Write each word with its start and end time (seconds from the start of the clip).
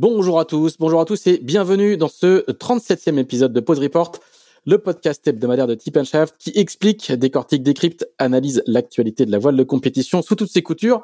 Bonjour 0.00 0.38
à 0.38 0.44
tous, 0.44 0.78
bonjour 0.78 1.00
à 1.00 1.04
tous 1.04 1.26
et 1.26 1.38
bienvenue 1.38 1.96
dans 1.96 2.06
ce 2.06 2.48
37e 2.52 3.18
épisode 3.18 3.52
de 3.52 3.58
Pause 3.58 3.80
Report, 3.80 4.12
le 4.64 4.78
podcast 4.78 5.26
hebdomadaire 5.26 5.66
de 5.66 5.74
Tip 5.74 6.00
Shaft 6.04 6.36
qui 6.38 6.52
explique, 6.54 7.10
décortique, 7.10 7.64
décrypte, 7.64 8.08
analyse 8.16 8.62
l'actualité 8.68 9.26
de 9.26 9.32
la 9.32 9.40
voile 9.40 9.56
de 9.56 9.64
compétition 9.64 10.22
sous 10.22 10.36
toutes 10.36 10.52
ses 10.52 10.62
coutures 10.62 11.02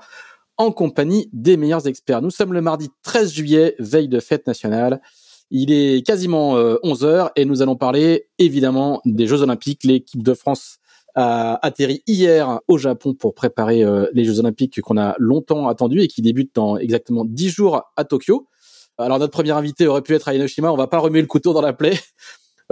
en 0.59 0.71
compagnie 0.71 1.29
des 1.33 1.57
meilleurs 1.57 1.89
experts. 1.89 2.23
Nous 2.23 2.31
sommes 2.31 2.53
le 2.53 2.61
mardi 2.61 2.89
13 3.03 3.33
juillet, 3.33 3.75
veille 3.81 4.07
de 4.07 4.21
fête 4.21 4.47
nationale. 4.47 5.03
Il 5.51 5.73
est 5.73 6.07
quasiment 6.07 6.53
11 6.85 7.03
euh, 7.03 7.07
heures 7.09 7.33
et 7.35 7.47
nous 7.47 7.63
allons 7.63 7.75
parler 7.75 8.29
évidemment 8.39 9.01
des 9.05 9.27
Jeux 9.27 9.43
Olympiques. 9.43 9.83
L'équipe 9.83 10.23
de 10.23 10.35
France 10.35 10.79
a 11.17 11.59
atterri 11.67 12.05
hier 12.07 12.61
au 12.69 12.79
Japon 12.79 13.13
pour 13.15 13.35
préparer 13.35 13.83
euh, 13.83 14.07
les 14.13 14.23
Jeux 14.23 14.39
Olympiques 14.39 14.81
qu'on 14.83 14.99
a 14.99 15.17
longtemps 15.19 15.67
attendus 15.67 16.01
et 16.01 16.07
qui 16.07 16.23
débutent 16.23 16.55
dans 16.55 16.77
exactement 16.77 17.25
10 17.25 17.49
jours 17.49 17.83
à 17.97 18.05
Tokyo. 18.05 18.47
Alors 18.99 19.19
notre 19.19 19.33
premier 19.33 19.51
invité 19.51 19.87
aurait 19.87 20.03
pu 20.03 20.15
être 20.15 20.29
à 20.29 20.35
Hiroshima, 20.35 20.71
on 20.71 20.77
va 20.77 20.87
pas 20.87 20.99
remuer 20.99 21.21
le 21.21 21.27
couteau 21.27 21.53
dans 21.53 21.63
la 21.63 21.73
plaie. 21.73 21.99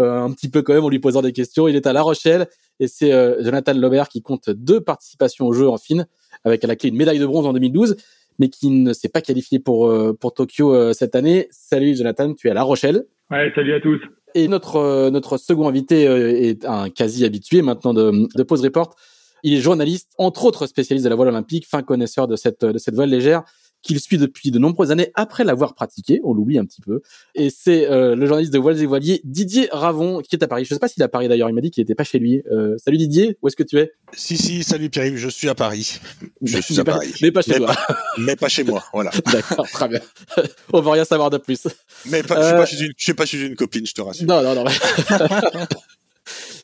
Euh, 0.00 0.22
un 0.22 0.32
petit 0.32 0.48
peu 0.48 0.62
quand 0.62 0.72
même 0.72 0.84
en 0.84 0.88
lui 0.88 1.00
posant 1.00 1.20
des 1.20 1.34
questions. 1.34 1.68
Il 1.68 1.76
est 1.76 1.86
à 1.86 1.92
La 1.92 2.00
Rochelle 2.00 2.46
et 2.80 2.88
c'est 2.88 3.12
euh, 3.12 3.44
Jonathan 3.44 3.74
Lobert 3.74 4.08
qui 4.08 4.22
compte 4.22 4.48
deux 4.48 4.80
participations 4.80 5.46
aux 5.46 5.52
Jeux 5.52 5.68
en 5.68 5.76
Fine 5.76 6.06
avec 6.44 6.64
à 6.64 6.66
la 6.66 6.76
clé 6.76 6.88
une 6.88 6.96
médaille 6.96 7.18
de 7.18 7.26
bronze 7.26 7.44
en 7.44 7.52
2012 7.52 7.96
mais 8.38 8.48
qui 8.48 8.70
ne 8.70 8.94
s'est 8.94 9.10
pas 9.10 9.20
qualifié 9.20 9.58
pour 9.58 9.88
euh, 9.88 10.16
pour 10.18 10.32
Tokyo 10.32 10.94
cette 10.94 11.14
année. 11.14 11.46
Salut 11.50 11.94
Jonathan, 11.94 12.32
tu 12.32 12.48
es 12.48 12.50
à 12.50 12.54
La 12.54 12.62
Rochelle. 12.62 13.04
Ouais, 13.30 13.52
salut 13.54 13.74
à 13.74 13.80
tous. 13.80 14.00
Et 14.34 14.48
notre 14.48 15.10
notre 15.10 15.36
second 15.36 15.68
invité 15.68 16.04
est 16.04 16.64
un 16.64 16.88
quasi 16.88 17.26
habitué 17.26 17.60
maintenant 17.60 17.92
de, 17.92 18.34
de 18.34 18.42
Pause 18.42 18.64
Report. 18.64 18.96
Il 19.42 19.52
est 19.52 19.60
journaliste, 19.60 20.12
entre 20.16 20.46
autres 20.46 20.66
spécialiste 20.66 21.04
de 21.04 21.10
la 21.10 21.16
voile 21.16 21.28
olympique, 21.28 21.66
fin 21.68 21.82
connaisseur 21.82 22.28
de 22.28 22.36
cette 22.36 22.64
de 22.64 22.78
cette 22.78 22.94
voile 22.94 23.10
légère 23.10 23.44
qu'il 23.82 24.00
suit 24.00 24.18
depuis 24.18 24.50
de 24.50 24.58
nombreuses 24.58 24.90
années 24.90 25.10
après 25.14 25.44
l'avoir 25.44 25.74
pratiqué. 25.74 26.20
On 26.24 26.32
l'oublie 26.32 26.58
un 26.58 26.64
petit 26.64 26.80
peu. 26.80 27.02
Et 27.34 27.50
c'est 27.50 27.90
euh, 27.90 28.14
le 28.14 28.26
journaliste 28.26 28.52
de 28.52 28.58
Voiles 28.58 28.80
et 28.80 28.86
Voiliers, 28.86 29.20
Didier 29.24 29.68
Ravon, 29.72 30.20
qui 30.20 30.36
est 30.36 30.42
à 30.42 30.48
Paris. 30.48 30.64
Je 30.64 30.72
ne 30.72 30.76
sais 30.76 30.80
pas 30.80 30.88
s'il 30.88 31.02
est 31.02 31.04
à 31.04 31.08
Paris 31.08 31.28
d'ailleurs. 31.28 31.48
Il 31.48 31.54
m'a 31.54 31.60
dit 31.60 31.70
qu'il 31.70 31.82
n'était 31.82 31.94
pas 31.94 32.04
chez 32.04 32.18
lui. 32.18 32.42
Euh, 32.50 32.76
salut 32.78 32.96
Didier, 32.96 33.36
où 33.42 33.48
est-ce 33.48 33.56
que 33.56 33.62
tu 33.62 33.78
es? 33.78 33.92
Si, 34.14 34.36
si, 34.36 34.62
salut 34.62 34.88
Pierre-Yves, 34.88 35.16
je 35.16 35.28
suis 35.28 35.48
à 35.48 35.54
Paris. 35.54 36.00
Je 36.42 36.60
suis 36.60 36.78
à 36.78 36.84
Paris. 36.84 37.12
Mais 37.20 37.32
pas 37.32 37.42
chez 37.42 37.56
toi. 37.56 37.74
mais 38.18 38.36
pas 38.36 38.48
chez 38.48 38.64
moi, 38.64 38.84
voilà. 38.92 39.10
D'accord, 39.32 39.68
très 39.68 39.88
bien. 39.88 40.00
On 40.72 40.80
va 40.80 40.92
rien 40.92 41.04
savoir 41.04 41.30
de 41.30 41.38
plus. 41.38 41.66
Mais 42.06 42.22
pas, 42.22 42.50
je 42.50 42.60
ne 42.60 42.66
suis, 42.66 42.94
suis, 42.96 43.14
pas 43.14 43.26
chez 43.26 43.44
une 43.44 43.56
copine, 43.56 43.86
je 43.86 43.94
te 43.94 44.00
rassure. 44.00 44.26
Non, 44.26 44.42
non, 44.42 44.54
non. 44.54 44.64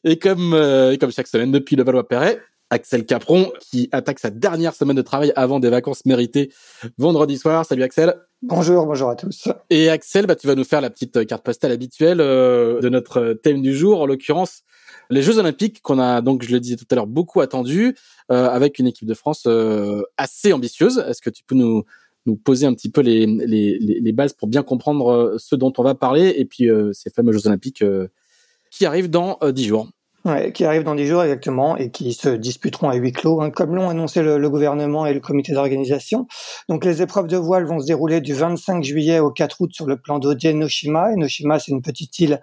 et 0.05 0.19
comme, 0.19 0.55
euh, 0.55 0.97
comme 0.97 1.13
chaque 1.13 1.27
semaine 1.27 1.51
depuis 1.51 1.77
le 1.77 1.83
Valois-Perret, 1.83 2.41
Axel 2.71 3.07
Capron 3.07 3.51
qui 3.61 3.89
attaque 3.93 4.19
sa 4.19 4.31
dernière 4.31 4.75
semaine 4.75 4.97
de 4.97 5.03
travail 5.03 5.33
avant 5.37 5.61
des 5.61 5.71
vacances 5.71 6.05
méritées 6.05 6.53
vendredi 6.99 7.39
soir. 7.39 7.65
Salut 7.65 7.83
Axel. 7.83 8.15
Bonjour, 8.43 8.87
bonjour 8.87 9.11
à 9.11 9.17
tous. 9.17 9.49
Et 9.71 9.89
Axel, 9.89 10.27
bah, 10.27 10.37
tu 10.37 10.47
vas 10.47 10.55
nous 10.55 10.65
faire 10.65 10.81
la 10.81 10.91
petite 10.91 11.27
carte 11.27 11.43
postale 11.43 11.73
habituelle 11.73 12.21
euh, 12.21 12.81
de 12.81 12.89
notre 12.89 13.33
thème 13.33 13.63
du 13.63 13.75
jour, 13.75 14.01
en 14.03 14.07
l'occurrence 14.07 14.63
les 15.11 15.23
Jeux 15.23 15.39
Olympiques 15.39 15.81
qu'on 15.81 15.99
a 15.99 16.21
donc, 16.21 16.43
je 16.43 16.53
le 16.53 16.61
disais 16.61 16.77
tout 16.77 16.85
à 16.91 16.95
l'heure, 16.95 17.07
beaucoup 17.07 17.41
attendu, 17.41 17.97
euh, 18.31 18.49
avec 18.49 18.79
une 18.79 18.87
équipe 18.87 19.09
de 19.09 19.15
France 19.15 19.45
euh, 19.47 20.03
assez 20.19 20.53
ambitieuse. 20.53 21.03
Est-ce 21.09 21.23
que 21.23 21.31
tu 21.31 21.43
peux 21.45 21.55
nous 21.55 21.85
nous 22.27 22.37
poser 22.37 22.67
un 22.67 22.75
petit 22.75 22.91
peu 22.91 23.01
les, 23.01 23.25
les, 23.25 23.79
les, 23.79 24.13
bases 24.13 24.35
pour 24.35 24.49
bien 24.49 24.63
comprendre 24.63 25.37
ce 25.39 25.57
dont 25.57 25.73
on 25.79 25.83
va 25.83 25.95
parler? 25.95 26.35
Et 26.37 26.45
puis 26.45 26.69
ces 26.93 27.09
fameux 27.09 27.33
Jeux 27.33 27.47
Olympiques 27.47 27.83
qui 28.71 28.85
arrivent 28.85 29.09
dans 29.09 29.39
dix 29.51 29.65
jours 29.65 29.89
qui 30.53 30.65
arrivent 30.65 30.83
dans 30.83 30.95
10 30.95 31.07
jours 31.07 31.23
exactement 31.23 31.77
et 31.77 31.91
qui 31.91 32.13
se 32.13 32.29
disputeront 32.29 32.91
à 32.91 32.97
huis 32.97 33.13
clos, 33.13 33.41
hein, 33.41 33.51
comme 33.51 33.75
l'ont 33.75 33.89
annoncé 33.89 34.23
le, 34.23 34.37
le, 34.39 34.51
gouvernement 34.51 35.07
et 35.07 35.15
le 35.15 35.21
comité 35.21 35.53
d'organisation. 35.53 36.27
Donc 36.69 36.85
les 36.85 37.01
épreuves 37.01 37.29
de 37.29 37.37
voile 37.37 37.65
vont 37.65 37.81
se 37.81 37.87
dérouler 37.87 38.21
du 38.21 38.35
25 38.35 38.83
juillet 38.85 39.21
au 39.21 39.31
4 39.31 39.61
août 39.61 39.71
sur 39.73 39.87
le 39.87 39.97
plan 39.97 40.19
d'eau 40.19 40.35
d'Enoshima. 40.35 41.13
Enoshima, 41.13 41.59
c'est 41.59 41.73
une 41.73 41.83
petite 41.83 42.19
île 42.19 42.41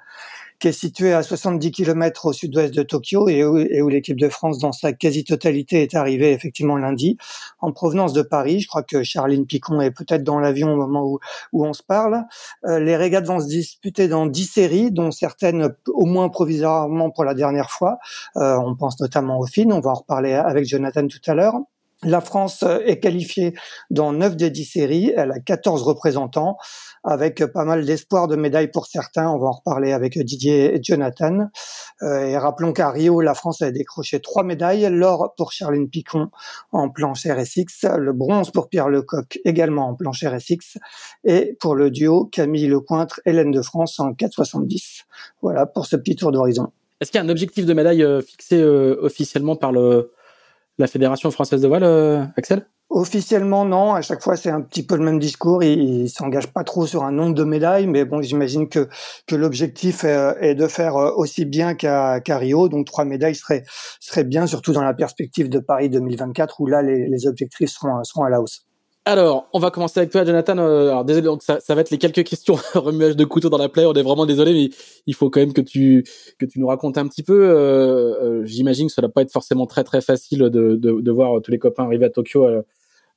qui 0.59 0.69
est 0.69 0.71
situé 0.71 1.13
à 1.13 1.23
70 1.23 1.71
km 1.71 2.27
au 2.27 2.33
sud-ouest 2.33 2.73
de 2.73 2.83
Tokyo 2.83 3.27
et 3.27 3.43
où, 3.43 3.89
l'équipe 3.89 4.19
de 4.19 4.29
France, 4.29 4.59
dans 4.59 4.71
sa 4.71 4.93
quasi-totalité, 4.93 5.81
est 5.81 5.95
arrivée 5.95 6.31
effectivement 6.31 6.77
lundi 6.77 7.17
en 7.59 7.71
provenance 7.71 8.13
de 8.13 8.21
Paris. 8.21 8.61
Je 8.61 8.67
crois 8.67 8.83
que 8.83 9.03
Charline 9.03 9.45
Picon 9.45 9.81
est 9.81 9.91
peut-être 9.91 10.23
dans 10.23 10.39
l'avion 10.39 10.73
au 10.73 10.77
moment 10.77 11.03
où, 11.03 11.19
où 11.53 11.65
on 11.65 11.73
se 11.73 11.83
parle. 11.83 12.23
Euh, 12.65 12.79
les 12.79 12.95
régates 12.95 13.25
vont 13.25 13.39
se 13.39 13.47
disputer 13.47 14.07
dans 14.07 14.25
10 14.25 14.45
séries, 14.45 14.91
dont 14.91 15.11
certaines 15.11 15.75
au 15.87 16.05
moins 16.05 16.29
provisoirement 16.29 17.09
pour 17.11 17.23
la 17.23 17.33
dernière 17.33 17.71
fois. 17.71 17.97
Euh, 18.37 18.57
on 18.57 18.75
pense 18.75 18.99
notamment 18.99 19.39
aux 19.39 19.45
Fines, 19.45 19.73
on 19.73 19.79
va 19.79 19.91
en 19.91 19.95
reparler 19.95 20.33
avec 20.33 20.65
Jonathan 20.65 21.07
tout 21.07 21.19
à 21.27 21.33
l'heure. 21.33 21.55
La 22.03 22.21
France 22.21 22.63
est 22.85 22.99
qualifiée 22.99 23.55
dans 23.89 24.11
9 24.11 24.35
des 24.35 24.49
10 24.49 24.65
séries, 24.65 25.13
elle 25.15 25.31
a 25.31 25.39
14 25.39 25.81
représentants 25.81 26.57
avec 27.05 27.45
pas 27.45 27.63
mal 27.63 27.85
d'espoir 27.85 28.27
de 28.27 28.35
médailles 28.35 28.71
pour 28.71 28.87
certains. 28.87 29.29
On 29.29 29.37
va 29.37 29.47
en 29.47 29.51
reparler 29.51 29.93
avec 29.93 30.17
Didier 30.17 30.75
et 30.75 30.79
Jonathan. 30.81 31.49
Euh, 32.01 32.25
et 32.25 32.37
rappelons 32.37 32.73
qu'à 32.73 32.89
Rio, 32.89 33.21
la 33.21 33.35
France 33.35 33.61
a 33.61 33.71
décroché 33.71 34.19
trois 34.19 34.43
médailles. 34.43 34.89
L'or 34.91 35.35
pour 35.37 35.51
Charline 35.51 35.89
Picon 35.89 36.29
en 36.71 36.89
planche 36.89 37.25
RSX, 37.25 37.85
le 37.97 38.11
bronze 38.11 38.51
pour 38.51 38.69
Pierre 38.69 38.89
Lecoq 38.89 39.39
également 39.45 39.87
en 39.87 39.95
planche 39.95 40.23
RSX, 40.23 40.77
et 41.23 41.55
pour 41.59 41.75
le 41.75 41.91
duo 41.91 42.25
Camille 42.25 42.67
Lecointre, 42.67 43.21
Hélène 43.25 43.51
de 43.51 43.61
France 43.61 43.99
en 43.99 44.11
4,70. 44.11 45.03
Voilà 45.41 45.65
pour 45.67 45.85
ce 45.85 45.95
petit 45.95 46.15
tour 46.15 46.31
d'horizon. 46.31 46.71
Est-ce 47.01 47.11
qu'il 47.11 47.19
y 47.19 47.21
a 47.21 47.25
un 47.25 47.29
objectif 47.29 47.65
de 47.65 47.73
médaille 47.73 48.03
euh, 48.03 48.21
fixé 48.21 48.59
euh, 48.61 48.97
officiellement 49.01 49.55
par 49.55 49.71
le, 49.71 50.11
la 50.77 50.87
Fédération 50.87 51.31
française 51.31 51.61
de 51.61 51.67
voile, 51.67 52.31
Axel? 52.37 52.65
Officiellement, 52.89 53.65
non. 53.65 53.93
À 53.93 54.01
chaque 54.01 54.21
fois, 54.21 54.37
c'est 54.37 54.51
un 54.51 54.61
petit 54.61 54.85
peu 54.85 54.95
le 54.95 55.03
même 55.03 55.19
discours. 55.19 55.63
Il, 55.63 56.03
il 56.03 56.09
s'engage 56.09 56.53
pas 56.53 56.63
trop 56.63 56.85
sur 56.85 57.03
un 57.03 57.11
nombre 57.11 57.33
de 57.33 57.43
médailles, 57.43 57.87
mais 57.87 58.05
bon, 58.05 58.21
j'imagine 58.21 58.69
que 58.69 58.87
que 59.25 59.35
l'objectif 59.35 60.03
est, 60.03 60.55
de 60.55 60.67
faire 60.67 60.95
euh, 60.95 61.11
aussi 61.15 61.45
bien 61.45 61.73
qu'à 61.73 62.21
Rio. 62.37 62.69
Donc, 62.69 62.85
trois 62.85 63.03
médailles 63.03 63.35
serait 63.35 63.63
serait 63.99 64.23
bien, 64.23 64.45
surtout 64.45 64.71
dans 64.71 64.83
la 64.83 64.93
perspective 64.93 65.49
de 65.49 65.59
Paris 65.59 65.89
2024, 65.89 66.61
où 66.61 66.67
là, 66.67 66.83
les, 66.83 67.27
objectifs 67.27 67.69
seront 67.69 68.23
à 68.23 68.29
la 68.29 68.39
hausse. 68.39 68.65
Alors, 69.07 69.47
on 69.53 69.59
va 69.59 69.69
commencer 69.69 69.99
avec 69.99 70.11
toi, 70.11 70.25
Jonathan. 70.25 70.57
Euh, 70.57 70.89
alors, 70.89 71.05
désolé, 71.05 71.25
donc 71.25 71.43
ça, 71.43 71.59
ça 71.59 71.75
va 71.75 71.81
être 71.81 71.91
les 71.91 71.99
quelques 71.99 72.23
questions 72.23 72.55
remuage 72.73 73.15
de 73.15 73.23
couteau 73.23 73.49
dans 73.49 73.57
la 73.59 73.69
plaie. 73.69 73.85
On 73.85 73.93
est 73.93 74.01
vraiment 74.01 74.25
désolé, 74.25 74.53
mais 74.53 74.69
il 75.05 75.13
faut 75.13 75.29
quand 75.29 75.39
même 75.39 75.53
que 75.53 75.61
tu 75.61 76.03
que 76.39 76.45
tu 76.45 76.59
nous 76.59 76.67
racontes 76.67 76.97
un 76.97 77.07
petit 77.07 77.23
peu. 77.23 77.49
Euh, 77.49 78.43
J'imagine 78.45 78.87
que 78.87 78.93
ça 78.93 79.01
va 79.03 79.09
pas 79.09 79.21
être 79.21 79.31
forcément 79.31 79.67
très 79.67 79.83
très 79.83 80.01
facile 80.01 80.39
de, 80.39 80.75
de, 80.75 80.75
de 80.75 81.11
voir 81.11 81.41
tous 81.41 81.51
les 81.51 81.59
copains 81.59 81.83
arriver 81.83 82.05
à 82.05 82.09
Tokyo 82.09 82.47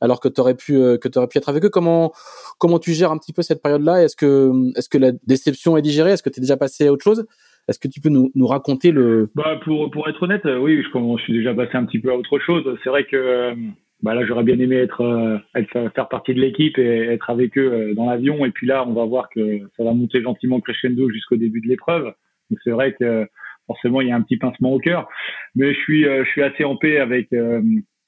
alors 0.00 0.20
que 0.20 0.28
tu 0.28 0.40
aurais 0.40 0.54
pu 0.54 0.76
euh, 0.76 0.96
que 0.96 1.08
tu 1.08 1.18
pu 1.28 1.38
être 1.38 1.48
avec 1.48 1.64
eux. 1.64 1.70
Comment 1.70 2.12
comment 2.58 2.78
tu 2.78 2.92
gères 2.92 3.10
un 3.10 3.18
petit 3.18 3.32
peu 3.32 3.42
cette 3.42 3.62
période-là? 3.62 4.02
Est-ce 4.02 4.16
que 4.16 4.52
est-ce 4.76 4.88
que 4.88 4.98
la 4.98 5.12
déception 5.26 5.76
est 5.76 5.82
digérée? 5.82 6.12
Est-ce 6.12 6.22
que 6.22 6.30
tu 6.30 6.40
es 6.40 6.42
déjà 6.42 6.56
passé 6.56 6.86
à 6.86 6.92
autre 6.92 7.04
chose? 7.04 7.26
Est-ce 7.68 7.78
que 7.78 7.88
tu 7.88 8.00
peux 8.00 8.08
nous, 8.08 8.30
nous 8.34 8.46
raconter 8.46 8.92
le 8.92 9.30
bah 9.34 9.60
pour 9.62 9.90
pour 9.90 10.08
être 10.08 10.22
honnête, 10.22 10.46
euh, 10.46 10.58
oui, 10.58 10.82
je, 10.82 10.88
je 10.88 11.22
suis 11.22 11.34
déjà 11.34 11.54
passé 11.54 11.72
un 11.74 11.84
petit 11.84 11.98
peu 11.98 12.10
à 12.10 12.16
autre 12.16 12.38
chose. 12.38 12.64
C'est 12.82 12.88
vrai 12.88 13.04
que 13.04 13.16
euh, 13.16 13.54
bah 14.02 14.14
là 14.14 14.24
j'aurais 14.24 14.44
bien 14.44 14.58
aimé 14.58 14.76
être, 14.76 15.40
être 15.54 15.92
faire 15.94 16.08
partie 16.08 16.32
de 16.32 16.40
l'équipe 16.40 16.78
et 16.78 17.08
être 17.08 17.30
avec 17.30 17.58
eux 17.58 17.94
dans 17.96 18.08
l'avion 18.08 18.46
et 18.46 18.50
puis 18.50 18.66
là 18.66 18.86
on 18.86 18.92
va 18.92 19.04
voir 19.04 19.28
que 19.28 19.58
ça 19.76 19.82
va 19.82 19.92
monter 19.92 20.22
gentiment 20.22 20.60
crescendo 20.60 21.10
jusqu'au 21.10 21.36
début 21.36 21.60
de 21.60 21.68
l'épreuve. 21.68 22.14
Donc 22.50 22.60
c'est 22.62 22.70
vrai 22.70 22.92
que 22.92 23.26
forcément 23.66 24.00
il 24.00 24.08
y 24.08 24.12
a 24.12 24.16
un 24.16 24.22
petit 24.22 24.36
pincement 24.36 24.72
au 24.72 24.78
cœur, 24.78 25.08
mais 25.56 25.74
je 25.74 25.80
suis 25.80 26.04
je 26.04 26.28
suis 26.30 26.42
assez 26.42 26.64
en 26.64 26.76
paix 26.76 26.98
avec 26.98 27.32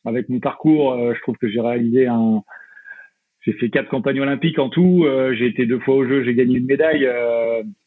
avec 0.04 0.28
mon 0.28 0.40
parcours, 0.40 0.92
euh, 0.92 1.14
je 1.14 1.20
trouve 1.20 1.36
que 1.36 1.48
j'ai 1.48 1.60
réalisé 1.60 2.06
un. 2.06 2.42
J'ai 3.42 3.52
fait 3.54 3.70
quatre 3.70 3.88
campagnes 3.88 4.20
olympiques 4.20 4.58
en 4.58 4.68
tout. 4.68 5.04
Euh, 5.04 5.34
j'ai 5.34 5.46
été 5.46 5.64
deux 5.64 5.78
fois 5.78 5.94
au 5.94 6.06
jeu, 6.06 6.22
j'ai 6.24 6.34
gagné 6.34 6.58
une 6.58 6.66
médaille. 6.66 7.08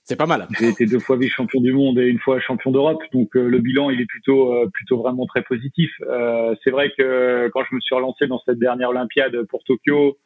Euh, 0.03 0.05
c'est 0.05 0.15
pas 0.17 0.25
mal. 0.25 0.47
J'ai 0.59 0.69
été 0.69 0.85
deux 0.85 1.00
fois 1.00 1.17
vice-champion 1.17 1.61
du 1.61 1.73
monde 1.73 1.97
et 1.97 2.07
une 2.07 2.19
fois 2.19 2.39
champion 2.39 2.71
d'Europe. 2.71 3.01
Donc 3.13 3.35
le 3.35 3.59
bilan, 3.59 3.89
il 3.89 4.01
est 4.01 4.05
plutôt 4.05 4.53
plutôt 4.73 4.97
vraiment 4.97 5.25
très 5.25 5.44
positif. 5.44 5.91
c'est 6.63 6.71
vrai 6.71 6.91
que 6.97 7.50
quand 7.53 7.63
je 7.69 7.75
me 7.75 7.79
suis 7.79 7.95
relancé 7.95 8.27
dans 8.27 8.41
cette 8.45 8.59
dernière 8.59 8.89
Olympiade 8.89 9.44
pour 9.50 9.63
Tokyo, 9.63 10.17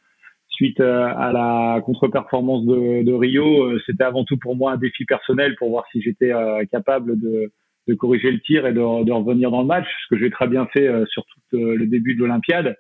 suite 0.50 0.80
à 0.80 1.32
la 1.32 1.82
contre-performance 1.86 2.66
de, 2.66 3.04
de, 3.04 3.14
Rio, 3.14 3.78
c'était 3.86 4.04
avant 4.04 4.26
tout 4.26 4.38
pour 4.38 4.56
moi 4.56 4.72
un 4.72 4.78
défi 4.78 5.06
personnel 5.06 5.56
pour 5.58 5.70
voir 5.70 5.86
si 5.92 6.02
j'étais 6.02 6.32
capable 6.72 7.20
de 7.20 7.52
de 7.88 7.94
corriger 7.94 8.32
le 8.32 8.40
tir 8.40 8.68
et 8.68 8.74
de, 8.74 9.04
de, 9.04 9.12
revenir 9.12 9.50
dans 9.50 9.62
le 9.62 9.68
match, 9.68 9.88
ce 10.04 10.14
que 10.16 10.20
j'ai 10.20 10.30
très 10.30 10.48
bien 10.48 10.66
fait 10.68 10.88
euh, 10.88 11.06
sur 11.06 11.24
tout 11.24 11.58
euh, 11.58 11.76
le 11.76 11.88
début 11.88 12.16
de 12.16 12.20
l'Olympiade. 12.20 12.76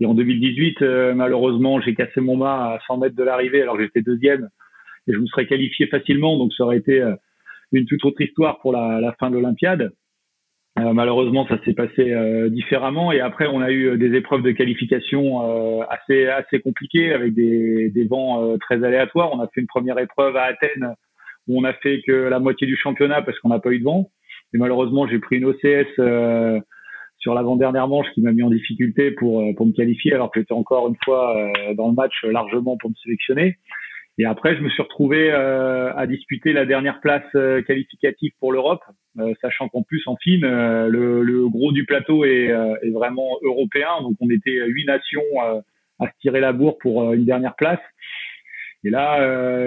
Et 0.00 0.06
en 0.06 0.14
2018, 0.14 0.80
malheureusement, 1.16 1.80
j'ai 1.80 1.92
cassé 1.92 2.20
mon 2.20 2.36
mât 2.36 2.74
à 2.74 2.78
100 2.86 2.98
mètres 2.98 3.16
de 3.16 3.24
l'arrivée 3.24 3.62
alors 3.62 3.76
que 3.76 3.82
j'étais 3.82 4.00
deuxième 4.00 4.48
et 5.08 5.12
je 5.12 5.18
me 5.18 5.26
serais 5.26 5.46
qualifié 5.46 5.86
facilement. 5.86 6.36
Donc 6.38 6.52
ça 6.54 6.64
aurait 6.64 6.78
été 6.78 7.02
une 7.72 7.86
toute 7.86 8.04
autre 8.04 8.20
histoire 8.20 8.58
pour 8.60 8.72
la, 8.72 9.14
fin 9.18 9.30
de 9.30 9.36
l'Olympiade. 9.36 9.92
Euh, 10.78 10.92
malheureusement, 10.92 11.46
ça 11.48 11.58
s'est 11.64 11.74
passé 11.74 12.12
euh, 12.12 12.48
différemment. 12.48 13.10
Et 13.10 13.20
après, 13.20 13.46
on 13.46 13.60
a 13.60 13.72
eu 13.72 13.98
des 13.98 14.16
épreuves 14.16 14.42
de 14.42 14.52
qualification 14.52 15.80
euh, 15.80 15.84
assez 15.88 16.26
assez 16.26 16.60
compliquées 16.60 17.12
avec 17.12 17.34
des, 17.34 17.90
des 17.90 18.04
vents 18.04 18.56
très 18.58 18.84
aléatoires. 18.84 19.30
On 19.32 19.40
a 19.40 19.48
fait 19.48 19.60
une 19.60 19.66
première 19.66 19.98
épreuve 19.98 20.36
à 20.36 20.44
Athènes 20.44 20.94
où 21.48 21.60
on 21.60 21.64
a 21.64 21.72
fait 21.72 22.02
que 22.06 22.12
la 22.12 22.38
moitié 22.38 22.66
du 22.66 22.76
championnat 22.76 23.22
parce 23.22 23.38
qu'on 23.40 23.48
n'a 23.48 23.58
pas 23.58 23.70
eu 23.70 23.80
de 23.80 23.84
vent. 23.84 24.10
Et 24.54 24.58
malheureusement, 24.58 25.06
j'ai 25.08 25.18
pris 25.18 25.38
une 25.38 25.46
OCS 25.46 26.62
sur 27.18 27.34
l'avant-dernière 27.34 27.88
manche 27.88 28.06
qui 28.14 28.22
m'a 28.22 28.32
mis 28.32 28.44
en 28.44 28.50
difficulté 28.50 29.10
pour 29.10 29.44
pour 29.56 29.66
me 29.66 29.72
qualifier 29.72 30.14
alors 30.14 30.30
que 30.30 30.40
j'étais 30.40 30.52
encore 30.52 30.88
une 30.88 30.96
fois 31.04 31.50
dans 31.74 31.88
le 31.88 31.94
match 31.94 32.22
largement 32.22 32.76
pour 32.76 32.90
me 32.90 32.94
sélectionner. 33.02 33.56
Et 34.20 34.24
après, 34.24 34.56
je 34.56 34.62
me 34.62 34.68
suis 34.68 34.82
retrouvé 34.82 35.30
euh, 35.30 35.94
à 35.94 36.08
disputer 36.08 36.52
la 36.52 36.66
dernière 36.66 37.00
place 37.00 37.24
euh, 37.36 37.62
qualificative 37.62 38.32
pour 38.40 38.52
l'Europe, 38.52 38.82
euh, 39.20 39.32
sachant 39.40 39.68
qu'en 39.68 39.84
plus 39.84 40.02
en 40.06 40.16
fine, 40.16 40.42
le, 40.42 41.22
le, 41.22 41.48
gros 41.48 41.70
du 41.70 41.84
plateau 41.84 42.24
est, 42.24 42.48
est, 42.82 42.90
vraiment 42.90 43.38
européen, 43.42 43.88
donc 44.02 44.14
on 44.20 44.28
était 44.28 44.60
huit 44.66 44.86
nations 44.86 45.22
à 46.00 46.06
se 46.06 46.12
tirer 46.20 46.40
la 46.40 46.52
bourre 46.52 46.78
pour 46.78 47.12
une 47.12 47.24
dernière 47.24 47.54
place. 47.54 47.80
Et 48.84 48.90
là, 48.90 49.18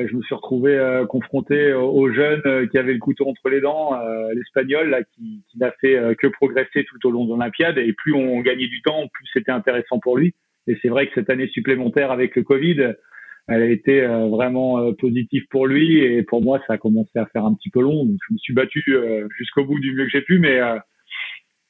je 0.08 0.16
me 0.16 0.22
suis 0.22 0.36
retrouvé 0.36 1.04
confronté 1.10 1.74
aux 1.74 2.12
jeunes 2.12 2.70
qui 2.70 2.78
avaient 2.78 2.94
le 2.94 3.00
couteau 3.00 3.28
entre 3.28 3.50
les 3.50 3.60
dents, 3.60 4.00
l'espagnol 4.34 4.90
là 4.90 5.04
qui, 5.04 5.44
qui 5.50 5.58
n'a 5.60 5.72
fait 5.82 6.16
que 6.18 6.28
progresser 6.28 6.86
tout 6.86 7.08
au 7.08 7.12
long 7.12 7.26
de 7.26 7.32
l'Olympiade. 7.32 7.78
Et 7.78 7.94
plus 7.94 8.14
on 8.14 8.40
gagnait 8.40 8.68
du 8.68 8.82
temps, 8.82 9.08
plus 9.12 9.28
c'était 9.34 9.52
intéressant 9.52 10.00
pour 10.00 10.18
lui. 10.18 10.34
Et 10.68 10.78
c'est 10.82 10.90
vrai 10.90 11.08
que 11.08 11.14
cette 11.16 11.30
année 11.30 11.48
supplémentaire 11.48 12.12
avec 12.12 12.36
le 12.36 12.44
Covid, 12.44 12.94
elle 13.52 13.64
a 13.64 13.70
été 13.70 14.02
euh, 14.02 14.28
vraiment 14.28 14.80
euh, 14.80 14.94
positive 14.94 15.44
pour 15.50 15.68
lui 15.68 16.00
et 16.00 16.24
pour 16.24 16.42
moi 16.42 16.60
ça 16.68 16.74
a 16.74 16.78
commencé 16.78 17.12
à 17.16 17.26
faire 17.28 17.46
un 17.46 17.54
petit 17.54 17.70
peu 17.70 17.82
long. 17.82 18.06
Donc 18.06 18.18
je 18.28 18.34
me 18.34 18.38
suis 18.38 18.54
battu 18.54 18.84
euh, 18.90 19.28
jusqu'au 19.38 19.66
bout 19.66 19.80
du 19.80 19.94
mieux 19.94 20.06
que 20.06 20.12
j'ai 20.12 20.22
pu 20.22 20.40
mais 20.40 20.60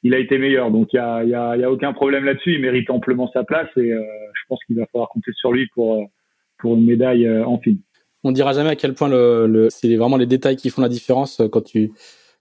il 0.02 0.14
a 0.14 0.18
été 0.18 0.38
meilleur. 0.38 0.70
Donc 0.70 0.92
il 0.92 0.96
y 0.96 1.34
a, 1.34 1.70
aucun 1.70 1.92
problème 1.92 2.24
là-dessus. 2.24 2.54
Il 2.54 2.60
mérite 2.60 2.90
amplement 2.90 3.30
sa 3.32 3.44
place 3.44 3.68
et 3.76 3.90
je 3.90 4.42
pense 4.48 4.62
qu'il 4.64 4.76
va 4.76 4.86
falloir 4.86 5.08
compter 5.08 5.32
sur 5.34 5.52
lui 5.52 5.68
pour 5.74 6.08
une 6.64 6.84
médaille 6.84 7.28
en 7.28 7.58
film 7.58 7.78
on 8.24 8.30
dira 8.30 8.52
jamais 8.52 8.70
à 8.70 8.76
quel 8.76 8.94
point 8.94 9.08
le, 9.08 9.66
c'est 9.70 9.96
vraiment 9.96 10.16
les 10.16 10.26
détails 10.26 10.54
qui 10.54 10.70
font 10.70 10.80
la 10.80 10.88
différence 10.88 11.42
quand 11.50 11.62
tu 11.62 11.90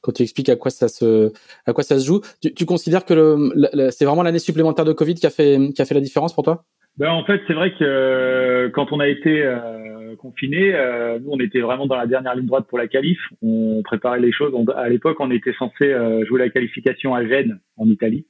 quand 0.02 0.12
tu 0.12 0.22
expliques 0.24 0.50
à 0.50 0.56
quoi 0.56 0.70
ça 0.70 0.88
se 0.88 1.32
à 1.66 1.74
quoi 1.74 1.84
ça 1.84 2.00
se 2.00 2.06
joue. 2.06 2.22
Tu, 2.40 2.54
tu 2.54 2.66
considères 2.66 3.04
que 3.04 3.52
c'est 3.92 4.06
vraiment 4.06 4.24
l'année 4.24 4.40
supplémentaire 4.40 4.86
de 4.86 4.94
Covid 4.94 5.16
qui 5.16 5.26
a 5.26 5.32
fait 5.32 5.58
qui 5.74 5.82
a 5.82 5.86
fait 5.86 5.96
la 5.96 6.02
différence 6.02 6.34
pour 6.34 6.44
toi? 6.44 6.66
Ben, 6.98 7.10
en 7.10 7.24
fait, 7.24 7.42
c'est 7.48 7.54
vrai 7.54 7.72
que 7.72 7.84
euh, 7.84 8.70
quand 8.70 8.92
on 8.92 9.00
a 9.00 9.08
été 9.08 9.42
euh, 9.44 10.16
confiné, 10.18 10.74
euh, 10.76 11.20
nous 11.20 11.32
on 11.32 11.40
était 11.40 11.62
vraiment 11.62 11.88
dans 11.88 11.96
la 11.96 12.06
dernière 12.06 12.36
ligne 12.36 12.46
droite 12.46 12.68
pour 12.68 12.78
la 12.78 12.88
qualif. 12.88 13.20
On 13.42 13.82
préparait 13.84 14.20
les 14.20 14.32
choses. 14.32 14.54
à 14.76 14.90
l'époque, 14.90 15.18
on 15.20 15.32
était 15.32 15.54
censé 15.54 15.94
jouer 16.28 16.40
la 16.40 16.50
qualification 16.50 17.16
à 17.16 17.26
Gênes, 17.26 17.60
en 17.78 17.88
Italie. 17.88 18.28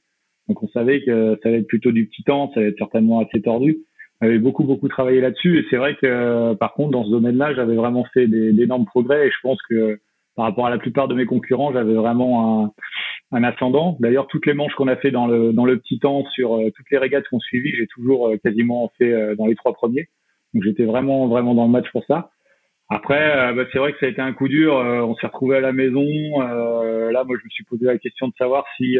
Donc 0.48 0.62
on 0.62 0.68
savait 0.68 1.02
que 1.02 1.38
ça 1.42 1.48
allait 1.48 1.58
être 1.58 1.66
plutôt 1.66 1.92
du 1.92 2.06
petit 2.06 2.22
temps, 2.24 2.50
ça 2.52 2.60
allait 2.60 2.70
être 2.70 2.78
certainement 2.78 3.20
assez 3.20 3.42
tordu. 3.42 3.78
On 4.20 4.26
avait 4.26 4.38
beaucoup 4.38 4.64
beaucoup 4.64 4.88
travaillé 4.88 5.20
là-dessus 5.20 5.58
et 5.58 5.66
c'est 5.68 5.76
vrai 5.76 5.96
que 6.00 6.54
par 6.54 6.74
contre 6.74 6.92
dans 6.92 7.04
ce 7.04 7.10
domaine-là, 7.10 7.54
j'avais 7.54 7.74
vraiment 7.74 8.06
fait 8.14 8.26
d'énormes 8.26 8.86
progrès 8.86 9.26
et 9.26 9.30
je 9.30 9.38
pense 9.42 9.60
que 9.68 9.98
par 10.34 10.46
rapport 10.46 10.66
à 10.66 10.70
la 10.70 10.78
plupart 10.78 11.08
de 11.08 11.14
mes 11.14 11.26
concurrents, 11.26 11.72
j'avais 11.72 11.94
vraiment 11.94 12.64
un, 12.64 12.72
un 13.32 13.44
ascendant. 13.44 13.96
D'ailleurs, 13.98 14.26
toutes 14.28 14.46
les 14.46 14.54
manches 14.54 14.74
qu'on 14.74 14.88
a 14.88 14.96
fait 14.96 15.10
dans 15.10 15.26
le 15.26 15.52
dans 15.52 15.64
le 15.64 15.78
petit 15.78 15.98
temps 15.98 16.24
sur 16.34 16.56
euh, 16.56 16.70
toutes 16.76 16.90
les 16.90 16.98
régates 16.98 17.26
qu'on 17.28 17.40
suivi, 17.40 17.72
j'ai 17.74 17.86
toujours 17.86 18.28
euh, 18.28 18.36
quasiment 18.36 18.92
fait 18.98 19.12
euh, 19.12 19.34
dans 19.34 19.46
les 19.46 19.56
trois 19.56 19.72
premiers. 19.72 20.08
Donc 20.52 20.62
j'étais 20.64 20.84
vraiment 20.84 21.26
vraiment 21.28 21.54
dans 21.54 21.64
le 21.64 21.70
match 21.70 21.90
pour 21.92 22.04
ça. 22.04 22.30
Après, 22.90 23.54
bah, 23.54 23.64
c'est 23.72 23.78
vrai 23.78 23.94
que 23.94 23.98
ça 24.00 24.06
a 24.06 24.10
été 24.10 24.20
un 24.20 24.34
coup 24.34 24.48
dur. 24.48 24.74
on 24.74 25.14
s'est 25.14 25.26
retrouvé 25.26 25.56
à 25.56 25.60
la 25.60 25.72
maison. 25.72 26.04
là, 26.40 27.24
moi, 27.24 27.38
je 27.40 27.44
me 27.44 27.48
suis 27.48 27.64
posé 27.64 27.86
la 27.86 27.96
question 27.96 28.28
de 28.28 28.34
savoir 28.36 28.66
si 28.76 28.98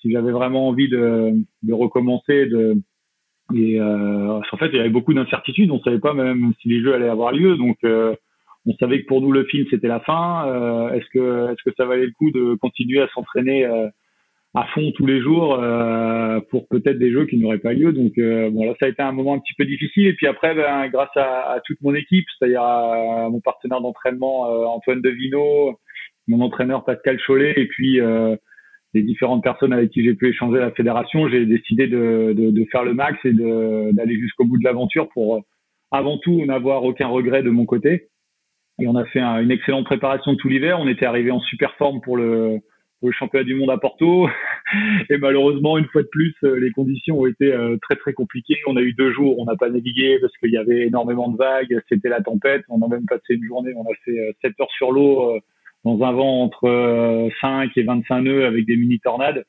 si 0.00 0.10
j'avais 0.10 0.30
vraiment 0.30 0.68
envie 0.68 0.88
de 0.88 1.34
de 1.64 1.72
recommencer. 1.74 2.46
De 2.46 2.78
et 3.54 3.78
en 3.78 4.56
fait, 4.58 4.68
il 4.68 4.76
y 4.76 4.80
avait 4.80 4.88
beaucoup 4.88 5.12
d'incertitudes. 5.12 5.70
On 5.70 5.80
savait 5.80 5.98
pas 5.98 6.14
même 6.14 6.54
si 6.62 6.68
les 6.68 6.80
jeux 6.80 6.94
allaient 6.94 7.10
avoir 7.10 7.32
lieu. 7.32 7.58
Donc 7.58 7.76
on 8.66 8.74
savait 8.76 9.02
que 9.02 9.06
pour 9.06 9.20
nous 9.20 9.32
le 9.32 9.44
film 9.44 9.66
c'était 9.70 9.88
la 9.88 10.00
fin. 10.00 10.48
Euh, 10.48 10.90
est-ce 10.94 11.06
que 11.12 11.52
est-ce 11.52 11.62
que 11.68 11.74
ça 11.76 11.84
valait 11.84 12.06
le 12.06 12.12
coup 12.12 12.30
de 12.30 12.54
continuer 12.54 13.00
à 13.00 13.08
s'entraîner 13.08 13.66
euh, 13.66 13.88
à 14.54 14.64
fond 14.74 14.92
tous 14.96 15.06
les 15.06 15.20
jours 15.20 15.58
euh, 15.60 16.40
pour 16.50 16.68
peut-être 16.68 16.98
des 16.98 17.10
jeux 17.10 17.26
qui 17.26 17.36
n'auraient 17.36 17.58
pas 17.58 17.72
lieu? 17.74 17.92
Donc 17.92 18.12
bon 18.16 18.64
là 18.64 18.74
ça 18.80 18.86
a 18.86 18.88
été 18.88 19.02
un 19.02 19.12
moment 19.12 19.34
un 19.34 19.38
petit 19.38 19.54
peu 19.56 19.66
difficile. 19.66 20.06
Et 20.06 20.14
puis 20.14 20.26
après 20.26 20.54
ben, 20.54 20.88
grâce 20.88 21.14
à, 21.16 21.52
à, 21.52 21.60
toute 21.60 21.80
mon 21.82 21.94
équipe, 21.94 22.26
c'est-à-dire 22.38 22.62
à, 22.62 23.28
mon 23.30 23.40
partenaire 23.40 23.80
d'entraînement 23.80 24.42
Antoine 24.74 25.02
Devino, 25.02 25.78
mon 26.28 26.40
entraîneur 26.40 26.84
Pascal 26.84 27.18
Chollet 27.18 27.54
et 27.56 27.66
puis 27.66 28.00
les 28.94 29.02
différentes 29.02 29.42
personnes 29.42 29.72
avec 29.72 29.90
qui 29.90 30.04
j'ai 30.04 30.14
pu 30.14 30.28
échanger 30.28 30.58
à 30.58 30.66
la 30.66 30.70
fédération, 30.70 31.28
j'ai 31.28 31.44
décidé 31.46 31.88
de, 31.88 32.32
de, 32.32 32.50
de, 32.50 32.64
faire 32.70 32.84
le 32.84 32.94
max 32.94 33.18
et 33.24 33.32
d'aller 33.32 34.16
jusqu'au 34.20 34.44
bout 34.44 34.56
de 34.56 34.64
l'aventure 34.64 35.08
pour 35.08 35.42
avant 35.90 36.16
tout 36.18 36.44
n'avoir 36.46 36.84
aucun 36.84 37.08
regret 37.08 37.42
de 37.42 37.50
mon 37.50 37.66
côté 37.66 38.08
et 38.80 38.88
on 38.88 38.96
a 38.96 39.04
fait 39.06 39.20
une 39.20 39.50
excellente 39.50 39.84
préparation 39.84 40.34
tout 40.36 40.48
l'hiver. 40.48 40.78
On 40.80 40.88
était 40.88 41.06
arrivé 41.06 41.30
en 41.30 41.40
super 41.40 41.74
forme 41.76 42.00
pour 42.00 42.16
le, 42.16 42.58
pour 42.98 43.08
le 43.08 43.12
championnat 43.12 43.44
du 43.44 43.54
monde 43.54 43.70
à 43.70 43.78
Porto. 43.78 44.28
Et 45.10 45.18
malheureusement, 45.18 45.78
une 45.78 45.86
fois 45.86 46.02
de 46.02 46.08
plus, 46.08 46.34
euh, 46.42 46.58
les 46.58 46.70
conditions 46.70 47.20
ont 47.20 47.26
été 47.26 47.52
euh, 47.52 47.76
très 47.82 47.94
très 47.96 48.12
compliquées. 48.12 48.56
On 48.66 48.76
a 48.76 48.80
eu 48.80 48.92
deux 48.94 49.12
jours, 49.12 49.38
on 49.38 49.44
n'a 49.44 49.56
pas 49.56 49.68
navigué 49.68 50.18
parce 50.20 50.36
qu'il 50.38 50.50
y 50.50 50.56
avait 50.56 50.86
énormément 50.86 51.28
de 51.30 51.36
vagues. 51.36 51.80
C'était 51.88 52.08
la 52.08 52.20
tempête. 52.20 52.64
On 52.68 52.82
a 52.82 52.88
même 52.88 53.06
passé 53.06 53.34
une 53.34 53.44
journée. 53.44 53.72
On 53.76 53.84
a 53.84 53.94
fait 54.04 54.34
7 54.42 54.50
euh, 54.58 54.62
heures 54.62 54.72
sur 54.72 54.90
l'eau 54.90 55.38
dans 55.84 56.02
un 56.02 56.12
vent 56.12 56.42
entre 56.42 57.28
5 57.40 57.70
et 57.76 57.82
25 57.82 58.22
nœuds 58.22 58.46
avec 58.46 58.66
des 58.66 58.76
mini 58.76 58.98
tornades. 59.00 59.44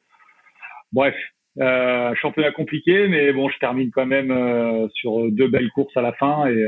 Bref, 0.92 1.16
euh, 1.60 2.14
championnat 2.16 2.52
compliqué, 2.52 3.08
mais 3.08 3.32
bon, 3.32 3.50
je 3.50 3.58
termine 3.58 3.90
quand 3.90 4.06
même 4.06 4.90
sur 4.94 5.32
deux 5.32 5.48
belles 5.48 5.72
courses 5.72 5.96
à 5.96 6.02
la 6.02 6.12
fin 6.12 6.46
et 6.48 6.68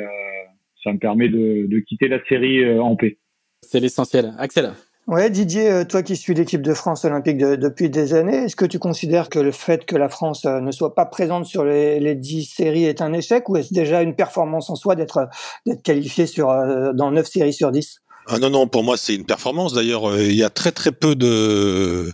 ça 0.87 0.93
me 0.93 0.99
permet 0.99 1.27
de, 1.27 1.67
de 1.67 1.79
quitter 1.79 2.07
la 2.07 2.19
série 2.29 2.63
euh, 2.63 2.81
en 2.81 2.95
paix. 2.95 3.17
C'est 3.61 3.79
l'essentiel. 3.79 4.33
Axel 4.39 4.71
Ouais, 5.07 5.29
Didier, 5.29 5.69
euh, 5.69 5.83
toi 5.85 6.03
qui 6.03 6.15
suis 6.15 6.33
l'équipe 6.33 6.61
de 6.61 6.73
France 6.73 7.05
olympique 7.05 7.37
depuis 7.37 7.89
des 7.89 8.13
années, 8.13 8.43
est-ce 8.45 8.55
que 8.55 8.65
tu 8.65 8.77
considères 8.77 9.29
que 9.29 9.39
le 9.39 9.51
fait 9.51 9.85
que 9.85 9.95
la 9.95 10.09
France 10.09 10.45
euh, 10.45 10.59
ne 10.59 10.71
soit 10.71 10.95
pas 10.95 11.05
présente 11.05 11.45
sur 11.45 11.65
les, 11.65 11.99
les 11.99 12.15
10 12.15 12.43
séries 12.45 12.85
est 12.85 13.01
un 13.01 13.13
échec 13.13 13.47
ou 13.49 13.57
est-ce 13.57 13.73
déjà 13.73 14.01
une 14.01 14.15
performance 14.15 14.69
en 14.69 14.75
soi 14.75 14.95
d'être 14.95 15.29
d'être 15.65 15.81
qualifié 15.81 16.25
sur 16.25 16.47
dans 16.93 17.11
9 17.11 17.25
séries 17.25 17.53
sur 17.53 17.71
10 17.71 18.01
ah 18.29 18.39
non, 18.39 18.49
non, 18.49 18.67
pour 18.67 18.83
moi, 18.83 18.97
c'est 18.97 19.15
une 19.15 19.25
performance. 19.25 19.71
D'ailleurs, 19.73 20.09
euh, 20.09 20.21
il 20.21 20.35
y 20.35 20.43
a 20.43 20.49
très 20.49 20.73
très 20.73 20.91
peu 20.91 21.15
de, 21.15 22.11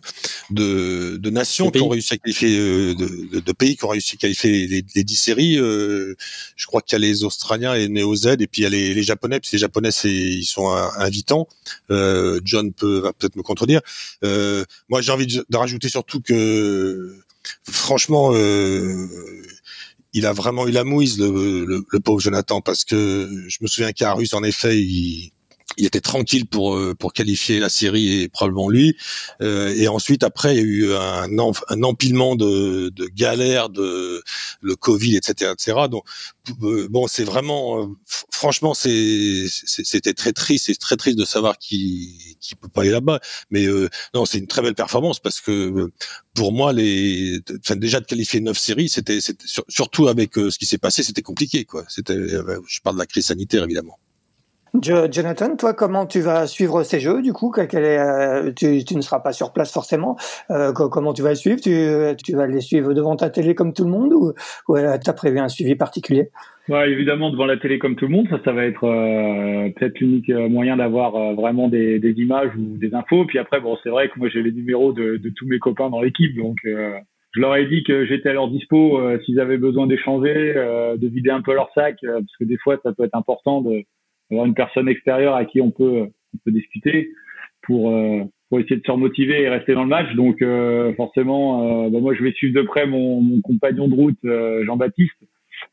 de, 0.52 1.18
de 1.18 1.30
nations 1.32 1.72
qui 1.72 1.82
ont 1.82 1.90
réussi 1.90 2.14
à 2.14 2.18
qualifier, 2.18 2.56
euh, 2.60 2.94
de, 2.94 3.40
de, 3.40 3.52
pays 3.52 3.76
qui 3.76 3.84
ont 3.84 3.88
réussi 3.90 4.16
à 4.16 4.18
qualifier 4.18 4.68
les, 4.68 4.86
les 4.94 5.04
10 5.04 5.16
séries. 5.16 5.58
Euh, 5.58 6.16
je 6.56 6.68
crois 6.68 6.82
qu'il 6.82 6.94
y 6.94 7.04
a 7.04 7.08
les 7.08 7.24
Australiens 7.24 7.74
et 7.74 7.88
Néo-Z, 7.88 8.28
et 8.40 8.48
puis 8.48 8.62
il 8.62 8.64
y 8.64 8.66
a 8.68 8.70
les, 8.70 8.94
les 8.94 9.02
Japonais, 9.02 9.40
puis 9.40 9.50
les 9.54 9.58
Japonais, 9.58 9.90
ils 10.04 10.46
sont 10.46 10.70
invitants. 10.70 11.48
John 11.90 12.72
peut 12.74 13.00
va 13.00 13.14
peut-être 13.14 13.36
me 13.36 13.44
contredire. 13.44 13.82
moi, 14.22 15.02
j'ai 15.02 15.12
envie 15.12 15.28
de, 15.28 15.44
rajouter 15.52 15.90
surtout 15.90 16.22
que, 16.22 17.16
franchement, 17.64 18.34
il 20.14 20.26
a 20.28 20.34
vraiment 20.34 20.68
eu 20.68 20.72
la 20.72 20.84
mouise, 20.84 21.18
le, 21.18 21.66
le, 21.66 21.84
le, 21.90 22.00
pauvre 22.00 22.20
Jonathan, 22.20 22.62
parce 22.62 22.86
que 22.86 23.30
je 23.48 23.58
me 23.62 23.68
souviens 23.68 23.94
qu'à 23.94 24.14
Russe, 24.14 24.36
en 24.36 24.44
effet, 24.44 24.80
il 24.80 25.33
il 25.78 25.86
était 25.86 26.02
tranquille 26.02 26.46
pour 26.46 26.76
euh, 26.76 26.94
pour 26.96 27.14
qualifier 27.14 27.60
la 27.60 27.70
série 27.70 28.22
et 28.22 28.30
probablement 28.30 28.70
lui. 28.70 28.96
Euh, 29.42 29.74
et 29.76 29.88
ensuite 29.88 30.24
après 30.24 30.56
il 30.56 30.58
y 30.58 30.62
a 30.62 30.64
eu 30.64 30.94
un, 30.94 31.28
un 31.70 31.84
empilement 31.84 32.36
de, 32.36 32.90
de 32.90 33.06
galères, 33.08 33.70
de 33.70 34.24
le 34.62 34.76
Covid, 34.76 35.16
etc., 35.18 35.52
etc. 35.54 35.88
Donc 35.90 36.06
euh, 36.64 36.88
bon 36.90 37.08
c'est 37.08 37.24
vraiment 37.24 37.94
franchement 38.32 38.74
c'est 38.74 39.46
c'était 39.48 40.14
très 40.14 40.34
triste, 40.34 40.66
c'est 40.68 40.76
très 40.76 40.98
triste 40.98 41.18
de 41.18 41.26
savoir 41.26 41.58
qu'il 41.58 42.10
qu'il 42.40 42.58
peut 42.58 42.68
pas 42.70 42.82
aller 42.82 42.92
là-bas. 42.92 43.20
Mais 43.52 43.66
non 44.14 44.26
c'est 44.26 44.38
une 44.40 44.48
très 44.48 44.62
belle 44.62 44.76
performance 44.76 45.20
parce 45.20 45.42
que 45.42 45.90
pour 46.36 46.52
moi 46.52 46.74
les 46.74 47.40
enfin, 47.60 47.76
déjà 47.76 48.00
de 48.00 48.06
qualifier 48.06 48.42
neuf 48.42 48.58
séries 48.58 48.90
c'était 48.90 49.20
surtout 49.70 50.08
avec 50.08 50.36
ce 50.36 50.58
qui 50.58 50.66
s'est 50.66 50.78
passé 50.78 51.04
c'était 51.04 51.22
compliqué 51.22 51.66
quoi. 51.66 51.84
C'était 51.88 52.18
je 52.18 52.80
parle 52.82 52.96
de 52.98 53.02
la 53.02 53.06
crise 53.08 53.28
sanitaire 53.28 53.64
évidemment. 53.64 53.98
Jonathan, 54.82 55.56
toi, 55.56 55.76
comment 55.76 56.08
tu 56.08 56.20
vas 56.20 56.48
suivre 56.48 56.82
ces 56.82 57.00
jeux 57.00 57.22
du 57.22 57.32
coup 57.32 57.54
euh, 57.60 58.52
tu, 58.54 58.84
tu, 58.84 58.96
ne 58.96 59.02
seras 59.02 59.20
pas 59.20 59.32
sur 59.32 59.54
place 59.54 59.72
forcément. 59.72 60.18
Euh, 60.50 60.74
comment 60.74 61.14
tu 61.14 61.22
vas 61.22 61.30
les 61.30 61.36
suivre? 61.36 61.62
Tu, 61.62 62.16
tu, 62.24 62.36
vas 62.36 62.48
les 62.48 62.60
suivre 62.60 62.96
devant 62.96 63.16
ta 63.16 63.30
télé 63.30 63.54
comme 63.54 63.74
tout 63.74 63.84
le 63.84 63.92
monde 63.92 64.14
ou, 64.14 64.34
ou 64.68 64.76
euh, 64.76 64.98
tu 64.98 65.14
prévu 65.14 65.38
un 65.38 65.48
suivi 65.48 65.76
particulier? 65.76 66.30
Ouais, 66.70 66.90
Évidemment, 66.90 67.30
devant 67.30 67.46
la 67.46 67.58
télé 67.58 67.78
comme 67.78 67.96
tout 67.96 68.08
le 68.08 68.14
monde. 68.14 68.28
Ça, 68.32 68.40
ça 68.44 68.52
va 68.52 68.66
être 68.66 68.84
euh, 68.84 69.70
peut-être 69.76 70.00
l'unique 70.00 70.30
moyen 70.30 70.78
d'avoir 70.78 71.36
vraiment 71.36 71.68
des, 71.68 72.00
des, 72.00 72.14
images 72.14 72.50
ou 72.58 72.76
des 72.78 72.96
infos. 72.96 73.26
Puis 73.26 73.38
après, 73.38 73.62
bon, 73.62 73.78
c'est 73.84 73.90
vrai 73.90 74.10
que 74.10 74.18
moi, 74.18 74.28
j'ai 74.30 74.42
les 74.42 74.52
numéros 74.52 74.92
de, 74.92 75.18
de 75.18 75.30
tous 75.30 75.46
mes 75.46 75.60
copains 75.60 75.92
dans 75.92 76.02
l'équipe. 76.02 76.36
Donc, 76.36 76.58
je 76.64 77.40
leur 77.40 77.56
ai 77.56 77.68
dit 77.68 77.84
que 77.84 78.08
j'étais 78.08 78.30
à 78.30 78.34
leur 78.34 78.48
dispo 78.48 79.00
s'ils 79.24 79.40
avaient 79.40 79.58
besoin 79.58 79.86
d'échanger, 79.86 80.56
de 80.98 81.08
vider 81.08 81.30
un 81.30 81.44
peu 81.44 81.54
leur 81.54 81.70
sac, 81.76 81.98
parce 82.02 82.38
que 82.40 82.46
des 82.46 82.58
fois 82.58 82.80
ça 82.82 82.92
peut 82.92 83.04
être 83.04 83.16
important 83.16 83.64
d'avoir 84.34 84.46
une 84.46 84.54
personne 84.54 84.88
extérieure 84.88 85.36
à 85.36 85.46
qui 85.46 85.62
on 85.62 85.72
peut 85.72 86.10
discuter 86.48 87.12
pour 87.62 87.94
pour 88.50 88.60
essayer 88.60 88.76
de 88.76 88.84
se 88.86 88.92
remotiver 88.92 89.42
et 89.42 89.50
rester 89.50 89.74
dans 89.74 89.84
le 89.84 89.90
match. 89.90 90.14
Donc 90.16 90.44
forcément, 90.96 91.90
bah, 91.90 92.00
moi 92.00 92.14
je 92.14 92.24
vais 92.24 92.34
suivre 92.34 92.60
de 92.60 92.66
près 92.66 92.86
mon, 92.86 93.42
compagnon 93.42 93.88
de 93.88 93.96
route 93.96 94.66
Jean-Baptiste 94.66 95.16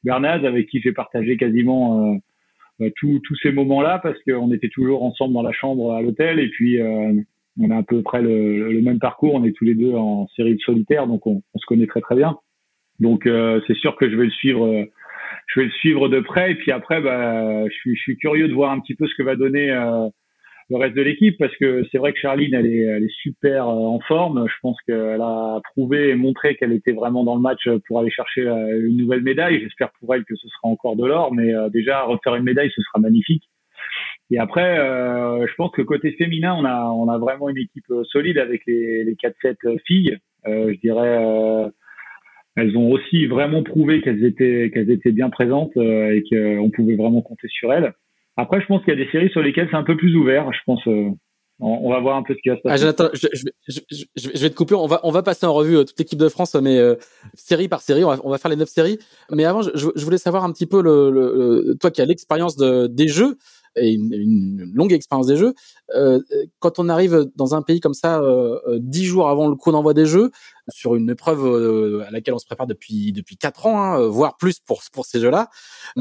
Bernaz, 0.05 0.45
avec 0.47 0.69
qui 0.69 0.81
j'ai 0.81 0.93
partagé 0.93 1.37
quasiment 1.37 2.21
euh, 2.81 2.91
tous 2.97 3.21
ces 3.43 3.53
moments-là 3.53 4.01
parce 4.03 4.19
qu'on 4.23 4.53
était 4.53 4.69
toujours 4.69 5.03
ensemble 5.03 5.35
dans 5.35 5.43
la 5.43 5.53
chambre 5.53 5.93
à 5.93 6.01
l'hôtel 6.01 6.39
et 6.39 6.49
puis 6.49 6.81
euh, 6.81 7.13
on 7.61 7.71
a 7.71 7.79
à 7.79 7.83
peu 7.83 8.03
près 8.03 8.23
le, 8.23 8.81
même 8.81 8.99
parcours. 8.99 9.35
On 9.35 9.45
est 9.45 9.53
tous 9.53 9.65
les 9.65 9.75
deux 9.75 9.95
en 9.95 10.27
série 10.29 10.55
de 10.55 10.61
solitaire, 10.61 11.07
donc 11.07 11.27
on, 11.27 11.43
se 11.55 11.67
connaît 11.67 11.87
très 11.87 12.01
très 12.01 12.17
bien. 12.17 12.39
Donc 12.99 13.27
euh, 13.27 13.61
c'est 13.67 13.77
sûr 13.77 13.97
que 13.97 14.11
je 14.11 14.17
vais 14.17 14.25
le 14.25 14.31
suivre, 14.31 14.87
je 15.53 15.61
vais 15.61 15.67
le 15.67 15.73
suivre 15.73 16.09
de 16.09 16.21
près. 16.21 16.53
Et 16.53 16.55
puis 16.55 16.73
après, 16.73 17.01
bah, 17.01 17.67
je 17.69 17.73
suis, 17.73 17.97
je 17.97 18.01
suis 18.03 18.17
curieux 18.17 18.49
de 18.49 18.55
voir 18.55 18.71
un 18.71 18.81
petit 18.81 18.95
peu 18.95 19.07
ce 19.07 19.15
que 19.15 19.23
va 19.23 19.37
donner 19.37 19.71
le 20.71 20.77
reste 20.77 20.95
de 20.95 21.03
l'équipe 21.03 21.37
parce 21.37 21.55
que 21.57 21.85
c'est 21.91 21.99
vrai 21.99 22.13
que 22.13 22.19
Charline 22.21 22.55
elle 22.55 22.67
est, 22.67 22.79
elle 22.79 23.05
est 23.05 23.21
super 23.23 23.69
euh, 23.69 23.73
en 23.73 23.99
forme. 24.01 24.47
Je 24.49 24.55
pense 24.63 24.81
qu'elle 24.87 25.21
a 25.21 25.61
prouvé 25.73 26.11
et 26.11 26.15
montré 26.15 26.55
qu'elle 26.55 26.73
était 26.73 26.93
vraiment 26.93 27.25
dans 27.25 27.35
le 27.35 27.41
match 27.41 27.69
pour 27.87 27.99
aller 27.99 28.11
chercher 28.11 28.43
euh, 28.43 28.89
une 28.89 28.97
nouvelle 28.97 29.23
médaille. 29.23 29.61
J'espère 29.61 29.91
pour 29.99 30.15
elle 30.15 30.25
que 30.25 30.37
ce 30.37 30.49
sera 30.49 30.69
encore 30.69 30.97
de 30.97 31.05
l'or, 31.05 31.35
mais 31.35 31.53
euh, 31.53 31.69
déjà 31.69 32.03
refaire 32.03 32.37
une 32.37 32.45
médaille 32.45 32.71
ce 32.75 32.83
sera 32.83 33.01
magnifique. 33.01 33.43
Et 34.33 34.39
après, 34.39 34.77
je 34.77 35.55
pense 35.57 35.73
que 35.73 35.83
côté 35.83 36.13
féminin, 36.13 36.55
on 36.57 36.65
a 36.65 36.85
on 36.85 37.09
a 37.09 37.19
vraiment 37.19 37.49
une 37.49 37.59
équipe 37.59 37.93
solide 38.05 38.39
avec 38.39 38.63
les 38.65 39.03
les 39.03 39.15
4-7 39.15 39.81
filles. 39.85 40.19
je 40.47 40.79
dirais 40.79 41.19
elles 42.57 42.77
ont 42.77 42.91
aussi 42.91 43.27
vraiment 43.27 43.63
prouvé 43.63 44.01
qu'elles 44.03 44.25
étaient 44.25 44.71
qu'elles 44.73 44.91
étaient 44.91 45.13
bien 45.13 45.31
présentes 45.31 45.77
et 45.77 46.23
qu'on 46.31 46.71
pouvait 46.71 46.97
vraiment 46.97 47.23
compter 47.23 47.49
sur 47.49 47.73
elles. 47.73 47.93
Après, 48.41 48.61
je 48.61 48.67
pense 48.67 48.83
qu'il 48.85 48.95
y 48.95 49.01
a 49.01 49.05
des 49.05 49.11
séries 49.11 49.31
sur 49.31 49.43
lesquelles 49.43 49.69
c'est 49.71 49.77
un 49.77 49.83
peu 49.83 49.97
plus 49.97 50.17
ouvert. 50.17 50.51
Je 50.53 50.59
pense, 50.65 50.81
euh, 50.87 51.11
on, 51.59 51.91
va 51.91 52.01
voir 52.01 52.17
un 52.17 52.23
peu 52.23 52.35
ce 52.35 52.41
qui 52.43 52.49
va 52.49 52.57
se 52.57 52.63
passer. 52.63 52.85
Ah, 52.85 53.11
je, 53.13 53.81
je, 54.17 54.43
vais 54.43 54.51
te 54.51 54.55
couper. 54.55 54.75
On 54.75 54.87
va, 54.87 55.01
on 55.03 55.11
va 55.11 55.23
passer 55.23 55.45
en 55.45 55.53
revue 55.53 55.77
euh, 55.77 55.85
toute 55.85 55.99
l'équipe 55.99 56.19
de 56.19 56.29
France, 56.29 56.55
mais 56.55 56.79
euh, 56.79 56.95
série 57.35 57.69
par 57.69 57.83
série. 57.83 58.03
On 58.05 58.31
va, 58.31 58.39
faire 58.39 58.51
les 58.51 58.57
neuf 58.57 58.71
séries. 58.71 58.99
Mais 59.31 59.45
avant, 59.45 59.63
je, 59.63 60.05
voulais 60.05 60.19
savoir 60.19 60.45
un 60.45 60.53
petit 60.53 60.67
peu 60.67 60.83
le, 60.83 61.77
toi 61.81 61.91
qui 61.91 62.01
as 62.01 62.07
l'expérience 62.07 62.57
de, 62.57 62.87
des 62.87 63.09
jeux 63.09 63.37
et 63.77 63.93
une, 63.93 64.71
longue 64.75 64.93
expérience 64.93 65.27
des 65.27 65.37
jeux. 65.37 65.55
Euh, 65.95 66.21
quand 66.59 66.79
on 66.79 66.89
arrive 66.89 67.27
dans 67.37 67.55
un 67.55 67.63
pays 67.63 67.81
comme 67.81 67.95
ça, 67.95 68.21
euh, 68.21 68.79
dix 68.79 69.05
jours 69.05 69.29
avant 69.29 69.49
le 69.49 69.57
coup 69.57 69.73
d'envoi 69.73 69.95
des 69.95 70.07
jeux, 70.07 70.31
sur 70.69 70.95
une 70.95 71.11
épreuve 71.11 71.45
euh, 71.47 72.05
à 72.07 72.11
laquelle 72.11 72.35
on 72.35 72.39
se 72.39 72.47
prépare 72.47 72.67
depuis 72.67 73.13
depuis 73.13 73.37
quatre 73.37 73.67
ans, 73.67 73.81
hein, 73.81 74.07
voire 74.07 74.37
plus 74.37 74.61
pour 74.61 74.83
pour 74.93 75.05
ces 75.05 75.21
jeux-là, 75.21 75.49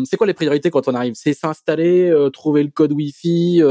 c'est 0.04 0.18
quoi 0.18 0.28
les 0.28 0.34
priorités 0.34 0.70
quand 0.70 0.88
on 0.88 0.94
arrive? 0.94 1.14
C'est 1.16 1.34
s'installer, 1.34 2.14
trouver 2.34 2.64
le 2.64 2.70
code 2.70 2.92
Wi-Fi, 2.92 3.64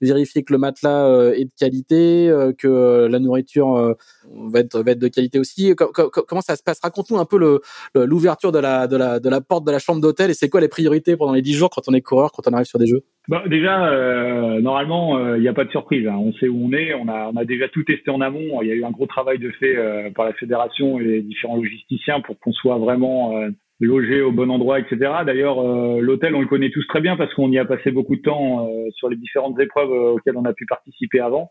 vérifier 0.00 0.44
que 0.44 0.52
le 0.52 0.58
matelas 0.58 1.32
est 1.34 1.44
de 1.44 1.50
qualité, 1.58 2.32
que 2.58 3.08
la 3.10 3.18
nourriture 3.18 3.96
va 4.30 4.60
être 4.60 4.80
va 4.80 4.92
être 4.92 4.98
de 4.98 5.08
qualité 5.08 5.38
aussi? 5.38 5.74
comment 5.74 6.40
ça 6.40 6.56
se 6.56 6.62
passe? 6.62 6.78
Raconte-nous 6.82 7.18
un 7.18 7.24
peu 7.24 7.60
l'ouverture 7.94 8.52
de 8.52 8.58
la 8.58 8.86
de 8.86 8.96
la 8.96 9.18
de 9.18 9.28
la 9.28 9.40
porte 9.40 9.64
de 9.66 9.72
la 9.72 9.78
chambre 9.78 10.00
d'hôtel 10.00 10.30
et 10.30 10.34
c'est 10.34 10.48
quoi 10.48 10.60
les 10.60 10.68
priorités 10.68 11.16
pendant 11.16 11.32
les 11.32 11.42
dix 11.42 11.54
jours 11.54 11.70
quand 11.70 11.82
on 11.88 11.94
est 11.94 12.02
coureur, 12.02 12.32
quand 12.32 12.46
on 12.46 12.52
arrive 12.52 12.66
sur 12.66 12.78
des 12.78 12.86
jeux? 12.86 13.04
Bah, 13.26 13.42
déjà, 13.48 13.86
euh, 13.86 14.60
normalement, 14.60 15.18
il 15.18 15.24
euh, 15.24 15.38
n'y 15.40 15.48
a 15.48 15.54
pas 15.54 15.63
surprise. 15.70 16.06
Hein. 16.06 16.16
On 16.16 16.32
sait 16.34 16.48
où 16.48 16.66
on 16.66 16.72
est. 16.72 16.94
On 16.94 17.08
a, 17.08 17.30
on 17.32 17.36
a 17.36 17.44
déjà 17.44 17.68
tout 17.68 17.82
testé 17.84 18.10
en 18.10 18.20
amont. 18.20 18.62
Il 18.62 18.68
y 18.68 18.72
a 18.72 18.74
eu 18.74 18.84
un 18.84 18.90
gros 18.90 19.06
travail 19.06 19.38
de 19.38 19.50
fait 19.50 19.76
euh, 19.76 20.10
par 20.10 20.24
la 20.24 20.32
fédération 20.34 20.98
et 20.98 21.04
les 21.04 21.22
différents 21.22 21.56
logisticiens 21.56 22.20
pour 22.20 22.38
qu'on 22.38 22.52
soit 22.52 22.78
vraiment 22.78 23.34
logé 23.80 24.22
au 24.22 24.32
bon 24.32 24.50
endroit, 24.50 24.78
etc. 24.78 24.96
D'ailleurs, 25.26 25.62
l'hôtel, 26.00 26.34
on 26.34 26.40
le 26.40 26.46
connaît 26.46 26.70
tous 26.70 26.86
très 26.86 27.00
bien 27.00 27.16
parce 27.16 27.34
qu'on 27.34 27.50
y 27.50 27.58
a 27.58 27.64
passé 27.64 27.90
beaucoup 27.90 28.16
de 28.16 28.22
temps 28.22 28.68
sur 28.94 29.08
les 29.08 29.16
différentes 29.16 29.58
épreuves 29.60 29.90
auxquelles 29.90 30.36
on 30.36 30.44
a 30.44 30.52
pu 30.52 30.64
participer 30.66 31.20
avant. 31.20 31.50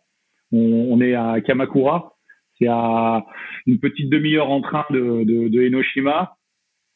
On, 0.54 1.02
est 1.02 1.16
à 1.16 1.42
Kamakura. 1.42 2.14
C'est 2.60 2.68
à 2.68 3.26
une 3.66 3.80
petite 3.80 4.10
demi-heure 4.10 4.52
en 4.52 4.62
train 4.62 4.86
de, 4.92 5.24
de, 5.24 5.68
Enoshima. 5.68 6.36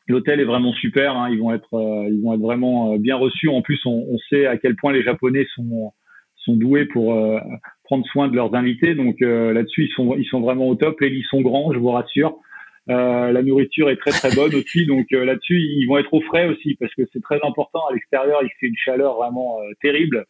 L'hôtel 0.07 0.39
est 0.39 0.45
vraiment 0.45 0.73
super. 0.73 1.17
Hein. 1.17 1.29
Ils 1.31 1.39
vont 1.39 1.53
être, 1.53 1.73
euh, 1.73 2.07
ils 2.09 2.21
vont 2.21 2.33
être 2.33 2.41
vraiment 2.41 2.93
euh, 2.93 2.97
bien 2.97 3.15
reçus. 3.15 3.49
En 3.49 3.61
plus, 3.61 3.79
on, 3.85 4.17
sait 4.29 4.45
à 4.45 4.57
quel 4.57 4.75
point 4.75 4.93
les 4.93 5.03
Japonais 5.03 5.45
sont 5.55 5.91
sont 6.47 6.55
doués 6.55 6.85
pour 6.85 7.13
euh, 7.13 7.39
prendre 7.83 8.05
soin 8.07 8.27
de 8.27 8.35
leurs 8.35 8.53
invités. 8.55 8.95
Donc 8.95 9.17
là-dessus, 9.19 9.85
ils 9.85 9.93
sont 9.93 10.15
ils 10.15 10.25
sont 10.25 10.41
vraiment 10.41 10.67
au 10.67 10.75
top. 10.75 10.99
Les 11.01 11.09
lits 11.09 11.25
sont 11.29 11.41
grands, 11.41 11.73
je 11.73 11.79
vous 11.79 11.91
rassure. 11.91 12.37
la 12.87 13.41
nourriture 13.43 13.89
est 13.89 13.97
très 13.97 14.11
très 14.11 14.33
bonne 14.35 14.55
aussi. 14.59 14.85
Donc 14.85 15.07
là-dessus, 15.11 15.59
ils 15.59 15.85
vont 15.85 15.97
être 15.97 16.13
au 16.13 16.21
frais 16.21 16.47
aussi 16.47 16.75
parce 16.79 16.93
que 16.95 17.03
c'est 17.13 17.21
très 17.21 17.39
important. 17.43 17.79
À 17.89 17.93
l'extérieur, 17.93 18.39
il 18.43 18.49
fait 18.59 18.67
une 18.67 18.77
chaleur 18.77 19.15
vraiment 19.15 19.57
terrible. 19.81 20.25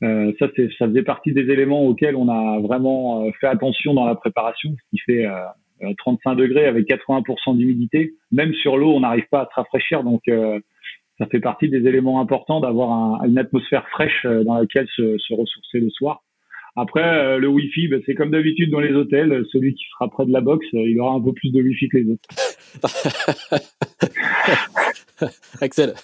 ça, 0.00 0.48
c'est, 0.56 0.68
ça 0.78 0.86
faisait 0.86 1.02
partie 1.02 1.32
des 1.32 1.50
éléments 1.50 1.84
auxquels 1.86 2.16
on 2.16 2.28
a 2.28 2.60
vraiment 2.60 3.30
fait 3.40 3.48
attention 3.48 3.94
dans 3.94 4.06
la 4.06 4.14
préparation, 4.14 4.70
ce 4.70 4.90
qui 4.90 4.98
fait 4.98 5.26
35 5.98 6.30
euh, 6.30 6.34
degrés 6.34 6.66
avec 6.66 6.88
80% 6.88 7.56
d'humidité. 7.56 8.14
Même 8.32 8.52
sur 8.54 8.76
l'eau, 8.76 8.94
on 8.94 9.00
n'arrive 9.00 9.26
pas 9.30 9.42
à 9.42 9.46
se 9.46 9.54
rafraîchir. 9.54 10.02
Donc, 10.02 10.22
euh, 10.28 10.60
ça 11.18 11.26
fait 11.26 11.40
partie 11.40 11.68
des 11.68 11.86
éléments 11.86 12.20
importants 12.20 12.60
d'avoir 12.60 13.24
une 13.24 13.38
atmosphère 13.38 13.88
fraîche 13.88 14.24
euh, 14.24 14.44
dans 14.44 14.58
laquelle 14.58 14.86
se, 14.94 15.18
se 15.18 15.34
ressourcer 15.34 15.80
le 15.80 15.90
soir. 15.90 16.22
Après, 16.78 17.38
le 17.38 17.48
Wi-Fi, 17.48 17.88
ben, 17.88 18.02
c'est 18.04 18.14
comme 18.14 18.30
d'habitude 18.30 18.70
dans 18.70 18.80
les 18.80 18.92
hôtels. 18.92 19.46
Celui 19.50 19.74
qui 19.74 19.84
sera 19.92 20.10
près 20.10 20.26
de 20.26 20.32
la 20.32 20.42
box, 20.42 20.66
il 20.74 21.00
aura 21.00 21.14
un 21.14 21.22
peu 21.22 21.32
plus 21.32 21.50
de 21.50 21.62
Wi-Fi 21.62 21.88
que 21.88 21.96
les 21.96 22.10
autres. 22.10 22.28
Axel. 25.62 25.94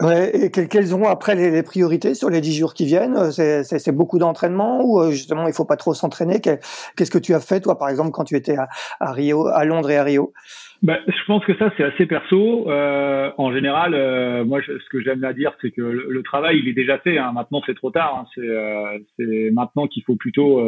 Ouais, 0.00 0.30
et 0.44 0.50
quelles 0.52 0.86
seront 0.86 1.08
après 1.08 1.34
les, 1.34 1.62
priorités 1.64 2.14
sur 2.14 2.30
les 2.30 2.40
dix 2.40 2.54
jours 2.54 2.72
qui 2.72 2.84
viennent? 2.84 3.32
C'est 3.32 3.90
beaucoup 3.90 4.20
d'entraînement 4.20 4.80
ou 4.84 5.00
euh, 5.00 5.10
justement 5.10 5.48
il 5.48 5.52
faut 5.52 5.64
pas 5.64 5.76
trop 5.76 5.92
s'entraîner? 5.92 6.40
Qu'est-ce 6.40 7.10
que 7.10 7.18
tu 7.18 7.34
as 7.34 7.40
fait 7.40 7.60
toi 7.60 7.76
par 7.76 7.88
exemple 7.88 8.12
quand 8.12 8.22
tu 8.22 8.36
étais 8.36 8.56
à, 9.00 9.12
Rio, 9.12 9.48
à 9.48 9.64
Londres 9.64 9.90
et 9.90 9.96
à 9.96 10.04
Rio? 10.04 10.32
Bah, 10.82 11.00
je 11.08 11.24
pense 11.26 11.44
que 11.44 11.56
ça 11.56 11.72
c'est 11.76 11.82
assez 11.82 12.06
perso. 12.06 12.70
Euh, 12.70 13.30
en 13.36 13.52
général, 13.52 13.94
euh, 13.94 14.44
moi 14.44 14.60
ce 14.62 14.88
que 14.90 15.00
j'aime 15.00 15.24
à 15.24 15.32
dire 15.32 15.52
c'est 15.60 15.72
que 15.72 15.82
le, 15.82 16.22
travail 16.22 16.60
il 16.60 16.68
est 16.68 16.72
déjà 16.72 16.98
fait. 16.98 17.18
Hein. 17.18 17.32
Maintenant 17.32 17.62
c'est 17.66 17.74
trop 17.74 17.90
tard. 17.90 18.26
Hein. 18.36 19.02
C'est 19.16 19.50
maintenant 19.50 19.88
qu'il 19.88 20.04
faut 20.04 20.16
plutôt 20.16 20.62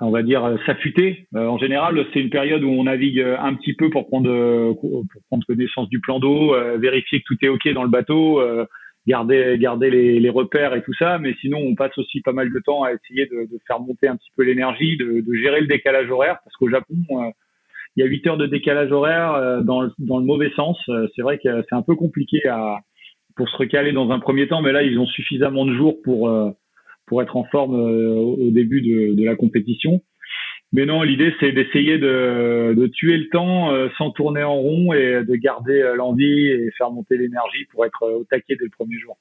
on 0.00 0.10
va 0.10 0.22
dire 0.22 0.58
s'affûter. 0.66 1.26
en 1.34 1.58
général, 1.58 2.04
c'est 2.12 2.20
une 2.20 2.30
période 2.30 2.62
où 2.62 2.68
on 2.68 2.84
navigue 2.84 3.20
un 3.20 3.54
petit 3.54 3.72
peu 3.72 3.88
pour 3.88 4.06
prendre 4.08 4.74
pour 4.74 5.04
prendre 5.28 5.46
connaissance 5.46 5.88
du 5.88 6.00
plan 6.00 6.18
d'eau, 6.18 6.54
vérifier 6.78 7.20
que 7.20 7.24
tout 7.26 7.38
est 7.42 7.48
ok 7.48 7.72
dans 7.72 7.84
le 7.84 7.88
bateau, 7.88 8.42
garder 9.06 9.56
garder 9.58 9.90
les, 9.90 10.20
les, 10.20 10.30
repères 10.30 10.74
et 10.74 10.82
tout 10.82 10.94
ça. 10.98 11.18
Mais 11.18 11.34
sinon, 11.40 11.58
on 11.58 11.74
passe 11.74 11.96
aussi 11.96 12.20
pas 12.20 12.32
mal 12.32 12.52
de 12.52 12.58
temps 12.60 12.82
à 12.82 12.92
essayer 12.92 13.24
de, 13.26 13.48
de 13.50 13.58
faire 13.66 13.80
monter 13.80 14.06
un 14.06 14.16
petit 14.16 14.30
peu 14.36 14.44
l'énergie, 14.44 14.98
de, 14.98 15.20
de, 15.20 15.34
gérer 15.34 15.60
le 15.62 15.66
décalage 15.66 16.10
horaire, 16.10 16.38
parce 16.44 16.54
qu'au 16.56 16.68
Japon, 16.68 17.32
il 17.96 18.00
y 18.00 18.02
a 18.02 18.06
8 18.06 18.26
heures 18.26 18.36
de 18.36 18.46
décalage 18.46 18.92
horaire 18.92 19.62
dans 19.64 19.80
le, 19.80 19.90
dans 19.98 20.18
le 20.18 20.24
mauvais 20.24 20.50
sens. 20.54 20.78
C'est 21.16 21.22
vrai 21.22 21.38
que 21.38 21.64
c'est 21.68 21.74
un 21.74 21.82
peu 21.82 21.96
compliqué 21.96 22.40
pour 23.36 23.48
se 23.48 23.56
recaler 23.56 23.92
dans 23.92 24.10
un 24.10 24.18
premier 24.20 24.46
temps, 24.46 24.62
mais 24.62 24.72
là, 24.72 24.82
ils 24.82 24.98
ont 24.98 25.06
suffisamment 25.06 25.66
de 25.66 25.74
jours 25.74 25.96
pour 26.02 26.28
pour 27.08 27.22
être 27.22 27.36
en 27.36 27.44
forme 27.44 27.74
euh, 27.74 28.14
au 28.14 28.50
début 28.50 28.82
de, 28.82 29.24
la 29.24 29.34
compétition. 29.34 30.02
Mais 30.72 30.84
non, 30.84 31.02
l'idée 31.02 31.32
c'est 31.40 31.52
d'essayer 31.52 31.98
de, 31.98 32.86
tuer 32.92 33.16
le 33.16 33.28
temps 33.30 33.72
euh, 33.72 33.88
sans 33.96 34.10
tourner 34.10 34.42
en 34.42 34.56
rond 34.56 34.92
et 34.92 35.24
de 35.24 35.34
garder 35.34 35.80
euh, 35.80 35.96
l'envie 35.96 36.46
et 36.46 36.70
faire 36.76 36.90
monter 36.90 37.16
l'énergie 37.16 37.64
pour 37.72 37.86
être 37.86 38.06
au 38.06 38.24
taquet 38.24 38.56
dès 38.56 38.64
le 38.64 38.70
premier 38.70 38.98
jour. 38.98 39.16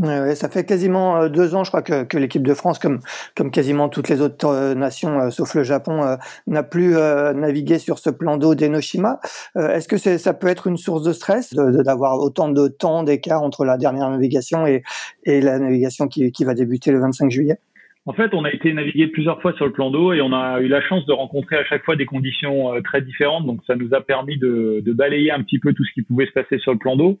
Ça 0.00 0.48
fait 0.48 0.64
quasiment 0.64 1.18
euh, 1.18 1.28
deux 1.28 1.54
ans, 1.54 1.64
je 1.64 1.70
crois, 1.70 1.82
que, 1.82 2.04
que 2.04 2.16
l'équipe 2.16 2.42
de 2.42 2.54
France, 2.54 2.78
comme, 2.78 3.00
comme 3.36 3.50
quasiment 3.50 3.90
toutes 3.90 4.08
les 4.08 4.22
autres 4.22 4.46
euh, 4.46 4.74
nations, 4.74 5.20
euh, 5.20 5.30
sauf 5.30 5.54
le 5.54 5.64
Japon, 5.64 6.16
n'a 6.46 6.62
plus 6.62 6.94
navigué 6.94 7.78
sur 7.78 7.98
ce 7.98 8.08
plan 8.08 8.36
d'eau 8.36 8.54
d'Enoshima. 8.54 9.20
Est-ce 9.56 9.88
que 9.88 9.96
ça 9.96 10.34
peut 10.34 10.46
être 10.46 10.66
une 10.66 10.76
source 10.76 11.02
de 11.02 11.12
stress 11.12 11.54
d'avoir 11.54 12.18
autant 12.20 12.48
de 12.48 12.68
temps 12.68 13.02
d'écart 13.02 13.42
entre 13.42 13.64
la 13.64 13.76
dernière 13.76 14.08
navigation 14.10 14.66
et, 14.66 14.82
et 15.24 15.40
la 15.40 15.58
navigation 15.58 16.08
qui, 16.08 16.32
qui 16.32 16.44
va 16.44 16.54
débuter 16.54 16.90
le 16.90 17.00
25 17.00 17.30
juillet? 17.30 17.58
En 18.06 18.12
fait, 18.12 18.34
on 18.34 18.44
a 18.44 18.50
été 18.50 18.72
navigué 18.72 19.06
plusieurs 19.06 19.40
fois 19.40 19.52
sur 19.52 19.66
le 19.66 19.72
plan 19.72 19.90
d'eau 19.90 20.12
et 20.12 20.20
on 20.20 20.32
a 20.32 20.60
eu 20.60 20.68
la 20.68 20.80
chance 20.80 21.06
de 21.06 21.12
rencontrer 21.12 21.56
à 21.56 21.64
chaque 21.64 21.84
fois 21.84 21.96
des 21.96 22.06
conditions 22.06 22.72
très 22.82 23.02
différentes. 23.02 23.46
Donc, 23.46 23.60
ça 23.66 23.76
nous 23.76 23.94
a 23.94 24.00
permis 24.00 24.38
de, 24.38 24.82
de 24.84 24.92
balayer 24.92 25.30
un 25.30 25.42
petit 25.42 25.58
peu 25.58 25.72
tout 25.72 25.84
ce 25.84 25.92
qui 25.92 26.02
pouvait 26.02 26.26
se 26.26 26.32
passer 26.32 26.58
sur 26.58 26.72
le 26.72 26.78
plan 26.78 26.96
d'eau. 26.96 27.18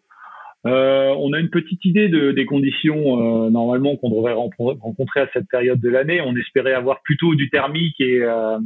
Euh, 0.64 1.12
on 1.18 1.32
a 1.32 1.40
une 1.40 1.50
petite 1.50 1.84
idée 1.84 2.08
de, 2.08 2.30
des 2.30 2.46
conditions 2.46 3.46
euh, 3.46 3.50
normalement 3.50 3.96
qu'on 3.96 4.10
devrait 4.10 4.32
rencontrer 4.32 5.20
à 5.20 5.28
cette 5.32 5.48
période 5.48 5.80
de 5.80 5.88
l'année. 5.88 6.20
On 6.20 6.36
espérait 6.36 6.74
avoir 6.74 7.02
plutôt 7.02 7.34
du 7.34 7.50
thermique 7.50 8.00
et 8.00 8.22
euh, 8.22 8.58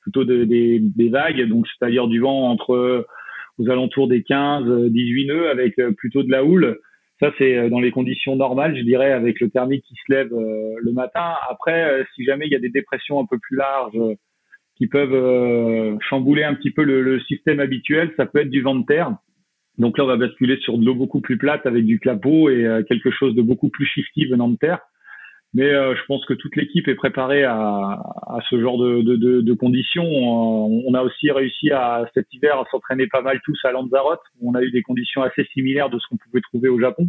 plutôt 0.00 0.24
de, 0.24 0.44
des, 0.44 0.80
des, 0.80 1.08
vagues, 1.10 1.46
donc 1.48 1.66
c'est-à-dire 1.68 2.08
du 2.08 2.20
vent 2.20 2.48
entre 2.48 3.06
aux 3.58 3.70
alentours 3.70 4.08
des 4.08 4.22
15-18 4.22 5.26
nœuds 5.26 5.50
avec 5.50 5.76
plutôt 5.98 6.22
de 6.22 6.30
la 6.30 6.42
houle. 6.42 6.80
Ça 7.20 7.30
c'est 7.38 7.68
dans 7.68 7.78
les 7.78 7.92
conditions 7.92 8.34
normales, 8.34 8.76
je 8.76 8.82
dirais, 8.82 9.12
avec 9.12 9.38
le 9.40 9.50
thermique 9.50 9.84
qui 9.84 9.94
se 9.94 10.12
lève 10.12 10.32
le 10.32 10.92
matin. 10.92 11.34
Après, 11.48 12.04
si 12.16 12.24
jamais 12.24 12.46
il 12.46 12.52
y 12.52 12.56
a 12.56 12.60
des 12.60 12.70
dépressions 12.70 13.20
un 13.20 13.26
peu 13.26 13.38
plus 13.38 13.56
larges 13.56 14.16
qui 14.74 14.88
peuvent 14.88 15.98
chambouler 16.00 16.42
un 16.42 16.54
petit 16.54 16.72
peu 16.72 16.82
le, 16.82 17.02
le, 17.02 17.20
système 17.20 17.60
habituel. 17.60 18.10
Ça 18.16 18.26
peut 18.26 18.40
être 18.40 18.50
du 18.50 18.62
vent 18.62 18.74
de 18.74 18.86
terre. 18.86 19.14
Donc 19.78 19.98
là, 19.98 20.04
on 20.04 20.08
va 20.08 20.16
basculer 20.16 20.58
sur 20.58 20.78
de 20.78 20.84
l'eau 20.84 20.94
beaucoup 20.94 21.20
plus 21.20 21.38
plate 21.38 21.66
avec 21.66 21.84
du 21.84 21.98
clapot 21.98 22.50
et 22.50 22.82
quelque 22.88 23.10
chose 23.10 23.34
de 23.34 23.42
beaucoup 23.42 23.70
plus 23.70 23.86
shifty 23.86 24.26
venant 24.26 24.48
de 24.48 24.56
terre. 24.56 24.80
Mais 25.54 25.70
euh, 25.70 25.94
je 25.94 26.00
pense 26.06 26.24
que 26.24 26.32
toute 26.32 26.56
l'équipe 26.56 26.88
est 26.88 26.94
préparée 26.94 27.44
à, 27.44 27.54
à 27.56 28.38
ce 28.48 28.58
genre 28.58 28.78
de, 28.78 29.02
de, 29.02 29.16
de, 29.16 29.40
de 29.42 29.52
conditions. 29.52 30.04
Euh, 30.04 30.82
on 30.86 30.94
a 30.94 31.02
aussi 31.02 31.30
réussi 31.30 31.70
à 31.70 32.06
cet 32.14 32.32
hiver 32.32 32.58
à 32.58 32.64
s'entraîner 32.70 33.06
pas 33.06 33.20
mal 33.20 33.38
tous 33.44 33.58
à 33.64 33.72
Lanzarote. 33.72 34.22
On 34.40 34.54
a 34.54 34.62
eu 34.62 34.70
des 34.70 34.82
conditions 34.82 35.22
assez 35.22 35.44
similaires 35.52 35.90
de 35.90 35.98
ce 35.98 36.06
qu'on 36.08 36.16
pouvait 36.16 36.40
trouver 36.40 36.70
au 36.70 36.80
Japon. 36.80 37.08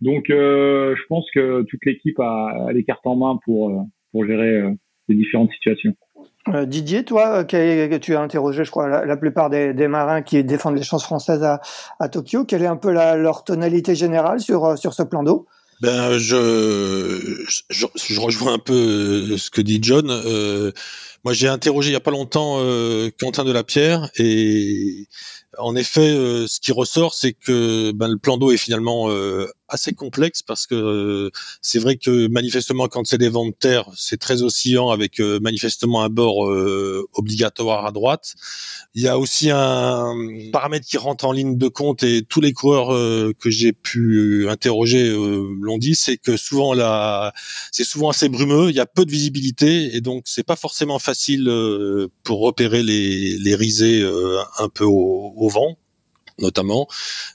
Donc 0.00 0.30
euh, 0.30 0.96
je 0.96 1.02
pense 1.08 1.30
que 1.34 1.62
toute 1.64 1.84
l'équipe 1.84 2.18
a, 2.20 2.68
a, 2.68 2.72
les 2.72 2.84
cartes 2.84 3.06
en 3.06 3.16
main 3.16 3.38
pour, 3.44 3.70
euh, 3.70 3.82
pour 4.12 4.24
gérer 4.24 4.62
les 5.08 5.14
différentes 5.14 5.52
situations. 5.52 5.94
Didier, 6.66 7.04
toi, 7.04 7.44
qui, 7.44 7.56
tu 8.00 8.16
as 8.16 8.20
interrogé, 8.20 8.64
je 8.64 8.70
crois, 8.70 9.04
la, 9.04 9.16
plupart 9.16 9.48
des, 9.48 9.88
marins 9.88 10.22
qui 10.22 10.44
défendent 10.44 10.76
les 10.76 10.82
chances 10.82 11.04
françaises 11.04 11.42
à, 11.42 12.08
Tokyo. 12.08 12.44
Quelle 12.44 12.62
est 12.62 12.66
un 12.66 12.76
peu 12.76 12.92
leur 12.92 13.44
tonalité 13.44 13.94
générale 13.94 14.40
sur, 14.40 14.76
sur 14.76 14.92
ce 14.92 15.02
plan 15.02 15.22
d'eau? 15.22 15.46
Ben, 15.80 16.16
je, 16.18 17.44
rejoins 18.20 18.54
un 18.54 18.58
peu 18.58 18.72
euh, 18.72 19.36
ce 19.36 19.50
que 19.50 19.60
dit 19.60 19.80
John. 19.82 20.10
Euh, 20.10 20.72
moi, 21.24 21.32
j'ai 21.32 21.48
interrogé 21.48 21.90
il 21.90 21.92
y 21.92 21.96
a 21.96 22.00
pas 22.00 22.10
longtemps 22.10 22.56
euh, 22.58 23.10
Quentin 23.18 23.44
Delapierre 23.44 24.10
et 24.16 25.08
en 25.58 25.76
effet, 25.76 26.10
euh, 26.10 26.46
ce 26.46 26.60
qui 26.60 26.72
ressort, 26.72 27.14
c'est 27.14 27.32
que 27.32 27.92
ben, 27.92 28.08
le 28.08 28.18
plan 28.18 28.38
d'eau 28.38 28.50
est 28.50 28.56
finalement 28.56 29.10
euh, 29.10 29.46
assez 29.68 29.92
complexe 29.92 30.42
parce 30.42 30.66
que 30.66 30.74
euh, 30.74 31.30
c'est 31.60 31.78
vrai 31.78 31.96
que 31.96 32.28
manifestement, 32.28 32.88
quand 32.88 33.06
c'est 33.06 33.18
des 33.18 33.28
vents 33.28 33.46
de 33.46 33.52
terre, 33.52 33.88
c'est 33.96 34.18
très 34.18 34.42
oscillant 34.42 34.90
avec 34.90 35.20
manifestement 35.20 36.02
un 36.02 36.08
bord 36.08 36.38
obligatoire 37.14 37.86
à 37.86 37.92
droite. 37.92 38.34
Il 38.94 39.02
y 39.02 39.08
a 39.08 39.18
aussi 39.18 39.50
un 39.50 40.14
paramètre 40.52 40.86
qui 40.86 40.98
rentre 40.98 41.24
en 41.24 41.32
ligne 41.32 41.56
de 41.56 41.68
compte 41.68 42.02
et 42.02 42.22
tous 42.22 42.40
les 42.40 42.52
coureurs 42.52 42.88
que 43.38 43.50
j'ai 43.50 43.72
pu 43.72 44.46
interroger 44.48 45.10
l'ont 45.10 45.78
dit, 45.78 45.94
c'est 45.94 46.16
que 46.16 46.36
souvent 46.36 46.74
là, 46.74 47.32
c'est 47.72 47.84
souvent 47.84 48.10
assez 48.10 48.28
brumeux, 48.28 48.70
il 48.70 48.76
y 48.76 48.80
a 48.80 48.86
peu 48.86 49.04
de 49.04 49.10
visibilité 49.10 49.96
et 49.96 50.00
donc 50.00 50.24
c'est 50.26 50.44
pas 50.44 50.56
forcément 50.56 50.98
facile 50.98 51.13
pour 52.22 52.40
repérer 52.40 52.82
les, 52.82 53.38
les 53.38 53.54
risées 53.54 54.04
un 54.58 54.68
peu 54.68 54.84
au, 54.84 55.48
vent 55.48 55.76
notamment. 56.38 56.88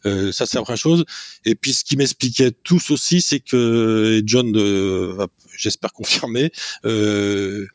Euh, 0.05 0.31
ça, 0.31 0.45
c'est 0.45 0.57
la 0.57 0.63
première 0.63 0.77
chose. 0.77 1.05
Et 1.45 1.55
puis, 1.55 1.73
ce 1.73 1.83
qui 1.83 1.95
m'expliquait 1.95 2.51
tous 2.51 2.91
aussi, 2.91 3.21
c'est 3.21 3.39
que, 3.39 4.19
et 4.19 4.23
John, 4.25 4.51
euh, 4.55 5.25
j'espère 5.57 5.93
confirmer, 5.93 6.51
euh, 6.85 7.65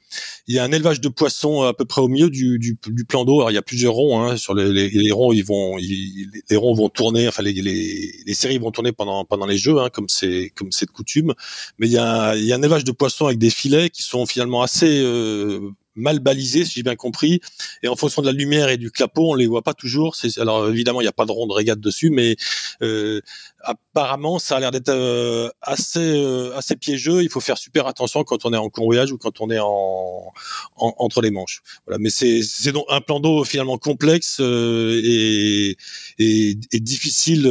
il 0.46 0.54
y 0.54 0.58
a 0.58 0.64
un 0.64 0.72
élevage 0.72 1.00
de 1.00 1.08
poissons 1.08 1.62
à 1.62 1.74
peu 1.74 1.84
près 1.84 2.00
au 2.00 2.08
milieu 2.08 2.30
du, 2.30 2.58
du, 2.58 3.04
plan 3.04 3.24
d'eau. 3.24 3.40
Alors, 3.40 3.50
il 3.50 3.54
y 3.54 3.58
a 3.58 3.62
plusieurs 3.62 3.94
ronds. 3.94 4.22
Hein, 4.22 4.36
sur 4.36 4.54
les, 4.54 4.88
les, 4.90 5.12
ronds, 5.12 5.32
ils 5.32 5.44
vont, 5.44 5.76
les 5.76 6.56
ronds 6.56 6.74
vont 6.74 6.88
tourner. 6.88 7.28
Enfin, 7.28 7.42
les, 7.42 7.52
les, 7.52 8.34
séries 8.34 8.58
vont 8.58 8.70
tourner 8.70 8.92
pendant 8.92 9.24
pendant 9.24 9.46
les 9.46 9.58
jeux, 9.58 9.78
hein, 9.78 9.88
comme 9.90 10.08
c'est 10.08 10.52
comme 10.54 10.72
c'est 10.72 10.86
de 10.86 10.90
coutume. 10.90 11.34
Mais 11.78 11.86
il 11.86 11.92
y 11.92 11.98
a, 11.98 12.36
il 12.36 12.44
y 12.44 12.52
a 12.52 12.56
un 12.56 12.62
élevage 12.62 12.84
de 12.84 12.92
poissons 12.92 13.26
avec 13.26 13.38
des 13.38 13.50
filets 13.50 13.90
qui 13.90 14.02
sont 14.02 14.26
finalement 14.26 14.62
assez 14.62 15.00
euh, 15.02 15.70
mal 15.96 16.18
balisés, 16.20 16.64
si 16.64 16.74
j'ai 16.74 16.82
bien 16.82 16.96
compris. 16.96 17.40
Et 17.82 17.88
en 17.88 17.96
fonction 17.96 18.22
de 18.22 18.26
la 18.26 18.32
lumière 18.32 18.68
et 18.68 18.76
du 18.76 18.90
clapot, 18.90 19.30
on 19.30 19.34
les 19.34 19.46
voit 19.46 19.62
pas 19.62 19.74
toujours. 19.74 20.16
Alors 20.38 20.68
évidemment, 20.68 21.00
il 21.00 21.04
n'y 21.04 21.08
a 21.08 21.12
pas 21.12 21.26
de 21.26 21.32
ronde 21.32 21.52
régate 21.52 21.80
dessus, 21.80 22.10
mais 22.10 22.36
euh, 22.82 23.20
apparemment, 23.64 24.38
ça 24.38 24.56
a 24.56 24.60
l'air 24.60 24.70
d'être 24.70 24.88
euh, 24.88 25.50
assez 25.62 26.00
euh, 26.00 26.56
assez 26.56 26.76
piégeux. 26.76 27.22
Il 27.22 27.28
faut 27.28 27.40
faire 27.40 27.58
super 27.58 27.86
attention 27.86 28.24
quand 28.24 28.44
on 28.44 28.52
est 28.52 28.56
en 28.56 28.68
convoyage 28.68 29.12
ou 29.12 29.18
quand 29.18 29.40
on 29.40 29.50
est 29.50 29.58
en, 29.60 30.32
entre 30.76 31.20
les 31.20 31.30
manches. 31.30 31.62
Voilà. 31.86 31.98
Mais 31.98 32.10
c'est 32.10 32.42
c'est 32.42 32.72
donc 32.72 32.84
un 32.88 33.00
plan 33.00 33.20
d'eau 33.20 33.44
finalement 33.44 33.78
complexe 33.78 34.38
euh, 34.40 35.00
et, 35.04 35.76
et, 36.18 36.58
et, 36.72 36.80
difficile 36.80 37.46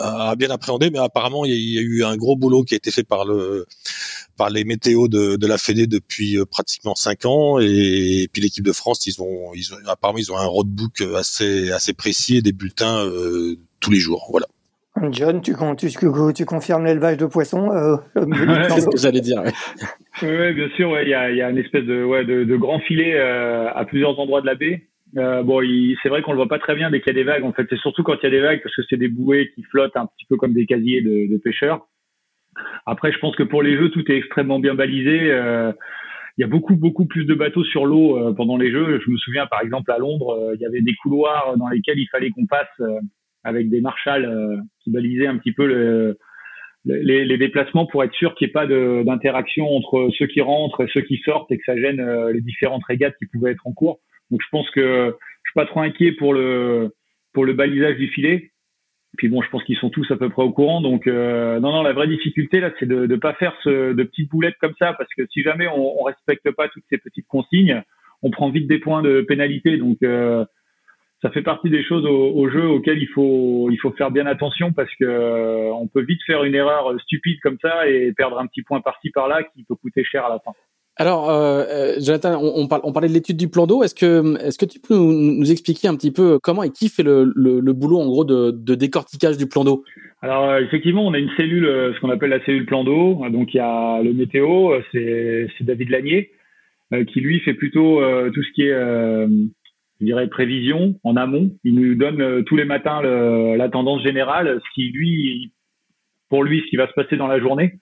à, 0.00 0.30
à, 0.30 0.36
bien 0.36 0.50
appréhender. 0.50 0.90
Mais 0.90 0.98
apparemment, 0.98 1.44
il 1.44 1.52
y, 1.52 1.78
a, 1.78 1.82
eu 1.82 2.04
un 2.04 2.16
gros 2.16 2.36
boulot 2.36 2.64
qui 2.64 2.74
a 2.74 2.76
été 2.76 2.90
fait 2.90 3.04
par 3.04 3.24
le 3.24 3.66
par 4.36 4.50
les 4.50 4.64
météos 4.64 5.08
de, 5.08 5.36
de 5.36 5.46
la 5.46 5.58
Fédé 5.58 5.86
depuis 5.86 6.38
pratiquement 6.50 6.94
cinq 6.94 7.24
ans 7.24 7.58
et, 7.58 8.28
puis 8.32 8.42
l'équipe 8.42 8.64
de 8.64 8.72
France 8.72 9.06
ils 9.06 9.20
ont 9.20 9.52
ils 9.54 9.72
ont 9.72 9.76
apparemment 9.86 10.18
ils 10.18 10.32
ont 10.32 10.36
un 10.36 10.46
roadbook 10.46 11.00
assez 11.16 11.70
assez 11.72 11.92
précis 11.92 12.38
et 12.38 12.42
des 12.42 12.52
bulletins 12.52 13.04
euh, 13.04 13.56
tous 13.80 13.90
les 13.90 13.98
jours 13.98 14.28
voilà 14.30 14.46
John, 15.10 15.42
tu, 15.42 15.52
tu, 15.76 15.88
tu 16.34 16.44
confirmes 16.46 16.86
l'élevage 16.86 17.18
de 17.18 17.26
poissons 17.26 17.70
euh, 17.70 17.96
C'est 18.70 18.80
ce 18.80 18.88
que 18.88 18.96
j'allais 18.96 19.20
dire. 19.20 19.42
Oui, 20.22 20.52
bien 20.54 20.68
sûr. 20.70 20.98
Il 21.02 21.08
y, 21.08 21.14
a, 21.14 21.30
y, 21.30 21.42
a, 21.42 21.50
une 21.50 21.58
espèce 21.58 21.84
de, 21.84 22.02
ouais, 22.02 22.24
de, 22.24 22.44
de 22.44 22.56
grand 22.56 22.80
filet 22.80 23.14
euh, 23.14 23.68
à 23.74 23.84
plusieurs 23.84 24.18
endroits 24.18 24.40
de 24.40 24.46
la 24.46 24.54
baie. 24.54 24.88
Euh, 25.18 25.42
bon, 25.42 25.60
c'est 26.02 26.08
vrai 26.08 26.22
qu'on 26.22 26.32
le 26.32 26.38
voit 26.38 26.48
pas 26.48 26.58
très 26.58 26.74
bien 26.74 26.90
dès 26.90 27.00
qu'il 27.00 27.08
y 27.08 27.16
a 27.16 27.22
des 27.22 27.24
vagues. 27.24 27.44
En 27.44 27.52
fait, 27.52 27.66
c'est 27.68 27.78
surtout 27.78 28.02
quand 28.02 28.14
il 28.14 28.24
y 28.24 28.26
a 28.26 28.30
des 28.30 28.40
vagues 28.40 28.62
parce 28.62 28.74
que 28.74 28.82
c'est 28.88 28.96
des 28.96 29.08
bouées 29.08 29.50
qui 29.54 29.62
flottent 29.64 29.96
un 29.96 30.06
petit 30.06 30.26
peu 30.28 30.36
comme 30.36 30.54
des 30.54 30.66
casiers 30.66 31.02
de, 31.02 31.30
de, 31.30 31.38
pêcheurs. 31.38 31.86
Après, 32.86 33.12
je 33.12 33.18
pense 33.18 33.36
que 33.36 33.42
pour 33.42 33.62
les 33.62 33.76
jeux, 33.76 33.90
tout 33.90 34.10
est 34.10 34.16
extrêmement 34.16 34.58
bien 34.58 34.74
balisé. 34.74 35.30
Euh, 35.32 35.72
il 36.38 36.42
y 36.42 36.44
a 36.44 36.48
beaucoup 36.48 36.76
beaucoup 36.76 37.06
plus 37.06 37.24
de 37.24 37.34
bateaux 37.34 37.64
sur 37.64 37.86
l'eau 37.86 38.18
euh, 38.18 38.32
pendant 38.34 38.56
les 38.56 38.70
jeux. 38.70 39.00
Je 39.04 39.10
me 39.10 39.16
souviens 39.16 39.46
par 39.46 39.62
exemple 39.62 39.90
à 39.90 39.98
Londres, 39.98 40.30
euh, 40.38 40.54
il 40.54 40.60
y 40.60 40.66
avait 40.66 40.82
des 40.82 40.94
couloirs 40.94 41.56
dans 41.56 41.68
lesquels 41.68 41.98
il 41.98 42.08
fallait 42.08 42.30
qu'on 42.30 42.46
passe 42.46 42.68
avec 43.46 43.70
des 43.70 43.80
marshals 43.80 44.24
euh, 44.24 44.56
qui 44.82 44.90
balisaient 44.90 45.28
un 45.28 45.38
petit 45.38 45.52
peu 45.52 45.66
le, 45.66 46.18
les, 46.84 47.24
les, 47.24 47.38
déplacements 47.38 47.86
pour 47.86 48.02
être 48.02 48.12
sûr 48.12 48.34
qu'il 48.34 48.46
n'y 48.46 48.50
ait 48.50 48.52
pas 48.52 48.66
d'interaction 48.66 49.68
entre 49.68 50.10
ceux 50.18 50.26
qui 50.26 50.40
rentrent 50.40 50.82
et 50.82 50.88
ceux 50.92 51.02
qui 51.02 51.18
sortent 51.18 51.50
et 51.52 51.58
que 51.58 51.64
ça 51.64 51.76
gêne 51.76 52.00
euh, 52.00 52.32
les 52.32 52.40
différentes 52.40 52.84
régates 52.84 53.14
qui 53.18 53.26
pouvaient 53.26 53.52
être 53.52 53.66
en 53.66 53.72
cours. 53.72 54.00
Donc 54.30 54.40
je 54.42 54.48
pense 54.50 54.68
que 54.70 55.14
je 55.44 55.50
suis 55.50 55.54
pas 55.54 55.66
trop 55.66 55.80
inquiet 55.80 56.12
pour 56.12 56.34
le 56.34 56.90
pour 57.32 57.44
le 57.44 57.52
balisage 57.52 57.96
du 57.96 58.08
filet. 58.08 58.50
Puis 59.16 59.28
bon, 59.28 59.42
je 59.42 59.50
pense 59.50 59.64
qu'ils 59.64 59.78
sont 59.78 59.90
tous 59.90 60.10
à 60.10 60.16
peu 60.16 60.28
près 60.28 60.42
au 60.42 60.52
courant. 60.52 60.80
Donc 60.80 61.06
euh, 61.06 61.58
non, 61.60 61.72
non, 61.72 61.82
la 61.82 61.92
vraie 61.92 62.08
difficulté 62.08 62.60
là, 62.60 62.70
c'est 62.78 62.86
de 62.86 63.06
ne 63.06 63.16
pas 63.16 63.34
faire 63.34 63.54
ce, 63.62 63.92
de 63.92 64.02
petites 64.02 64.30
boulettes 64.30 64.56
comme 64.60 64.74
ça, 64.78 64.92
parce 64.92 65.12
que 65.16 65.26
si 65.32 65.42
jamais 65.42 65.66
on, 65.68 66.00
on 66.00 66.04
respecte 66.04 66.50
pas 66.52 66.68
toutes 66.68 66.84
ces 66.90 66.98
petites 66.98 67.26
consignes, 67.26 67.82
on 68.22 68.30
prend 68.30 68.50
vite 68.50 68.66
des 68.66 68.78
points 68.78 69.02
de 69.02 69.22
pénalité. 69.22 69.76
Donc 69.76 69.98
euh, 70.02 70.44
ça 71.22 71.30
fait 71.30 71.42
partie 71.42 71.70
des 71.70 71.82
choses 71.82 72.04
au, 72.04 72.48
jeu 72.50 72.66
auxquelles 72.66 73.02
il 73.02 73.08
faut 73.08 73.68
il 73.70 73.78
faut 73.78 73.90
faire 73.92 74.10
bien 74.10 74.26
attention 74.26 74.72
parce 74.72 74.94
que 74.96 75.04
euh, 75.04 75.72
on 75.72 75.88
peut 75.88 76.02
vite 76.02 76.22
faire 76.26 76.44
une 76.44 76.54
erreur 76.54 76.94
stupide 77.00 77.40
comme 77.40 77.58
ça 77.60 77.88
et 77.88 78.12
perdre 78.12 78.38
un 78.38 78.46
petit 78.46 78.62
point 78.62 78.80
par-ci 78.80 79.10
par-là 79.10 79.42
qui 79.42 79.64
peut 79.64 79.74
coûter 79.76 80.04
cher 80.04 80.26
à 80.26 80.28
la 80.28 80.38
fin. 80.40 80.52
Alors, 80.96 81.30
euh, 81.30 81.64
euh 81.68 81.94
Jonathan, 81.98 82.40
on, 82.42 82.68
on, 82.70 82.92
parlait 82.92 83.08
de 83.08 83.12
l'étude 83.12 83.36
du 83.36 83.48
plan 83.48 83.66
d'eau. 83.66 83.82
Est-ce 83.82 83.94
que, 83.94 84.38
est-ce 84.42 84.58
que 84.58 84.64
tu 84.64 84.80
peux 84.80 84.96
nous, 84.96 85.50
expliquer 85.50 85.88
un 85.88 85.94
petit 85.94 86.10
peu 86.10 86.38
comment 86.38 86.62
et 86.62 86.70
qui 86.70 86.88
fait 86.88 87.02
le, 87.02 87.32
le, 87.34 87.72
boulot 87.72 87.98
en 87.98 88.06
gros 88.06 88.24
de, 88.24 88.50
de, 88.50 88.74
décortiquage 88.74 89.36
du 89.36 89.46
plan 89.46 89.64
d'eau? 89.64 89.84
Alors, 90.22 90.48
euh, 90.48 90.60
effectivement, 90.60 91.06
on 91.06 91.12
a 91.12 91.18
une 91.18 91.30
cellule, 91.36 91.66
ce 91.94 92.00
qu'on 92.00 92.10
appelle 92.10 92.30
la 92.30 92.44
cellule 92.44 92.66
plan 92.66 92.84
d'eau. 92.84 93.22
Donc, 93.30 93.52
il 93.52 93.58
y 93.58 93.60
a 93.60 94.02
le 94.02 94.14
météo, 94.14 94.72
c'est 94.92 95.48
David 95.60 95.90
Lanier, 95.90 96.30
qui 97.12 97.20
lui 97.20 97.40
fait 97.40 97.54
plutôt 97.54 98.00
tout 98.32 98.42
ce 98.42 98.52
qui 98.54 98.62
est 98.62 98.72
je 100.00 100.04
dirais, 100.04 100.28
prévision 100.28 100.98
en 101.04 101.16
amont. 101.16 101.50
Il 101.64 101.74
nous 101.74 101.94
donne 101.94 102.20
euh, 102.20 102.42
tous 102.42 102.56
les 102.56 102.64
matins 102.64 103.00
le, 103.02 103.56
la 103.56 103.68
tendance 103.68 104.02
générale, 104.02 104.60
ce 104.62 104.74
qui 104.74 104.90
lui, 104.90 105.52
pour 106.28 106.44
lui, 106.44 106.60
ce 106.60 106.70
qui 106.70 106.76
va 106.76 106.88
se 106.88 106.92
passer 106.92 107.16
dans 107.16 107.26
la 107.26 107.40
journée. 107.40 107.78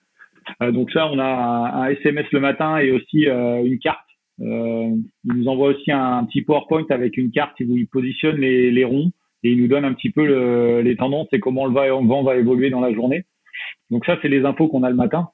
Euh, 0.61 0.71
donc 0.71 0.91
ça, 0.91 1.07
on 1.11 1.19
a 1.19 1.25
un, 1.25 1.89
SMS 1.89 2.27
le 2.31 2.39
matin 2.39 2.77
et 2.77 2.91
aussi 2.91 3.27
euh, 3.27 3.63
une 3.63 3.79
carte. 3.79 3.99
il 4.39 5.03
nous 5.23 5.47
envoie 5.47 5.69
aussi 5.69 5.91
un, 5.91 6.23
petit 6.25 6.41
PowerPoint 6.41 6.85
avec 6.89 7.17
une 7.17 7.31
carte 7.31 7.59
où 7.61 7.77
il 7.77 7.87
positionne 7.87 8.37
les, 8.37 8.71
les 8.71 8.83
ronds 8.83 9.11
et 9.43 9.51
il 9.51 9.61
nous 9.61 9.67
donne 9.67 9.85
un 9.85 9.93
petit 9.93 10.09
peu 10.09 10.25
le, 10.25 10.81
les 10.81 10.95
tendances 10.95 11.27
et 11.31 11.39
comment 11.39 11.65
le 11.65 11.73
vent 11.73 12.23
va 12.23 12.37
évoluer 12.37 12.69
dans 12.69 12.81
la 12.81 12.93
journée. 12.93 13.25
Donc 13.91 14.05
ça, 14.05 14.17
c'est 14.21 14.27
les 14.27 14.43
infos 14.43 14.67
qu'on 14.67 14.83
a 14.83 14.89
le 14.89 14.95
matin. 14.95 15.29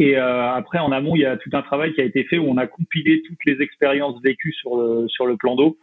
Et 0.00 0.16
après, 0.16 0.78
en 0.78 0.92
amont, 0.92 1.16
il 1.16 1.22
y 1.22 1.24
a 1.24 1.36
tout 1.36 1.50
un 1.52 1.62
travail 1.62 1.92
qui 1.92 2.00
a 2.00 2.04
été 2.04 2.22
fait 2.24 2.38
où 2.38 2.44
on 2.48 2.56
a 2.56 2.68
compilé 2.68 3.22
toutes 3.26 3.44
les 3.46 3.60
expériences 3.62 4.20
vécues 4.22 4.52
sur 4.52 4.76
le, 4.76 5.08
sur 5.08 5.26
le 5.26 5.36
plan 5.36 5.56
d'eau 5.56 5.76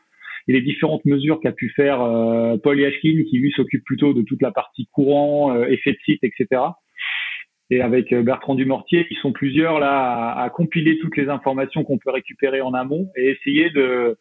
et 0.47 0.53
les 0.53 0.61
différentes 0.61 1.05
mesures 1.05 1.39
qu'a 1.39 1.51
pu 1.51 1.69
faire 1.69 2.01
euh, 2.01 2.57
Paul 2.57 2.79
Yashkin, 2.79 3.23
qui 3.29 3.39
lui 3.39 3.51
s'occupe 3.51 3.83
plutôt 3.83 4.13
de 4.13 4.21
toute 4.21 4.41
la 4.41 4.51
partie 4.51 4.87
courant, 4.91 5.55
euh, 5.55 5.65
effet 5.65 5.93
de 5.93 5.97
site, 6.05 6.23
etc. 6.23 6.61
Et 7.69 7.81
avec 7.81 8.13
euh, 8.13 8.21
Bertrand 8.21 8.55
Dumortier, 8.55 9.07
ils 9.09 9.17
sont 9.17 9.31
plusieurs 9.31 9.79
là 9.79 10.31
à, 10.37 10.49
compiler 10.49 10.99
toutes 10.99 11.17
les 11.17 11.29
informations 11.29 11.83
qu'on 11.83 11.97
peut 11.97 12.11
récupérer 12.11 12.61
en 12.61 12.73
amont 12.73 13.09
et 13.15 13.31
essayer 13.31 13.69
de, 13.71 14.17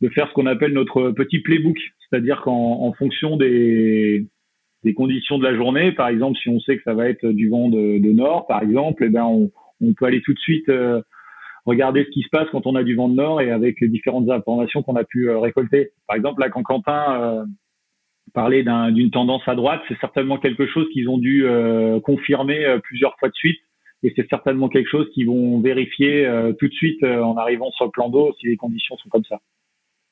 de 0.00 0.08
faire 0.10 0.28
ce 0.28 0.34
qu'on 0.34 0.46
appelle 0.46 0.72
notre 0.72 1.10
petit 1.10 1.40
playbook, 1.40 1.76
c'est-à-dire 2.08 2.42
qu'en 2.42 2.92
fonction 2.92 3.36
des, 3.36 4.26
des 4.84 4.94
conditions 4.94 5.38
de 5.38 5.44
la 5.44 5.56
journée, 5.56 5.92
par 5.92 6.08
exemple, 6.08 6.38
si 6.38 6.48
on 6.48 6.60
sait 6.60 6.76
que 6.76 6.82
ça 6.84 6.94
va 6.94 7.08
être 7.08 7.26
du 7.26 7.48
vent 7.48 7.68
de, 7.68 7.98
de 7.98 8.12
nord, 8.12 8.46
par 8.46 8.62
exemple, 8.62 9.04
eh 9.04 9.08
ben 9.08 9.24
on, 9.24 9.50
on, 9.80 9.94
peut 9.94 10.04
aller 10.04 10.22
tout 10.22 10.34
de 10.34 10.38
suite 10.38 10.70
regarder 11.66 12.04
ce 12.04 12.10
qui 12.10 12.22
se 12.22 12.28
passe 12.30 12.48
quand 12.50 12.66
on 12.66 12.74
a 12.74 12.82
du 12.82 12.94
vent 12.94 13.08
de 13.08 13.14
nord 13.14 13.40
et 13.40 13.50
avec 13.50 13.80
les 13.80 13.88
différentes 13.88 14.28
informations 14.30 14.82
qu'on 14.82 14.96
a 14.96 15.04
pu 15.04 15.28
euh, 15.28 15.38
récolter. 15.38 15.90
Par 16.06 16.16
exemple, 16.16 16.40
là, 16.40 16.50
quand 16.50 16.62
Quentin 16.62 17.20
euh, 17.20 17.44
parlait 18.34 18.64
d'une 18.92 19.10
tendance 19.10 19.42
à 19.46 19.54
droite, 19.54 19.80
c'est 19.88 19.98
certainement 20.00 20.38
quelque 20.38 20.66
chose 20.66 20.86
qu'ils 20.92 21.08
ont 21.08 21.18
dû 21.18 21.46
euh, 21.46 22.00
confirmer 22.00 22.78
plusieurs 22.82 23.16
fois 23.18 23.28
de 23.28 23.34
suite 23.34 23.58
et 24.02 24.12
c'est 24.14 24.28
certainement 24.28 24.68
quelque 24.68 24.90
chose 24.90 25.08
qu'ils 25.14 25.26
vont 25.26 25.60
vérifier 25.60 26.28
tout 26.58 26.68
de 26.68 26.72
suite 26.74 27.02
en 27.02 27.38
arrivant 27.38 27.70
sur 27.70 27.86
le 27.86 27.90
plan 27.90 28.10
d'eau 28.10 28.34
si 28.38 28.46
les 28.46 28.56
conditions 28.56 28.98
sont 28.98 29.08
comme 29.08 29.24
ça. 29.24 29.40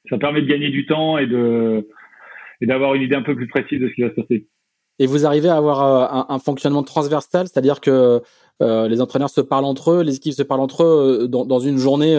Ça 0.08 0.16
permet 0.16 0.40
de 0.40 0.46
gagner 0.46 0.70
du 0.70 0.87
temps 0.87 1.18
et 1.18 1.26
de 1.26 1.87
et 2.62 2.66
d'avoir 2.66 2.94
une 2.94 3.02
idée 3.02 3.16
un 3.16 3.22
peu 3.22 3.37
plus 3.37 3.48
précise 3.48 3.80
de 3.80 3.88
ce 3.88 3.94
qui 3.94 4.00
va 4.00 4.08
se 4.08 4.14
passer. 4.14 4.46
Et 4.98 5.06
vous 5.06 5.26
arrivez 5.26 5.50
à 5.50 5.56
avoir 5.56 6.30
un, 6.30 6.38
fonctionnement 6.38 6.82
transversal, 6.82 7.48
c'est-à-dire 7.48 7.82
que 7.82 8.22
les 8.61 9.02
entraîneurs 9.02 9.28
se 9.28 9.42
parlent 9.42 9.66
entre 9.66 9.90
eux, 9.90 10.02
les 10.02 10.16
équipes 10.16 10.32
se 10.32 10.42
parlent 10.42 10.61
entre 10.61 10.85
eux 10.85 11.28
dans, 11.28 11.44
dans 11.44 11.61
une 11.61 11.76
journée 11.76 12.16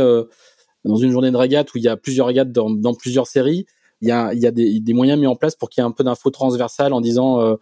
dans 0.85 0.97
une 0.97 1.11
journée 1.11 1.31
de 1.31 1.37
régate 1.37 1.73
où 1.73 1.77
il 1.77 1.83
y 1.83 1.87
a 1.87 1.97
plusieurs 1.97 2.27
régates 2.27 2.51
dans, 2.51 2.69
dans 2.69 2.93
plusieurs 2.93 3.27
séries, 3.27 3.65
il 4.03 4.09
y 4.09 4.11
a, 4.11 4.33
il 4.33 4.39
y 4.39 4.45
a 4.45 4.51
des, 4.51 4.81
des, 4.81 4.93
moyens 4.93 5.19
mis 5.19 5.27
en 5.27 5.35
place 5.35 5.55
pour 5.55 5.69
qu'il 5.69 5.81
y 5.81 5.85
ait 5.85 5.87
un 5.87 5.93
peu 5.93 6.03
d'infos 6.03 6.29
transversales 6.29 6.91
en 6.91 6.99
disant 6.99 7.39
euh, 7.39 7.55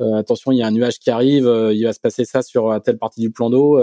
euh, 0.00 0.14
attention, 0.16 0.52
il 0.52 0.58
y 0.58 0.62
a 0.62 0.66
un 0.66 0.70
nuage 0.70 0.98
qui 0.98 1.10
arrive, 1.10 1.46
euh, 1.46 1.72
il 1.72 1.82
va 1.84 1.92
se 1.94 2.00
passer 2.00 2.24
ça 2.24 2.42
sur 2.42 2.80
telle 2.84 2.98
partie 2.98 3.20
du 3.22 3.32
plan 3.32 3.48
d'eau, 3.48 3.80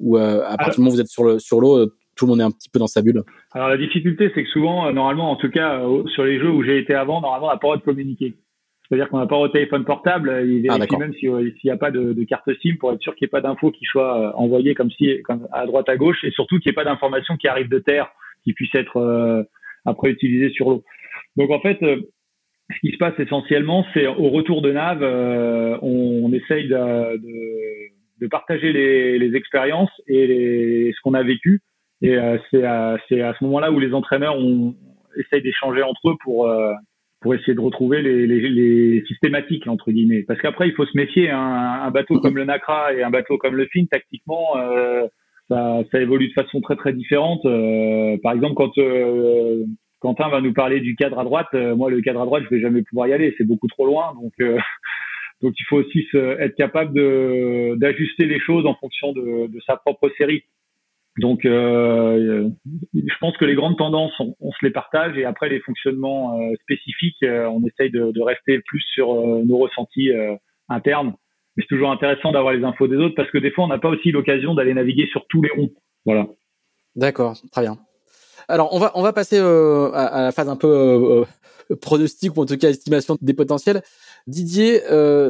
ou 0.00 0.16
à 0.16 0.56
partir 0.56 0.74
du 0.74 0.80
moment 0.80 0.90
où 0.90 0.94
vous 0.94 1.00
êtes 1.00 1.08
sur 1.08 1.24
le 1.24 1.38
sur 1.38 1.60
l'eau, 1.60 1.86
tout 2.16 2.26
le 2.26 2.30
monde 2.30 2.40
est 2.40 2.44
un 2.44 2.52
petit 2.52 2.70
peu 2.70 2.78
dans 2.78 2.86
sa 2.86 3.02
bulle. 3.02 3.22
Alors 3.52 3.68
la 3.68 3.76
difficulté, 3.76 4.30
c'est 4.34 4.44
que 4.44 4.50
souvent, 4.50 4.90
normalement, 4.92 5.30
en 5.30 5.36
tout 5.36 5.50
cas 5.50 5.82
sur 6.14 6.24
les 6.24 6.38
jeux 6.38 6.50
où 6.50 6.62
j'ai 6.62 6.78
été 6.78 6.94
avant, 6.94 7.20
normalement, 7.20 7.48
on 7.48 7.50
n'a 7.50 7.56
pas 7.56 7.66
le 7.66 7.68
droit 7.68 7.76
de 7.78 7.82
communiquer. 7.82 8.34
C'est-à-dire 8.88 9.08
qu'on 9.08 9.18
n'a 9.18 9.26
pas 9.26 9.38
au 9.38 9.48
téléphone 9.48 9.84
portable, 9.84 10.44
il 10.46 10.68
ah, 10.68 10.76
vérifie 10.76 10.96
même 10.98 11.14
s'il 11.14 11.54
n'y 11.64 11.70
a 11.70 11.76
pas 11.76 11.90
de, 11.90 12.12
de, 12.12 12.24
carte 12.24 12.48
SIM 12.60 12.76
pour 12.78 12.92
être 12.92 13.00
sûr 13.00 13.14
qu'il 13.14 13.24
n'y 13.24 13.28
ait 13.28 13.30
pas 13.30 13.40
d'infos 13.40 13.70
qui 13.70 13.86
soient 13.86 14.38
envoyées 14.38 14.74
comme 14.74 14.90
si 14.90 15.22
comme 15.22 15.48
à 15.52 15.64
droite 15.64 15.88
à 15.88 15.96
gauche 15.96 16.22
et 16.22 16.30
surtout 16.30 16.58
qu'il 16.58 16.68
n'y 16.68 16.74
ait 16.74 16.74
pas 16.74 16.84
d'informations 16.84 17.36
qui 17.38 17.48
arrivent 17.48 17.70
de 17.70 17.78
terre 17.78 18.10
qui 18.44 18.52
puissent 18.52 18.74
être 18.74 18.98
euh, 18.98 19.42
après 19.84 20.10
utilisées 20.10 20.50
sur 20.50 20.70
l'eau. 20.70 20.84
Donc 21.36 21.50
en 21.50 21.60
fait, 21.60 21.82
euh, 21.82 22.00
ce 22.70 22.78
qui 22.80 22.92
se 22.92 22.98
passe 22.98 23.18
essentiellement, 23.18 23.84
c'est 23.92 24.06
au 24.06 24.30
retour 24.30 24.62
de 24.62 24.72
nave, 24.72 25.02
euh, 25.02 25.76
on, 25.82 26.32
essaye 26.32 26.68
de, 26.68 27.16
de, 27.18 28.22
de, 28.22 28.26
partager 28.28 28.72
les, 28.72 29.18
les 29.18 29.36
expériences 29.36 29.90
et 30.06 30.26
les, 30.26 30.92
ce 30.92 31.00
qu'on 31.02 31.14
a 31.14 31.22
vécu. 31.22 31.60
Et 32.02 32.16
c'est 32.50 32.64
à, 32.64 32.94
à, 32.94 32.98
ce 33.08 33.44
moment-là 33.44 33.70
où 33.70 33.78
les 33.78 33.94
entraîneurs 33.94 34.36
on, 34.36 34.74
essayent 35.16 35.42
d'échanger 35.42 35.82
entre 35.82 36.10
eux 36.10 36.16
pour 36.22 36.50
pour 37.24 37.34
essayer 37.34 37.54
de 37.54 37.60
retrouver 37.60 38.02
les, 38.02 38.26
les, 38.26 39.02
systématiques 39.06 39.66
entre 39.66 39.90
guillemets. 39.90 40.24
Parce 40.28 40.38
qu'après, 40.42 40.68
il 40.68 40.74
faut 40.74 40.84
se 40.84 40.94
méfier. 40.94 41.30
Hein. 41.30 41.80
Un 41.82 41.90
bateau 41.90 42.20
comme 42.20 42.36
le 42.36 42.44
Nacra 42.44 42.92
et 42.92 43.02
un 43.02 43.08
bateau 43.08 43.38
comme 43.38 43.56
le 43.56 43.66
Fin, 43.72 43.86
tactiquement, 43.90 44.58
euh, 44.58 45.06
ça, 45.48 45.80
ça 45.90 46.00
évolue 46.02 46.28
de 46.28 46.34
façon 46.34 46.60
très 46.60 46.76
très 46.76 46.92
différente. 46.92 47.40
Euh, 47.46 48.18
par 48.22 48.34
exemple, 48.34 48.54
quand 48.56 48.76
euh, 48.76 49.64
Quentin 50.04 50.28
va 50.28 50.42
nous 50.42 50.52
parler 50.52 50.80
du 50.80 50.96
cadre 50.96 51.18
à 51.18 51.24
droite, 51.24 51.48
euh, 51.54 51.74
moi 51.74 51.88
le 51.88 52.02
cadre 52.02 52.20
à 52.20 52.26
droite, 52.26 52.44
je 52.44 52.54
vais 52.54 52.60
jamais 52.60 52.82
pouvoir 52.82 53.08
y 53.08 53.14
aller, 53.14 53.34
c'est 53.38 53.46
beaucoup 53.46 53.68
trop 53.68 53.86
loin. 53.86 54.12
Donc 54.14 54.34
donc 55.42 55.54
il 55.58 55.64
faut 55.64 55.78
aussi 55.78 56.06
être 56.14 56.54
capable 56.56 56.92
d'ajuster 57.78 58.26
les 58.26 58.38
choses 58.38 58.66
en 58.66 58.74
fonction 58.74 59.14
de, 59.14 59.48
sa 59.66 59.76
propre 59.76 60.10
série. 60.18 60.42
Donc, 61.20 61.42
je 61.44 62.50
pense 63.20 63.36
que 63.36 63.44
les 63.44 63.54
grandes 63.54 63.78
tendances, 63.78 64.12
on, 64.18 64.50
se 64.50 64.64
les 64.64 64.72
partage 64.72 65.16
et 65.16 65.24
après 65.24 65.48
les 65.48 65.60
fonctionnements 65.60 66.36
spécifiques, 66.62 67.22
on 67.22 67.64
essaye 67.64 67.90
de, 67.90 68.20
rester 68.20 68.58
plus 68.66 68.80
sur 68.94 69.14
nos 69.44 69.58
ressentis 69.58 70.10
internes 70.68 71.14
c'est 71.56 71.66
toujours 71.68 71.90
intéressant 71.90 72.32
d'avoir 72.32 72.52
les 72.52 72.64
infos 72.64 72.88
des 72.88 72.96
autres 72.96 73.14
parce 73.14 73.30
que 73.30 73.38
des 73.38 73.50
fois, 73.50 73.64
on 73.64 73.68
n'a 73.68 73.78
pas 73.78 73.88
aussi 73.88 74.10
l'occasion 74.10 74.54
d'aller 74.54 74.74
naviguer 74.74 75.06
sur 75.06 75.26
tous 75.28 75.42
les 75.42 75.50
ronds. 75.50 75.70
Voilà. 76.04 76.26
D'accord, 76.96 77.36
très 77.52 77.62
bien. 77.62 77.78
Alors, 78.48 78.72
on 78.72 78.78
va, 78.78 78.92
on 78.94 79.02
va 79.02 79.12
passer 79.12 79.38
euh, 79.38 79.90
à, 79.92 80.22
la 80.22 80.32
phase 80.32 80.48
un 80.48 80.56
peu 80.56 80.68
euh, 80.68 81.24
euh, 81.70 81.76
pronostic 81.76 82.36
ou 82.36 82.42
en 82.42 82.46
tout 82.46 82.56
cas 82.56 82.70
estimation 82.70 83.16
des 83.20 83.34
potentiels. 83.34 83.82
Didier, 84.26 84.82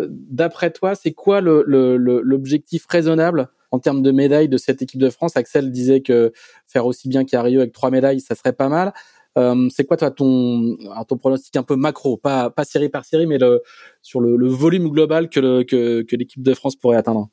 d'après 0.08 0.70
toi, 0.70 0.94
c'est 0.94 1.12
quoi 1.12 1.40
l'objectif 1.40 2.86
le, 2.88 2.92
raisonnable 2.96 3.48
en 3.72 3.80
termes 3.80 4.02
de 4.02 4.12
médailles 4.12 4.48
de 4.48 4.56
cette 4.56 4.82
équipe 4.82 5.00
de 5.00 5.10
France? 5.10 5.36
Axel 5.36 5.72
disait 5.72 6.00
que 6.00 6.32
faire 6.66 6.86
aussi 6.86 7.08
bien 7.08 7.24
qu'à 7.24 7.40
avec 7.40 7.72
trois 7.72 7.90
médailles, 7.90 8.20
ça 8.20 8.34
serait 8.34 8.52
pas 8.52 8.68
mal. 8.68 8.92
Euh, 9.36 9.68
c'est 9.68 9.84
quoi 9.84 9.96
toi 9.96 10.10
ton 10.12 10.76
ton 11.08 11.16
pronostic 11.16 11.56
un 11.56 11.64
peu 11.64 11.74
macro, 11.74 12.16
pas 12.16 12.50
pas 12.50 12.64
série 12.64 12.88
par 12.88 13.04
série, 13.04 13.26
mais 13.26 13.38
le, 13.38 13.62
sur 14.00 14.20
le, 14.20 14.36
le 14.36 14.48
volume 14.48 14.88
global 14.88 15.28
que 15.28 15.40
le, 15.40 15.64
que, 15.64 16.02
que 16.02 16.14
l'équipe 16.14 16.42
de 16.42 16.54
France 16.54 16.76
pourrait 16.76 16.96
atteindre 16.96 17.28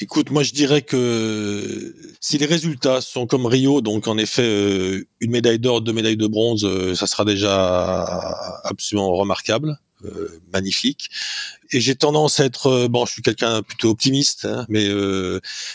Écoute, 0.00 0.30
moi 0.30 0.42
je 0.42 0.52
dirais 0.52 0.82
que 0.82 1.94
si 2.20 2.36
les 2.38 2.46
résultats 2.46 3.00
sont 3.00 3.26
comme 3.26 3.46
Rio, 3.46 3.80
donc 3.80 4.08
en 4.08 4.18
effet 4.18 4.42
euh, 4.42 5.06
une 5.20 5.30
médaille 5.30 5.60
d'or, 5.60 5.82
deux 5.82 5.92
médailles 5.92 6.16
de 6.16 6.26
bronze, 6.26 6.64
euh, 6.64 6.94
ça 6.94 7.06
sera 7.06 7.24
déjà 7.24 7.64
absolument 8.64 9.14
remarquable, 9.14 9.78
magnifique. 10.52 11.10
Et 11.70 11.80
j'ai 11.80 11.94
tendance 11.94 12.40
à 12.40 12.44
être, 12.44 12.88
bon, 12.88 13.06
je 13.06 13.12
suis 13.12 13.22
quelqu'un 13.22 13.62
plutôt 13.62 13.90
optimiste, 13.90 14.44
hein, 14.44 14.66
mais 14.68 14.90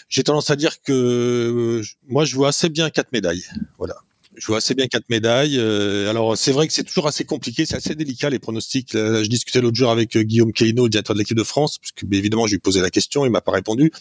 j'ai 0.09 0.23
tendance 0.23 0.49
à 0.49 0.55
dire 0.55 0.81
que 0.81 1.81
moi 2.07 2.25
je 2.25 2.35
vois 2.35 2.49
assez 2.49 2.69
bien 2.69 2.89
quatre 2.89 3.11
médailles, 3.11 3.45
voilà 3.77 3.95
je 4.39 4.47
vois 4.47 4.57
assez 4.57 4.73
bien 4.73 4.87
quatre 4.87 5.09
médailles. 5.09 5.57
Euh, 5.59 6.09
alors 6.09 6.37
c'est 6.37 6.51
vrai 6.51 6.67
que 6.67 6.73
c'est 6.73 6.83
toujours 6.83 7.07
assez 7.07 7.25
compliqué, 7.25 7.65
c'est 7.65 7.75
assez 7.75 7.93
délicat 7.93 8.29
les 8.29 8.39
pronostics. 8.39 8.91
je 8.93 9.27
discutais 9.27 9.61
l'autre 9.61 9.75
jour 9.75 9.91
avec 9.91 10.15
euh, 10.15 10.23
Guillaume 10.23 10.53
Keino, 10.53 10.83
le 10.83 10.89
directeur 10.89 11.13
de 11.13 11.19
l'équipe 11.19 11.37
de 11.37 11.43
France, 11.43 11.77
parce 11.77 11.91
que 11.91 12.05
évidemment 12.15 12.47
je 12.47 12.53
lui 12.53 12.59
posé 12.59 12.81
la 12.81 12.89
question, 12.89 13.25
il 13.25 13.31
m'a 13.31 13.41
pas 13.41 13.51
répondu. 13.51 13.91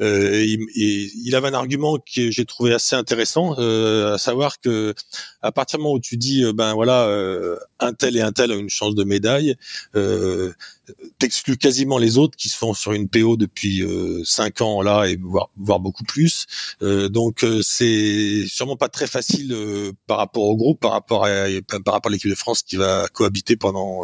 Euh, 0.00 0.44
il, 0.44 0.60
il, 0.74 1.34
avait 1.34 1.48
un 1.48 1.54
argument 1.54 1.96
que 1.98 2.30
j'ai 2.30 2.44
trouvé 2.44 2.74
assez 2.74 2.94
intéressant, 2.94 3.54
à 3.54 4.18
savoir 4.18 4.60
que 4.60 4.94
à 5.42 5.52
partir 5.52 5.78
du 5.78 5.84
moment 5.84 5.94
où 5.94 6.00
tu 6.00 6.16
dis 6.16 6.44
ben 6.52 6.74
voilà 6.74 7.08
un 7.78 7.92
tel 7.94 8.16
et 8.16 8.20
un 8.20 8.32
tel 8.32 8.52
ont 8.52 8.58
une 8.58 8.68
chance 8.68 8.94
de 8.94 9.04
médaille, 9.04 9.56
t'exclus 11.18 11.56
quasiment 11.56 11.98
les 11.98 12.18
autres 12.18 12.36
qui 12.36 12.48
sont 12.48 12.74
sur 12.74 12.92
une 12.92 13.08
PO 13.08 13.36
depuis 13.36 13.82
euh, 13.82 14.22
cinq 14.24 14.60
ans 14.60 14.82
là 14.82 15.06
et 15.06 15.16
voire, 15.16 15.50
voire 15.56 15.80
beaucoup 15.80 16.04
plus. 16.04 16.46
Euh, 16.82 17.08
donc 17.08 17.44
euh, 17.44 17.60
c'est 17.62 18.44
sûrement 18.46 18.76
pas 18.76 18.88
très 18.88 19.06
facile 19.06 19.56
par 20.06 20.18
rapport 20.18 20.44
au 20.44 20.56
groupe, 20.56 20.80
par 20.80 20.92
rapport 20.92 21.24
à 21.24 21.46
par 21.84 21.94
rapport 21.94 22.10
à 22.10 22.12
l'équipe 22.12 22.30
de 22.30 22.34
France 22.34 22.62
qui 22.62 22.76
va 22.76 23.06
cohabiter 23.12 23.56
pendant 23.56 24.02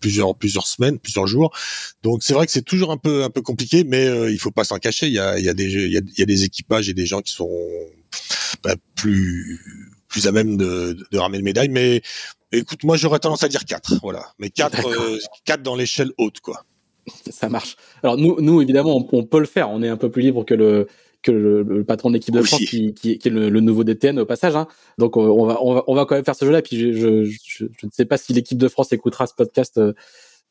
plusieurs 0.00 0.36
plusieurs 0.36 0.66
semaines, 0.66 0.98
plusieurs 0.98 1.26
jours. 1.26 1.56
Donc 2.02 2.22
c'est 2.22 2.34
vrai 2.34 2.46
que 2.46 2.52
c'est 2.52 2.64
toujours 2.64 2.90
un 2.90 2.96
peu 2.96 3.24
un 3.24 3.30
peu 3.30 3.42
compliqué, 3.42 3.84
mais 3.84 4.06
il 4.30 4.38
faut 4.38 4.50
pas 4.50 4.64
s'en 4.64 4.78
cacher. 4.78 5.06
Il 5.06 5.14
y 5.14 5.18
a 5.18 5.38
il 5.38 5.44
y 5.44 5.48
a 5.48 5.54
des 5.54 5.64
il 5.64 5.92
y 5.92 5.98
a, 5.98 6.00
y 6.18 6.22
a 6.22 6.26
des 6.26 6.44
équipages 6.44 6.88
et 6.88 6.94
des 6.94 7.06
gens 7.06 7.20
qui 7.20 7.32
sont 7.32 7.50
bah, 8.62 8.74
plus 8.94 9.60
plus 10.10 10.26
à 10.26 10.32
même 10.32 10.58
de, 10.58 10.96
de, 11.10 11.18
ramener 11.18 11.38
une 11.38 11.44
médaille, 11.44 11.70
mais 11.70 12.02
Écoute, 12.52 12.82
moi 12.82 12.96
j'aurais 12.96 13.20
tendance 13.20 13.44
à 13.44 13.48
dire 13.48 13.64
4, 13.64 14.00
voilà. 14.02 14.24
Mais 14.40 14.50
4, 14.50 14.86
euh, 14.86 15.18
4 15.44 15.62
dans 15.62 15.76
l'échelle 15.76 16.10
haute, 16.18 16.40
quoi. 16.40 16.64
Ça 17.30 17.48
marche. 17.48 17.76
Alors 18.02 18.16
nous, 18.16 18.40
nous 18.40 18.60
évidemment, 18.60 19.08
on, 19.12 19.24
peut 19.24 19.38
le 19.38 19.46
faire. 19.46 19.70
On 19.70 19.82
est 19.82 19.88
un 19.88 19.96
peu 19.96 20.10
plus 20.10 20.22
libre 20.22 20.44
que 20.44 20.54
le 20.54 20.88
que 21.22 21.30
le, 21.30 21.84
patron 21.84 22.08
de 22.08 22.14
l'équipe 22.14 22.34
de 22.34 22.42
France, 22.42 22.60
qui, 22.60 22.92
qui, 22.94 23.18
qui, 23.18 23.28
est 23.28 23.30
le, 23.30 23.60
nouveau 23.60 23.84
DTN 23.84 24.18
au 24.18 24.26
passage. 24.26 24.56
Hein. 24.56 24.66
Donc 24.98 25.16
on 25.16 25.46
va, 25.46 25.62
on 25.62 25.74
va 25.74 25.84
on 25.86 25.94
va 25.94 26.06
quand 26.06 26.16
même 26.16 26.24
faire 26.24 26.34
ce 26.34 26.44
jeu-là. 26.44 26.60
Puis 26.60 26.76
je, 26.76 26.92
je, 26.92 27.24
je, 27.24 27.64
je, 27.78 27.86
ne 27.86 27.90
sais 27.92 28.04
pas 28.04 28.16
si 28.16 28.32
l'équipe 28.32 28.58
de 28.58 28.68
France 28.68 28.92
écoutera 28.92 29.28
ce 29.28 29.34
podcast 29.34 29.78
euh, 29.78 29.92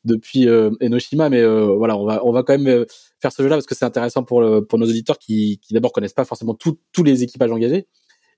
depuis 0.04 0.48
euh, 0.48 0.70
Enoshima, 0.80 1.28
mais 1.28 1.40
euh, 1.40 1.74
voilà, 1.76 1.96
on 1.96 2.04
va 2.04 2.24
on 2.24 2.32
va 2.32 2.42
quand 2.42 2.56
même 2.56 2.68
euh, 2.68 2.84
faire 3.20 3.32
ce 3.32 3.42
jeu-là 3.42 3.56
parce 3.56 3.66
que 3.66 3.74
c'est 3.74 3.84
intéressant 3.84 4.22
pour 4.22 4.40
le, 4.40 4.64
pour 4.64 4.78
nos 4.78 4.86
auditeurs 4.86 5.18
qui, 5.18 5.60
qui 5.62 5.74
d'abord 5.74 5.92
connaissent 5.92 6.14
pas 6.14 6.24
forcément 6.24 6.54
tous 6.54 7.02
les 7.02 7.22
équipages 7.22 7.50
engagés 7.50 7.86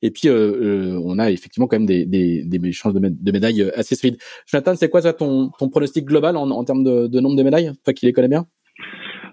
et 0.03 0.11
puis, 0.11 0.29
euh, 0.29 0.33
euh, 0.33 1.01
on 1.05 1.19
a 1.19 1.31
effectivement 1.31 1.69
quand 1.69 1.79
même 1.79 1.87
des, 1.87 2.05
des, 2.05 2.45
des 2.45 2.73
chances 2.73 2.93
de, 2.93 3.33
médailles 3.33 3.63
euh, 3.63 3.71
assez 3.77 3.95
solides. 3.95 4.19
Jonathan, 4.47 4.75
c'est 4.75 4.91
quoi 4.91 5.01
toi, 5.01 5.13
ton, 5.13 5.51
ton 5.59 5.69
pronostic 5.69 6.05
global 6.05 6.37
en, 6.37 6.51
en 6.51 6.65
termes 6.65 6.83
de, 6.83 7.07
de, 7.07 7.21
nombre 7.21 7.37
de 7.37 7.43
médailles, 7.43 7.71
toi 7.85 7.95
qui 7.95 8.07
les 8.07 8.13
connais 8.13 8.29
bien? 8.29 8.47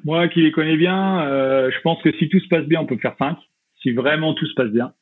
Moi 0.06 0.28
qui 0.30 0.42
les 0.42 0.52
connais 0.52 0.78
bien, 0.78 1.26
je 1.70 1.82
pense 1.82 2.02
que 2.02 2.12
si 2.14 2.30
tout 2.30 2.40
se 2.40 2.48
passe 2.48 2.66
bien, 2.66 2.80
on 2.80 2.86
peut 2.86 2.98
faire 2.98 3.16
5. 3.20 3.36
Si 3.82 3.92
vraiment 3.92 4.34
tout 4.34 4.46
se 4.46 4.54
passe 4.54 4.70
bien. 4.70 4.94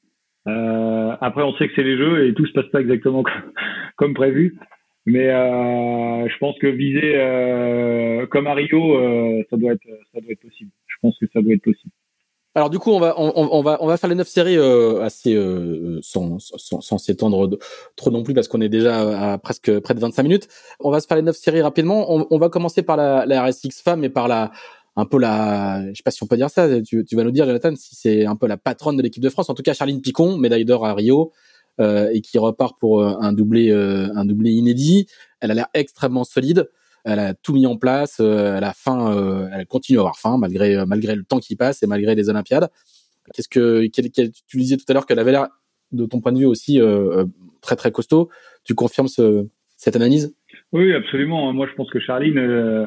Euh, 0.48 1.16
après, 1.20 1.44
on 1.44 1.54
sait 1.58 1.68
que 1.68 1.74
c'est 1.76 1.84
les 1.84 1.98
jeux 1.98 2.26
et 2.26 2.34
tout 2.34 2.46
se 2.46 2.54
passe 2.54 2.68
pas 2.68 2.82
exactement 2.82 3.24
comme, 3.24 3.52
comme 3.96 4.14
prévu. 4.14 4.58
Mais 5.06 5.30
euh, 5.30 6.28
je 6.28 6.38
pense 6.38 6.58
que 6.60 6.68
viser 6.68 7.14
euh, 7.16 8.26
comme 8.28 8.48
à 8.48 8.54
Rio, 8.54 9.44
ça 9.50 9.58
doit 9.58 9.74
être 9.74 9.88
ça 10.14 10.22
doit 10.22 10.32
être 10.32 10.42
possible. 10.42 10.72
Je 10.88 10.96
pense 11.02 11.18
que 11.20 11.28
ça 11.32 11.42
doit 11.42 11.54
être 11.54 11.64
possible. 11.64 11.92
Alors 12.58 12.72
du 12.72 12.80
coup, 12.80 12.90
on 12.90 13.00
va 13.00 13.14
on, 13.20 13.32
on 13.36 13.62
va 13.62 13.78
on 13.82 13.86
va 13.86 13.98
faire 13.98 14.10
les 14.10 14.16
neuf 14.16 14.30
séries 14.30 14.58
euh, 14.58 15.04
assez 15.04 15.36
euh, 15.36 16.00
sans 16.02 16.40
sans, 16.40 16.82
sans 16.82 16.98
s'étendre 16.98 17.60
trop 17.96 18.10
non 18.10 18.24
plus 18.24 18.34
parce 18.34 18.48
qu'on 18.48 18.62
est 18.62 18.68
déjà 18.68 19.34
à 19.34 19.38
presque 19.38 19.80
près 19.82 19.94
de 19.94 20.00
25 20.00 20.24
minutes. 20.24 20.48
On 20.80 20.90
va 20.90 21.00
se 21.00 21.06
faire 21.06 21.18
les 21.18 21.24
neuf 21.24 21.38
séries 21.38 21.62
rapidement. 21.62 22.12
On, 22.12 22.26
on 22.32 22.40
va 22.40 22.50
commencer 22.50 22.82
par 22.82 22.98
la, 22.98 23.28
la 23.28 23.46
RSX 23.46 23.84
femme 23.84 24.04
et 24.04 24.10
par 24.10 24.28
la 24.28 24.50
un 24.96 25.06
peu 25.06 25.20
la, 25.20 25.84
je 25.92 25.98
sais 25.98 26.04
pas 26.04 26.10
si 26.10 26.24
on 26.24 26.26
peut 26.26 26.36
dire 26.36 26.50
ça. 26.50 26.82
Tu, 26.82 27.06
tu 27.06 27.16
vas 27.16 27.24
nous 27.24 27.30
dire, 27.30 27.46
Jonathan, 27.46 27.76
si 27.76 27.94
c'est 27.94 28.26
un 28.26 28.36
peu 28.36 28.48
la 28.48 28.58
patronne 28.58 28.98
de 28.98 29.04
l'équipe 29.04 29.22
de 29.22 29.30
France. 29.30 29.52
En 29.52 29.54
tout 29.54 29.62
cas, 29.62 29.76
Charline 29.76 30.02
Picon, 30.02 30.36
médaille 30.38 30.66
d'or 30.66 30.84
à 30.84 30.96
Rio. 30.96 31.34
Euh, 31.80 32.10
et 32.12 32.22
qui 32.22 32.40
repart 32.40 32.76
pour 32.80 33.04
euh, 33.04 33.14
un 33.20 33.34
doublé 33.34 33.72
un 33.72 34.26
doublé 34.26 34.50
inédit. 34.50 35.06
Elle 35.42 35.52
a 35.52 35.54
l'air 35.54 35.68
extrêmement 35.76 36.24
solide 36.24 36.72
elle 37.08 37.20
a 37.20 37.34
tout 37.34 37.54
mis 37.54 37.66
en 37.66 37.78
place. 37.78 38.20
Euh, 38.20 38.58
elle 38.58 38.64
a 38.64 38.74
faim, 38.74 39.16
euh, 39.16 39.48
elle 39.54 39.66
continue 39.66 39.98
à 39.98 40.02
avoir 40.02 40.18
faim 40.18 40.38
malgré 40.38 40.76
euh, 40.76 40.86
malgré 40.86 41.16
le 41.16 41.24
temps 41.24 41.40
qui 41.40 41.56
passe 41.56 41.82
et 41.82 41.88
malgré 41.88 42.16
les 42.16 42.30
Olympiades. 42.30 42.70
Qu'est-ce 43.34 43.50
que 43.50 43.86
tu 43.88 44.58
disais 44.58 44.78
tout 44.78 44.86
à 44.90 44.94
l'heure 44.94 45.06
qu'elle 45.06 45.20
avait 45.20 45.32
l'air 45.32 45.48
de 45.92 46.06
ton 46.06 46.22
point 46.22 46.32
de 46.32 46.40
vue 46.40 46.46
aussi 46.46 46.80
très 47.62 47.76
très 47.76 47.92
costaud. 47.92 48.30
Tu 48.64 48.74
confirmes 48.74 49.10
ce, 49.10 49.46
cette 49.76 49.98
analyse? 49.98 50.34
Oui, 50.72 50.94
absolument. 50.94 51.52
Moi, 51.52 51.68
je 51.70 51.76
pense 51.76 51.90
que 51.90 52.00
Charline, 52.00 52.40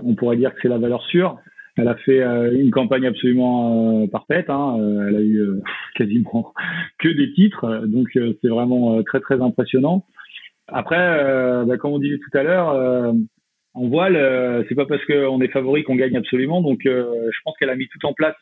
on 0.03 0.15
pourrait 0.15 0.39
dire 0.39 0.55
que 0.55 0.61
c'est 0.63 0.69
la 0.69 0.79
valeur 0.79 1.03
sûre. 1.09 1.37
elle 1.77 1.89
a 1.89 1.95
fait 1.95 2.23
une 2.55 2.71
campagne 2.71 3.07
absolument 3.07 4.09
parfaite. 4.09 4.49
Hein. 4.49 4.79
elle 5.09 5.17
a 5.17 5.21
eu 5.21 5.43
quasiment 5.95 6.55
que 6.99 7.09
des 7.09 7.35
titres, 7.35 7.85
donc 7.87 8.09
c'est 8.15 8.49
vraiment 8.49 9.03
très 9.03 9.21
très 9.21 9.43
impressionnant. 9.43 10.07
Après, 10.69 11.65
bah, 11.67 11.77
comme 11.77 11.93
on 11.93 11.99
disait 11.99 12.19
tout 12.19 12.39
à 12.39 12.43
l'heure, 12.43 13.13
en 13.75 13.89
voile, 13.89 14.65
c'est 14.69 14.75
pas 14.75 14.87
parce 14.87 15.05
qu'on 15.05 15.41
est 15.41 15.49
favori 15.49 15.85
qu'on 15.85 15.95
gagne 15.95 16.17
absolument. 16.17 16.61
Donc, 16.61 16.81
je 16.85 17.39
pense 17.45 17.57
qu'elle 17.59 17.71
a 17.71 17.77
mis 17.77 17.89
tout 17.89 18.05
en 18.05 18.13
place 18.13 18.37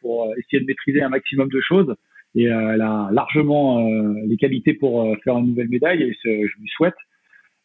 pour 0.00 0.32
essayer 0.38 0.60
de 0.60 0.66
maîtriser 0.66 1.02
un 1.02 1.10
maximum 1.10 1.48
de 1.50 1.60
choses 1.60 1.94
et 2.36 2.48
euh, 2.48 2.74
elle 2.74 2.82
a 2.82 3.08
largement 3.12 3.88
euh, 3.88 4.14
les 4.26 4.36
qualités 4.36 4.74
pour 4.74 5.02
euh, 5.02 5.14
faire 5.24 5.38
une 5.38 5.48
nouvelle 5.48 5.68
médaille 5.68 6.02
et 6.02 6.16
je 6.22 6.60
lui 6.60 6.68
souhaite. 6.68 6.94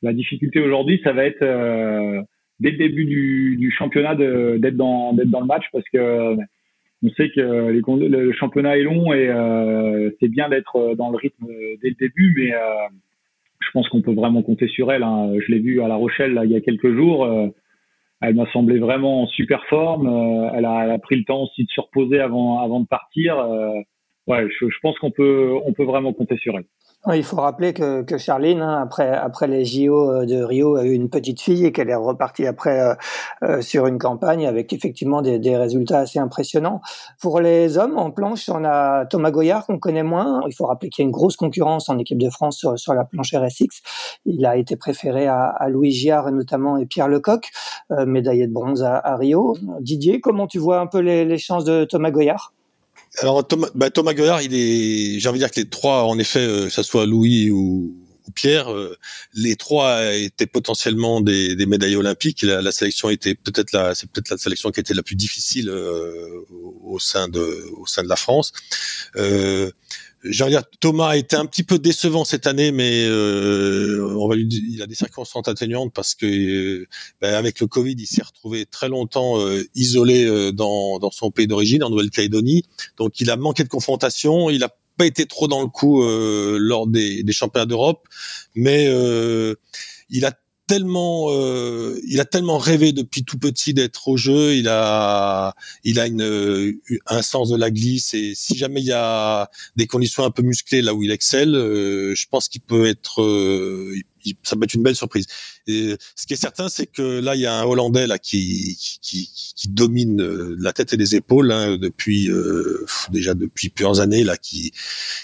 La 0.01 0.13
difficulté 0.13 0.60
aujourd'hui, 0.60 0.99
ça 1.04 1.13
va 1.13 1.25
être 1.25 1.45
dès 2.60 2.71
le 2.71 2.77
début 2.77 3.06
du, 3.06 3.56
du 3.58 3.69
championnat 3.69 4.15
d'être 4.15 4.75
dans 4.75 5.13
dans 5.13 5.41
le 5.41 5.45
match 5.45 5.65
parce 5.71 5.88
que 5.93 6.38
on 7.04 7.10
sait 7.12 7.30
que 7.30 7.39
le 7.39 8.32
championnat 8.34 8.77
est 8.77 8.84
long 8.84 9.13
et 9.13 9.30
euh, 9.30 10.10
c'est 10.19 10.27
bien 10.27 10.49
d'être 10.49 10.95
dans 10.95 11.12
le 11.12 11.17
rythme 11.17 11.45
dès 11.84 11.89
le 11.89 11.95
début, 11.95 12.34
mais 12.36 12.51
euh, 12.51 12.88
je 13.62 13.71
pense 13.71 13.88
qu'on 13.89 14.02
peut 14.02 14.13
vraiment 14.13 14.41
compter 14.41 14.67
sur 14.67 14.91
elle. 14.91 15.04
Hein. 15.04 15.34
Je 15.39 15.52
l'ai 15.52 15.60
vue 15.60 15.82
à 15.82 15.88
La 15.88 15.95
Rochelle 15.95 16.34
là, 16.34 16.45
il 16.45 16.52
y 16.52 16.56
a 16.56 16.62
quelques 16.62 16.93
jours. 16.93 17.26
Euh, 17.26 17.47
elle 18.21 18.36
m'a 18.36 18.50
semblé 18.52 18.78
vraiment 18.78 19.24
en 19.24 19.28
super 19.28 19.65
forme. 19.65 20.08
Elle 20.54 20.65
a, 20.65 20.84
elle, 20.84 20.91
a, 20.91 21.00
pris 21.00 21.15
le 21.15 21.24
temps 21.24 21.43
aussi 21.43 21.63
de 21.63 21.69
se 21.69 21.82
reposer 21.82 22.19
avant, 22.19 22.60
avant 22.60 22.80
de 22.80 22.86
partir 22.86 23.36
ouais, 24.28 24.47
je, 24.50 24.69
je 24.69 24.78
pense 24.82 24.97
qu'on 25.00 25.12
peut, 25.12 25.54
on 25.65 25.74
peut 25.74 25.84
vraiment 25.84 26.13
compter 26.13 26.38
sur 26.38 26.58
elle. 26.58 26.65
Il 27.16 27.24
faut 27.24 27.38
rappeler 27.38 27.74
que, 27.74 28.04
que 28.04 28.20
Charline, 28.20 28.62
hein, 28.62 28.80
après, 28.80 29.10
après 29.10 29.48
les 29.48 29.66
JO 29.66 30.12
euh, 30.12 30.26
de 30.26 30.44
Rio, 30.44 30.76
a 30.76 30.84
eu 30.84 30.92
une 30.92 31.10
petite 31.10 31.42
fille 31.42 31.66
et 31.66 31.72
qu'elle 31.72 31.90
est 31.90 31.96
repartie 31.96 32.46
après 32.46 32.80
euh, 32.80 32.94
euh, 33.44 33.62
sur 33.62 33.88
une 33.88 33.98
campagne 33.98 34.46
avec 34.46 34.72
effectivement 34.72 35.24
des, 35.24 35.40
des, 35.40 35.58
résultats 35.58 36.00
assez 36.00 36.20
impressionnants. 36.20 36.82
Pour 37.20 37.40
les 37.40 37.80
hommes 37.80 37.98
en 37.98 38.12
planche, 38.12 38.50
on 38.50 38.64
a 38.64 39.08
Thomas 39.08 39.32
Goyard 39.32 39.66
qu'on 39.66 39.80
connaît 39.80 40.04
moins. 40.04 40.42
Il 40.48 40.54
faut 40.54 40.68
rappeler 40.68 40.90
qu'il 40.90 41.04
y 41.04 41.06
a 41.06 41.08
une 41.08 41.12
grosse 41.12 41.38
concurrence 41.38 41.90
en 41.90 41.98
équipe 41.98 42.20
de 42.20 42.30
France 42.30 42.58
sur, 42.58 42.78
sur 42.78 42.94
la 42.94 43.04
planche 43.04 43.34
RSX. 43.34 43.82
Il 44.26 44.46
a 44.46 44.56
été 44.56 44.76
préféré 44.76 45.26
à, 45.26 45.46
à 45.46 45.70
Louis 45.70 45.92
Giard 45.92 46.32
notamment 46.32 46.78
et 46.78 46.86
Pierre 46.86 47.08
Lecoq, 47.08 47.50
médaillé 48.06 48.46
de 48.48 48.54
bronze 48.54 48.84
à, 48.84 48.98
à, 48.98 49.16
Rio. 49.16 49.56
Didier, 49.80 50.22
comment 50.22 50.46
tu 50.46 50.60
vois 50.60 50.80
un 50.80 50.88
peu 50.88 51.00
les, 51.00 51.26
les 51.26 51.38
chances 51.40 51.66
de 51.66 51.84
Thomas 51.84 52.12
Goyard? 52.12 52.54
Alors 53.19 53.45
Thomas, 53.45 53.67
bah, 53.76 53.89
Thomas 53.89 54.13
il 54.41 54.54
est, 54.54 55.19
j'ai 55.19 55.30
envie 55.30 55.39
de 55.39 55.45
dire 55.45 55.52
que 55.52 55.60
les 55.60 55.69
trois, 55.69 56.04
en 56.04 56.17
effet, 56.17 56.39
euh, 56.39 56.65
que 56.65 56.69
ça 56.69 56.84
soit 56.84 57.06
Louis 57.06 57.52
ou, 57.52 57.95
Pierre, 58.36 58.71
euh, 58.71 58.97
les 59.34 59.56
trois 59.56 60.13
étaient 60.13 60.45
potentiellement 60.45 61.19
des, 61.19 61.56
des 61.56 61.65
médailles 61.65 61.97
olympiques. 61.97 62.43
La, 62.43 62.62
la 62.62 62.71
sélection 62.71 63.10
était 63.10 63.36
peut-être 63.36 63.74
la, 63.74 63.93
c'est 63.95 64.10
peut-être 64.10 64.30
la 64.30 64.38
sélection 64.38 64.71
qui 64.71 64.80
était 64.80 64.93
la 64.93 65.04
plus 65.04 65.15
difficile 65.15 65.69
euh, 65.69 66.45
au 66.84 66.97
sein 67.00 67.28
de, 67.28 67.65
au 67.78 67.86
sein 67.88 68.04
de 68.04 68.08
la 68.08 68.15
France. 68.15 68.54
Euh, 70.26 70.50
dire, 70.50 70.64
Thomas 70.80 71.10
a 71.10 71.18
été 71.18 71.36
un 71.36 71.46
petit 71.46 71.64
peu 71.64 71.80
décevant 71.80 72.26
cette 72.26 72.48
année, 72.48 72.72
mais 72.72 73.06
euh, 73.06 74.16
on 74.18 74.28
va 74.28 74.36
lui, 74.36 74.48
il 74.70 74.82
a 74.82 74.88
des 74.88 74.96
circonstances 74.96 75.48
atténuantes 75.48 75.94
parce 75.94 76.16
que 76.16 76.26
euh, 76.26 76.88
ben, 77.22 77.34
avec 77.34 77.60
le 77.60 77.68
Covid, 77.68 77.96
il 77.98 78.06
s'est 78.06 78.24
retrouvé 78.24 78.66
très 78.66 78.90
longtemps 78.90 79.40
euh, 79.40 79.64
isolé 79.76 80.26
euh, 80.26 80.52
dans, 80.52 81.00
dans 81.00 81.12
son 81.12 81.32
pays 81.32 81.48
d'origine, 81.48 81.84
en 81.84 81.90
Nouvelle-Calédonie. 81.90 82.64
Donc, 82.98 83.20
il 83.20 83.30
a 83.30 83.38
manqué 83.38 83.64
de 83.64 83.70
confrontation. 83.70 84.50
Il 84.50 84.64
a 84.64 84.70
pas 84.98 85.06
été 85.06 85.26
trop 85.26 85.48
dans 85.48 85.62
le 85.62 85.68
coup 85.68 86.04
lors 86.04 86.86
des, 86.86 87.24
des 87.24 87.34
championnats 87.34 87.66
d'Europe, 87.66 88.08
mais 88.56 88.86
il 90.10 90.26
a 90.26 90.34
tellement, 90.72 91.26
euh, 91.32 92.00
il 92.08 92.22
a 92.22 92.26
tellement 92.26 92.58
rêvé 92.58 92.94
depuis 92.94 93.26
tout 93.26 93.38
petit 93.38 93.74
d'être 93.74 94.08
au 94.08 94.16
jeu. 94.16 94.56
Il 94.56 94.70
a, 94.70 95.54
il 95.84 96.00
a 96.00 96.08
une, 96.08 96.80
un 97.08 97.22
sens 97.22 97.50
de 97.50 97.58
la 97.58 97.70
glisse 97.70 98.14
et 98.14 98.32
si 98.36 98.56
jamais 98.56 98.80
il 98.80 98.86
y 98.86 98.94
a 98.94 99.50
des 99.76 99.86
conditions 99.86 100.24
un 100.24 100.32
peu 100.32 100.44
musclées 100.44 100.82
là 100.82 100.94
où 100.94 101.04
il 101.04 101.12
excelle, 101.12 101.56
euh, 101.56 102.16
je 102.16 102.26
pense 102.32 102.48
qu'il 102.48 102.62
peut 102.62 102.86
être, 102.86 103.22
euh, 103.22 103.94
ça 104.44 104.56
peut 104.56 104.64
être 104.64 104.74
une 104.74 104.84
belle 104.84 104.96
surprise. 104.96 105.26
Et 105.68 105.96
ce 106.16 106.26
qui 106.26 106.34
est 106.34 106.38
certain, 106.38 106.70
c'est 106.70 106.86
que 106.86 107.20
là, 107.20 107.36
il 107.36 107.42
y 107.42 107.46
a 107.46 107.54
un 107.54 107.64
Hollandais 107.64 108.08
là 108.08 108.20
qui 108.20 108.78
qui, 109.02 109.30
qui 109.56 109.70
domine 109.70 110.22
euh, 110.22 110.56
la 110.60 110.74
tête 110.74 110.94
et 110.94 110.98
les 110.98 111.16
épaules 111.16 111.52
hein, 111.52 111.78
depuis 111.78 112.30
euh, 112.30 112.86
déjà 113.12 113.34
depuis 113.34 113.70
plusieurs 113.70 114.00
années 114.00 114.24
là, 114.24 114.38
qui 114.38 114.72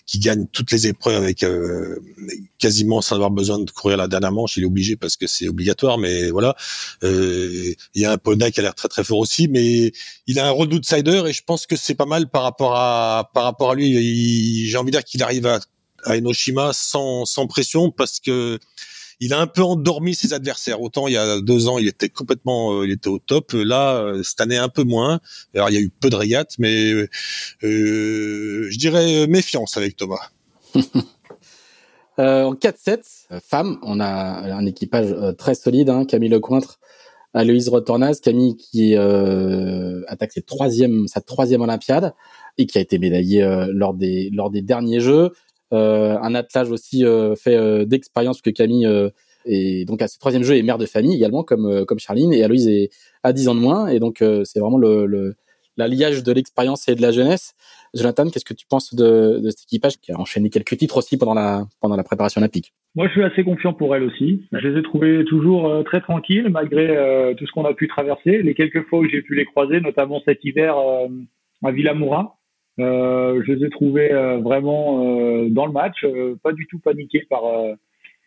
qui 0.05 0.19
gagne 0.19 0.47
toutes 0.51 0.71
les 0.71 0.87
épreuves 0.87 1.23
avec 1.23 1.43
euh, 1.43 1.99
quasiment 2.59 3.01
sans 3.01 3.15
avoir 3.15 3.31
besoin 3.31 3.59
de 3.59 3.69
courir 3.71 3.97
la 3.97 4.07
dernière 4.07 4.31
manche. 4.31 4.57
Il 4.57 4.63
est 4.63 4.67
obligé 4.67 4.95
parce 4.95 5.17
que 5.17 5.27
c'est 5.27 5.47
obligatoire, 5.47 5.97
mais 5.97 6.29
voilà. 6.29 6.55
il 7.03 7.75
y 7.95 8.05
a 8.05 8.11
un 8.11 8.17
Polonais 8.17 8.51
qui 8.51 8.59
a 8.59 8.63
l'air 8.63 8.75
très 8.75 8.87
très 8.87 9.03
fort 9.03 9.19
aussi, 9.19 9.47
mais 9.47 9.91
il 10.27 10.39
a 10.39 10.47
un 10.47 10.51
rôle 10.51 10.69
d'outsider 10.69 11.23
et 11.27 11.33
je 11.33 11.43
pense 11.43 11.65
que 11.65 11.75
c'est 11.75 11.95
pas 11.95 12.05
mal 12.05 12.29
par 12.29 12.43
rapport 12.43 12.75
à 12.75 13.29
par 13.33 13.43
rapport 13.43 13.71
à 13.71 13.75
lui. 13.75 14.67
J'ai 14.67 14.77
envie 14.77 14.91
de 14.91 14.97
dire 14.97 15.03
qu'il 15.03 15.23
arrive 15.23 15.45
à 15.45 15.59
à 16.07 16.17
Enoshima 16.17 16.71
sans, 16.73 17.25
sans 17.25 17.47
pression 17.47 17.91
parce 17.91 18.19
que 18.19 18.59
il 19.19 19.33
a 19.33 19.39
un 19.39 19.47
peu 19.47 19.63
endormi 19.63 20.13
ses 20.15 20.33
adversaires. 20.33 20.81
Autant 20.81 21.07
il 21.07 21.13
y 21.13 21.17
a 21.17 21.41
deux 21.41 21.67
ans, 21.67 21.77
il 21.77 21.87
était 21.87 22.09
complètement, 22.09 22.73
euh, 22.73 22.85
il 22.85 22.91
était 22.91 23.07
au 23.07 23.19
top. 23.19 23.53
Là, 23.53 23.95
euh, 23.95 24.23
cette 24.23 24.41
année 24.41 24.57
un 24.57 24.69
peu 24.69 24.83
moins. 24.83 25.19
Alors 25.55 25.69
il 25.69 25.73
y 25.73 25.77
a 25.77 25.81
eu 25.81 25.89
peu 25.89 26.09
de 26.09 26.15
régates, 26.15 26.55
mais 26.59 26.91
euh, 26.91 27.07
je 27.61 28.77
dirais 28.77 29.27
méfiance 29.27 29.77
avec 29.77 29.97
Thomas. 29.97 30.29
en 32.17 32.53
4-7, 32.53 33.39
femmes, 33.41 33.79
on 33.81 33.99
a 33.99 34.05
un 34.05 34.65
équipage 34.65 35.15
très 35.37 35.55
solide. 35.55 35.89
Hein, 35.89 36.05
Camille 36.05 36.29
Lecointre, 36.29 36.79
Aloïse 37.33 37.69
Retornaz, 37.69 38.19
Camille 38.21 38.55
qui 38.55 38.95
attaque 38.95 40.31
ses 40.31 40.41
troisième, 40.41 41.07
sa 41.07 41.21
troisième 41.21 41.61
Olympiade 41.61 42.13
et 42.59 42.65
qui 42.65 42.77
a 42.77 42.81
été 42.81 42.97
médaillée 42.97 43.47
lors 43.71 43.93
des 43.93 44.29
lors 44.31 44.49
des 44.49 44.61
derniers 44.61 44.99
Jeux. 44.99 45.31
Euh, 45.73 46.17
un 46.21 46.33
attelage 46.33 46.71
aussi 46.71 47.03
euh, 47.03 47.35
fait 47.35 47.55
euh, 47.55 47.83
d'expérience 47.83 48.41
que 48.41 48.49
Camille 48.49 48.87
et 49.45 49.85
donc 49.85 50.01
à 50.01 50.07
ce 50.07 50.17
troisième 50.17 50.43
jeu 50.43 50.55
est 50.55 50.63
mère 50.63 50.77
de 50.77 50.85
famille 50.85 51.15
également 51.15 51.43
comme 51.43 51.85
comme 51.85 51.99
Charline 51.99 52.33
et 52.33 52.43
Aloïse 52.43 52.67
est 52.67 52.89
à 53.23 53.33
10 53.33 53.49
ans 53.49 53.55
de 53.55 53.59
moins 53.59 53.87
et 53.87 53.99
donc 53.99 54.23
c'est 54.43 54.59
vraiment 54.59 54.77
le, 54.77 55.05
le 55.05 55.35
l'alliage 55.77 56.23
de 56.23 56.31
l'expérience 56.31 56.87
et 56.87 56.95
de 56.95 57.01
la 57.03 57.11
jeunesse. 57.11 57.53
Jonathan, 57.93 58.29
qu'est-ce 58.29 58.43
que 58.43 58.55
tu 58.55 58.65
penses 58.67 58.95
de, 58.95 59.39
de, 59.39 59.49
cet 59.51 59.65
équipage 59.65 59.97
qui 60.01 60.11
a 60.11 60.19
enchaîné 60.19 60.49
quelques 60.49 60.75
titres 60.75 60.97
aussi 60.97 61.17
pendant 61.17 61.35
la, 61.35 61.65
pendant 61.81 61.95
la 61.95 62.03
préparation 62.03 62.41
olympique? 62.41 62.73
Moi, 62.95 63.05
je 63.07 63.11
suis 63.11 63.23
assez 63.23 63.43
confiant 63.43 63.73
pour 63.73 63.95
elle 63.95 64.01
aussi. 64.01 64.47
Je 64.51 64.67
les 64.67 64.79
ai 64.79 64.81
trouvées 64.81 65.23
toujours 65.25 65.83
très 65.85 66.01
tranquilles 66.01 66.49
malgré 66.49 67.35
tout 67.37 67.45
ce 67.45 67.51
qu'on 67.51 67.65
a 67.65 67.75
pu 67.75 67.87
traverser. 67.87 68.41
Les 68.41 68.55
quelques 68.55 68.87
fois 68.87 68.99
où 68.99 69.07
j'ai 69.07 69.21
pu 69.21 69.35
les 69.35 69.45
croiser, 69.45 69.79
notamment 69.79 70.19
cet 70.25 70.43
hiver 70.43 70.75
à 71.63 71.71
Villamoura, 71.71 72.21
euh, 72.23 72.36
je 72.77 73.51
les 73.51 73.65
ai 73.65 73.69
trouvés 73.69 74.11
euh, 74.11 74.37
vraiment 74.37 75.03
euh, 75.03 75.49
dans 75.49 75.65
le 75.65 75.71
match, 75.71 76.05
pas 76.43 76.53
du 76.53 76.67
tout 76.67 76.79
paniqués 76.79 77.25
par 77.29 77.41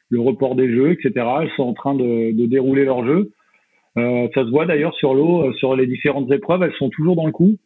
le 0.09 0.21
report 0.21 0.57
des 0.57 0.69
jeux, 0.69 0.93
etc. 0.93 1.27
Elles 1.43 1.51
sont 1.57 1.63
en 1.63 1.75
train 1.75 1.95
de, 1.95 2.33
de 2.33 2.47
dérouler 2.47 2.85
leur 2.85 3.05
jeu. 3.07 3.31
ça 3.97 4.45
se 4.45 4.51
voit 4.51 4.67
d'ailleurs 4.67 4.95
sur 4.95 5.15
l'eau, 5.15 5.53
sur 5.55 5.77
les 5.77 5.87
différentes 5.87 6.31
épreuves, 6.33 6.63
elles 6.63 6.75
sont 6.75 6.91
toujours 6.91 7.17
dans 7.17 7.27
le 7.27 7.33
coup. 7.33 7.57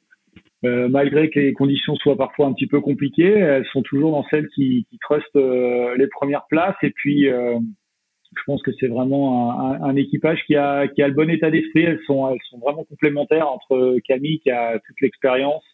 Euh, 0.65 0.89
malgré 0.89 1.29
que 1.29 1.39
les 1.39 1.53
conditions 1.53 1.95
soient 1.97 2.17
parfois 2.17 2.47
un 2.47 2.55
petit 2.55 2.67
peu 2.67 2.81
compliquées, 2.81 3.33
elles 3.33 3.67
sont 3.67 3.83
toujours 3.83 4.13
dans 4.13 4.25
celles 4.31 4.49
qui, 4.55 4.87
qui 4.89 4.99
trustent 4.99 5.37
euh, 5.37 5.95
les 5.99 6.07
premières 6.07 6.47
places. 6.47 6.77
Et 6.83 6.91
puis, 6.91 7.29
euh, 7.29 7.59
je 8.35 8.43
pense 8.47 8.63
que 8.63 8.71
c'est 8.81 8.89
vraiment 8.89 9.53
un, 9.61 9.73
un, 9.73 9.83
un, 9.83 9.97
équipage 9.97 10.43
qui 10.47 10.57
a, 10.57 10.89
qui 10.89 11.03
a 11.03 11.09
le 11.09 11.15
bon 11.15 11.29
état 11.29 11.51
d'esprit. 11.51 11.83
Elles 11.83 12.01
sont, 12.07 12.31
elles 12.31 12.41
sont 12.49 12.59
vraiment 12.59 12.85
complémentaires 12.85 13.49
entre 13.49 13.99
Camille 14.07 14.41
qui 14.41 14.51
a 14.51 14.79
toute 14.79 15.01
l'expérience 15.03 15.65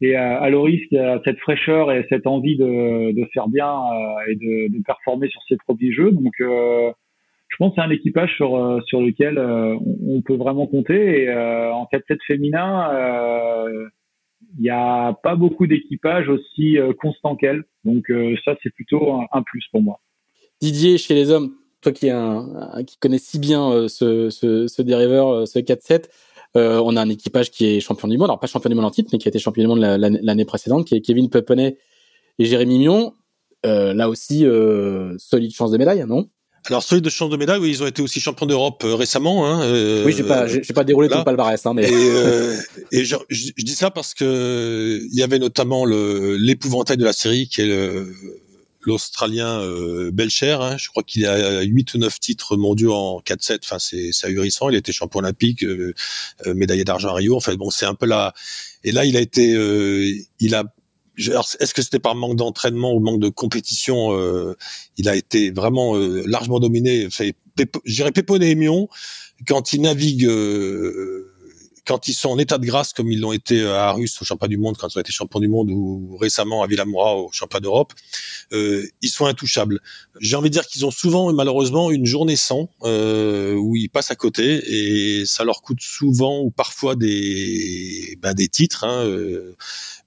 et 0.00 0.14
à, 0.14 0.38
à, 0.38 0.50
Loris 0.50 0.86
qui 0.88 0.98
a 0.98 1.20
cette 1.24 1.38
fraîcheur 1.38 1.90
et 1.92 2.06
cette 2.08 2.26
envie 2.26 2.56
de, 2.56 3.12
de 3.12 3.24
faire 3.32 3.48
bien 3.48 3.70
euh, 3.70 4.30
et 4.30 4.34
de, 4.34 4.76
de, 4.76 4.82
performer 4.84 5.28
sur 5.28 5.40
ses 5.48 5.56
premiers 5.56 5.92
jeux. 5.92 6.10
Donc, 6.12 6.32
euh, 6.40 6.92
je 7.48 7.56
pense 7.56 7.70
que 7.70 7.76
c'est 7.76 7.86
un 7.86 7.90
équipage 7.90 8.34
sur, 8.36 8.56
euh, 8.56 8.80
sur 8.86 9.00
lequel 9.00 9.38
on, 9.38 10.20
peut 10.20 10.36
vraiment 10.36 10.66
compter. 10.66 11.22
Et 11.22 11.32
en 11.32 11.88
4-7 11.92 12.18
féminin, 12.26 12.90
il 14.58 14.62
n'y 14.62 14.70
a 14.70 15.14
pas 15.22 15.36
beaucoup 15.36 15.66
d'équipages 15.66 16.28
aussi 16.28 16.76
constants 17.00 17.36
qu'elle. 17.36 17.64
Donc, 17.84 18.10
ça, 18.44 18.56
c'est 18.62 18.74
plutôt 18.74 19.12
un, 19.12 19.26
un, 19.32 19.42
plus 19.42 19.64
pour 19.70 19.80
moi. 19.80 20.00
Didier, 20.60 20.98
chez 20.98 21.14
les 21.14 21.30
hommes, 21.30 21.52
toi 21.80 21.92
qui, 21.92 22.10
un, 22.10 22.82
qui 22.86 22.98
connais 22.98 23.18
si 23.18 23.38
bien 23.38 23.88
ce, 23.88 24.28
ce, 24.28 24.66
ce 24.66 24.82
dériveur, 24.82 25.46
ce 25.46 25.60
4-7, 25.60 26.08
euh, 26.56 26.80
on 26.84 26.96
a 26.96 27.02
un 27.02 27.08
équipage 27.08 27.50
qui 27.50 27.66
est 27.66 27.80
champion 27.80 28.08
du 28.08 28.18
monde, 28.18 28.28
alors 28.28 28.40
pas 28.40 28.46
champion 28.46 28.70
du 28.70 28.76
monde 28.76 28.84
en 28.84 28.90
titre, 28.90 29.10
mais 29.12 29.18
qui 29.18 29.28
a 29.28 29.30
été 29.30 29.38
champion 29.38 29.62
du 29.62 29.68
monde 29.68 29.80
l'année 29.80 30.44
précédente, 30.44 30.86
qui 30.86 30.94
est 30.94 31.00
Kevin 31.00 31.28
Peponnet 31.30 31.78
et 32.38 32.44
Jérémy 32.44 32.80
Mion. 32.80 33.14
Euh, 33.64 33.94
là 33.94 34.08
aussi, 34.08 34.44
euh, 34.44 35.14
solide 35.18 35.52
chance 35.52 35.70
de 35.70 35.78
médaille, 35.78 36.04
non? 36.06 36.26
Alors 36.66 36.82
solide 36.82 37.04
de 37.04 37.10
chance 37.10 37.30
de 37.30 37.36
médaille, 37.36 37.60
oui, 37.60 37.70
ils 37.70 37.82
ont 37.82 37.86
été 37.86 38.02
aussi 38.02 38.18
champions 38.18 38.46
d'Europe 38.46 38.82
récemment. 38.84 39.46
Hein, 39.46 40.02
oui, 40.04 40.12
j'ai 40.16 40.24
pas, 40.24 40.48
j'ai 40.48 40.60
pas 40.74 40.82
déroulé 40.82 41.08
le 41.08 41.22
palmarès, 41.22 41.64
hein, 41.64 41.74
mais. 41.74 41.84
Et, 42.90 43.04
je, 43.04 43.16
dis 43.30 43.74
ça 43.74 43.90
parce 43.90 44.14
que 44.14 45.00
il 45.00 45.16
y 45.16 45.22
avait 45.22 45.38
notamment 45.38 45.84
le 45.84 46.36
l'épouvantail 46.36 46.96
de 46.96 47.04
la 47.04 47.12
série 47.12 47.46
qui 47.46 47.60
est 47.60 47.66
le, 47.66 48.12
l'Australien 48.86 49.62
Belcher. 50.12 50.56
Hein. 50.60 50.76
je 50.76 50.88
crois 50.88 51.02
qu'il 51.02 51.26
a 51.26 51.62
8 51.62 51.94
ou 51.94 51.98
9 51.98 52.20
titres 52.20 52.56
mondiaux 52.56 52.94
en 52.94 53.20
4-7. 53.20 53.58
Enfin, 53.64 53.78
c'est 53.78 54.10
ahurissant. 54.24 54.68
Il 54.68 54.76
était 54.76 54.92
champion 54.92 55.20
olympique, 55.20 55.64
médaillé 56.46 56.84
d'argent 56.84 57.08
à 57.08 57.14
Rio. 57.14 57.36
En 57.36 57.40
fait, 57.40 57.56
bon, 57.56 57.70
c'est 57.70 57.86
un 57.86 57.94
peu 57.94 58.06
là. 58.06 58.32
Et 58.84 58.92
là, 58.92 59.04
il 59.04 59.16
a 59.16 59.20
été, 59.20 59.56
il 60.40 60.54
a 60.54 60.64
est-ce 61.18 61.72
que 61.72 61.80
c'était 61.82 61.98
par 61.98 62.14
manque 62.14 62.36
d'entraînement 62.36 62.92
ou 62.92 63.00
manque 63.00 63.20
de 63.20 63.28
compétition 63.28 64.16
Il 64.96 65.08
a 65.08 65.16
été 65.16 65.50
vraiment 65.50 65.94
largement 65.96 66.60
dominé. 66.60 67.08
Dirais 67.86 68.12
Pépone 68.12 68.42
et 68.42 68.54
Mion, 68.54 68.88
quand 69.46 69.72
ils 69.72 69.80
naviguent 69.80 70.28
quand 71.86 72.08
ils 72.08 72.14
sont 72.14 72.30
en 72.30 72.38
état 72.38 72.58
de 72.58 72.66
grâce 72.66 72.92
comme 72.92 73.10
ils 73.10 73.20
l'ont 73.20 73.32
été 73.32 73.64
à 73.66 73.88
Arus 73.88 74.20
au 74.20 74.24
championnat 74.24 74.48
du 74.50 74.58
monde, 74.58 74.76
quand 74.76 74.88
ils 74.88 74.98
ont 74.98 75.00
été 75.00 75.12
champions 75.12 75.40
du 75.40 75.48
monde 75.48 75.70
ou 75.70 76.16
récemment 76.20 76.62
à 76.62 76.66
Villamoura 76.66 77.16
au 77.16 77.30
championnat 77.32 77.62
d'Europe, 77.62 77.92
euh, 78.52 78.86
ils 79.02 79.08
sont 79.08 79.26
intouchables. 79.26 79.80
J'ai 80.20 80.36
envie 80.36 80.50
de 80.50 80.54
dire 80.54 80.66
qu'ils 80.66 80.84
ont 80.84 80.90
souvent 80.90 81.32
malheureusement 81.32 81.90
une 81.90 82.06
journée 82.06 82.36
sans 82.36 82.68
euh, 82.82 83.54
où 83.54 83.76
ils 83.76 83.88
passent 83.88 84.10
à 84.10 84.16
côté 84.16 84.62
et 84.66 85.26
ça 85.26 85.44
leur 85.44 85.62
coûte 85.62 85.80
souvent 85.80 86.40
ou 86.40 86.50
parfois 86.50 86.96
des 86.96 88.18
ben, 88.20 88.34
des 88.34 88.48
titres. 88.48 88.84
Hein, 88.84 89.04
euh, 89.04 89.54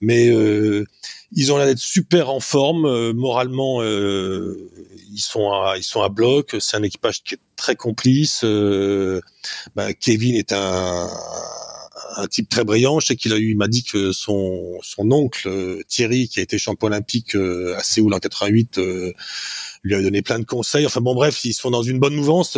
mais 0.01 0.29
euh, 0.29 0.85
ils 1.31 1.51
ont 1.51 1.57
l'air 1.57 1.67
d'être 1.67 1.77
super 1.77 2.29
en 2.29 2.39
forme 2.39 2.85
euh, 2.85 3.13
moralement. 3.13 3.81
Euh, 3.81 4.69
ils 5.11 5.21
sont 5.21 5.51
à, 5.51 5.75
ils 5.77 5.83
sont 5.83 6.01
à 6.01 6.09
bloc. 6.09 6.55
C'est 6.59 6.77
un 6.77 6.83
équipage 6.83 7.23
qui 7.23 7.35
est 7.35 7.39
très 7.55 7.75
complice. 7.75 8.43
Ben, 8.43 9.93
Kevin 9.99 10.35
est 10.35 10.53
un 10.53 11.09
un 12.17 12.27
type 12.27 12.49
très 12.49 12.63
brillant. 12.63 12.99
Je 12.99 13.07
sais 13.07 13.15
qu'il 13.15 13.33
a 13.33 13.37
eu, 13.37 13.51
il 13.51 13.57
m'a 13.57 13.67
dit 13.67 13.83
que 13.83 14.11
son 14.11 14.77
son 14.81 15.11
oncle 15.11 15.47
euh, 15.47 15.81
Thierry, 15.87 16.27
qui 16.27 16.39
a 16.39 16.43
été 16.43 16.57
champion 16.57 16.87
olympique 16.87 17.35
euh, 17.35 17.75
à 17.77 17.83
Séoul 17.83 18.13
en 18.13 18.19
88, 18.19 18.77
euh, 18.77 19.13
lui 19.83 19.95
a 19.95 20.01
donné 20.01 20.21
plein 20.21 20.39
de 20.39 20.45
conseils. 20.45 20.85
Enfin 20.85 21.01
bon, 21.01 21.15
bref, 21.15 21.43
ils 21.45 21.53
sont 21.53 21.71
dans 21.71 21.83
une 21.83 21.99
bonne 21.99 22.15
mouvance. 22.15 22.57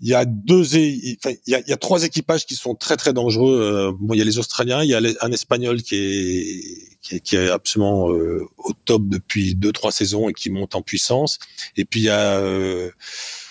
Il 0.00 0.08
y 0.08 0.14
a 0.14 0.24
deux, 0.24 0.74
il 0.76 1.16
y 1.46 1.54
a, 1.54 1.60
il 1.60 1.68
y 1.68 1.72
a 1.72 1.76
trois 1.76 2.04
équipages 2.04 2.46
qui 2.46 2.56
sont 2.56 2.74
très 2.74 2.96
très 2.96 3.12
dangereux. 3.12 3.96
bon, 3.98 4.14
il 4.14 4.18
y 4.18 4.20
a 4.20 4.24
les 4.24 4.38
Australiens, 4.38 4.82
il 4.82 4.90
y 4.90 4.94
a 4.94 5.00
un 5.20 5.32
Espagnol 5.32 5.82
qui 5.82 5.96
est 5.96 7.20
qui 7.20 7.36
est, 7.36 7.50
absolument 7.50 8.06
au 8.06 8.72
top 8.84 9.02
depuis 9.08 9.54
deux 9.54 9.72
trois 9.72 9.92
saisons 9.92 10.28
et 10.28 10.32
qui 10.32 10.50
monte 10.50 10.74
en 10.74 10.82
puissance. 10.82 11.38
Et 11.76 11.84
puis 11.84 12.00
il 12.00 12.04
y 12.04 12.10
a 12.10 12.40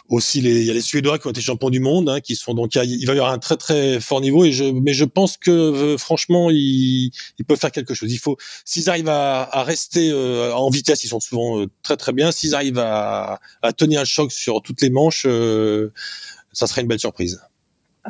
aussi 0.09 0.41
les, 0.41 0.61
il 0.61 0.65
y 0.65 0.69
a 0.69 0.73
les 0.73 0.81
Suédois 0.81 1.17
qui 1.17 1.27
ont 1.27 1.31
été 1.31 1.41
champions 1.41 1.69
du 1.69 1.79
monde, 1.79 2.09
hein, 2.09 2.19
qui 2.19 2.35
sont 2.35 2.53
donc 2.53 2.75
il, 2.75 3.05
va 3.05 3.13
y 3.13 3.17
avoir 3.17 3.31
un 3.31 3.39
très 3.39 3.57
très 3.57 3.99
fort 3.99 4.21
niveau 4.21 4.43
et 4.43 4.51
je, 4.51 4.65
mais 4.65 4.93
je 4.93 5.05
pense 5.05 5.37
que 5.37 5.51
euh, 5.51 5.97
franchement 5.97 6.49
ils, 6.51 7.11
ils 7.39 7.45
peuvent 7.45 7.59
faire 7.59 7.71
quelque 7.71 7.93
chose. 7.93 8.11
Il 8.11 8.19
faut 8.19 8.37
s'ils 8.65 8.89
arrivent 8.89 9.09
à, 9.09 9.43
à 9.43 9.63
rester 9.63 10.11
euh, 10.11 10.53
en 10.53 10.69
vitesse, 10.69 11.03
ils 11.03 11.09
sont 11.09 11.19
souvent 11.19 11.59
euh, 11.61 11.67
très 11.83 11.97
très 11.97 12.13
bien. 12.13 12.31
S'ils 12.31 12.55
arrivent 12.55 12.79
à, 12.79 13.39
à 13.61 13.73
tenir 13.73 14.01
un 14.01 14.05
choc 14.05 14.31
sur 14.31 14.61
toutes 14.61 14.81
les 14.81 14.89
manches, 14.89 15.25
ça 16.51 16.67
serait 16.67 16.81
une 16.81 16.87
belle 16.87 16.99
surprise. 16.99 17.41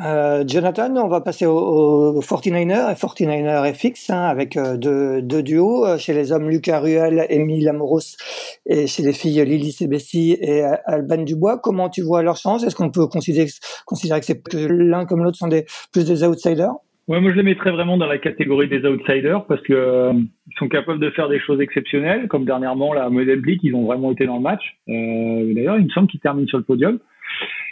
Euh, 0.02 0.42
Jonathan, 0.46 0.92
on 0.96 1.08
va 1.08 1.20
passer 1.20 1.46
au, 1.46 2.20
49er, 2.20 2.98
49er 2.98 3.72
FX, 3.74 4.10
hein, 4.10 4.24
avec 4.24 4.56
euh, 4.56 4.76
deux, 4.76 5.22
deux, 5.22 5.42
duos. 5.42 5.86
Euh, 5.86 5.98
chez 5.98 6.12
les 6.12 6.32
hommes, 6.32 6.48
Lucas 6.48 6.80
Ruel, 6.80 7.26
Émile 7.30 7.68
Amoros, 7.68 8.16
et 8.66 8.88
chez 8.88 9.04
les 9.04 9.12
filles, 9.12 9.44
Lily 9.44 9.70
Sebessi 9.70 10.36
et 10.40 10.62
Alban 10.86 11.22
Dubois. 11.22 11.58
Comment 11.58 11.88
tu 11.90 12.02
vois 12.02 12.22
leur 12.22 12.36
chance? 12.36 12.64
Est-ce 12.64 12.74
qu'on 12.74 12.90
peut 12.90 13.06
considérer, 13.06 13.48
considérer 13.86 14.20
que, 14.20 14.32
que 14.32 14.66
l'un 14.66 15.06
comme 15.06 15.22
l'autre 15.22 15.38
sont 15.38 15.48
des, 15.48 15.64
plus 15.92 16.04
des 16.04 16.24
outsiders? 16.24 16.72
Ouais, 17.06 17.20
moi 17.20 17.30
je 17.32 17.36
les 17.36 17.42
mettrais 17.42 17.70
vraiment 17.70 17.98
dans 17.98 18.06
la 18.06 18.16
catégorie 18.16 18.66
des 18.66 18.82
outsiders 18.86 19.44
parce 19.44 19.60
que 19.60 20.10
ils 20.14 20.58
sont 20.58 20.68
capables 20.68 21.00
de 21.00 21.10
faire 21.10 21.28
des 21.28 21.38
choses 21.38 21.60
exceptionnelles, 21.60 22.28
comme 22.28 22.46
dernièrement 22.46 22.94
la 22.94 23.10
Model 23.10 23.40
Blick, 23.40 23.60
ils 23.62 23.74
ont 23.74 23.84
vraiment 23.84 24.10
été 24.10 24.24
dans 24.24 24.36
le 24.36 24.42
match. 24.42 24.62
D'ailleurs, 24.88 25.76
il 25.76 25.84
me 25.84 25.90
semble 25.90 26.08
qu'ils 26.08 26.20
terminent 26.20 26.48
sur 26.48 26.56
le 26.56 26.64
podium. 26.64 26.98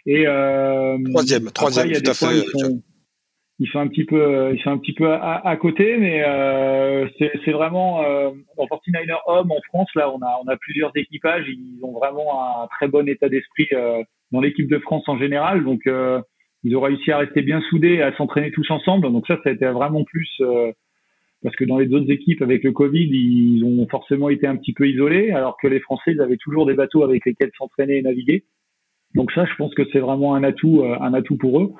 Et 0.07 0.27
euh, 0.27 0.99
troisième, 1.11 1.51
troisième, 1.51 1.93
tout 1.93 2.11
à 2.11 2.15
fait. 2.15 2.45
Ils 3.59 3.69
sont, 3.69 3.79
un 3.79 3.87
petit 3.87 4.05
peu, 4.05 4.53
ils 4.53 4.61
sont 4.63 4.71
un 4.71 4.79
petit 4.79 4.95
peu 4.95 5.09
à, 5.13 5.47
à 5.47 5.57
côté, 5.57 5.97
mais 5.97 6.25
euh, 6.27 7.07
c'est 7.19 7.53
vraiment 7.53 8.03
euh, 8.03 8.31
en 8.57 8.65
49er 8.65 9.21
homme 9.29 9.53
en 9.53 9.61
France 9.69 9.89
là, 9.95 10.11
on 10.11 10.21
a 10.21 10.41
on 10.45 10.49
a 10.49 10.57
plusieurs 10.57 10.91
équipages, 10.97 11.45
ils 11.47 11.79
ont 11.85 11.93
vraiment 11.93 12.63
un 12.63 12.67
très 12.69 12.89
bon 12.89 13.07
état 13.09 13.29
d'esprit 13.29 13.69
euh, 13.73 14.03
dans 14.33 14.41
l'équipe 14.41 14.69
de 14.69 14.79
France 14.81 15.05
en 15.07 15.17
général, 15.17 15.63
donc 15.63 15.87
euh, 15.87 16.21
ils 16.65 16.77
ont 16.77 16.81
réussi 16.81 17.13
à 17.13 17.19
rester 17.19 17.43
bien 17.43 17.61
soudés, 17.71 18.03
à 18.03 18.17
s'entraîner 18.17 18.51
tous 18.51 18.69
ensemble, 18.71 19.13
donc 19.13 19.29
ça 19.29 19.39
ça 19.45 19.51
a 19.51 19.53
été 19.53 19.67
vraiment 19.67 20.03
plus 20.03 20.31
euh, 20.41 20.73
parce 21.45 21.55
que 21.55 21.65
dans 21.65 21.79
les 21.79 21.93
autres 21.93 22.11
équipes 22.11 22.43
avec 22.43 22.65
le 22.65 22.73
Covid, 22.73 23.09
ils 23.13 23.63
ont 23.65 23.87
forcément 23.89 24.29
été 24.29 24.47
un 24.49 24.57
petit 24.57 24.73
peu 24.73 24.89
isolés, 24.89 25.31
alors 25.31 25.57
que 25.61 25.69
les 25.69 25.79
Français 25.79 26.13
ils 26.13 26.21
avaient 26.21 26.37
toujours 26.37 26.67
des 26.67 26.75
bateaux 26.75 27.05
avec 27.05 27.25
lesquels 27.27 27.53
s'entraîner 27.57 27.99
et 27.99 28.03
naviguer. 28.03 28.45
Donc 29.15 29.33
ça, 29.33 29.45
je 29.45 29.55
pense 29.57 29.75
que 29.75 29.83
c'est 29.93 29.99
vraiment 29.99 30.35
un 30.35 30.45
atout, 30.45 30.83
euh, 30.83 30.97
un 31.01 31.15
atout 31.15 31.37
pour 31.37 31.61
eux. 31.61 31.73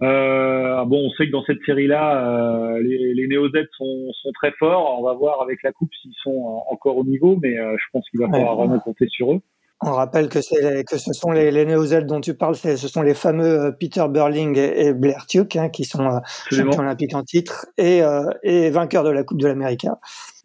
Euh, 0.00 0.84
bon, 0.84 1.06
on 1.06 1.10
sait 1.10 1.26
que 1.26 1.32
dans 1.32 1.44
cette 1.44 1.62
série-là, 1.66 2.24
euh, 2.24 2.82
les, 2.82 3.14
les 3.14 3.26
Néo-Z 3.26 3.66
sont, 3.76 4.12
sont, 4.12 4.32
très 4.32 4.52
forts. 4.52 4.98
On 4.98 5.02
va 5.02 5.14
voir 5.14 5.42
avec 5.42 5.62
la 5.62 5.72
coupe 5.72 5.92
s'ils 6.00 6.14
sont 6.22 6.62
encore 6.70 6.96
au 6.96 7.04
niveau, 7.04 7.38
mais 7.42 7.56
je 7.56 7.84
pense 7.92 8.08
qu'il 8.10 8.20
va 8.20 8.28
falloir 8.28 8.56
vraiment 8.56 8.78
compter 8.78 9.08
sur 9.08 9.32
eux. 9.32 9.40
On 9.80 9.92
rappelle 9.92 10.28
que, 10.28 10.40
c'est 10.40 10.84
que 10.84 10.98
ce 10.98 11.12
sont 11.12 11.30
les, 11.30 11.52
les 11.52 11.64
néo 11.64 11.84
dont 12.02 12.20
tu 12.20 12.34
parles, 12.34 12.56
ce 12.56 12.76
sont 12.76 13.02
les 13.02 13.14
fameux 13.14 13.66
euh, 13.66 13.70
Peter 13.70 14.04
Burling 14.08 14.58
et, 14.58 14.92
Blair 14.92 15.26
Tuke 15.28 15.54
hein, 15.54 15.68
qui 15.68 15.84
sont 15.84 16.04
euh, 16.04 16.18
champions 16.50 16.80
olympiques 16.80 17.14
en 17.14 17.22
titre 17.22 17.66
et, 17.76 18.02
euh, 18.02 18.24
et 18.42 18.70
vainqueurs 18.70 19.04
de 19.04 19.10
la 19.10 19.22
Coupe 19.22 19.40
de 19.40 19.46
l'Amérique. 19.46 19.86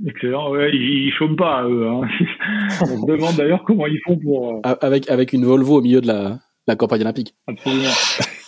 Excellent, 0.06 0.52
ouais, 0.52 0.70
ils, 0.72 1.08
ils 1.08 1.12
chôment 1.14 1.36
pas 1.36 1.64
eux. 1.64 1.88
Hein. 1.88 2.02
On 2.82 2.86
se 2.86 3.06
demande 3.08 3.36
d'ailleurs 3.36 3.64
comment 3.66 3.88
ils 3.88 4.00
font 4.06 4.20
pour. 4.20 4.62
Avec, 4.64 5.10
avec 5.10 5.34
une 5.34 5.46
Volvo 5.46 5.80
au 5.80 5.82
milieu 5.82 6.02
de 6.02 6.08
la, 6.08 6.38
la 6.68 6.76
campagne 6.76 7.02
olympique. 7.02 7.34
Absolument. 7.48 7.90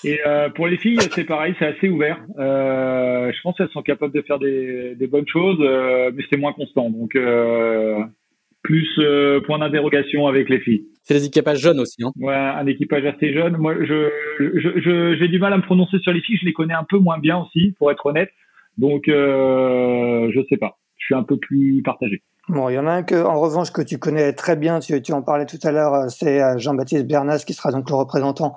Et 0.04 0.20
euh, 0.24 0.50
pour 0.50 0.68
les 0.68 0.78
filles, 0.78 1.00
c'est 1.16 1.24
pareil, 1.24 1.56
c'est 1.58 1.66
assez 1.66 1.90
ouvert. 1.90 2.20
Euh, 2.38 3.32
je 3.36 3.42
pense 3.42 3.58
qu'elles 3.58 3.70
sont 3.70 3.82
capables 3.82 4.14
de 4.14 4.22
faire 4.22 4.38
des, 4.38 4.94
des 4.94 5.08
bonnes 5.08 5.28
choses, 5.28 5.58
mais 5.60 6.24
c'est 6.30 6.38
moins 6.38 6.54
constant. 6.54 6.92
Donc, 6.92 7.18
plus 8.66 8.88
euh, 8.98 9.42
point 9.42 9.60
d'interrogation 9.60 10.26
avec 10.26 10.50
les 10.50 10.60
filles. 10.60 10.86
C'est 11.04 11.14
des 11.14 11.26
équipages 11.28 11.60
jeunes 11.60 11.80
aussi, 11.80 12.04
hein 12.04 12.12
Ouais, 12.18 12.34
un 12.34 12.66
équipage 12.66 13.06
assez 13.06 13.32
jeune. 13.32 13.58
Moi, 13.58 13.76
je, 13.82 14.10
je, 14.40 15.16
j'ai 15.20 15.28
du 15.28 15.38
mal 15.38 15.54
à 15.54 15.58
me 15.58 15.62
prononcer 15.62 16.00
sur 16.00 16.12
les 16.12 16.22
filles. 16.22 16.38
Je 16.42 16.46
les 16.46 16.54
connais 16.54 16.74
un 16.74 16.84
peu 16.84 16.98
moins 16.98 17.20
bien 17.20 17.38
aussi, 17.38 17.76
pour 17.78 17.92
être 17.92 18.04
honnête. 18.08 18.32
Donc, 18.80 19.08
euh, 19.08 20.32
je 20.34 20.42
sais 20.50 20.58
pas. 20.58 20.80
Je 20.98 21.06
suis 21.06 21.16
un 21.16 21.22
peu 21.22 21.38
plus 21.38 21.84
partagé. 21.84 22.24
Bon, 22.50 22.70
il 22.70 22.74
y 22.74 22.80
en 22.80 22.88
a 22.88 22.92
un 22.92 23.04
que, 23.04 23.24
en 23.24 23.40
revanche, 23.40 23.72
que 23.72 23.84
tu 23.84 24.00
connais 24.00 24.34
très 24.34 24.56
bien. 24.56 24.80
Tu, 24.80 25.00
tu 25.00 25.14
en 25.14 25.22
parlais 25.22 25.46
tout 25.46 25.60
à 25.62 25.72
l'heure. 25.72 25.94
Euh, 25.94 26.08
c'est 26.10 26.42
euh, 26.42 26.58
Jean-Baptiste 26.58 27.08
Bernas 27.08 27.44
qui 27.46 27.54
sera 27.54 27.72
donc 27.72 27.88
le 27.88 27.96
représentant 27.96 28.56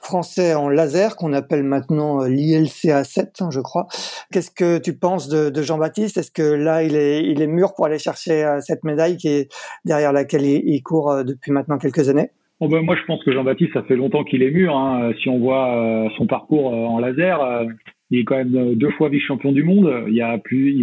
français 0.00 0.54
en 0.54 0.68
laser 0.68 1.16
qu'on 1.16 1.32
appelle 1.32 1.62
maintenant 1.62 2.22
euh, 2.22 2.28
l'ILCA 2.28 3.04
7, 3.04 3.40
hein, 3.40 3.48
je 3.50 3.60
crois. 3.60 3.86
Qu'est-ce 4.32 4.50
que 4.50 4.78
tu 4.78 4.96
penses 4.96 5.28
de, 5.28 5.62
Jean-Baptiste? 5.62 6.16
Est-ce 6.16 6.30
que 6.30 6.42
là, 6.42 6.82
il 6.82 6.94
est, 6.94 7.24
il 7.24 7.42
est 7.42 7.46
mûr 7.46 7.74
pour 7.74 7.86
aller 7.86 7.98
chercher 7.98 8.44
euh, 8.44 8.60
cette 8.60 8.84
médaille 8.84 9.16
qui 9.16 9.28
est 9.28 9.48
derrière 9.84 10.12
laquelle 10.12 10.46
il, 10.46 10.82
court 10.82 11.10
euh, 11.10 11.24
depuis 11.24 11.52
maintenant 11.52 11.78
quelques 11.78 12.08
années? 12.08 12.30
Oh 12.60 12.68
ben 12.68 12.82
moi, 12.82 12.96
je 12.96 13.04
pense 13.06 13.22
que 13.22 13.32
Jean-Baptiste, 13.32 13.72
ça 13.74 13.82
fait 13.82 13.96
longtemps 13.96 14.24
qu'il 14.24 14.42
est 14.42 14.50
mûr. 14.50 14.76
Hein. 14.76 15.12
Si 15.22 15.28
on 15.28 15.38
voit 15.38 16.10
son 16.16 16.26
parcours 16.26 16.72
en 16.72 16.98
laser, 16.98 17.38
il 18.10 18.18
est 18.18 18.24
quand 18.24 18.34
même 18.34 18.74
deux 18.74 18.90
fois 18.90 19.08
vice-champion 19.10 19.52
du 19.52 19.62
monde. 19.62 20.06
Il 20.10 20.20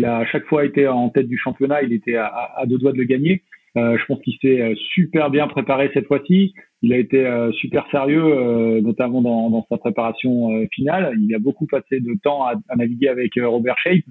a 0.05 0.17
à 0.17 0.25
chaque 0.25 0.45
fois 0.45 0.63
été 0.63 0.87
en 0.87 1.09
tête 1.09 1.27
du 1.27 1.37
championnat. 1.37 1.83
Il 1.83 1.91
était 1.91 2.15
à 2.15 2.63
deux 2.65 2.77
doigts 2.77 2.93
de 2.93 2.97
le 2.97 3.03
gagner. 3.03 3.43
Euh, 3.77 3.97
je 3.97 4.05
pense 4.05 4.21
qu'il 4.21 4.37
s'est 4.41 4.73
super 4.93 5.29
bien 5.29 5.47
préparé 5.47 5.91
cette 5.93 6.07
fois-ci 6.07 6.53
il 6.85 6.93
a 6.93 6.97
été 6.97 7.25
euh, 7.25 7.51
super 7.53 7.83
sérieux, 7.89 8.23
euh, 8.23 8.79
notamment 8.79 9.23
dans, 9.23 9.49
dans, 9.49 9.65
sa 9.69 9.77
préparation 9.79 10.51
euh, 10.51 10.67
finale. 10.71 11.15
Il 11.19 11.33
a 11.33 11.39
beaucoup 11.39 11.65
passé 11.65 11.99
de 11.99 12.13
temps 12.21 12.45
à, 12.45 12.53
à 12.69 12.75
naviguer 12.75 13.07
avec 13.07 13.31
Robert 13.41 13.79
Shape, 13.79 14.05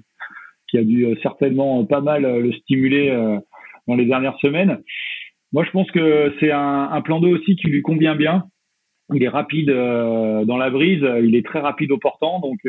qui 0.67 0.77
a 0.77 0.83
dû 0.83 1.07
certainement 1.23 1.85
pas 1.85 2.01
mal 2.01 2.23
le 2.23 2.51
stimuler 2.51 3.15
dans 3.87 3.95
les 3.95 4.05
dernières 4.05 4.37
semaines. 4.39 4.81
Moi, 5.53 5.63
je 5.63 5.71
pense 5.71 5.89
que 5.91 6.33
c'est 6.41 6.51
un, 6.51 6.89
un 6.91 7.01
plan 7.01 7.21
d'eau 7.21 7.29
aussi 7.29 7.55
qui 7.55 7.67
lui 7.67 7.81
convient 7.81 8.15
bien. 8.15 8.43
Il 9.13 9.23
est 9.23 9.29
rapide 9.29 9.69
dans 9.69 10.57
la 10.57 10.69
brise, 10.69 11.05
il 11.23 11.35
est 11.35 11.45
très 11.45 11.59
rapide 11.59 11.91
au 11.91 11.97
portant. 11.97 12.41
Donc, 12.41 12.59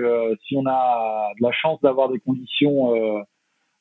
si 0.46 0.56
on 0.56 0.66
a 0.66 1.32
de 1.36 1.42
la 1.42 1.52
chance 1.52 1.80
d'avoir 1.80 2.10
des 2.10 2.20
conditions 2.20 2.94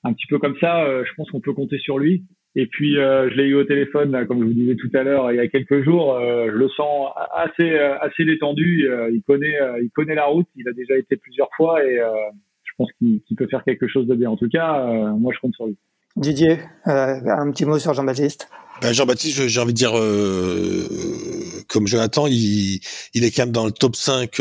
un 0.04 0.14
petit 0.14 0.26
peu 0.28 0.40
comme 0.40 0.58
ça, 0.60 1.04
je 1.04 1.14
pense 1.18 1.30
qu'on 1.30 1.42
peut 1.42 1.54
compter 1.54 1.78
sur 1.78 2.00
lui. 2.00 2.24
Et 2.58 2.68
puis, 2.68 2.98
euh, 2.98 3.30
je 3.30 3.36
l'ai 3.36 3.48
eu 3.48 3.56
au 3.56 3.66
téléphone, 3.66 4.12
là, 4.12 4.26
comme 4.26 4.40
je 4.40 4.46
vous 4.46 4.54
disais 4.54 4.76
tout 4.76 4.90
à 4.94 5.04
l'heure, 5.04 5.30
il 5.32 5.36
y 5.36 5.42
a 5.42 5.48
quelques 5.48 5.84
jours. 5.84 6.16
Euh, 6.16 6.48
je 6.50 6.56
le 6.56 6.70
sens 6.70 7.12
assez, 7.34 7.70
euh, 7.70 8.00
assez 8.00 8.24
détendu. 8.24 8.90
il 9.12 9.22
connaît, 9.24 9.58
il 9.82 9.90
connaît 9.92 10.16
la 10.16 10.26
route. 10.26 10.48
Il 10.56 10.68
a 10.70 10.72
déjà 10.72 10.98
été 10.98 11.18
plusieurs 11.18 11.50
fois 11.58 11.84
et 11.86 11.98
je 12.64 12.72
pense 12.78 12.92
qu'il 12.94 13.22
peut 13.38 13.48
faire 13.48 13.64
quelque 13.64 13.88
chose 13.88 14.08
de 14.08 14.16
bien. 14.16 14.30
En 14.30 14.38
tout 14.38 14.50
cas, 14.50 14.86
moi, 15.18 15.34
je 15.34 15.40
compte 15.40 15.54
sur 15.54 15.68
lui. 15.68 15.78
Didier, 16.16 16.60
un 16.86 17.52
petit 17.52 17.66
mot 17.66 17.78
sur 17.78 17.94
Jean-Baptiste. 17.94 18.48
Ben 18.82 18.94
Jean-Baptiste, 18.94 19.48
j'ai 19.48 19.60
envie 19.62 19.72
de 19.72 19.78
dire, 19.78 19.98
euh, 19.98 20.88
comme 21.70 21.88
Jonathan, 21.88 22.28
il, 22.28 22.82
il 23.14 23.24
est 23.24 23.32
quand 23.32 23.44
même 23.44 23.52
dans 23.52 23.66
le 23.66 23.72
top 23.72 23.96
5 23.96 24.40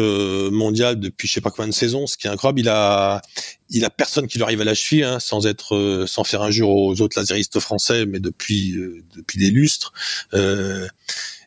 mondial 0.51 0.99
depuis 0.99 1.29
je 1.29 1.35
sais 1.35 1.41
pas 1.41 1.51
combien 1.51 1.68
de 1.68 1.75
saisons, 1.75 2.07
ce 2.07 2.16
qui 2.16 2.27
est 2.27 2.31
incroyable. 2.31 2.61
Il 2.61 2.68
a, 2.68 3.22
il 3.70 3.85
a 3.85 3.91
personne 3.91 4.27
qui 4.27 4.39
lui 4.39 4.45
arrive 4.45 4.61
à 4.61 4.64
la 4.64 4.75
cheville, 4.75 5.05
hein, 5.05 5.20
sans 5.20 5.47
être, 5.47 6.05
sans 6.09 6.25
faire 6.25 6.43
injure 6.43 6.68
aux 6.68 7.01
autres 7.01 7.18
laseristes 7.18 7.61
français, 7.61 8.07
mais 8.07 8.18
depuis 8.18 8.77
depuis 9.14 9.39
des 9.39 9.51
lustres. 9.51 9.93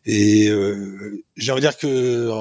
Et 0.09 0.47
euh, 0.47 1.21
j'ai 1.35 1.51
envie 1.51 1.61
de 1.61 1.67
dire 1.67 1.77
que 1.77 2.31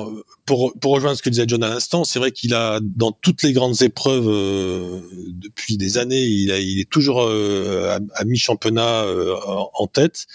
pour, 0.47 0.73
pour 0.81 0.93
rejoindre 0.93 1.17
ce 1.17 1.23
que 1.23 1.31
disait 1.31 1.47
John 1.49 1.65
à 1.65 1.69
l'instant, 1.69 2.05
c'est 2.05 2.21
vrai 2.21 2.31
qu'il 2.31 2.55
a 2.55 2.79
dans 2.81 3.11
toutes 3.11 3.43
les 3.43 3.53
grandes 3.53 3.83
épreuves 3.83 4.29
euh, 4.29 5.01
depuis 5.33 5.77
des 5.77 5.99
années, 5.99 6.23
il, 6.23 6.53
a, 6.53 6.61
il 6.61 6.79
est 6.79 6.89
toujours 6.89 7.23
euh, 7.23 7.99
à, 8.15 8.25
mi-championnat 8.25 9.03
euh, 9.03 9.35
en, 9.75 9.89
tête. 9.89 10.27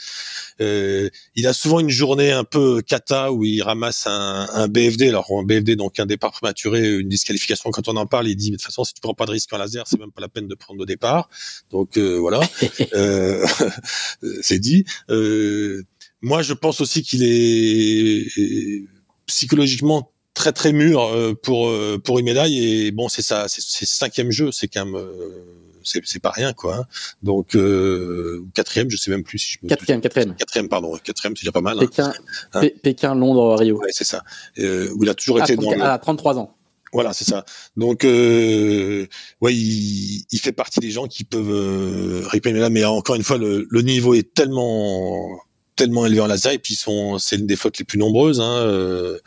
il 0.59 1.47
a 1.47 1.53
souvent 1.53 1.79
une 1.79 1.89
journée 1.89 2.33
un 2.33 2.43
peu 2.43 2.81
cata 2.81 3.31
où 3.31 3.45
il 3.45 3.61
ramasse 3.61 4.07
un, 4.07 4.49
un 4.53 4.67
BFD. 4.67 5.07
Alors 5.07 5.27
un 5.31 5.43
BFD 5.43 5.77
donc 5.77 6.01
un 6.01 6.05
départ 6.05 6.33
prématuré, 6.33 6.97
une 6.97 7.07
disqualification. 7.07 7.71
Quand 7.71 7.87
on 7.87 7.95
en 7.95 8.07
parle, 8.07 8.27
il 8.27 8.35
dit 8.35 8.51
de 8.51 8.57
toute 8.57 8.65
façon 8.65 8.83
si 8.83 8.93
tu 8.93 8.99
prends 8.99 9.13
pas 9.13 9.25
de 9.25 9.31
risque 9.31 9.53
en 9.53 9.57
laser, 9.57 9.87
c'est 9.87 9.99
même 9.99 10.11
pas 10.11 10.21
la 10.21 10.29
peine 10.29 10.49
de 10.49 10.55
prendre 10.55 10.81
le 10.81 10.85
départ. 10.85 11.29
Donc 11.69 11.97
voilà, 11.97 12.41
c'est 14.41 14.59
dit. 14.59 14.83
Euh, 15.09 15.83
moi, 16.21 16.41
je 16.41 16.53
pense 16.53 16.81
aussi 16.81 17.03
qu'il 17.03 17.23
est 17.23 18.87
psychologiquement 19.25 20.11
très 20.33 20.51
très 20.51 20.71
mûr 20.71 21.01
euh, 21.01 21.33
pour 21.33 21.67
euh, 21.67 21.97
pour 22.03 22.19
une 22.19 22.25
médaille. 22.25 22.63
Et 22.63 22.91
bon 22.91 23.09
c'est 23.09 23.21
ça 23.21 23.45
c'est 23.47 23.85
cinquième 23.85 24.31
jeu. 24.31 24.51
C'est 24.51 24.67
quand 24.67 24.85
même 24.85 24.95
euh, 24.95 25.79
c'est 25.83 26.01
c'est 26.05 26.21
pas 26.21 26.31
rien 26.31 26.53
quoi 26.53 26.75
hein. 26.75 26.85
donc 27.23 27.55
euh, 27.55 28.45
quatrième 28.53 28.89
je 28.89 28.97
sais 28.97 29.09
même 29.09 29.23
plus 29.23 29.39
si 29.39 29.53
je 29.53 29.59
me 29.63 29.69
quatrième 29.69 29.99
quatrième. 30.01 30.35
Quatrième 30.35 30.69
pardon. 30.69 30.97
Quatrième 31.03 31.35
c'est 31.35 31.43
déjà 31.43 31.51
pas 31.51 31.61
mal 31.61 31.79
Pékin 31.79 32.13
hein. 32.53 32.61
Pékin 32.83 33.15
Londres 33.15 33.55
Rio. 33.57 33.79
Ouais 33.79 33.89
c'est 33.91 34.03
ça. 34.03 34.23
Où 34.57 35.03
il 35.03 35.09
a 35.09 35.13
toujours 35.15 35.41
été 35.41 35.55
dans 35.55 35.71
à 35.81 35.97
33 35.97 36.39
ans. 36.39 36.55
Voilà, 36.93 37.13
c'est 37.13 37.23
ça. 37.23 37.45
Donc, 37.77 38.03
euh, 38.03 39.07
ouais, 39.39 39.55
il, 39.55 40.25
il, 40.29 40.39
fait 40.39 40.51
partie 40.51 40.81
des 40.81 40.91
gens 40.91 41.07
qui 41.07 41.23
peuvent 41.23 41.49
euh, 41.49 42.51
là, 42.51 42.69
mais 42.69 42.83
encore 42.83 43.15
une 43.15 43.23
fois, 43.23 43.37
le, 43.37 43.65
le 43.69 43.81
niveau 43.81 44.13
est 44.13 44.33
tellement 44.33 45.39
tellement 45.81 46.05
élevé 46.05 46.21
en 46.21 46.27
laser 46.27 46.53
et 46.53 46.59
puis 46.59 46.75
sont 46.75 47.17
c'est 47.17 47.37
une 47.37 47.47
des 47.47 47.55
flottes 47.55 47.79
les 47.79 47.85
plus 47.85 47.97
nombreuses 47.97 48.39
hein, 48.39 48.57
euh, 48.57 49.17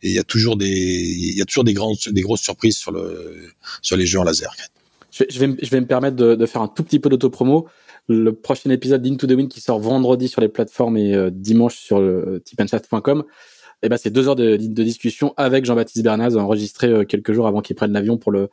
et 0.00 0.10
il 0.10 0.14
y 0.14 0.20
a 0.20 0.22
toujours 0.22 0.56
des 0.56 0.68
il 0.68 1.36
y 1.36 1.42
a 1.42 1.44
toujours 1.44 1.64
des 1.64 1.74
grandes 1.74 1.96
des 2.06 2.20
grosses 2.20 2.42
surprises 2.42 2.76
sur 2.76 2.92
le 2.92 3.48
sur 3.82 3.96
les 3.96 4.06
jeux 4.06 4.20
en 4.20 4.22
laser. 4.22 4.54
Je, 5.10 5.24
vais 5.40 5.56
je 5.60 5.70
vais 5.70 5.80
me 5.80 5.86
permettre 5.86 6.16
de, 6.16 6.46
faire 6.46 6.62
un 6.62 6.68
tout 6.68 6.84
petit 6.84 7.00
peu 7.00 7.08
d'autopromo. 7.08 7.66
Le 8.08 8.32
prochain 8.32 8.70
épisode 8.70 9.02
d'Into 9.02 9.26
the 9.26 9.32
Wind 9.32 9.48
qui 9.48 9.60
sort 9.60 9.80
vendredi 9.80 10.28
sur 10.28 10.40
les 10.40 10.48
plateformes 10.48 10.96
et 10.96 11.14
euh, 11.14 11.30
dimanche 11.32 11.76
sur 11.76 12.00
le 12.00 12.40
tipanchat.com. 12.44 13.24
Et 13.82 13.86
eh 13.86 13.88
ben 13.88 13.96
c'est 13.96 14.10
deux 14.10 14.28
heures 14.28 14.36
de, 14.36 14.56
de 14.56 14.82
discussion 14.84 15.34
avec 15.36 15.64
Jean-Baptiste 15.64 16.04
Bernaz 16.04 16.36
enregistré 16.36 16.86
euh, 16.88 17.04
quelques 17.04 17.32
jours 17.32 17.48
avant 17.48 17.60
qu'il 17.60 17.74
prenne 17.74 17.92
l'avion 17.92 18.18
pour 18.18 18.30
le 18.30 18.50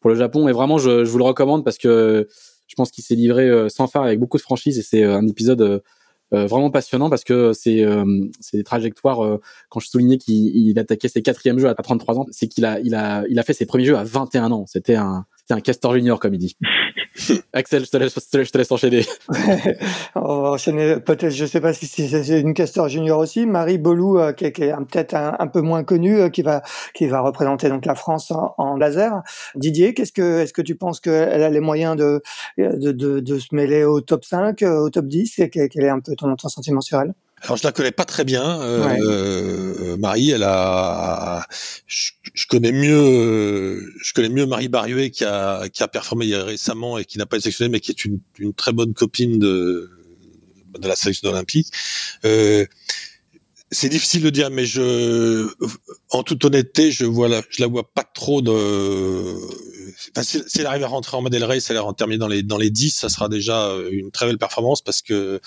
pour 0.00 0.10
le 0.10 0.16
Japon 0.16 0.48
et 0.48 0.52
vraiment 0.52 0.78
je, 0.78 1.04
je 1.04 1.10
vous 1.10 1.18
le 1.18 1.24
recommande 1.24 1.64
parce 1.64 1.78
que 1.78 2.26
je 2.66 2.74
pense 2.74 2.90
qu'il 2.90 3.04
s'est 3.04 3.14
livré 3.14 3.68
sans 3.68 3.86
phare 3.86 4.02
avec 4.02 4.18
beaucoup 4.18 4.36
de 4.36 4.42
franchise 4.42 4.78
et 4.78 4.82
c'est 4.82 5.04
un 5.04 5.26
épisode 5.28 5.62
euh, 5.62 5.78
vraiment 6.34 6.70
passionnant 6.70 7.10
parce 7.10 7.24
que 7.24 7.52
c'est 7.52 7.84
euh, 7.84 8.04
c'est 8.40 8.56
des 8.56 8.64
trajectoires. 8.64 9.24
Euh, 9.24 9.40
quand 9.68 9.80
je 9.80 9.88
soulignais 9.88 10.18
qu'il 10.18 10.78
attaquait 10.78 11.08
ses 11.08 11.22
quatrièmes 11.22 11.58
jeux 11.58 11.68
à 11.68 11.74
33 11.74 12.18
ans, 12.18 12.26
c'est 12.30 12.48
qu'il 12.48 12.64
a 12.64 12.80
il 12.80 12.94
a 12.94 13.24
il 13.28 13.38
a 13.38 13.42
fait 13.42 13.54
ses 13.54 13.66
premiers 13.66 13.84
jeux 13.84 13.96
à 13.96 14.04
21 14.04 14.52
ans. 14.52 14.64
C'était 14.66 14.96
un 14.96 15.26
c'était 15.44 15.58
un 15.58 15.60
castor 15.60 15.92
junior 15.92 16.18
comme 16.18 16.32
il 16.32 16.38
dit. 16.38 16.56
Axel, 17.52 17.84
je 17.84 17.90
te 17.90 17.96
laisse, 17.98 18.14
je 18.14 18.50
te 18.50 18.56
laisse 18.56 18.72
enchaîner. 18.72 19.02
On 20.14 20.40
va 20.40 20.50
enchaîner 20.52 20.96
peut-être, 21.00 21.34
je 21.34 21.44
sais 21.44 21.60
pas 21.60 21.74
si 21.74 21.86
c'est 21.86 22.40
une 22.40 22.54
castor 22.54 22.88
junior 22.88 23.18
aussi, 23.18 23.44
Marie 23.44 23.76
Bolou, 23.76 24.18
qui, 24.38 24.46
est, 24.46 24.52
peut-être 24.52 25.14
un, 25.14 25.46
peu 25.46 25.60
moins 25.60 25.84
connue, 25.84 26.30
qui 26.30 26.40
va 26.40 26.62
qui 26.94 27.06
va 27.06 27.20
représenter 27.20 27.68
donc 27.68 27.84
la 27.84 27.94
France 27.94 28.32
en, 28.32 28.76
laser. 28.76 29.22
Didier, 29.54 29.92
qu'est-ce 29.92 30.12
que 30.12 30.40
est-ce 30.40 30.54
que 30.54 30.62
tu 30.62 30.76
penses 30.76 30.98
qu'elle 30.98 31.42
a 31.42 31.50
les 31.50 31.60
moyens 31.60 31.94
de 31.96 32.22
de, 32.56 32.92
de 32.92 33.20
de, 33.20 33.38
se 33.38 33.54
mêler 33.54 33.84
au 33.84 34.00
top 34.00 34.24
5, 34.24 34.62
au 34.62 34.88
top 34.88 35.06
10 35.06 35.40
et 35.40 35.50
quel 35.50 35.84
est 35.84 35.90
un 35.90 36.00
peu 36.00 36.16
ton, 36.16 36.34
ton 36.36 36.48
sentiment 36.48 36.80
sur 36.80 37.00
elle? 37.00 37.12
Alors 37.42 37.56
je 37.56 37.64
la 37.64 37.72
connais 37.72 37.92
pas 37.92 38.04
très 38.04 38.24
bien, 38.24 38.60
euh, 38.62 38.96
euh, 39.02 39.96
Marie. 39.98 40.30
Elle 40.30 40.44
a, 40.44 41.46
je, 41.86 42.46
connais 42.48 42.72
mieux, 42.72 43.92
je 44.02 44.12
connais 44.14 44.30
mieux 44.30 44.46
Marie 44.46 44.68
Barieux 44.68 45.08
qui 45.08 45.24
a 45.24 45.68
qui 45.68 45.82
a 45.82 45.88
performé 45.88 46.34
récemment 46.36 46.96
et 46.96 47.04
qui 47.04 47.18
n'a 47.18 47.26
pas 47.26 47.36
été 47.36 47.44
sélectionnée, 47.44 47.70
mais 47.70 47.80
qui 47.80 47.90
est 47.90 48.04
une, 48.04 48.20
une 48.38 48.54
très 48.54 48.72
bonne 48.72 48.94
copine 48.94 49.38
de 49.38 49.90
de 50.78 50.88
la 50.88 50.96
sélection 50.96 51.28
olympique. 51.30 51.68
Euh, 52.24 52.64
c'est 53.74 53.88
difficile 53.88 54.22
de 54.22 54.30
dire, 54.30 54.50
mais 54.50 54.64
je, 54.64 55.52
en 56.10 56.22
toute 56.22 56.44
honnêteté, 56.44 56.92
je 56.92 57.04
vois 57.04 57.28
la, 57.28 57.42
je 57.50 57.60
la 57.60 57.68
vois 57.68 57.92
pas 57.92 58.04
trop 58.04 58.40
de. 58.40 59.34
Enfin, 60.16 60.22
si, 60.22 60.42
elle 60.58 60.66
arrive 60.66 60.84
à 60.84 60.88
rentrer 60.88 61.16
en 61.16 61.22
modèle 61.22 61.44
race, 61.44 61.70
elle 61.70 61.78
en 61.78 61.92
terminer 61.92 62.18
dans 62.18 62.28
les 62.28 62.42
dans 62.42 62.58
les 62.58 62.70
10, 62.70 62.94
ça 62.94 63.08
sera 63.08 63.28
déjà 63.28 63.72
une 63.90 64.10
très 64.10 64.26
belle 64.26 64.38
performance 64.38 64.80
parce 64.80 65.02
que 65.02 65.40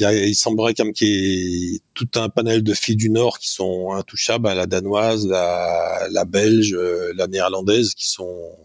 y 0.00 0.04
a, 0.04 0.12
il 0.12 0.34
semblerait 0.34 0.74
comme 0.74 0.92
qu'il 0.92 1.08
y 1.08 1.76
ait 1.76 1.80
tout 1.94 2.08
un 2.16 2.28
panel 2.28 2.62
de 2.62 2.74
filles 2.74 2.96
du 2.96 3.10
Nord 3.10 3.38
qui 3.38 3.50
sont 3.50 3.92
intouchables, 3.92 4.48
la 4.48 4.66
danoise, 4.66 5.26
la, 5.26 6.08
la 6.10 6.24
belge, 6.24 6.76
la 7.14 7.26
néerlandaise, 7.26 7.94
qui 7.94 8.06
sont 8.06 8.56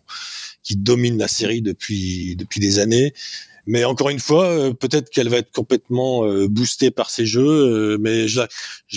qui 0.63 0.77
dominent 0.77 1.17
la 1.17 1.27
série 1.27 1.61
depuis 1.61 2.35
depuis 2.37 2.59
des 2.59 2.79
années. 2.79 3.13
Mais 3.65 3.85
encore 3.85 4.09
une 4.09 4.19
fois, 4.19 4.45
euh, 4.45 4.73
peut-être 4.73 5.09
qu'elle 5.09 5.29
va 5.29 5.37
être 5.37 5.51
complètement 5.51 6.25
euh, 6.25 6.47
boostée 6.47 6.91
par 6.91 7.09
ces 7.09 7.25
jeux, 7.25 7.43
euh, 7.45 7.97
mais 7.99 8.27
je 8.27 8.41
la, 8.41 8.47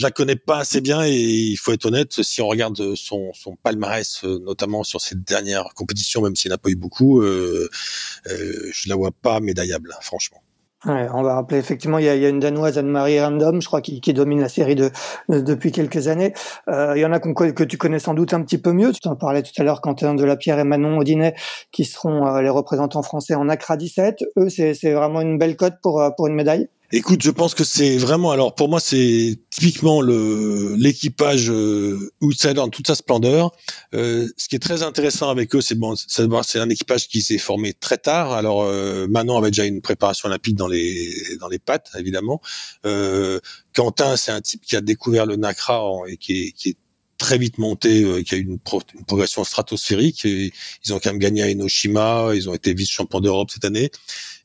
la 0.03 0.11
connais 0.11 0.37
pas 0.37 0.59
assez 0.59 0.81
bien 0.81 1.05
et 1.05 1.14
il 1.14 1.57
faut 1.57 1.73
être 1.73 1.87
honnête, 1.87 2.23
si 2.23 2.41
on 2.41 2.49
regarde 2.49 2.95
son, 2.97 3.33
palmarès, 3.62 4.25
notamment 4.25 4.83
sur 4.83 5.01
cette 5.01 5.23
dernière 5.23 5.69
compétition, 5.75 6.23
même 6.23 6.37
s'il 6.37 6.51
n'a 6.51 6.59
pas 6.59 6.71
eu 6.71 6.77
beaucoup, 6.77 7.23
je 7.23 8.89
la 8.89 8.97
vois 8.97 9.12
pas 9.12 9.41
médaillable, 9.41 9.97
franchement. 10.01 10.43
Ouais, 10.87 11.09
on 11.12 11.22
va 11.22 11.34
rappeler 11.34 11.59
effectivement, 11.59 11.99
il 11.99 12.05
y 12.05 12.09
a, 12.09 12.14
il 12.14 12.22
y 12.22 12.26
a 12.26 12.28
une 12.28 12.39
danoise 12.39 12.78
Anne-Marie 12.78 13.20
Random, 13.20 13.61
je 13.61 13.66
crois, 13.66 13.80
qui, 13.80 14.01
qui, 14.01 14.14
domine 14.14 14.41
la 14.41 14.49
série 14.49 14.76
de, 14.76 14.93
depuis 15.28 15.72
quelques 15.72 16.07
années. 16.07 16.32
Euh, 16.68 16.93
il 16.95 17.01
y 17.01 17.05
en 17.05 17.12
a 17.12 17.18
que 17.18 17.64
tu 17.64 17.76
connais 17.76 17.99
sans 17.99 18.14
doute 18.14 18.32
un 18.34 18.43
petit 18.43 18.59
peu 18.59 18.72
mieux. 18.72 18.93
Tu 18.93 19.01
t'en 19.01 19.16
parlais 19.16 19.43
tout 19.43 19.51
à 19.59 19.64
l'heure, 19.64 19.80
Quentin 19.80 20.14
de 20.14 20.24
la 20.24 20.37
Pierre 20.37 20.61
et 20.61 20.64
Manon 20.64 20.99
Audinet, 20.99 21.34
qui 21.72 21.84
seront 21.84 22.26
euh, 22.28 22.41
les 22.41 22.51
représentants 22.51 23.03
français 23.03 23.34
en 23.34 23.49
ACRA 23.49 23.76
17. 23.76 24.22
Eux, 24.39 24.49
c'est 24.49 24.93
vraiment 24.93 25.20
une 25.20 25.39
belle 25.39 25.57
cote 25.57 25.74
pour, 25.82 26.01
euh, 26.01 26.11
pour 26.16 26.28
une 26.28 26.34
médaille. 26.34 26.68
Écoute, 26.93 27.22
je 27.22 27.30
pense 27.30 27.55
que 27.55 27.64
c'est 27.64 27.97
vraiment. 27.97 28.30
Alors 28.30 28.55
pour 28.55 28.68
moi, 28.68 28.78
c'est 28.78 29.39
typiquement 29.51 30.01
le 30.01 30.76
l'équipage 30.76 31.51
euh, 31.51 32.12
outsider 32.20 32.55
dans 32.55 32.68
toute 32.68 32.87
sa 32.87 32.95
splendeur. 32.95 33.51
Euh, 33.95 34.28
ce 34.37 34.49
qui 34.49 34.55
est 34.55 34.61
très 34.61 34.84
intéressant 34.84 35.28
avec 35.28 35.55
eux, 35.57 35.61
c'est 35.61 35.74
bon, 35.74 35.95
c'est 35.97 36.59
un 36.61 36.70
équipage 36.70 37.09
qui 37.09 37.22
s'est 37.22 37.39
formé 37.39 37.72
très 37.72 37.99
tard. 37.99 38.32
Alors 38.32 38.62
euh, 38.62 39.09
Manon 39.09 39.37
avait 39.37 39.51
déjà 39.51 39.64
une 39.64 39.80
préparation 39.80 40.28
olympique 40.28 40.55
dans 40.55 40.68
les 40.68 41.12
dans 41.41 41.49
les 41.49 41.59
pattes, 41.59 41.91
évidemment. 41.99 42.41
Euh, 42.84 43.41
Quentin, 43.74 44.16
c'est 44.16 44.30
un 44.30 44.41
type 44.41 44.62
qui 44.64 44.76
a 44.76 44.80
découvert 44.80 45.26
le 45.26 45.34
NACRA 45.37 45.82
et 46.07 46.16
qui 46.16 46.45
est, 46.45 46.53
qui 46.53 46.70
est 46.70 46.76
très 47.18 47.39
vite 47.39 47.59
monté, 47.59 48.05
euh, 48.05 48.22
qui 48.22 48.34
a 48.34 48.39
eu 48.39 48.43
une, 48.43 48.59
progression 48.59 49.45
stratosphérique. 49.45 50.24
Ils 50.24 50.53
ont 50.91 50.99
quand 50.99 51.11
même 51.11 51.18
gagné 51.18 51.43
à 51.43 51.47
Enoshima, 51.47 52.30
ils 52.34 52.49
ont 52.49 52.55
été 52.55 52.74
vice-champions 52.74 53.20
d'Europe 53.20 53.51
cette 53.51 53.64
année. 53.64 53.91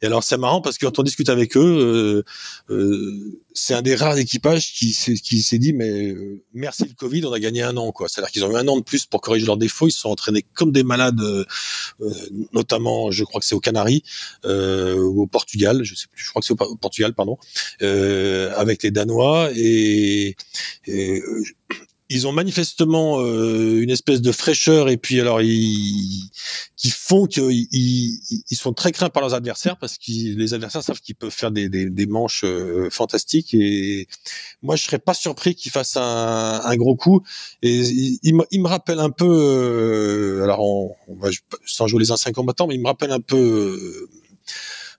Et 0.01 0.07
alors 0.07 0.23
c'est 0.23 0.37
marrant 0.37 0.61
parce 0.61 0.77
que 0.77 0.85
quand 0.85 0.99
on 0.99 1.03
discute 1.03 1.29
avec 1.29 1.55
eux, 1.55 2.23
euh, 2.69 2.73
euh, 2.73 3.39
c'est 3.53 3.73
un 3.73 3.81
des 3.81 3.95
rares 3.95 4.17
équipages 4.17 4.73
qui, 4.73 4.95
qui 5.23 5.43
s'est 5.43 5.59
dit 5.59 5.73
mais 5.73 6.11
euh, 6.11 6.43
merci 6.53 6.85
le 6.85 6.93
Covid, 6.93 7.25
on 7.25 7.33
a 7.33 7.39
gagné 7.39 7.61
un 7.61 7.77
an 7.77 7.91
quoi. 7.91 8.09
C'est-à-dire 8.09 8.31
qu'ils 8.31 8.43
ont 8.43 8.51
eu 8.51 8.55
un 8.55 8.67
an 8.67 8.77
de 8.77 8.83
plus 8.83 9.05
pour 9.05 9.21
corriger 9.21 9.45
leurs 9.45 9.57
défauts. 9.57 9.87
Ils 9.87 9.91
se 9.91 9.99
sont 9.99 10.09
entraînés 10.09 10.43
comme 10.53 10.71
des 10.71 10.83
malades, 10.83 11.21
euh, 11.21 11.45
notamment 12.51 13.11
je 13.11 13.23
crois 13.23 13.39
que 13.39 13.45
c'est 13.45 13.55
aux 13.55 13.59
Canaries 13.59 14.03
ou 14.43 15.21
au 15.21 15.27
Portugal, 15.27 15.83
je 15.83 15.95
sais 15.95 16.07
plus, 16.11 16.23
je 16.23 16.29
crois 16.29 16.41
que 16.41 16.47
c'est 16.47 16.59
au, 16.59 16.75
Portugal 16.75 17.13
pardon, 17.13 17.37
avec 17.79 18.83
les 18.83 18.91
Danois 18.91 19.49
et, 19.55 20.35
et 20.87 21.21
ils 22.13 22.27
ont 22.27 22.33
manifestement 22.33 23.21
euh, 23.21 23.81
une 23.81 23.89
espèce 23.89 24.21
de 24.21 24.33
fraîcheur 24.33 24.89
et 24.89 24.97
puis 24.97 25.21
alors 25.21 25.41
ils 25.41 26.29
qui 26.75 26.89
font 26.89 27.25
qu'ils 27.25 27.67
ils, 27.71 28.55
sont 28.55 28.73
très 28.73 28.91
craints 28.91 29.09
par 29.09 29.21
leurs 29.21 29.33
adversaires 29.33 29.77
parce 29.77 29.97
que 29.97 30.11
les 30.11 30.53
adversaires 30.53 30.83
savent 30.83 30.99
qu'ils 30.99 31.15
peuvent 31.15 31.31
faire 31.31 31.51
des, 31.51 31.69
des, 31.69 31.89
des 31.89 32.05
manches 32.07 32.43
euh, 32.43 32.89
fantastiques 32.89 33.53
et 33.53 34.09
moi 34.61 34.75
je 34.75 34.83
serais 34.83 34.99
pas 34.99 35.13
surpris 35.13 35.55
qu'ils 35.55 35.71
fassent 35.71 35.95
un, 35.95 36.61
un, 36.63 36.75
gros 36.75 36.97
coup 36.97 37.21
et 37.61 37.79
il, 37.79 38.35
me 38.35 38.67
rappelle 38.67 38.99
un 38.99 39.11
peu 39.11 39.25
euh, 39.29 40.43
alors 40.43 40.59
on, 40.59 40.93
on 41.07 41.15
va 41.15 41.29
sans 41.65 41.87
jouer 41.87 42.01
les 42.01 42.11
anciens 42.11 42.33
combattants 42.33 42.67
mais 42.67 42.75
il 42.75 42.81
me 42.81 42.87
rappelle 42.87 43.11
un 43.11 43.21
peu 43.21 44.09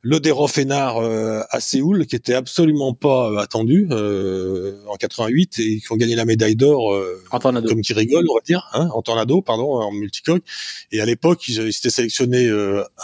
le 0.04 0.20
Fénard 0.48 0.98
euh, 0.98 1.42
à 1.50 1.60
Séoul, 1.60 2.06
qui 2.06 2.16
était 2.16 2.34
absolument 2.34 2.92
pas 2.92 3.30
euh, 3.30 3.36
attendu 3.36 3.86
euh, 3.92 4.76
en 4.88 4.96
88 4.96 5.60
et 5.60 5.78
qui 5.78 5.92
ont 5.92 5.96
gagné 5.96 6.16
la 6.16 6.24
médaille 6.24 6.56
d'or 6.56 6.92
comme 7.30 7.82
qui 7.82 7.92
rigole, 7.92 8.26
on 8.28 8.34
va 8.34 8.40
dire, 8.44 8.68
hein, 8.72 8.88
en 8.92 9.02
tornado, 9.02 9.42
pardon, 9.42 9.74
en 9.74 9.92
multicoque. 9.92 10.42
Et 10.90 11.00
à 11.00 11.06
l'époque, 11.06 11.46
ils, 11.46 11.72
s'étaient 11.72 11.90
sélectionnés 11.90 12.50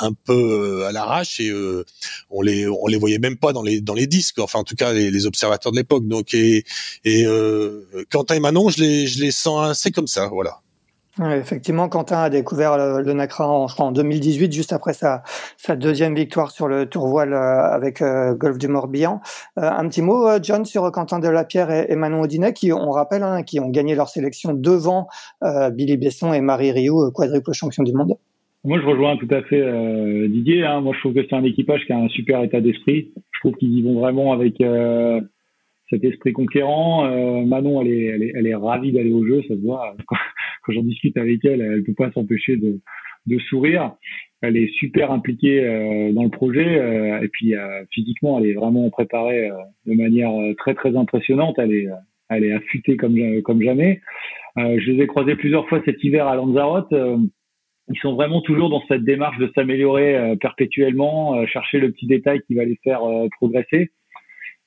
un 0.01 0.13
peu 0.13 0.85
à 0.87 0.93
l'arrache 0.93 1.39
et 1.41 1.53
on 2.31 2.43
les 2.43 2.67
on 2.67 2.87
les 2.89 2.99
voyait 2.99 3.19
même 3.19 3.37
pas 3.37 3.53
dans 3.53 3.63
les 3.63 3.81
dans 3.81 3.95
les 3.95 4.07
disques. 4.07 4.41
Enfin, 4.41 4.59
en 4.59 4.65
tout 4.65 4.77
cas, 4.77 4.93
les, 4.93 5.11
les 5.11 5.27
observateurs 5.27 5.73
de 5.73 5.77
l'époque. 5.77 6.07
Donc 6.07 6.35
et 6.35 6.65
et 7.05 7.25
Quentin 8.11 8.35
et 8.35 8.41
Manon, 8.41 8.71
je 8.71 8.81
les 8.81 9.07
je 9.07 9.21
les 9.21 9.31
sens 9.31 9.71
assez 9.71 9.91
comme 9.91 10.09
ça, 10.09 10.29
voilà. 10.29 10.61
Effectivement, 11.27 11.89
Quentin 11.89 12.19
a 12.19 12.31
découvert 12.31 12.77
le, 12.77 13.13
NACRA 13.13 13.49
en, 13.49 13.67
en 13.79 13.93
2018, 13.93 14.53
juste 14.53 14.73
après 14.73 14.93
sa, 14.93 15.23
sa 15.57 15.77
deuxième 15.77 16.15
victoire 16.15 16.51
sur 16.51 16.69
le 16.69 16.87
tour 16.87 17.07
voile 17.09 17.33
euh, 17.33 17.63
avec 17.63 18.03
euh, 18.03 18.35
Golfe 18.35 18.59
du 18.59 18.69
Morbihan. 18.69 19.21
Euh, 19.59 19.63
un 19.63 19.89
petit 19.89 20.03
mot, 20.03 20.27
John, 20.43 20.65
sur 20.65 20.91
Quentin 20.93 21.19
Delapierre 21.19 21.71
et, 21.71 21.87
et 21.91 21.97
Manon 21.97 22.23
Audinet, 22.23 22.53
qui, 22.53 22.73
on 22.73 22.91
rappelle, 22.91 23.23
hein, 23.23 23.43
qui 23.43 23.61
ont 23.61 23.69
gagné 23.69 23.95
leur 23.95 24.09
sélection 24.09 24.53
devant 24.53 25.09
Billy 25.73 25.97
Besson 25.97 26.33
et 26.33 26.41
Marie 26.41 26.73
Rioux, 26.73 27.11
quadruple 27.13 27.53
champion 27.53 27.83
du 27.83 27.93
monde. 27.93 28.15
Moi, 28.65 28.81
je 28.81 28.87
rejoins 28.87 29.17
tout 29.17 29.29
à 29.31 29.43
fait 29.43 30.29
Didier. 30.29 30.65
Hein. 30.65 30.81
Moi, 30.81 30.93
je 30.95 31.01
trouve 31.01 31.15
que 31.15 31.27
c'est 31.29 31.37
un 31.37 31.45
équipage 31.45 31.85
qui 31.87 31.93
a 31.93 31.99
un 31.99 32.09
super 32.09 32.43
état 32.43 32.61
d'esprit. 32.61 33.13
Je 33.33 33.41
trouve 33.41 33.55
qu'ils 33.55 33.79
y 33.79 33.83
vont 33.83 34.01
vraiment 34.01 34.33
avec 34.33 34.61
cet 35.91 36.05
esprit 36.05 36.33
conquérant. 36.33 37.09
Manon, 37.47 37.81
elle 37.83 37.89
est, 37.89 38.05
elle 38.05 38.23
est, 38.23 38.33
elle 38.35 38.47
est 38.47 38.55
ravie 38.55 38.93
d'aller 38.93 39.13
au 39.13 39.27
jeu, 39.27 39.43
ça 39.43 39.55
se 39.55 39.61
voit 39.61 39.95
quand 40.07 40.73
j'en 40.73 40.83
discute 40.83 41.17
avec 41.17 41.45
elle, 41.45 41.61
elle 41.61 41.83
peut 41.83 41.95
pas 41.95 42.11
s'empêcher 42.13 42.57
de, 42.57 42.81
de 43.27 43.39
sourire. 43.39 43.93
Elle 44.41 44.57
est 44.57 44.73
super 44.75 45.11
impliquée 45.11 45.65
euh, 45.65 46.13
dans 46.13 46.23
le 46.23 46.31
projet 46.31 46.79
euh, 46.79 47.21
et 47.21 47.29
puis 47.29 47.55
euh, 47.55 47.85
physiquement, 47.91 48.39
elle 48.39 48.47
est 48.47 48.55
vraiment 48.55 48.89
préparée 48.91 49.51
de 49.87 49.95
manière 49.95 50.31
très 50.59 50.75
très 50.75 50.97
impressionnante. 50.97 51.57
Elle 51.59 51.73
est 51.73 51.89
elle 52.29 52.45
est 52.45 52.53
affûtée 52.53 52.97
comme 52.97 53.17
comme 53.43 53.63
jamais. 53.63 54.01
je 54.57 54.91
les 54.91 55.03
ai 55.03 55.07
croisés 55.07 55.35
plusieurs 55.37 55.67
fois 55.69 55.81
cet 55.85 56.03
hiver 56.05 56.27
à 56.29 56.37
Lanzarote. 56.37 56.93
ils 56.93 57.99
sont 58.01 58.15
vraiment 58.15 58.43
toujours 58.43 58.69
dans 58.69 58.83
cette 58.87 59.03
démarche 59.03 59.39
de 59.39 59.51
s'améliorer 59.55 60.37
perpétuellement, 60.39 61.47
chercher 61.47 61.79
le 61.79 61.91
petit 61.91 62.07
détail 62.07 62.43
qui 62.47 62.55
va 62.55 62.67
les 62.67 62.79
faire 62.85 63.01
progresser. 63.39 63.91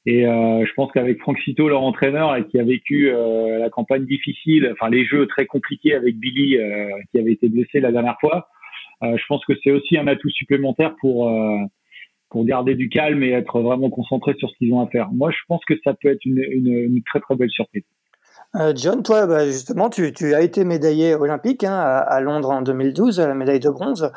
Et 0.05 0.25
euh, 0.25 0.65
je 0.65 0.73
pense 0.73 0.91
qu'avec 0.91 1.19
Franck 1.19 1.37
Cito, 1.39 1.69
leur 1.69 1.83
entraîneur, 1.83 2.35
et 2.35 2.47
qui 2.47 2.59
a 2.59 2.63
vécu 2.63 3.11
euh, 3.11 3.59
la 3.59 3.69
campagne 3.69 4.05
difficile, 4.05 4.69
enfin 4.73 4.89
les 4.89 5.05
jeux 5.05 5.27
très 5.27 5.45
compliqués 5.45 5.93
avec 5.93 6.17
Billy, 6.17 6.57
euh, 6.57 6.89
qui 7.11 7.19
avait 7.19 7.33
été 7.33 7.49
blessé 7.49 7.79
la 7.79 7.91
dernière 7.91 8.17
fois, 8.19 8.47
euh, 9.03 9.15
je 9.15 9.23
pense 9.27 9.45
que 9.45 9.53
c'est 9.63 9.71
aussi 9.71 9.97
un 9.97 10.07
atout 10.07 10.29
supplémentaire 10.29 10.95
pour 10.99 11.31
pour 12.29 12.45
garder 12.45 12.75
du 12.75 12.87
calme 12.87 13.23
et 13.23 13.31
être 13.31 13.59
vraiment 13.59 13.89
concentré 13.89 14.33
sur 14.35 14.49
ce 14.49 14.57
qu'ils 14.57 14.73
ont 14.73 14.79
à 14.79 14.87
faire. 14.87 15.11
Moi, 15.11 15.31
je 15.31 15.37
pense 15.49 15.63
que 15.65 15.73
ça 15.83 15.93
peut 15.93 16.07
être 16.09 16.23
une, 16.25 16.41
une, 16.49 16.73
une 16.73 17.03
très 17.03 17.19
très 17.19 17.35
belle 17.35 17.49
surprise. 17.49 17.83
Euh, 18.55 18.73
John, 18.75 19.01
toi, 19.01 19.27
bah, 19.27 19.45
justement, 19.45 19.89
tu, 19.89 20.11
tu, 20.11 20.33
as 20.33 20.41
été 20.41 20.65
médaillé 20.65 21.15
olympique 21.15 21.63
hein, 21.63 21.73
à, 21.73 22.19
Londres 22.19 22.49
en 22.49 22.61
2012, 22.61 23.19
la 23.19 23.33
médaille 23.33 23.61
de 23.61 23.69
bronze. 23.69 24.11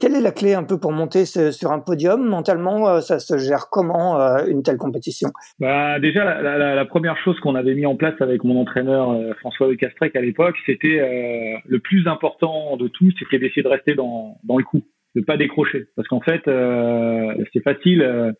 Quelle 0.00 0.14
est 0.14 0.20
la 0.20 0.30
clé 0.30 0.54
un 0.54 0.62
peu 0.62 0.78
pour 0.78 0.92
monter 0.92 1.24
sur 1.24 1.72
un 1.72 1.80
podium? 1.80 2.24
Mentalement, 2.24 2.88
euh, 2.88 3.00
ça 3.00 3.18
se 3.18 3.36
gère 3.36 3.68
comment 3.70 4.20
euh, 4.20 4.46
une 4.46 4.62
telle 4.62 4.76
compétition? 4.76 5.30
Bah, 5.58 5.98
Déjà, 5.98 6.24
la, 6.24 6.56
la, 6.56 6.74
la, 6.74 6.84
première 6.84 7.16
chose 7.18 7.38
qu'on 7.40 7.56
avait 7.56 7.74
mis 7.74 7.86
en 7.86 7.96
place 7.96 8.14
avec 8.20 8.44
mon 8.44 8.60
entraîneur 8.60 9.16
François 9.40 9.68
de 9.68 9.74
Castrec 9.74 10.14
à 10.14 10.20
l'époque, 10.20 10.56
c'était 10.66 11.60
le 11.66 11.78
plus 11.80 12.06
important 12.06 12.76
de 12.76 12.88
tout, 12.88 13.10
c'était 13.18 13.38
d'essayer 13.38 13.62
de 13.62 13.68
rester 13.68 13.94
dans, 13.94 14.38
dans 14.44 14.56
le 14.56 14.64
coup 14.64 14.82
de 15.14 15.22
pas 15.22 15.36
décrocher. 15.36 15.86
Parce 15.96 16.08
qu'en 16.08 16.20
fait 16.20 16.46
euh, 16.48 17.34
c'est 17.52 17.62
facile 17.62 18.02
euh, 18.02 18.32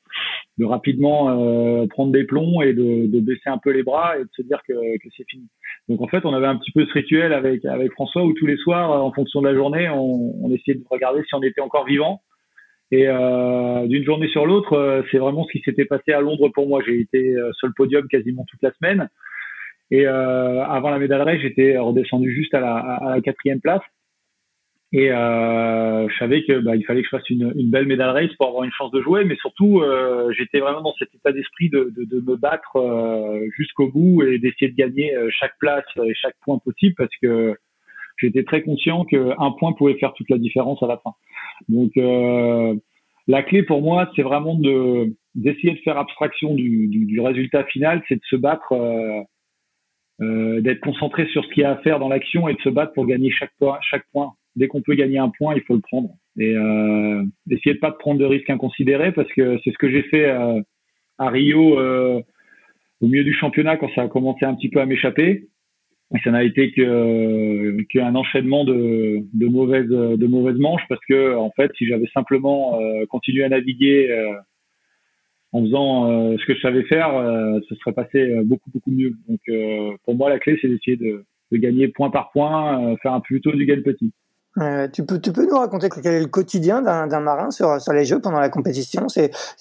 de 0.58 0.64
rapidement 0.64 1.30
euh, 1.30 1.86
prendre 1.86 2.12
des 2.12 2.24
plombs 2.24 2.60
et 2.60 2.72
de, 2.72 3.06
de, 3.06 3.20
baisser 3.20 3.48
un 3.48 3.58
peu 3.58 3.70
les 3.70 3.82
bras 3.82 4.18
et 4.18 4.24
de 4.24 4.28
se 4.32 4.42
dire 4.42 4.60
que, 4.66 4.74
que 4.98 5.08
c'est 5.16 5.28
fini. 5.28 5.48
Donc 5.88 6.02
en 6.02 6.08
fait 6.08 6.24
on 6.24 6.34
avait 6.34 6.46
un 6.46 6.56
petit 6.56 6.72
peu 6.72 6.84
ce 6.86 6.92
rituel 6.92 7.32
avec 7.32 7.64
avec 7.64 7.92
François 7.92 8.24
où 8.24 8.32
tous 8.34 8.46
les 8.46 8.56
soirs 8.56 8.90
en 9.02 9.12
fonction 9.12 9.40
de 9.40 9.48
la 9.48 9.54
journée 9.54 9.88
on, 9.88 10.44
on 10.44 10.52
essayait 10.52 10.76
de 10.76 10.84
regarder 10.90 11.22
si 11.24 11.34
on 11.34 11.42
était 11.42 11.60
encore 11.60 11.86
vivant. 11.86 12.22
Et 12.92 13.06
d'une 13.86 14.04
journée 14.04 14.26
sur 14.28 14.46
l'autre 14.46 15.04
c'est 15.12 15.18
vraiment 15.18 15.44
ce 15.44 15.52
qui 15.52 15.60
s'était 15.60 15.84
passé 15.84 16.12
à 16.12 16.20
Londres 16.20 16.48
pour 16.48 16.66
moi. 16.66 16.82
J'ai 16.84 16.98
été 16.98 17.36
sur 17.52 17.68
le 17.68 17.72
podium 17.76 18.08
quasiment 18.08 18.44
toute 18.50 18.60
la 18.62 18.72
semaine. 18.72 19.08
Et 19.92 20.06
avant 20.06 20.90
la 20.90 20.98
médaille 20.98 21.40
j'étais 21.40 21.78
redescendu 21.78 22.34
juste 22.34 22.52
à 22.52 22.58
la, 22.58 22.74
à 22.74 23.14
la 23.14 23.20
quatrième 23.20 23.60
place 23.60 23.82
et 24.92 25.12
euh, 25.12 26.08
je 26.08 26.18
savais 26.18 26.42
que 26.42 26.58
bah, 26.58 26.74
il 26.74 26.84
fallait 26.84 27.02
que 27.02 27.06
je 27.06 27.16
fasse 27.16 27.30
une, 27.30 27.52
une, 27.56 27.70
belle 27.70 27.86
médaille 27.86 28.26
race 28.26 28.34
pour 28.36 28.48
avoir 28.48 28.64
une 28.64 28.72
chance 28.72 28.90
de 28.90 29.00
jouer, 29.00 29.24
mais 29.24 29.36
surtout 29.36 29.80
euh, 29.80 30.32
j'étais 30.36 30.58
vraiment 30.58 30.80
dans 30.80 30.94
cet 30.98 31.14
état 31.14 31.30
d'esprit 31.30 31.70
de, 31.70 31.92
de, 31.96 32.04
de, 32.04 32.20
me 32.20 32.34
battre 32.34 32.74
euh, 32.76 33.46
jusqu'au 33.56 33.88
bout 33.88 34.24
et 34.24 34.40
d'essayer 34.40 34.68
de 34.68 34.76
gagner 34.76 35.14
euh, 35.14 35.28
chaque 35.30 35.56
place 35.60 35.84
et 36.04 36.12
chaque 36.14 36.34
point 36.42 36.58
possible 36.58 36.96
parce 36.98 37.14
que 37.22 37.54
j'étais 38.18 38.42
très 38.42 38.62
conscient 38.62 39.04
qu'un 39.04 39.52
point 39.60 39.72
pouvait 39.74 39.94
faire 39.94 40.12
toute 40.14 40.28
la 40.28 40.38
différence 40.38 40.82
à 40.82 40.88
la 40.88 40.98
fin. 40.98 41.12
Donc 41.68 41.92
euh, 41.96 42.74
la 43.28 43.44
clé 43.44 43.62
pour 43.62 43.82
moi, 43.82 44.10
c'est 44.16 44.22
vraiment 44.22 44.56
de 44.56 45.14
d'essayer 45.36 45.74
de 45.74 45.80
faire 45.80 45.98
abstraction 45.98 46.52
du, 46.54 46.88
du, 46.88 47.04
du 47.06 47.20
résultat 47.20 47.62
final, 47.64 48.02
c'est 48.08 48.16
de 48.16 48.24
se 48.28 48.36
battre. 48.36 48.74
Euh, 50.22 50.60
d'être 50.60 50.80
concentré 50.80 51.26
sur 51.28 51.42
ce 51.42 51.48
qu'il 51.48 51.62
y 51.62 51.64
a 51.64 51.70
à 51.70 51.76
faire 51.76 51.98
dans 51.98 52.10
l'action 52.10 52.46
et 52.46 52.52
de 52.52 52.60
se 52.60 52.68
battre 52.68 52.92
pour 52.92 53.06
gagner 53.06 53.30
chaque 53.30 53.52
point, 53.58 53.78
chaque 53.80 54.04
point 54.12 54.34
dès 54.56 54.68
qu'on 54.68 54.82
peut 54.82 54.94
gagner 54.94 55.18
un 55.18 55.30
point, 55.30 55.54
il 55.54 55.62
faut 55.62 55.74
le 55.74 55.80
prendre. 55.80 56.10
Et 56.38 56.56
euh, 56.56 57.22
essayer 57.50 57.74
de 57.74 57.80
pas 57.80 57.92
prendre 57.92 58.20
de 58.20 58.24
risques 58.24 58.50
inconsidérés 58.50 59.12
parce 59.12 59.30
que 59.32 59.58
c'est 59.62 59.72
ce 59.72 59.78
que 59.78 59.90
j'ai 59.90 60.02
fait 60.02 60.26
euh, 60.26 60.60
à 61.18 61.28
Rio 61.28 61.78
euh, 61.78 62.20
au 63.00 63.08
milieu 63.08 63.24
du 63.24 63.34
championnat 63.34 63.76
quand 63.76 63.90
ça 63.94 64.02
a 64.02 64.08
commencé 64.08 64.44
un 64.44 64.54
petit 64.54 64.68
peu 64.68 64.80
à 64.80 64.86
m'échapper. 64.86 65.48
Et 66.12 66.18
ça 66.24 66.32
n'a 66.32 66.42
été 66.42 66.72
que 66.72 67.82
qu'un 67.82 68.14
enchaînement 68.16 68.64
de, 68.64 69.20
de 69.32 69.46
mauvaises 69.46 69.88
de 69.88 70.26
mauvaises 70.26 70.58
manches 70.58 70.82
parce 70.88 71.04
que 71.08 71.36
en 71.36 71.50
fait, 71.52 71.70
si 71.78 71.86
j'avais 71.86 72.08
simplement 72.12 72.80
euh, 72.80 73.06
continué 73.06 73.44
à 73.44 73.48
naviguer 73.48 74.10
euh, 74.10 74.34
en 75.52 75.62
faisant 75.62 76.10
euh, 76.10 76.36
ce 76.36 76.46
que 76.46 76.54
je 76.54 76.60
savais 76.60 76.82
faire, 76.84 77.10
ce 77.68 77.74
serait 77.76 77.92
passé 77.92 78.28
beaucoup 78.44 78.70
beaucoup 78.70 78.90
mieux. 78.90 79.12
Donc 79.28 79.40
pour 80.04 80.16
moi, 80.16 80.30
la 80.30 80.40
clé 80.40 80.58
c'est 80.60 80.68
d'essayer 80.68 80.96
de, 80.96 81.24
de, 81.52 81.56
gagner 81.58 81.86
point 81.86 82.10
par 82.10 82.32
point, 82.32 82.96
faire 83.02 83.12
un 83.12 83.20
plutôt 83.20 83.52
du 83.52 83.64
gain 83.64 83.80
petit. 83.80 84.12
Euh, 84.58 84.88
tu, 84.88 85.04
peux, 85.06 85.46
nous 85.48 85.56
raconter 85.56 85.88
quel 86.02 86.14
est 86.14 86.20
le 86.20 86.26
quotidien 86.26 86.82
d'un 86.82 87.20
marin 87.20 87.50
sur, 87.50 87.68
les 87.92 88.04
Jeux 88.04 88.20
pendant 88.20 88.40
la 88.40 88.48
compétition? 88.48 89.06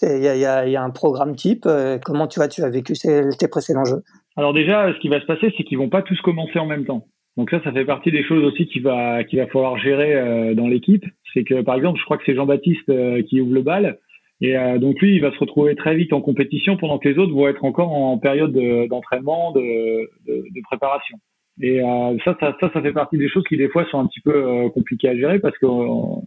Il 0.02 0.24
y 0.24 0.46
a, 0.46 0.84
un 0.84 0.90
programme 0.90 1.36
type. 1.36 1.66
Euh, 1.68 2.00
comment 2.04 2.28
tu 2.28 2.42
as, 2.42 2.70
vécu 2.70 2.94
tes 2.94 3.48
précédents 3.48 3.86
Jeux? 3.86 4.04
Alors 4.36 4.54
déjà, 4.54 4.92
ce 4.94 5.00
qui 5.00 5.10
va 5.10 5.20
se 5.20 5.26
passer, 5.26 5.54
c'est 5.56 5.64
qu'ils 5.64 5.78
vont 5.78 5.90
pas 5.90 6.02
tous 6.02 6.20
commencer 6.22 6.58
en 6.60 6.66
même 6.66 6.86
temps. 6.86 7.06
Donc 7.38 7.52
ça, 7.52 7.62
ça 7.64 7.72
fait 7.72 7.86
partie 7.86 8.12
des 8.12 8.24
choses 8.24 8.44
aussi 8.44 8.68
qu'il 8.68 8.82
va, 8.82 9.24
falloir 9.52 9.78
gérer 9.78 10.16
euh, 10.16 10.56
dans 10.56 10.68
l'équipe. 10.68 11.06
C'est 11.34 11.44
que 11.44 11.62
par 11.62 11.76
exemple, 11.76 12.00
je 12.00 12.06
crois 12.06 12.18
que 12.18 12.24
c'est 12.26 12.36
Jean-Baptiste 12.36 12.92
qui 13.28 13.42
ouvre 13.42 13.54
le 13.54 13.62
bal. 13.62 14.00
Et 14.42 14.56
donc 14.80 15.02
lui, 15.02 15.16
il 15.16 15.22
va 15.22 15.34
se 15.34 15.38
retrouver 15.38 15.76
très 15.76 15.96
vite 15.96 16.14
en 16.14 16.22
compétition 16.22 16.78
pendant 16.78 16.98
que 16.98 17.10
les 17.10 17.18
autres 17.18 17.34
vont 17.34 17.50
être 17.50 17.66
encore 17.66 17.92
en 17.92 18.18
période 18.18 18.58
d'entraînement, 18.88 19.52
de, 19.52 19.60
de, 19.60 20.46
de 20.50 20.62
préparation. 20.64 21.18
Et 21.62 21.82
euh, 21.82 22.18
ça, 22.24 22.38
ça, 22.40 22.56
ça, 22.60 22.72
ça, 22.74 22.82
fait 22.82 22.94
partie 22.94 23.18
des 23.18 23.28
choses 23.28 23.44
qui 23.48 23.58
des 23.58 23.68
fois 23.68 23.86
sont 23.92 24.00
un 24.00 24.08
petit 24.08 24.22
peu 24.22 24.34
euh, 24.34 24.70
compliquées 24.70 25.10
à 25.10 25.16
gérer 25.16 25.40
parce 25.40 25.58
que 25.58 25.66
euh, 25.66 26.22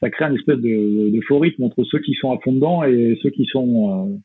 ça 0.00 0.08
crée 0.08 0.24
un 0.24 0.34
espèce 0.34 0.58
de, 0.58 1.10
de, 1.10 1.20
faux 1.28 1.38
rythme 1.38 1.64
entre 1.64 1.84
ceux 1.84 1.98
qui 1.98 2.14
sont 2.14 2.32
à 2.32 2.38
fond 2.38 2.52
dedans 2.52 2.82
et 2.82 3.18
ceux 3.22 3.30
qui 3.30 3.44
sont 3.44 4.18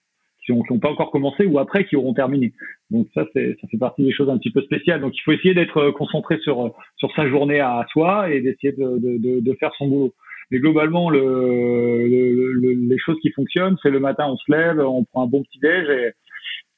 qui 0.45 0.53
n'ont 0.53 0.79
pas 0.79 0.89
encore 0.89 1.11
commencé 1.11 1.45
ou 1.45 1.59
après 1.59 1.85
qui 1.85 1.97
auront 1.97 2.13
terminé. 2.13 2.53
Donc 2.89 3.07
ça, 3.13 3.25
ça 3.25 3.67
fait 3.69 3.77
partie 3.77 4.03
des 4.03 4.13
choses 4.13 4.29
un 4.29 4.37
petit 4.37 4.49
peu 4.49 4.61
spéciales. 4.61 5.01
Donc 5.01 5.13
il 5.17 5.21
faut 5.21 5.33
essayer 5.33 5.53
d'être 5.53 5.91
concentré 5.91 6.39
sur 6.39 6.73
sur 6.95 7.13
sa 7.13 7.27
journée 7.27 7.59
à 7.59 7.85
soi 7.91 8.31
et 8.31 8.39
d'essayer 8.39 8.71
de, 8.71 8.97
de, 8.97 9.41
de, 9.41 9.53
faire 9.55 9.73
son 9.77 9.87
boulot. 9.87 10.13
Mais 10.49 10.59
globalement, 10.59 11.09
le, 11.09 12.07
le, 12.07 12.71
les 12.71 12.97
choses 12.97 13.17
qui 13.21 13.31
fonctionnent, 13.31 13.75
c'est 13.83 13.89
le 13.89 13.99
matin, 13.99 14.27
on 14.29 14.37
se 14.37 14.49
lève, 14.49 14.79
on 14.79 15.03
prend 15.03 15.23
un 15.23 15.27
bon 15.27 15.43
petit 15.43 15.59
déj 15.59 15.89
et, 15.89 16.13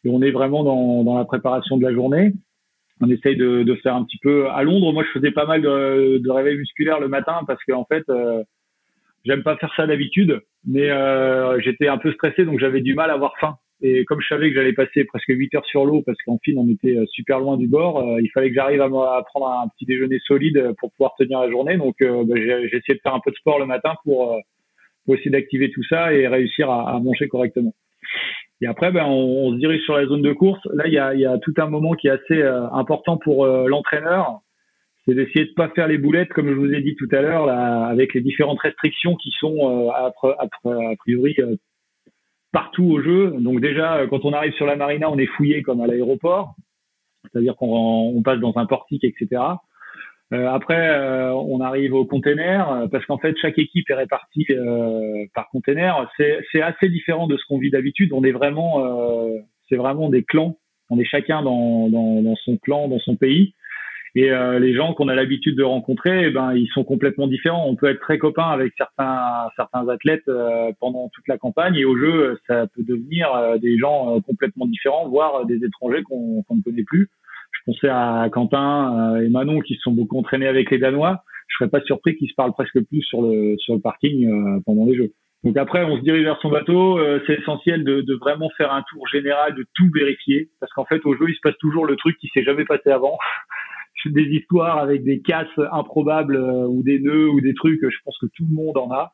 et 0.05 0.09
on 0.09 0.23
est 0.23 0.31
vraiment 0.31 0.63
dans, 0.63 1.03
dans 1.03 1.19
la 1.19 1.25
préparation 1.25 1.77
de 1.77 1.83
la 1.83 1.93
journée 1.93 2.33
on 3.01 3.09
essaye 3.09 3.35
de, 3.35 3.63
de, 3.63 3.75
faire 3.75 3.95
un 3.95 4.03
petit 4.03 4.17
peu 4.17 4.49
à 4.49 4.63
Londres. 4.63 4.93
Moi, 4.93 5.03
je 5.05 5.19
faisais 5.19 5.31
pas 5.31 5.45
mal 5.45 5.61
de, 5.61 6.17
de 6.17 6.29
réveil 6.29 6.57
musculaire 6.57 6.99
le 6.99 7.07
matin 7.07 7.41
parce 7.47 7.63
qu'en 7.63 7.85
fait, 7.85 8.03
euh, 8.09 8.43
j'aime 9.25 9.43
pas 9.43 9.57
faire 9.57 9.73
ça 9.75 9.87
d'habitude, 9.87 10.41
mais 10.65 10.89
euh, 10.89 11.59
j'étais 11.61 11.87
un 11.87 11.97
peu 11.97 12.11
stressé, 12.11 12.45
donc 12.45 12.59
j'avais 12.59 12.81
du 12.81 12.93
mal 12.93 13.09
à 13.09 13.13
avoir 13.13 13.37
faim. 13.39 13.57
Et 13.81 14.03
comme 14.05 14.19
je 14.19 14.27
savais 14.27 14.49
que 14.49 14.55
j'allais 14.55 14.73
passer 14.73 15.05
presque 15.05 15.29
8 15.29 15.55
heures 15.55 15.65
sur 15.65 15.85
l'eau 15.85 16.01
parce 16.05 16.17
qu'en 16.25 16.37
fin 16.45 16.51
on 16.57 16.67
était 16.69 16.97
euh, 16.97 17.05
super 17.07 17.39
loin 17.39 17.55
du 17.55 17.67
bord, 17.67 17.99
euh, 17.99 18.21
il 18.21 18.29
fallait 18.31 18.49
que 18.49 18.55
j'arrive 18.55 18.81
à, 18.81 18.85
à, 18.85 19.23
prendre 19.23 19.47
un 19.47 19.67
petit 19.69 19.85
déjeuner 19.85 20.19
solide 20.25 20.73
pour 20.79 20.91
pouvoir 20.91 21.15
tenir 21.17 21.39
la 21.39 21.49
journée. 21.49 21.77
Donc, 21.77 21.95
euh, 22.01 22.25
bah, 22.25 22.35
j'ai 22.35 22.75
essayé 22.75 22.95
de 22.95 22.99
faire 23.01 23.13
un 23.13 23.21
peu 23.23 23.31
de 23.31 23.37
sport 23.37 23.57
le 23.57 23.65
matin 23.65 23.93
pour, 24.03 24.37
pour 25.05 25.15
essayer 25.15 25.31
d'activer 25.31 25.71
tout 25.71 25.83
ça 25.83 26.13
et 26.13 26.27
réussir 26.27 26.69
à, 26.69 26.95
à 26.95 26.99
manger 26.99 27.29
correctement. 27.29 27.73
Et 28.61 28.67
après, 28.67 28.91
ben, 28.91 29.05
on, 29.05 29.47
on, 29.47 29.53
se 29.53 29.57
dirige 29.57 29.83
sur 29.83 29.95
la 29.95 30.05
zone 30.05 30.21
de 30.21 30.33
course. 30.33 30.59
Là, 30.73 30.87
il 30.87 30.93
y 30.93 30.97
a, 30.97 31.15
y 31.15 31.25
a 31.25 31.37
tout 31.37 31.53
un 31.57 31.67
moment 31.67 31.93
qui 31.93 32.07
est 32.07 32.11
assez 32.11 32.41
euh, 32.41 32.69
important 32.71 33.17
pour 33.17 33.45
euh, 33.45 33.67
l'entraîneur. 33.67 34.41
C'est 35.05 35.15
d'essayer 35.15 35.45
de 35.45 35.53
pas 35.53 35.69
faire 35.69 35.87
les 35.87 35.97
boulettes, 35.97 36.29
comme 36.29 36.49
je 36.49 36.53
vous 36.53 36.73
ai 36.73 36.81
dit 36.81 36.95
tout 36.95 37.07
à 37.11 37.21
l'heure, 37.21 37.49
avec 37.49 38.13
les 38.13 38.21
différentes 38.21 38.59
restrictions 38.59 39.15
qui 39.15 39.31
sont 39.39 39.55
euh, 39.57 39.89
a, 39.89 40.13
a, 40.23 40.95
priori 40.97 41.35
partout 42.51 42.83
au 42.83 43.01
jeu. 43.01 43.33
Donc 43.39 43.61
déjà, 43.61 44.05
quand 44.09 44.25
on 44.25 44.33
arrive 44.33 44.53
sur 44.53 44.65
la 44.65 44.75
marina, 44.75 45.09
on 45.09 45.17
est 45.17 45.25
fouillé 45.25 45.63
comme 45.63 45.81
à 45.81 45.87
l'aéroport, 45.87 46.55
c'est-à-dire 47.23 47.55
qu'on 47.55 48.13
on 48.15 48.21
passe 48.21 48.39
dans 48.39 48.55
un 48.57 48.65
portique, 48.65 49.03
etc. 49.03 49.41
Euh, 50.31 50.47
après, 50.47 50.89
euh, 50.89 51.33
on 51.33 51.59
arrive 51.59 51.93
au 51.93 52.05
container 52.05 52.71
euh, 52.71 52.87
parce 52.87 53.05
qu'en 53.05 53.17
fait, 53.17 53.35
chaque 53.37 53.57
équipe 53.57 53.89
est 53.89 53.95
répartie 53.95 54.45
par 55.33 55.49
container. 55.49 56.09
C'est 56.17 56.61
assez 56.61 56.89
différent 56.89 57.27
de 57.27 57.37
ce 57.37 57.43
qu'on 57.47 57.57
vit 57.57 57.71
d'habitude. 57.71 58.13
On 58.13 58.23
est 58.23 58.31
vraiment, 58.31 58.83
c'est 59.67 59.75
vraiment 59.75 60.09
des 60.09 60.23
clans. 60.23 60.57
On 60.89 60.99
est 60.99 61.05
chacun 61.05 61.43
dans, 61.43 61.89
dans, 61.89 62.21
dans, 62.21 62.35
son 62.35 62.57
clan, 62.57 62.87
dans 62.87 62.99
son 62.99 63.15
pays. 63.15 63.53
Et 64.15 64.31
euh, 64.31 64.57
les 64.59 64.73
gens 64.73 64.93
qu'on 64.93 65.07
a 65.07 65.15
l'habitude 65.15 65.55
de 65.55 65.63
rencontrer, 65.63 66.27
eh 66.27 66.31
ben, 66.31 66.53
ils 66.53 66.67
sont 66.69 66.83
complètement 66.83 67.27
différents. 67.27 67.67
On 67.67 67.75
peut 67.75 67.87
être 67.87 67.99
très 67.99 68.17
copain 68.17 68.49
avec 68.49 68.73
certains 68.77 69.49
certains 69.55 69.87
athlètes 69.87 70.27
euh, 70.27 70.71
pendant 70.79 71.09
toute 71.09 71.27
la 71.27 71.37
campagne, 71.37 71.75
et 71.75 71.85
au 71.85 71.95
jeu, 71.95 72.39
ça 72.47 72.65
peut 72.75 72.83
devenir 72.83 73.33
euh, 73.33 73.57
des 73.57 73.77
gens 73.77 74.19
complètement 74.21 74.65
différents, 74.65 75.07
voire 75.07 75.45
des 75.45 75.63
étrangers 75.63 76.03
qu'on 76.03 76.43
ne 76.49 76.61
connaît 76.63 76.83
plus. 76.83 77.09
Je 77.51 77.59
pensais 77.65 77.89
à 77.89 78.27
Quentin 78.31 79.17
et 79.21 79.29
Manon 79.29 79.59
qui 79.59 79.75
se 79.75 79.81
sont 79.81 79.91
beaucoup 79.91 80.17
entraînés 80.17 80.47
avec 80.47 80.71
les 80.71 80.79
Danois. 80.79 81.23
Je 81.47 81.57
serais 81.57 81.69
pas 81.69 81.81
surpris 81.81 82.15
qu'ils 82.15 82.29
se 82.29 82.35
parlent 82.35 82.53
presque 82.53 82.79
plus 82.85 83.01
sur 83.01 83.21
le 83.21 83.57
sur 83.57 83.75
le 83.75 83.81
parking 83.81 84.61
pendant 84.65 84.85
les 84.85 84.95
jeux. 84.95 85.11
Donc 85.43 85.57
après, 85.57 85.83
on 85.83 85.97
se 85.97 86.01
dirige 86.01 86.23
vers 86.23 86.39
son 86.41 86.49
bateau. 86.49 86.99
c'est 87.25 87.39
essentiel 87.39 87.83
de, 87.83 88.01
de, 88.01 88.15
vraiment 88.15 88.49
faire 88.57 88.73
un 88.73 88.83
tour 88.89 89.07
général, 89.07 89.55
de 89.55 89.65
tout 89.73 89.89
vérifier, 89.93 90.49
parce 90.59 90.71
qu'en 90.73 90.85
fait, 90.85 91.05
au 91.05 91.15
jeu, 91.15 91.29
il 91.29 91.35
se 91.35 91.39
passe 91.41 91.57
toujours 91.59 91.85
le 91.85 91.95
truc 91.95 92.17
qui 92.17 92.27
s'est 92.33 92.43
jamais 92.43 92.65
passé 92.65 92.89
avant 92.89 93.17
des 94.05 94.23
histoires 94.23 94.77
avec 94.77 95.03
des 95.03 95.21
casses 95.21 95.47
improbables 95.71 96.35
euh, 96.35 96.67
ou 96.67 96.83
des 96.83 96.99
nœuds 96.99 97.29
ou 97.29 97.41
des 97.41 97.53
trucs, 97.53 97.81
je 97.81 97.97
pense 98.05 98.17
que 98.19 98.27
tout 98.35 98.45
le 98.49 98.55
monde 98.55 98.77
en 98.77 98.91
a. 98.91 99.13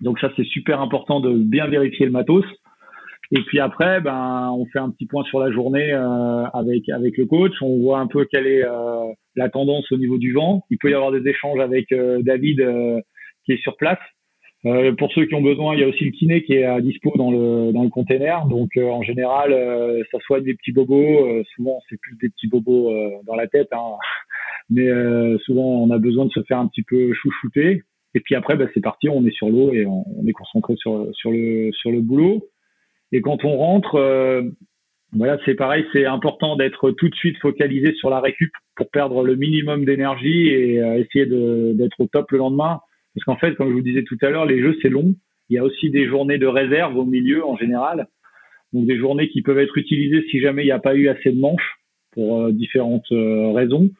Donc 0.00 0.18
ça, 0.18 0.30
c'est 0.36 0.44
super 0.44 0.80
important 0.80 1.20
de 1.20 1.32
bien 1.32 1.66
vérifier 1.66 2.06
le 2.06 2.12
matos. 2.12 2.44
Et 3.32 3.42
puis 3.42 3.60
après, 3.60 4.00
ben, 4.00 4.50
on 4.52 4.66
fait 4.66 4.80
un 4.80 4.90
petit 4.90 5.06
point 5.06 5.22
sur 5.24 5.38
la 5.38 5.52
journée 5.52 5.92
euh, 5.92 6.44
avec 6.52 6.88
avec 6.88 7.16
le 7.16 7.26
coach. 7.26 7.52
On 7.62 7.80
voit 7.80 8.00
un 8.00 8.06
peu 8.06 8.26
quelle 8.30 8.46
est 8.46 8.64
euh, 8.64 9.12
la 9.36 9.48
tendance 9.48 9.90
au 9.92 9.96
niveau 9.96 10.18
du 10.18 10.32
vent. 10.32 10.64
Il 10.70 10.78
peut 10.78 10.90
y 10.90 10.94
avoir 10.94 11.12
des 11.12 11.28
échanges 11.28 11.60
avec 11.60 11.92
David 11.92 12.64
qui 13.44 13.52
est 13.52 13.62
sur 13.62 13.76
place 13.76 13.98
euh, 14.66 14.92
pour 14.94 15.10
ceux 15.12 15.24
qui 15.24 15.34
ont 15.34 15.40
besoin, 15.40 15.74
il 15.74 15.80
y 15.80 15.84
a 15.84 15.88
aussi 15.88 16.04
le 16.04 16.10
kiné 16.10 16.42
qui 16.42 16.52
est 16.52 16.64
à 16.64 16.80
dispo 16.82 17.12
dans 17.16 17.30
le 17.30 17.72
dans 17.72 17.82
le 17.82 17.88
container. 17.88 18.46
Donc 18.46 18.76
euh, 18.76 18.88
en 18.90 19.02
général, 19.02 19.52
euh, 19.52 20.02
ça 20.10 20.18
soigne 20.20 20.44
des 20.44 20.54
petits 20.54 20.72
bobos. 20.72 21.26
Euh, 21.26 21.42
souvent, 21.54 21.80
c'est 21.88 21.98
plus 21.98 22.16
des 22.20 22.28
petits 22.28 22.48
bobos 22.48 22.92
dans 23.26 23.36
la 23.36 23.46
tête, 23.46 23.68
hein. 23.72 23.96
mais 24.70 24.88
souvent 25.44 25.82
on 25.82 25.90
a 25.90 25.98
besoin 25.98 26.26
de 26.26 26.30
se 26.30 26.42
faire 26.42 26.58
un 26.58 26.68
petit 26.68 26.82
peu 26.82 27.12
chouchouter. 27.14 27.82
Et 28.14 28.20
puis 28.20 28.34
après, 28.34 28.56
bah, 28.56 28.66
c'est 28.74 28.82
parti, 28.82 29.08
on 29.08 29.24
est 29.24 29.30
sur 29.30 29.48
l'eau 29.48 29.72
et 29.72 29.86
on, 29.86 30.04
on, 30.18 30.26
est 30.26 30.32
concentré 30.32 30.74
sur 30.76 31.08
sur 31.14 31.30
le 31.30 31.70
sur 31.72 31.90
le 31.90 32.00
boulot. 32.02 32.46
Et 33.12 33.20
quand 33.20 33.44
on 33.44 33.56
rentre, 33.56 34.52
voilà, 35.12 35.38
c'est 35.44 35.54
pareil, 35.54 35.84
c'est 35.92 36.06
important 36.06 36.56
d'être 36.56 36.92
tout 36.92 37.08
de 37.08 37.14
suite 37.14 37.38
focalisé 37.38 37.92
sur 37.94 38.10
la 38.10 38.20
récup 38.20 38.52
pour 38.76 38.90
perdre 38.90 39.24
le 39.24 39.34
minimum 39.34 39.84
d'énergie 39.84 40.48
et 40.48 40.76
essayer 40.76 41.26
d'être 41.26 42.00
au 42.00 42.06
top 42.06 42.30
le 42.30 42.38
lendemain 42.38 42.80
parce 43.14 43.24
qu'en 43.24 43.36
fait, 43.36 43.54
comme 43.54 43.68
je 43.68 43.74
vous 43.74 43.82
disais 43.82 44.04
tout 44.04 44.18
à 44.22 44.30
l'heure, 44.30 44.46
les 44.46 44.60
jeux, 44.60 44.76
c'est 44.82 44.88
long. 44.88 45.14
Il 45.48 45.56
y 45.56 45.58
a 45.58 45.64
aussi 45.64 45.90
des 45.90 46.06
journées 46.06 46.38
de 46.38 46.46
réserve 46.46 46.96
au 46.96 47.04
milieu 47.04 47.44
en 47.44 47.56
général. 47.56 48.06
Donc 48.72 48.86
des 48.86 48.98
journées 48.98 49.28
qui 49.28 49.42
peuvent 49.42 49.58
être 49.58 49.76
utilisées 49.76 50.24
si 50.30 50.40
jamais 50.40 50.62
il 50.62 50.66
n'y 50.66 50.70
a 50.72 50.78
pas 50.78 50.94
eu 50.94 51.08
assez 51.08 51.32
de 51.32 51.40
manches 51.40 51.78
pour 52.12 52.40
euh, 52.40 52.52
différentes 52.52 53.10
euh, 53.10 53.50
raisons. 53.52 53.90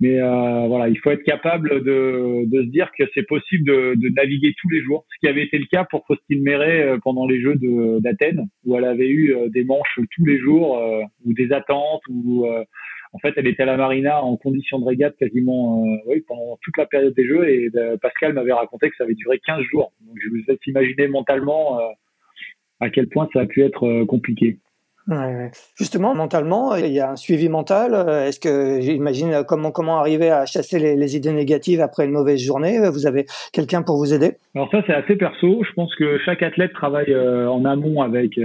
Mais 0.00 0.20
euh, 0.20 0.66
voilà, 0.68 0.88
il 0.88 0.98
faut 0.98 1.10
être 1.10 1.24
capable 1.24 1.82
de, 1.82 2.44
de 2.46 2.62
se 2.62 2.68
dire 2.68 2.90
que 2.96 3.04
c'est 3.14 3.26
possible 3.26 3.66
de, 3.66 3.94
de, 3.96 4.08
naviguer 4.10 4.54
tous 4.60 4.68
les 4.70 4.80
jours, 4.80 5.04
ce 5.12 5.18
qui 5.18 5.28
avait 5.28 5.42
été 5.42 5.58
le 5.58 5.66
cas 5.66 5.84
pour 5.90 6.06
Faustine 6.06 6.42
Méret 6.42 6.98
pendant 7.02 7.26
les 7.26 7.40
Jeux 7.40 7.56
d'Athènes, 8.00 8.46
où 8.64 8.76
elle 8.76 8.84
avait 8.84 9.08
eu 9.08 9.34
des 9.48 9.64
manches 9.64 9.98
tous 10.14 10.24
les 10.24 10.38
jours, 10.38 10.80
ou 11.24 11.32
des 11.32 11.52
attentes, 11.52 12.02
ou 12.08 12.46
en 13.12 13.18
fait, 13.18 13.32
elle 13.36 13.46
était 13.46 13.62
à 13.62 13.66
la 13.66 13.76
marina 13.76 14.22
en 14.22 14.36
condition 14.36 14.78
de 14.78 14.84
régate 14.84 15.16
quasiment 15.16 15.82
euh, 15.82 15.96
oui, 16.06 16.22
pendant 16.26 16.58
toute 16.62 16.76
la 16.76 16.86
période 16.86 17.14
des 17.14 17.26
Jeux 17.26 17.48
et 17.48 17.70
euh, 17.74 17.96
Pascal 17.96 18.34
m'avait 18.34 18.52
raconté 18.52 18.90
que 18.90 18.96
ça 18.96 19.04
avait 19.04 19.14
duré 19.14 19.40
15 19.44 19.62
jours. 19.70 19.92
Donc 20.00 20.16
je 20.22 20.28
vous 20.28 20.36
laisse 20.46 20.58
imaginer 20.66 21.08
mentalement 21.08 21.80
euh, 21.80 21.88
à 22.80 22.90
quel 22.90 23.08
point 23.08 23.28
ça 23.32 23.40
a 23.40 23.46
pu 23.46 23.62
être 23.62 24.04
compliqué. 24.04 24.58
Justement, 25.76 26.14
mentalement, 26.14 26.76
il 26.76 26.92
y 26.92 27.00
a 27.00 27.10
un 27.10 27.16
suivi 27.16 27.48
mental. 27.48 27.94
Est-ce 28.26 28.40
que 28.40 28.80
j'imagine 28.80 29.42
comment 29.46 29.70
comment 29.70 29.98
arriver 29.98 30.30
à 30.30 30.44
chasser 30.46 30.78
les, 30.78 31.16
idées 31.16 31.32
négatives 31.32 31.80
après 31.80 32.04
une 32.04 32.12
mauvaise 32.12 32.40
journée 32.40 32.78
Vous 32.90 33.06
avez 33.06 33.24
quelqu'un 33.52 33.82
pour 33.82 33.96
vous 33.96 34.12
aider? 34.12 34.32
Alors 34.54 34.70
ça, 34.70 34.82
c'est 34.86 34.94
assez 34.94 35.16
perso. 35.16 35.62
Je 35.64 35.72
pense 35.72 35.94
que 35.94 36.18
chaque 36.24 36.42
athlète 36.42 36.72
travaille 36.72 37.14
en 37.16 37.64
amont 37.64 38.02
avec 38.02 38.38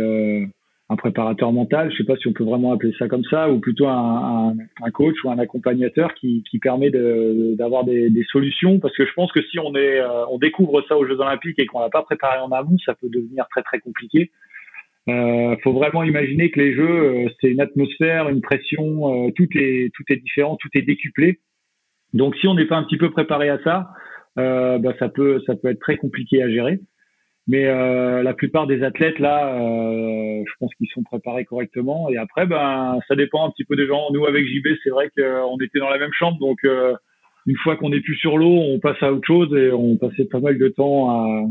un 0.94 0.96
préparateur 0.96 1.52
mental, 1.52 1.92
je 1.92 1.98
sais 1.98 2.04
pas 2.04 2.16
si 2.18 2.28
on 2.28 2.34
peut 2.34 2.44
vraiment 2.44 2.74
appeler 2.74 2.94
ça 3.00 3.08
comme 3.08 3.24
ça, 3.26 3.50
ou 3.50 3.60
plutôt 3.60 3.88
un, 3.88 4.54
coach 4.94 5.16
ou 5.24 5.32
un 5.32 5.40
accompagnateur 5.40 6.14
qui, 6.16 6.44
permet 6.62 6.92
d'avoir 6.92 7.84
des, 7.84 8.26
solutions, 8.32 8.80
parce 8.80 8.96
que 8.96 9.06
je 9.06 9.14
pense 9.14 9.32
que 9.32 9.42
si 9.44 9.58
euh, 9.60 10.26
on 10.30 10.38
découvre 10.38 10.84
ça 10.88 10.98
aux 10.98 11.06
Jeux 11.06 11.20
Olympiques 11.20 11.60
et 11.60 11.66
qu'on 11.66 11.80
l'a 11.80 11.90
pas 11.90 12.04
préparé 12.04 12.40
en 12.40 12.52
amont, 12.52 12.78
ça 12.86 12.96
peut 12.96 13.10
devenir 13.10 13.46
très 13.50 13.64
très 13.64 13.80
compliqué. 13.80 14.32
Euh, 15.10 15.56
faut 15.64 15.74
vraiment 15.74 16.04
imaginer 16.04 16.50
que 16.50 16.60
les 16.60 16.74
Jeux, 16.74 17.26
euh, 17.26 17.30
c'est 17.42 17.50
une 17.50 17.60
atmosphère, 17.60 18.30
une 18.30 18.42
pression, 18.42 19.28
euh, 19.28 19.32
tout 19.36 19.48
est 19.56 19.92
tout 19.94 20.04
est 20.10 20.18
différent, 20.18 20.58
tout 20.58 20.70
est 20.76 20.82
décuplé. 20.82 21.40
Donc 22.14 22.36
si 22.38 22.48
on 22.48 22.54
n'est 22.54 22.68
pas 22.68 22.78
un 22.78 22.84
petit 22.84 22.98
peu 22.98 23.12
préparé 23.12 23.50
à 23.50 23.60
ça, 23.64 23.90
bah, 24.36 24.94
ça 25.00 25.10
peut 25.10 25.42
ça 25.46 25.56
peut 25.56 25.70
être 25.70 25.80
très 25.80 25.98
compliqué 25.98 26.42
à 26.42 26.50
gérer. 26.50 26.80
Mais 27.48 27.66
euh, 27.66 28.24
la 28.24 28.34
plupart 28.34 28.68
des 28.68 28.84
athlètes 28.84 29.20
là, 29.20 29.54
euh, 29.56 30.44
je 30.46 30.54
pense 30.60 30.74
qu'ils 30.76 30.88
sont 30.90 31.04
préparés 31.04 31.44
correctement. 31.44 32.10
Et 32.10 32.18
après, 32.18 32.46
ben, 32.46 33.00
ça 33.08 33.16
dépend 33.16 33.46
un 33.46 33.52
petit 33.52 33.66
peu 33.66 33.76
des 33.76 33.86
gens. 33.86 34.12
Nous, 34.14 34.26
avec 34.26 34.46
JB, 34.48 34.68
c'est 34.84 34.90
vrai 34.90 35.10
qu'on 35.16 35.58
était 35.58 35.80
dans 35.80 35.90
la 35.90 35.98
même 35.98 36.14
chambre, 36.14 36.40
donc 36.40 36.60
euh, 36.64 36.94
une 37.46 37.58
fois 37.58 37.76
qu'on 37.76 37.90
n'est 37.90 38.00
plus 38.00 38.16
sur 38.16 38.38
l'eau, 38.38 38.56
on 38.56 38.80
passe 38.80 39.02
à 39.02 39.12
autre 39.12 39.28
chose 39.28 39.54
et 39.56 39.72
on 39.72 39.98
passait 39.98 40.26
pas 40.26 40.40
mal 40.40 40.58
de 40.58 40.70
temps 40.70 41.10
à, 41.10 41.44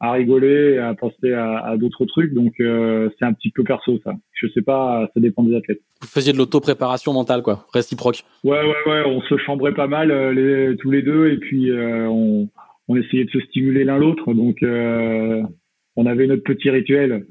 à 0.00 0.12
rigoler, 0.12 0.78
à 0.78 0.94
penser 0.94 1.32
à, 1.32 1.58
à 1.64 1.76
d'autres 1.76 2.04
trucs. 2.04 2.32
Donc 2.34 2.54
euh, 2.60 3.08
c'est 3.18 3.24
un 3.24 3.32
petit 3.32 3.50
peu 3.50 3.64
perso 3.64 3.98
ça. 4.04 4.12
Je 4.32 4.46
sais 4.48 4.62
pas, 4.62 5.08
ça 5.14 5.20
dépend 5.20 5.42
des 5.42 5.56
athlètes. 5.56 5.80
Vous 6.00 6.08
faisiez 6.08 6.32
de 6.32 6.38
l'auto-préparation 6.38 7.12
mentale, 7.12 7.42
quoi, 7.42 7.66
réciproque. 7.72 8.24
Ouais, 8.44 8.60
ouais, 8.60 8.92
ouais. 8.92 9.02
On 9.06 9.20
se 9.22 9.36
chambrait 9.38 9.74
pas 9.74 9.88
mal 9.88 10.10
euh, 10.10 10.32
les, 10.32 10.76
tous 10.76 10.90
les 10.90 11.02
deux 11.02 11.30
et 11.30 11.36
puis 11.38 11.72
on 11.72 12.48
on 12.88 12.96
essayait 12.96 13.24
de 13.24 13.30
se 13.30 13.40
stimuler 13.40 13.84
l'un 13.84 13.98
l'autre. 13.98 14.32
Donc, 14.32 14.62
euh, 14.62 15.42
on 15.96 16.06
avait 16.06 16.26
notre 16.26 16.42
petit 16.42 16.70
rituel. 16.70 17.26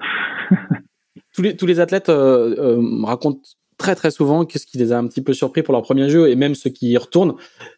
tous, 1.34 1.42
les, 1.42 1.58
tous 1.58 1.66
les 1.66 1.80
athlètes 1.80 2.10
euh, 2.10 2.56
euh, 2.58 3.04
racontent 3.04 3.42
très 3.78 3.96
très 3.96 4.12
souvent 4.12 4.46
qu'est-ce 4.46 4.66
qui 4.66 4.78
les 4.78 4.92
a 4.92 4.98
un 4.98 5.08
petit 5.08 5.24
peu 5.24 5.34
surpris 5.34 5.64
pour 5.64 5.74
leur 5.74 5.82
premier 5.82 6.10
jeu 6.10 6.30
et 6.30 6.36
même 6.36 6.56
ceux 6.56 6.70
qui 6.70 6.90
y 6.90 6.98
retournent 6.98 7.36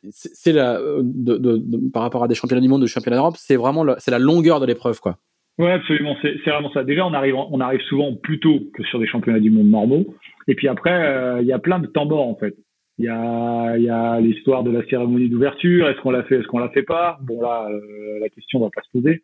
c'est 0.10 0.54
la 0.54 0.80
de, 1.02 1.90
par 1.92 2.04
rapport 2.04 2.24
à 2.24 2.28
des 2.28 2.36
championnats 2.36 2.62
du 2.62 2.70
monde 2.70 2.82
de 2.82 2.88
championnats 2.88 3.18
d'Europe 3.18 3.36
c'est 3.38 3.56
vraiment 3.56 3.86
c'est 3.98 4.12
la 4.12 4.20
longueur 4.20 4.60
de 4.60 4.66
l'épreuve 4.66 5.00
quoi. 5.00 5.18
Ouais 5.58 5.72
absolument. 5.72 6.16
C'est 6.22 6.50
vraiment 6.50 6.72
ça. 6.72 6.86
Déjà 6.86 7.06
on 7.06 7.14
arrive 7.14 7.36
on 7.36 7.60
arrive 7.60 7.82
souvent 7.82 8.16
plus 8.16 8.40
tôt 8.40 8.62
que 8.74 8.84
sur 8.84 8.98
des 8.98 9.08
championnats 9.08 9.42
du 9.42 9.52
monde 9.52 9.68
normaux. 9.68 10.06
Et 10.48 10.56
puis 10.56 10.70
après 10.70 11.42
il 11.42 11.48
y 11.48 11.52
a 11.52 11.60
plein 11.60 11.80
de 11.80 11.88
temps 11.88 12.06
morts 12.06 12.28
en 12.28 12.36
fait. 12.36 12.56
Il 13.00 13.06
y 13.06 13.10
a, 13.10 13.78
il 13.78 13.84
y 13.84 13.90
a 13.90 14.20
l'histoire 14.20 14.64
de 14.64 14.72
la 14.72 14.86
cérémonie 14.88 15.30
d'ouverture. 15.30 15.88
Est-ce 15.88 16.02
qu'on 16.02 16.12
l'a 16.12 16.24
fait, 16.24 16.36
est-ce 16.36 16.48
qu'on 16.48 16.60
la 16.60 16.70
fait 16.70 16.84
pas? 16.84 17.18
Bon 17.22 17.42
là, 17.42 17.70
euh, 17.72 18.20
la 18.20 18.28
question 18.28 18.60
va 18.60 18.70
pas 18.76 18.82
se 18.82 18.98
poser. 18.98 19.24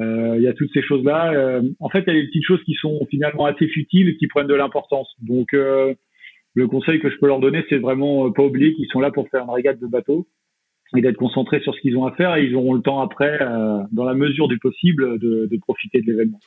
Euh, 0.00 0.34
il 0.36 0.42
y 0.42 0.48
a 0.48 0.52
toutes 0.52 0.72
ces 0.72 0.82
choses-là. 0.82 1.32
Euh, 1.32 1.62
en 1.80 1.88
fait, 1.88 2.04
il 2.06 2.14
y 2.14 2.16
a 2.16 2.20
des 2.20 2.26
petites 2.26 2.44
choses 2.44 2.62
qui 2.64 2.74
sont 2.74 2.98
finalement 3.10 3.46
assez 3.46 3.66
futiles 3.68 4.08
et 4.08 4.16
qui 4.16 4.28
prennent 4.28 4.46
de 4.46 4.54
l'importance. 4.54 5.08
Donc, 5.20 5.54
euh, 5.54 5.94
le 6.54 6.68
conseil 6.68 7.00
que 7.00 7.10
je 7.10 7.16
peux 7.18 7.26
leur 7.26 7.40
donner, 7.40 7.64
c'est 7.68 7.78
vraiment 7.78 8.30
pas 8.30 8.42
oublier 8.42 8.74
qu'ils 8.74 8.88
sont 8.88 9.00
là 9.00 9.10
pour 9.10 9.28
faire 9.28 9.44
une 9.44 9.50
régate 9.50 9.80
de 9.80 9.86
bateau 9.86 10.26
et 10.96 11.02
d'être 11.02 11.16
concentrés 11.16 11.60
sur 11.60 11.74
ce 11.74 11.80
qu'ils 11.80 11.96
ont 11.96 12.06
à 12.06 12.12
faire 12.12 12.36
et 12.36 12.44
ils 12.44 12.56
auront 12.56 12.72
le 12.72 12.80
temps 12.80 13.00
après, 13.00 13.38
dans 13.92 14.04
la 14.04 14.14
mesure 14.14 14.48
du 14.48 14.58
possible, 14.58 15.18
de, 15.18 15.46
de 15.46 15.56
profiter 15.58 16.00
de 16.00 16.06
l'événement. 16.06 16.40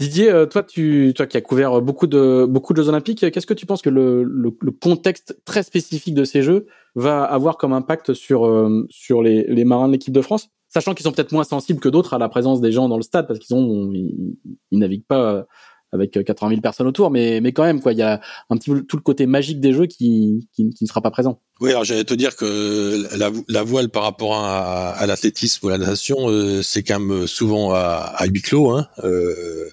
Didier, 0.00 0.30
euh, 0.32 0.46
toi, 0.46 0.62
tu, 0.62 1.12
toi 1.14 1.26
qui 1.26 1.36
as 1.36 1.42
couvert 1.42 1.82
beaucoup 1.82 2.06
de 2.06 2.46
beaucoup 2.46 2.72
de 2.72 2.80
Jeux 2.80 2.88
Olympiques, 2.88 3.30
qu'est-ce 3.30 3.46
que 3.46 3.52
tu 3.52 3.66
penses 3.66 3.82
que 3.82 3.90
le, 3.90 4.22
le, 4.22 4.50
le, 4.58 4.70
contexte 4.70 5.42
très 5.44 5.62
spécifique 5.62 6.14
de 6.14 6.24
ces 6.24 6.40
Jeux 6.40 6.66
va 6.94 7.22
avoir 7.22 7.58
comme 7.58 7.74
impact 7.74 8.14
sur 8.14 8.46
euh, 8.46 8.86
sur 8.88 9.22
les, 9.22 9.44
les 9.46 9.64
marins 9.66 9.88
de 9.88 9.92
l'équipe 9.92 10.14
de 10.14 10.22
France, 10.22 10.48
sachant 10.70 10.94
qu'ils 10.94 11.04
sont 11.04 11.12
peut-être 11.12 11.32
moins 11.32 11.44
sensibles 11.44 11.80
que 11.80 11.88
d'autres 11.88 12.14
à 12.14 12.18
la 12.18 12.28
présence 12.28 12.60
des 12.60 12.72
gens 12.72 12.88
dans 12.88 12.96
le 12.96 13.02
stade 13.02 13.26
parce 13.26 13.38
qu'ils 13.38 13.54
ont 13.54 13.92
ils, 13.92 14.78
naviguent 14.78 15.06
pas 15.06 15.46
avec 15.92 16.12
80 16.24 16.46
euh, 16.46 16.50
000 16.50 16.60
personnes 16.62 16.86
autour, 16.86 17.10
mais, 17.10 17.42
quand 17.52 17.64
même, 17.64 17.80
quoi, 17.80 17.92
il 17.92 17.98
y 17.98 18.02
a 18.02 18.20
un 18.48 18.56
petit 18.56 18.70
tout 18.86 18.96
le 18.96 19.02
côté 19.02 19.26
magique 19.26 19.60
des 19.60 19.72
jeux 19.72 19.86
qui, 19.86 20.48
qui, 20.52 20.70
qui 20.70 20.84
ne 20.84 20.88
sera 20.88 21.02
pas 21.02 21.10
présent. 21.10 21.40
Oui, 21.60 21.70
alors 21.70 21.84
j'allais 21.84 22.04
te 22.04 22.14
dire 22.14 22.36
que 22.36 23.06
la, 23.18 23.30
la 23.48 23.62
voile 23.62 23.90
par 23.90 24.04
rapport 24.04 24.34
à, 24.34 24.92
à 24.92 25.06
l'athlétisme 25.06 25.66
ou 25.66 25.68
à 25.68 25.72
la 25.72 25.78
natation, 25.78 26.30
euh, 26.30 26.62
c'est 26.62 26.82
quand 26.82 26.98
même 26.98 27.26
souvent 27.26 27.72
à, 27.74 28.14
à 28.16 28.24
huis 28.26 28.40
clos. 28.40 28.70
Hein, 28.70 28.88
euh, 29.04 29.68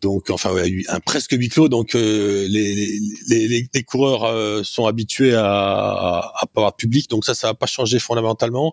donc, 0.00 0.30
enfin, 0.30 0.54
ouais, 0.54 0.72
un 0.88 1.00
presque 1.00 1.32
huis 1.32 1.50
clos. 1.50 1.68
Donc, 1.68 1.94
euh, 1.94 2.46
les, 2.48 2.98
les, 3.28 3.68
les, 3.74 3.82
coureurs 3.82 4.24
euh, 4.24 4.62
sont 4.64 4.86
habitués 4.86 5.34
à, 5.34 5.44
à, 5.44 6.48
à 6.56 6.72
public. 6.72 7.10
Donc 7.10 7.26
ça, 7.26 7.34
ça 7.34 7.48
va 7.48 7.54
pas 7.54 7.66
changer 7.66 7.98
fondamentalement. 7.98 8.72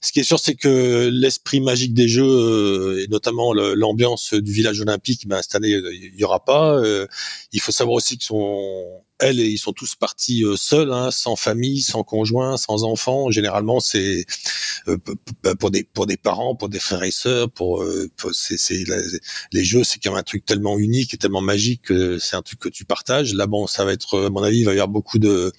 Ce 0.00 0.12
qui 0.12 0.20
est 0.20 0.24
sûr, 0.24 0.38
c'est 0.38 0.54
que 0.54 1.08
l'esprit 1.12 1.60
magique 1.60 1.94
des 1.94 2.06
jeux 2.06 2.24
euh, 2.24 3.02
et 3.02 3.08
notamment 3.08 3.52
l'ambiance 3.52 4.34
du 4.34 4.52
village 4.52 4.80
olympique, 4.80 5.26
ben, 5.26 5.42
cette 5.42 5.56
année, 5.56 5.70
il 5.70 6.14
y 6.16 6.22
aura 6.22 6.44
pas. 6.44 6.80
il 7.52 7.60
faut 7.60 7.72
savoir 7.72 7.96
aussi 7.96 8.18
qu'ils 8.18 8.26
sont 8.26 9.02
elles, 9.20 9.40
ils 9.40 9.58
sont 9.58 9.72
tous 9.72 9.94
partis 9.94 10.44
seuls, 10.56 10.92
hein, 10.92 11.10
sans 11.10 11.36
famille, 11.36 11.80
sans 11.82 12.02
conjoint, 12.04 12.56
sans 12.56 12.84
enfants. 12.84 13.30
Généralement, 13.30 13.80
c'est 13.80 14.24
pour 15.58 15.70
des 15.70 15.84
pour 15.84 16.06
des 16.06 16.16
parents, 16.16 16.54
pour 16.54 16.68
des 16.68 16.78
frères 16.78 17.02
et 17.02 17.10
sœurs, 17.10 17.50
pour, 17.50 17.84
c'est 18.32 18.84
les 19.52 19.64
jeux, 19.64 19.84
c'est 19.84 19.98
quand 19.98 20.10
même 20.10 20.20
un 20.20 20.22
truc 20.22 20.44
tellement 20.44 20.78
unique 20.78 21.14
et 21.14 21.16
tellement 21.16 21.40
magique 21.40 21.82
que 21.82 22.18
c'est 22.18 22.36
un 22.36 22.42
truc 22.42 22.58
que 22.58 22.68
tu 22.68 22.84
partages. 22.84 23.34
Là, 23.34 23.46
bon, 23.46 23.66
ça 23.66 23.84
va 23.84 23.92
être, 23.92 24.26
à 24.26 24.30
mon 24.30 24.42
avis, 24.42 24.58
il 24.58 24.64
va 24.64 24.72
y 24.72 24.74
avoir 24.74 24.88
beaucoup 24.88 25.18
de 25.18 25.52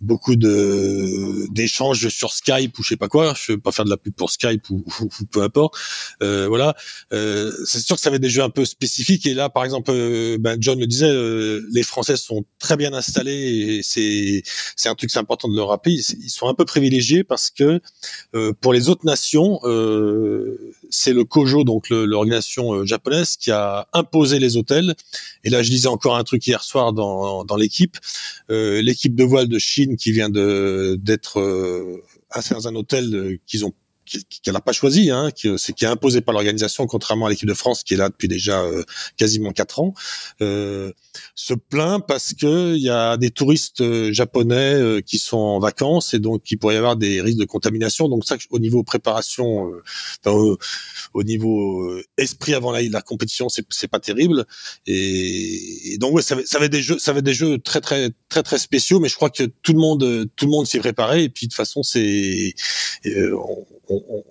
beaucoup 0.00 0.36
de 0.36 1.46
d'échanges 1.50 2.08
sur 2.08 2.32
Skype 2.32 2.78
ou 2.78 2.82
je 2.82 2.90
sais 2.90 2.96
pas 2.96 3.08
quoi. 3.08 3.34
Je 3.34 3.52
veux 3.52 3.60
pas 3.60 3.72
faire 3.72 3.84
de 3.84 3.90
la 3.90 3.96
pub 3.96 4.14
pour 4.14 4.30
Skype 4.30 4.68
ou, 4.70 4.84
peu 5.30 5.42
importe. 5.42 5.74
Euh, 6.22 6.46
voilà, 6.48 6.74
euh, 7.12 7.52
c'est 7.64 7.84
sûr 7.84 7.96
que 7.96 8.02
ça 8.02 8.10
va 8.10 8.16
être 8.16 8.22
des 8.22 8.30
jeux 8.30 8.42
un 8.42 8.50
peu 8.50 8.64
spécifiques. 8.64 9.26
Et 9.26 9.34
là, 9.34 9.48
par 9.48 9.64
exemple, 9.64 9.90
euh, 9.92 10.36
ben 10.38 10.56
John 10.60 10.78
le 10.78 10.86
disait, 10.86 11.10
euh, 11.10 11.66
les 11.72 11.82
Français 11.82 12.16
sont 12.16 12.44
très 12.58 12.76
bien 12.76 12.91
installés 12.94 13.78
et 13.78 13.80
c'est 13.82 14.42
c'est 14.76 14.88
un 14.88 14.94
truc 14.94 15.10
c'est 15.10 15.18
important 15.18 15.48
de 15.48 15.56
le 15.56 15.62
rappeler. 15.62 15.94
Ils, 15.94 16.30
sont 16.30 16.48
un 16.48 16.54
peu 16.54 16.64
privilégiés 16.64 17.24
parce 17.24 17.50
que 17.50 17.80
euh, 18.34 18.52
pour 18.60 18.72
les 18.72 18.88
autres 18.88 19.04
nations, 19.04 19.60
c'est 20.90 21.12
le 21.12 21.24
Kojo, 21.24 21.64
donc 21.64 21.88
l'organisation 21.90 22.84
japonaise, 22.84 23.36
qui 23.36 23.50
a 23.50 23.88
imposé 23.92 24.38
les 24.38 24.56
hôtels. 24.56 24.94
Et 25.44 25.50
là, 25.50 25.62
je 25.62 25.70
disais 25.70 25.88
encore 25.88 26.16
un 26.16 26.24
truc 26.24 26.46
hier 26.46 26.62
soir 26.62 26.92
dans 26.92 27.44
dans 27.44 27.56
l'équipe, 27.56 27.98
l'équipe 28.48 29.14
de 29.14 29.24
voile 29.24 29.48
de 29.48 29.58
Chine 29.58 29.96
qui 29.96 30.12
vient 30.12 30.30
de 30.30 30.98
d'être 31.00 32.02
assez 32.30 32.54
dans 32.54 32.68
un 32.68 32.74
hôtel 32.74 33.38
qu'ils 33.46 33.64
ont 33.64 33.72
qu'elle 34.42 34.54
n'a 34.54 34.60
pas 34.60 34.72
choisi, 34.72 35.10
hein, 35.10 35.30
c'est 35.56 35.72
qui 35.72 35.84
est 35.84 35.88
imposé 35.88 36.20
par 36.20 36.34
l'organisation, 36.34 36.86
contrairement 36.86 37.26
à 37.26 37.30
l'équipe 37.30 37.48
de 37.48 37.54
France 37.54 37.82
qui 37.84 37.94
est 37.94 37.96
là 37.96 38.08
depuis 38.08 38.28
déjà 38.28 38.62
euh, 38.62 38.84
quasiment 39.16 39.52
quatre 39.52 39.80
ans, 39.80 39.94
euh, 40.40 40.92
se 41.34 41.54
plaint 41.54 42.04
parce 42.06 42.34
que 42.34 42.74
il 42.74 42.82
y 42.82 42.90
a 42.90 43.16
des 43.16 43.30
touristes 43.30 43.80
euh, 43.80 44.12
japonais 44.12 44.74
euh, 44.74 45.00
qui 45.00 45.18
sont 45.18 45.38
en 45.38 45.58
vacances 45.58 46.14
et 46.14 46.18
donc 46.18 46.50
il 46.50 46.56
pourrait 46.58 46.74
y 46.74 46.78
avoir 46.78 46.96
des 46.96 47.20
risques 47.20 47.38
de 47.38 47.44
contamination. 47.44 48.08
Donc 48.08 48.24
ça, 48.24 48.36
au 48.50 48.58
niveau 48.58 48.82
préparation, 48.82 49.70
au, 50.26 50.58
au, 51.14 51.22
niveau 51.22 52.00
esprit 52.16 52.54
avant 52.54 52.72
la, 52.72 53.02
compétition, 53.02 53.48
c'est 53.48 53.64
c'est 53.70 53.88
pas 53.88 54.00
terrible. 54.00 54.46
Et, 54.86 55.96
donc 55.98 56.14
ouais, 56.14 56.22
ça, 56.22 56.36
ça 56.44 56.58
va 56.58 56.66
être 56.66 56.72
des 56.72 56.82
jeux, 56.82 56.98
ça 56.98 57.12
va 57.12 57.18
être 57.18 57.24
des 57.24 57.34
jeux 57.34 57.58
très 57.58 57.80
très 57.80 58.10
très 58.28 58.42
très 58.42 58.58
spéciaux, 58.58 59.00
mais 59.00 59.08
je 59.08 59.16
crois 59.16 59.30
que 59.30 59.44
tout 59.44 59.72
le 59.72 59.80
monde 59.80 60.28
tout 60.36 60.46
le 60.46 60.50
monde 60.50 60.66
s'y 60.66 60.76
est 60.78 60.80
préparé 60.80 61.24
et 61.24 61.28
puis 61.28 61.46
de 61.46 61.52
toute 61.52 61.56
façon 61.56 61.82
c'est 61.82 62.54
on, 63.06 63.66
on, 63.88 64.24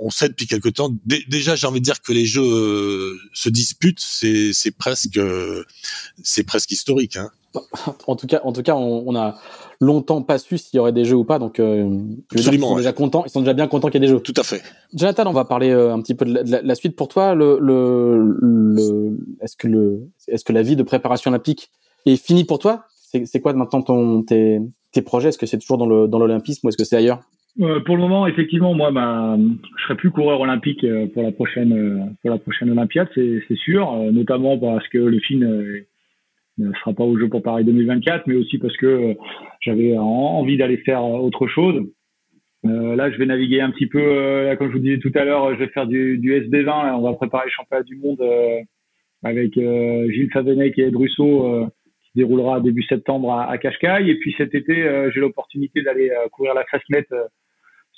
on, 0.00 0.10
sait 0.10 0.28
depuis 0.28 0.46
quelque 0.46 0.68
temps. 0.68 0.90
déjà, 1.28 1.56
j'ai 1.56 1.66
envie 1.66 1.80
de 1.80 1.84
dire 1.84 2.00
que 2.02 2.12
les 2.12 2.26
jeux 2.26 2.42
euh, 2.42 3.18
se 3.32 3.48
disputent, 3.48 4.00
c'est, 4.00 4.52
presque, 4.76 5.20
c'est 6.22 6.44
presque 6.44 6.70
historique. 6.70 7.16
Hein. 7.16 7.30
En 8.06 8.16
tout 8.16 8.26
cas, 8.26 8.40
en 8.44 8.52
tout 8.52 8.62
cas, 8.62 8.74
on, 8.76 9.14
a 9.16 9.36
longtemps 9.80 10.22
pas 10.22 10.38
su 10.38 10.58
s'il 10.58 10.76
y 10.76 10.80
aurait 10.80 10.92
des 10.92 11.04
jeux 11.04 11.16
ou 11.16 11.24
pas, 11.24 11.38
donc 11.38 11.58
euh, 11.58 11.88
ils 12.32 12.60
sont 12.60 12.76
déjà 12.76 12.92
contents, 12.92 13.24
ils 13.24 13.30
sont 13.30 13.40
déjà 13.40 13.54
bien 13.54 13.66
contents 13.66 13.88
qu'il 13.88 14.00
y 14.00 14.04
ait 14.04 14.06
des 14.06 14.12
jeux. 14.12 14.20
Tout 14.20 14.34
à 14.36 14.42
fait. 14.42 14.62
Jonathan, 14.94 15.26
on 15.26 15.32
va 15.32 15.44
parler 15.44 15.70
euh, 15.70 15.92
un 15.92 16.00
petit 16.00 16.14
peu 16.14 16.24
de 16.24 16.60
la, 16.62 16.74
suite 16.74 16.96
pour 16.96 17.08
toi. 17.08 17.34
Le, 17.34 17.58
le, 17.60 19.18
est-ce 19.40 19.56
que 19.56 19.66
le, 19.66 20.10
est-ce 20.28 20.44
que 20.44 20.52
la 20.52 20.62
vie 20.62 20.76
de 20.76 20.82
préparation 20.82 21.30
olympique 21.30 21.70
est 22.06 22.16
finie 22.16 22.44
pour 22.44 22.58
toi? 22.58 22.84
C'est, 23.12 23.40
quoi 23.40 23.52
maintenant 23.54 23.82
ton, 23.82 24.22
tes, 24.22 24.60
tes 24.92 25.02
projets? 25.02 25.30
Est-ce 25.30 25.38
que 25.38 25.46
c'est 25.46 25.58
toujours 25.58 25.78
dans 25.78 25.86
le 25.86 26.06
dans 26.06 26.20
l'olympisme 26.20 26.66
ou 26.66 26.68
est-ce 26.68 26.76
que 26.76 26.84
c'est 26.84 26.96
ailleurs? 26.96 27.20
Euh, 27.60 27.80
pour 27.80 27.96
le 27.96 28.02
moment, 28.02 28.26
effectivement, 28.26 28.72
moi, 28.74 28.90
bah, 28.90 29.36
je 29.76 29.82
serai 29.84 29.94
plus 29.94 30.10
coureur 30.10 30.40
olympique 30.40 30.82
euh, 30.84 31.06
pour 31.08 31.22
la 31.22 31.32
prochaine 31.32 31.72
euh, 31.72 32.04
pour 32.22 32.30
la 32.30 32.38
prochaine 32.38 32.70
Olympiade, 32.70 33.08
c'est 33.14 33.56
sûr, 33.56 33.94
notamment 34.12 34.58
parce 34.58 34.86
que 34.88 34.98
le 34.98 35.18
film 35.18 35.84
ne 36.58 36.72
sera 36.74 36.94
pas 36.94 37.04
au 37.04 37.18
jeu 37.18 37.28
pour 37.28 37.42
Paris 37.42 37.64
2024, 37.64 38.26
mais 38.26 38.34
aussi 38.34 38.58
parce 38.58 38.76
que 38.76 39.14
j'avais 39.60 39.96
envie 39.96 40.56
d'aller 40.56 40.78
faire 40.78 41.04
autre 41.04 41.46
chose. 41.48 41.82
là, 42.64 43.10
je 43.10 43.18
vais 43.18 43.26
naviguer 43.26 43.60
un 43.60 43.70
petit 43.70 43.86
peu, 43.86 44.44
là, 44.44 44.56
comme 44.56 44.68
je 44.68 44.74
vous 44.74 44.82
disais 44.82 44.98
tout 44.98 45.12
à 45.14 45.24
l'heure, 45.24 45.54
je 45.54 45.60
vais 45.60 45.68
faire 45.68 45.86
du, 45.86 46.18
du 46.18 46.32
SB20. 46.32 46.94
on 46.94 47.02
va 47.02 47.12
préparer 47.14 47.46
le 47.46 47.50
championnat 47.50 47.82
du 47.82 47.96
monde 47.96 48.22
avec 49.22 49.54
Gilles 49.54 50.30
Favenec 50.32 50.78
et 50.78 50.84
Ed 50.84 50.96
Russo 50.96 51.66
qui 52.04 52.10
déroulera 52.16 52.60
début 52.60 52.82
septembre 52.82 53.32
à, 53.32 53.50
à 53.50 54.00
Et 54.00 54.14
puis 54.16 54.34
cet 54.36 54.54
été, 54.54 55.10
j'ai 55.12 55.20
l'opportunité 55.20 55.82
d'aller 55.82 56.10
courir 56.32 56.54
la 56.54 56.64
Fastnet 56.64 57.06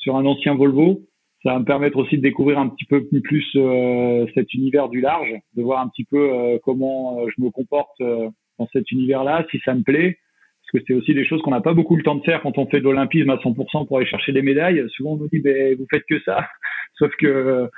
sur 0.03 0.17
un 0.17 0.27
ancien 0.27 0.55
Volvo. 0.55 1.01
Ça 1.43 1.55
va 1.55 1.59
me 1.59 1.65
permettre 1.65 1.97
aussi 1.97 2.17
de 2.17 2.23
découvrir 2.23 2.59
un 2.59 2.69
petit 2.69 2.85
peu 2.85 3.05
plus 3.05 3.47
euh, 3.57 4.27
cet 4.35 4.53
univers 4.55 4.89
du 4.89 5.01
large, 5.01 5.33
de 5.57 5.63
voir 5.63 5.81
un 5.81 5.89
petit 5.89 6.05
peu 6.05 6.33
euh, 6.33 6.59
comment 6.63 7.19
euh, 7.19 7.27
je 7.37 7.43
me 7.43 7.51
comporte 7.51 8.01
dans 8.01 8.69
cet 8.73 8.91
univers-là, 8.93 9.47
si 9.51 9.59
ça 9.65 9.75
me 9.75 9.83
plaît. 9.83 10.19
Parce 10.61 10.85
que 10.85 10.85
c'est 10.87 10.95
aussi 10.95 11.15
des 11.15 11.25
choses 11.25 11.43
qu'on 11.43 11.51
n'a 11.51 11.61
pas 11.61 11.75
beaucoup 11.75 11.97
le 11.97 12.05
temps 12.05 12.15
de 12.15 12.23
faire 12.23 12.43
quand 12.43 12.59
on 12.59 12.67
fait 12.67 12.79
de 12.79 12.85
l'olympisme 12.85 13.31
à 13.31 13.37
100% 13.37 13.87
pour 13.87 13.97
aller 13.97 14.07
chercher 14.07 14.33
des 14.33 14.43
médailles. 14.43 14.85
Souvent 14.91 15.13
on 15.13 15.17
nous 15.17 15.29
dit, 15.29 15.41
ben, 15.41 15.77
vous 15.77 15.87
faites 15.91 16.05
que 16.09 16.21
ça. 16.21 16.47
Sauf 16.99 17.11
que 17.17 17.69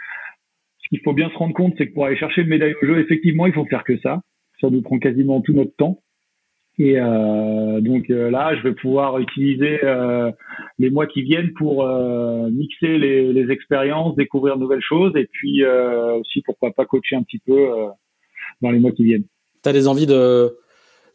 ce 0.82 0.88
qu'il 0.88 1.00
faut 1.02 1.14
bien 1.14 1.30
se 1.30 1.34
rendre 1.36 1.54
compte, 1.54 1.74
c'est 1.78 1.88
que 1.88 1.94
pour 1.94 2.04
aller 2.04 2.16
chercher 2.16 2.42
une 2.42 2.48
médaille 2.48 2.74
au 2.82 2.86
jeu, 2.86 2.98
effectivement, 2.98 3.46
il 3.46 3.54
faut 3.54 3.64
faire 3.64 3.84
que 3.84 3.98
ça. 4.00 4.20
Ça 4.60 4.68
nous 4.68 4.82
prend 4.82 4.98
quasiment 4.98 5.40
tout 5.40 5.54
notre 5.54 5.74
temps. 5.76 6.00
Et 6.78 6.98
euh, 6.98 7.80
donc 7.80 8.10
euh, 8.10 8.30
là, 8.30 8.56
je 8.56 8.62
vais 8.62 8.74
pouvoir 8.74 9.18
utiliser 9.20 9.78
euh, 9.84 10.32
les 10.78 10.90
mois 10.90 11.06
qui 11.06 11.22
viennent 11.22 11.52
pour 11.54 11.86
euh, 11.86 12.50
mixer 12.50 12.98
les, 12.98 13.32
les, 13.32 13.52
expériences, 13.52 14.16
découvrir 14.16 14.56
de 14.56 14.60
nouvelles 14.60 14.82
choses, 14.82 15.12
et 15.14 15.28
puis 15.30 15.62
euh, 15.62 16.14
aussi 16.14 16.42
pourquoi 16.42 16.72
pas 16.72 16.84
coacher 16.84 17.14
un 17.14 17.22
petit 17.22 17.38
peu 17.38 17.68
dans 18.60 18.70
les 18.70 18.80
mois 18.80 18.90
qui 18.90 19.04
viennent. 19.04 19.24
T'as 19.62 19.72
des 19.72 19.86
envies 19.86 20.06
de 20.06 20.56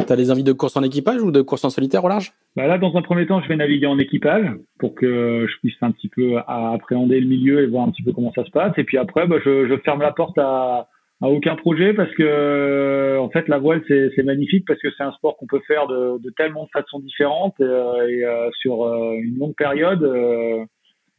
T'as 0.08 0.16
des 0.16 0.32
envies 0.32 0.46
de 0.46 0.54
course 0.54 0.78
en 0.78 0.84
équipage 0.84 1.22
ou 1.22 1.30
de 1.30 1.42
course 1.42 1.66
en 1.66 1.70
solitaire 1.70 2.06
au 2.06 2.08
large? 2.08 2.32
Bah 2.56 2.66
Là, 2.68 2.78
dans 2.78 2.96
un 2.96 3.02
premier 3.02 3.28
temps, 3.28 3.42
je 3.42 3.50
vais 3.50 3.58
naviguer 3.58 3.86
en 3.86 4.00
équipage 4.00 4.48
pour 4.80 4.96
que 4.96 5.46
je 5.46 5.60
puisse 5.60 5.76
un 5.82 5.92
petit 5.92 6.08
peu 6.08 6.38
appréhender 6.48 7.20
le 7.20 7.28
milieu 7.28 7.62
et 7.62 7.68
voir 7.68 7.86
un 7.86 7.92
petit 7.92 8.02
peu 8.02 8.14
comment 8.14 8.32
ça 8.34 8.46
se 8.46 8.50
passe. 8.50 8.72
Et 8.78 8.86
puis 8.86 8.98
après, 8.98 9.28
bah, 9.28 9.36
je, 9.44 9.68
je 9.68 9.76
ferme 9.82 10.02
la 10.02 10.14
porte 10.14 10.38
à, 10.38 10.88
à 11.22 11.30
aucun 11.30 11.56
projet 11.56 11.94
parce 11.94 12.12
que 12.14 12.24
euh, 12.24 13.20
en 13.20 13.30
fait 13.30 13.48
la 13.48 13.58
voile 13.58 13.84
c'est 13.88 14.24
magnifique 14.24 14.66
parce 14.66 14.80
que 14.80 14.88
c'est 14.96 15.04
un 15.04 15.12
sport 15.12 15.36
qu'on 15.38 15.48
peut 15.48 15.62
faire 15.68 15.88
de, 15.88 16.18
de, 16.20 16.30
tellement 16.32 16.64
de 16.64 16.70
façons 16.72 17.00
différentes 17.00 17.60
euh, 17.60 18.08
et 18.08 18.24
euh, 18.24 18.50
sur 18.60 18.86
une 19.16 19.38
longue 19.38 19.56
période. 19.56 20.02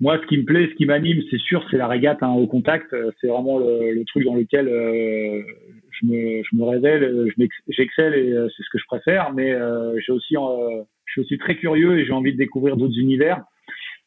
moi, 0.00 0.18
ce 0.22 0.26
qui 0.26 0.38
me 0.38 0.44
plaît, 0.44 0.68
ce 0.70 0.74
qui 0.76 0.86
m'anime, 0.86 1.20
c'est 1.30 1.38
sûr, 1.38 1.66
c'est 1.70 1.76
la 1.76 1.86
régate 1.86 2.22
hein, 2.22 2.32
au 2.32 2.46
contact. 2.46 2.94
C'est 3.20 3.26
vraiment 3.26 3.58
le, 3.58 3.92
le, 3.92 4.04
truc 4.06 4.24
dans 4.24 4.34
lequel 4.34 4.66
je 4.66 6.06
me, 6.06 6.42
je 6.42 6.56
me 6.56 6.64
révèle, 6.64 7.30
j'excelle 7.68 8.14
et 8.14 8.32
c'est 8.56 8.62
ce 8.62 8.70
que 8.72 8.78
je 8.78 8.86
préfère. 8.86 9.32
Mais 9.34 9.54
j'ai 10.06 10.12
aussi, 10.12 10.34
je 11.04 11.12
suis 11.12 11.20
aussi 11.20 11.36
très 11.36 11.56
curieux 11.56 11.98
et 11.98 12.06
j'ai 12.06 12.12
envie 12.12 12.32
de 12.32 12.38
découvrir 12.38 12.78
d'autres 12.78 12.98
univers. 12.98 13.44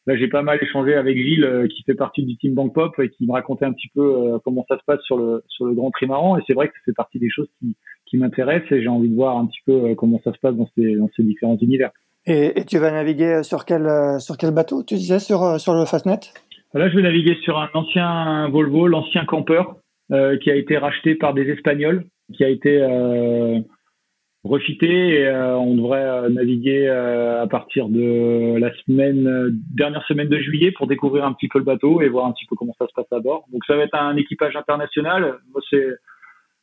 Là, 0.06 0.16
j'ai 0.16 0.28
pas 0.28 0.42
mal 0.42 0.58
échangé 0.60 0.94
avec 0.94 1.16
Gilles, 1.16 1.44
euh, 1.44 1.66
qui 1.66 1.82
fait 1.82 1.94
partie 1.94 2.24
du 2.24 2.36
team 2.36 2.54
Bank 2.54 2.74
Pop, 2.74 2.98
et 2.98 3.08
qui 3.08 3.26
me 3.26 3.32
racontait 3.32 3.64
un 3.64 3.72
petit 3.72 3.88
peu 3.94 4.02
euh, 4.02 4.38
comment 4.44 4.66
ça 4.68 4.78
se 4.78 4.84
passe 4.84 5.00
sur 5.02 5.16
le 5.16 5.42
sur 5.48 5.64
le 5.64 5.74
Grand 5.74 5.90
Trimaran. 5.90 6.36
Et 6.36 6.42
c'est 6.46 6.52
vrai 6.52 6.68
que 6.68 6.74
ça 6.74 6.80
fait 6.84 6.92
partie 6.92 7.18
des 7.18 7.30
choses 7.30 7.48
qui, 7.58 7.74
qui 8.04 8.18
m'intéressent, 8.18 8.70
et 8.72 8.82
j'ai 8.82 8.88
envie 8.88 9.08
de 9.08 9.14
voir 9.14 9.38
un 9.38 9.46
petit 9.46 9.60
peu 9.64 9.72
euh, 9.72 9.94
comment 9.94 10.20
ça 10.22 10.32
se 10.32 10.38
passe 10.38 10.54
dans 10.54 10.68
ces 10.76 10.96
dans 10.96 11.08
ces 11.16 11.22
différents 11.22 11.56
univers. 11.56 11.90
Et, 12.26 12.60
et 12.60 12.64
tu 12.64 12.78
vas 12.78 12.90
naviguer 12.90 13.42
sur 13.42 13.64
quel 13.64 13.88
sur 14.20 14.36
quel 14.36 14.52
bateau 14.52 14.82
Tu 14.82 14.94
disais 14.94 15.20
sur 15.20 15.58
sur 15.58 15.74
le 15.74 15.86
Fastnet? 15.86 16.20
Là, 16.74 16.88
je 16.90 16.96
vais 16.96 17.02
naviguer 17.02 17.36
sur 17.42 17.58
un 17.58 17.68
ancien 17.72 18.48
Volvo, 18.48 18.88
l'ancien 18.88 19.24
campeur, 19.24 19.76
qui 20.08 20.50
a 20.50 20.56
été 20.56 20.76
racheté 20.76 21.14
par 21.14 21.32
des 21.32 21.48
Espagnols, 21.50 22.04
qui 22.34 22.44
a 22.44 22.48
été 22.48 22.80
refité 24.44 25.20
et 25.20 25.26
euh, 25.26 25.56
on 25.56 25.74
devrait 25.74 26.04
euh, 26.04 26.28
naviguer 26.28 26.86
euh, 26.86 27.42
à 27.42 27.46
partir 27.46 27.88
de 27.88 28.58
la 28.58 28.70
semaine 28.84 29.50
dernière 29.74 30.04
semaine 30.06 30.28
de 30.28 30.38
juillet 30.38 30.70
pour 30.70 30.86
découvrir 30.86 31.24
un 31.24 31.32
petit 31.32 31.48
peu 31.48 31.58
le 31.58 31.64
bateau 31.64 32.02
et 32.02 32.08
voir 32.08 32.26
un 32.26 32.32
petit 32.32 32.44
peu 32.46 32.54
comment 32.54 32.74
ça 32.78 32.86
se 32.86 32.92
passe 32.94 33.10
à 33.10 33.20
bord. 33.20 33.46
Donc 33.52 33.64
ça 33.66 33.76
va 33.76 33.84
être 33.84 33.94
un 33.94 34.16
équipage 34.16 34.54
international. 34.54 35.38
Moi 35.52 35.62
c'est 35.70 35.86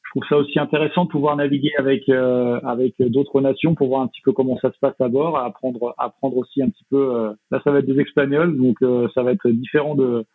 je 0.04 0.20
trouve 0.20 0.28
ça 0.28 0.38
aussi 0.38 0.60
intéressant 0.60 1.06
de 1.06 1.10
pouvoir 1.10 1.36
naviguer 1.38 1.72
avec 1.78 2.08
avec 2.10 2.96
d'autres 3.00 3.42
nations 3.42 3.76
pour 3.76 3.88
voir 3.88 4.02
un 4.02 4.08
petit 4.08 4.22
peu 4.22 4.34
comment 4.34 4.58
ça 4.62 4.72
se 4.72 4.78
passe 4.80 5.00
à 5.00 5.08
bord, 5.08 5.38
apprendre 5.38 5.96
apprendre 5.98 6.38
aussi 6.38 6.62
un 6.62 6.70
petit 6.70 6.86
peu. 6.90 7.34
là 7.50 7.62
ça 7.64 7.72
va 7.72 7.80
être 7.80 7.86
des 7.86 8.00
espagnols 8.00 8.58
donc 8.58 8.78
ça 9.14 9.24
va 9.24 9.32
être 9.32 9.50
différent 9.50 9.96
de 9.96 10.26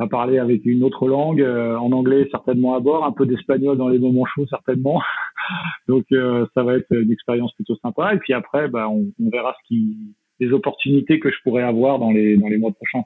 à 0.00 0.06
parler 0.06 0.38
avec 0.38 0.64
une 0.64 0.82
autre 0.82 1.06
langue, 1.06 1.42
euh, 1.42 1.76
en 1.76 1.92
anglais 1.92 2.26
certainement 2.30 2.74
à 2.74 2.80
bord, 2.80 3.04
un 3.04 3.12
peu 3.12 3.26
d'espagnol 3.26 3.76
dans 3.76 3.88
les 3.88 3.98
moments 3.98 4.24
chauds 4.24 4.46
certainement. 4.48 5.02
Donc 5.88 6.06
euh, 6.12 6.46
ça 6.54 6.62
va 6.62 6.76
être 6.76 6.90
une 6.90 7.12
expérience 7.12 7.52
plutôt 7.52 7.76
sympa. 7.82 8.14
Et 8.14 8.18
puis 8.18 8.32
après, 8.32 8.68
bah, 8.68 8.88
on, 8.88 9.12
on, 9.22 9.30
verra 9.30 9.54
ce 9.60 9.68
qui, 9.68 9.98
les 10.40 10.52
opportunités 10.52 11.20
que 11.20 11.30
je 11.30 11.36
pourrais 11.44 11.62
avoir 11.62 11.98
dans 11.98 12.10
les 12.10 12.38
dans 12.38 12.48
les 12.48 12.56
mois 12.56 12.72
prochains. 12.72 13.04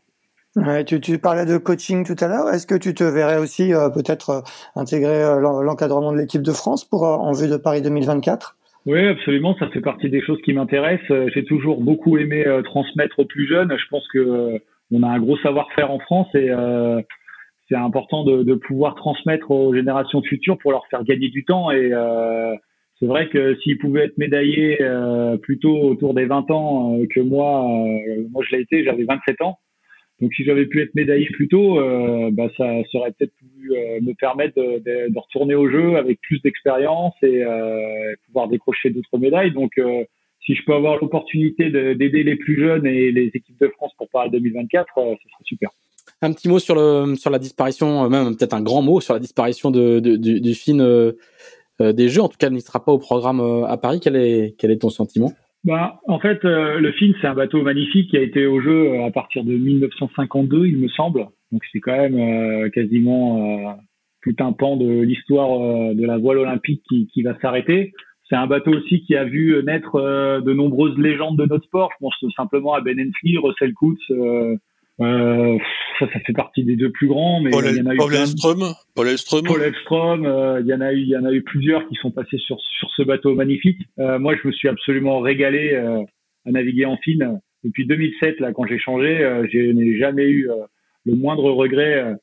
Ouais, 0.55 0.85
tu, 0.85 1.01
tu, 1.01 1.19
parlais 1.19 1.47
de 1.47 1.59
coaching 1.59 2.07
tout 2.07 2.25
à 2.25 2.29
l'heure. 2.29 2.49
Est-ce 2.49 2.69
que 2.69 2.77
tu 2.77 2.95
te 2.95 3.03
verrais 3.03 3.39
aussi 3.39 3.75
euh, 3.75 3.91
peut-être 3.91 4.45
intégrer 4.77 5.41
l'encadrement 5.41 6.13
de 6.13 6.19
l'équipe 6.19 6.43
de 6.43 6.53
France 6.53 6.85
pour 6.85 7.03
en 7.03 7.33
vue 7.33 7.49
de 7.49 7.57
Paris 7.57 7.83
2024 7.83 8.57
oui, 8.87 9.01
absolument. 9.07 9.57
Ça 9.59 9.69
fait 9.69 9.81
partie 9.81 10.11
des 10.11 10.21
choses 10.21 10.39
qui 10.43 10.53
m'intéressent. 10.53 11.31
J'ai 11.33 11.47
toujours 11.47 11.81
beaucoup 11.81 12.19
aimé 12.19 12.45
transmettre 12.65 13.19
aux 13.19 13.25
plus 13.25 13.49
jeunes. 13.49 13.75
Je 13.79 13.89
pense 13.89 14.07
que 14.13 14.61
on 14.93 15.03
a 15.03 15.09
un 15.09 15.19
gros 15.19 15.37
savoir-faire 15.39 15.91
en 15.91 15.99
France 15.99 16.29
et 16.35 16.51
euh, 16.51 17.01
c'est 17.69 17.77
important 17.77 18.25
de, 18.25 18.43
de, 18.43 18.55
pouvoir 18.55 18.95
transmettre 18.95 19.51
aux 19.51 19.75
générations 19.75 20.23
futures 20.23 20.59
pour 20.59 20.71
leur 20.71 20.87
faire 20.89 21.05
gagner 21.05 21.29
du 21.29 21.45
temps 21.45 21.71
et, 21.71 21.91
euh, 21.93 22.55
c'est 23.01 23.07
vrai 23.07 23.29
que 23.29 23.57
s'il 23.61 23.79
pouvait 23.79 24.05
être 24.05 24.19
médaillé 24.19 24.81
euh, 24.81 25.37
plutôt 25.37 25.77
autour 25.79 26.15
des 26.15 26.27
20 26.27 26.51
ans 26.51 26.97
euh, 26.97 27.07
que 27.13 27.21
moi, 27.21 27.67
euh, 27.69 28.25
moi 28.31 28.43
je 28.49 28.55
l'ai 28.55 28.63
été, 28.63 28.85
j'avais 28.85 29.05
27 29.05 29.43
ans. 29.43 29.59
Donc 30.21 30.33
si 30.33 30.45
j'avais 30.45 30.67
pu 30.67 30.81
être 30.81 30.95
médaillé 30.95 31.27
plus 31.33 31.49
tôt, 31.49 31.75
bah, 32.31 32.49
ça, 32.57 32.65
aurait 32.95 33.11
peut-être 33.19 33.35
pu 33.35 33.73
me 34.01 34.15
permettre 34.15 34.55
de, 34.55 34.79
de, 35.11 35.19
retourner 35.19 35.57
au 35.57 35.69
jeu 35.69 35.97
avec 35.97 36.21
plus 36.21 36.41
d'expérience 36.41 37.15
et 37.23 37.43
pouvoir 38.27 38.47
décrocher 38.47 38.91
d'autres 38.91 39.19
médailles. 39.19 39.51
Donc 39.51 39.73
si 40.45 40.55
je 40.55 40.63
peux 40.65 40.75
avoir 40.75 40.99
l'opportunité 41.01 41.71
d'aider 41.71 42.23
les 42.23 42.37
plus 42.37 42.59
jeunes 42.59 42.87
et 42.87 43.13
les 43.13 43.31
équipes 43.35 43.61
de 43.61 43.69
France 43.69 43.93
pour 43.97 44.09
Paris 44.11 44.31
2024, 44.31 44.87
ce 44.95 45.01
serait 45.03 45.45
super. 45.45 45.71
Un 46.21 46.33
petit 46.33 46.49
mot 46.49 46.59
sur 46.59 46.75
le 46.75 47.15
sur 47.17 47.31
la 47.31 47.39
disparition, 47.39 48.09
même 48.11 48.37
peut-être 48.37 48.55
un 48.55 48.63
grand 48.63 48.83
mot 48.83 49.01
sur 49.01 49.15
la 49.15 49.21
disparition 49.21 49.71
de, 49.71 50.01
du, 50.01 50.41
du 50.41 50.55
film 50.55 50.81
euh, 51.81 51.93
des 51.93 52.09
jeux. 52.09 52.23
En 52.23 52.29
tout 52.29 52.37
cas, 52.39 52.49
il 52.49 52.55
ne 52.55 52.61
sera 52.61 52.85
pas 52.85 52.93
au 52.93 52.99
programme 52.99 53.41
euh, 53.41 53.65
à 53.65 53.77
Paris. 53.77 53.99
Quel 54.01 54.15
est, 54.15 54.55
quel 54.59 54.71
est 54.71 54.79
ton 54.79 54.91
sentiment? 54.91 55.33
Bah, 55.65 56.01
en 56.07 56.21
fait, 56.21 56.45
euh, 56.45 56.79
le 56.79 56.93
film, 56.93 57.15
c'est 57.21 57.27
un 57.27 57.35
bateau 57.35 57.63
magnifique 57.63 58.11
qui 58.11 58.17
a 58.17 58.21
été 58.21 58.47
au 58.47 58.61
jeu 58.61 59.03
à 59.03 59.11
partir 59.11 59.45
de 59.45 59.53
1952, 59.57 60.67
il 60.67 60.79
me 60.79 60.89
semble. 60.89 61.27
Donc 61.51 61.63
c'est 61.73 61.81
quand 61.81 61.97
même 61.97 62.71
quasiment 62.73 63.79
tout 64.23 64.35
un 64.41 64.53
pan 64.53 64.77
de 64.77 65.03
l'histoire 65.03 65.95
de 65.95 66.05
la 66.05 66.19
voile 66.19 66.39
olympique 66.39 66.83
qui, 66.89 67.07
qui 67.07 67.23
va 67.23 67.39
s'arrêter. 67.41 67.93
C'est 68.35 68.41
un 68.41 68.49
bateau 68.49 68.73
aussi 68.73 69.01
qui 69.03 69.15
a 69.15 69.25
vu 69.25 69.63
naître 69.65 70.41
de 70.41 70.53
nombreuses 70.53 70.99
légendes 70.99 71.39
de 71.39 71.47
notre 71.47 71.65
sport. 71.67 71.91
Je 71.93 71.99
pense 72.01 72.35
simplement 72.37 72.75
à 72.75 72.81
Ben 72.81 72.99
Hensley, 72.99 73.39
Russell 73.39 73.73
Coutts, 73.75 74.11
euh, 75.01 75.59
ça, 75.99 76.07
ça 76.13 76.21
fait 76.21 76.33
partie 76.33 76.63
des 76.63 76.77
deux 76.77 76.91
plus 76.91 77.09
grands, 77.09 77.41
mais 77.41 77.51
Paul, 77.51 77.65
il 77.69 77.77
y 77.77 77.81
en 77.81 77.87
a 77.87 77.95
eu 77.95 77.97
Paul 77.97 78.15
Elstrom, 78.15 78.75
Paul 78.95 79.09
Elstrom, 79.09 79.43
Paul 79.45 79.63
Elstrom, 79.63 80.25
euh, 80.25 80.61
il 80.61 80.67
y 80.67 80.75
en 80.75 80.81
a 80.81 80.93
eu, 80.93 81.01
il 81.01 81.09
y 81.09 81.17
en 81.17 81.25
a 81.25 81.33
eu 81.33 81.43
plusieurs 81.43 81.89
qui 81.89 81.97
sont 81.97 82.13
passés 82.13 82.39
sur 82.39 82.61
sur 82.79 82.89
ce 82.97 83.03
bateau 83.03 83.35
magnifique. 83.35 83.81
Euh, 83.99 84.21
moi, 84.21 84.37
je 84.41 84.47
me 84.47 84.53
suis 84.53 84.69
absolument 84.69 85.19
régalé 85.19 85.73
euh, 85.73 86.03
à 86.47 86.51
naviguer 86.53 86.87
en 86.87 86.97
fine 86.99 87.41
depuis 87.65 87.87
2007. 87.87 88.39
Là, 88.39 88.53
quand 88.53 88.67
j'ai 88.67 88.79
changé, 88.79 89.25
euh, 89.25 89.47
je 89.53 89.59
n'ai 89.59 89.99
jamais 89.99 90.29
eu 90.29 90.49
le 91.05 91.15
moindre 91.17 91.51
regret 91.51 92.15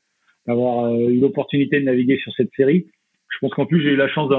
d'avoir 0.47 0.93
eu 0.95 1.19
l'opportunité 1.19 1.79
de 1.79 1.85
naviguer 1.85 2.17
sur 2.17 2.31
cette 2.35 2.51
série. 2.55 2.87
Je 3.29 3.37
pense 3.39 3.53
qu'en 3.53 3.65
plus, 3.65 3.81
j'ai 3.81 3.91
eu 3.91 3.95
la 3.95 4.07
chance 4.07 4.29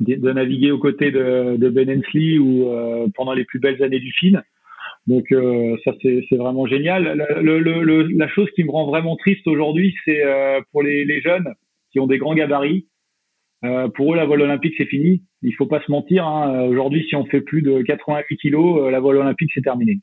de, 0.00 0.32
naviguer 0.32 0.70
aux 0.72 0.78
côtés 0.78 1.10
de, 1.10 1.56
de 1.56 1.68
Ben 1.68 1.90
Hensley 1.90 2.38
ou 2.38 2.68
pendant 3.14 3.32
les 3.32 3.44
plus 3.44 3.58
belles 3.58 3.82
années 3.82 4.00
du 4.00 4.12
film. 4.12 4.42
Donc 5.06 5.32
euh, 5.32 5.76
ça 5.84 5.92
c'est 6.02 6.36
vraiment 6.36 6.66
génial. 6.66 7.26
La 7.42 8.28
chose 8.28 8.48
qui 8.54 8.64
me 8.64 8.70
rend 8.70 8.86
vraiment 8.86 9.16
triste 9.16 9.46
aujourd'hui, 9.46 9.94
c'est 10.04 10.24
euh, 10.24 10.60
pour 10.72 10.82
les, 10.82 11.20
jeunes 11.20 11.52
qui 11.92 12.00
ont 12.00 12.06
des 12.06 12.18
grands 12.18 12.34
gabarits. 12.34 12.86
Euh, 13.64 13.88
pour 13.88 14.14
eux, 14.14 14.16
la 14.16 14.24
voile 14.24 14.42
olympique 14.42 14.74
c'est 14.78 14.86
fini. 14.86 15.22
Il 15.42 15.54
faut 15.54 15.66
pas 15.66 15.82
se 15.82 15.90
mentir. 15.90 16.26
Hein. 16.26 16.62
Aujourd'hui, 16.64 17.04
si 17.08 17.16
on 17.16 17.26
fait 17.26 17.40
plus 17.40 17.62
de 17.62 17.82
88 17.82 18.36
kilos, 18.36 18.82
euh, 18.82 18.90
la 18.90 19.00
voile 19.00 19.18
olympique 19.18 19.50
c'est 19.54 19.62
terminé. 19.62 20.00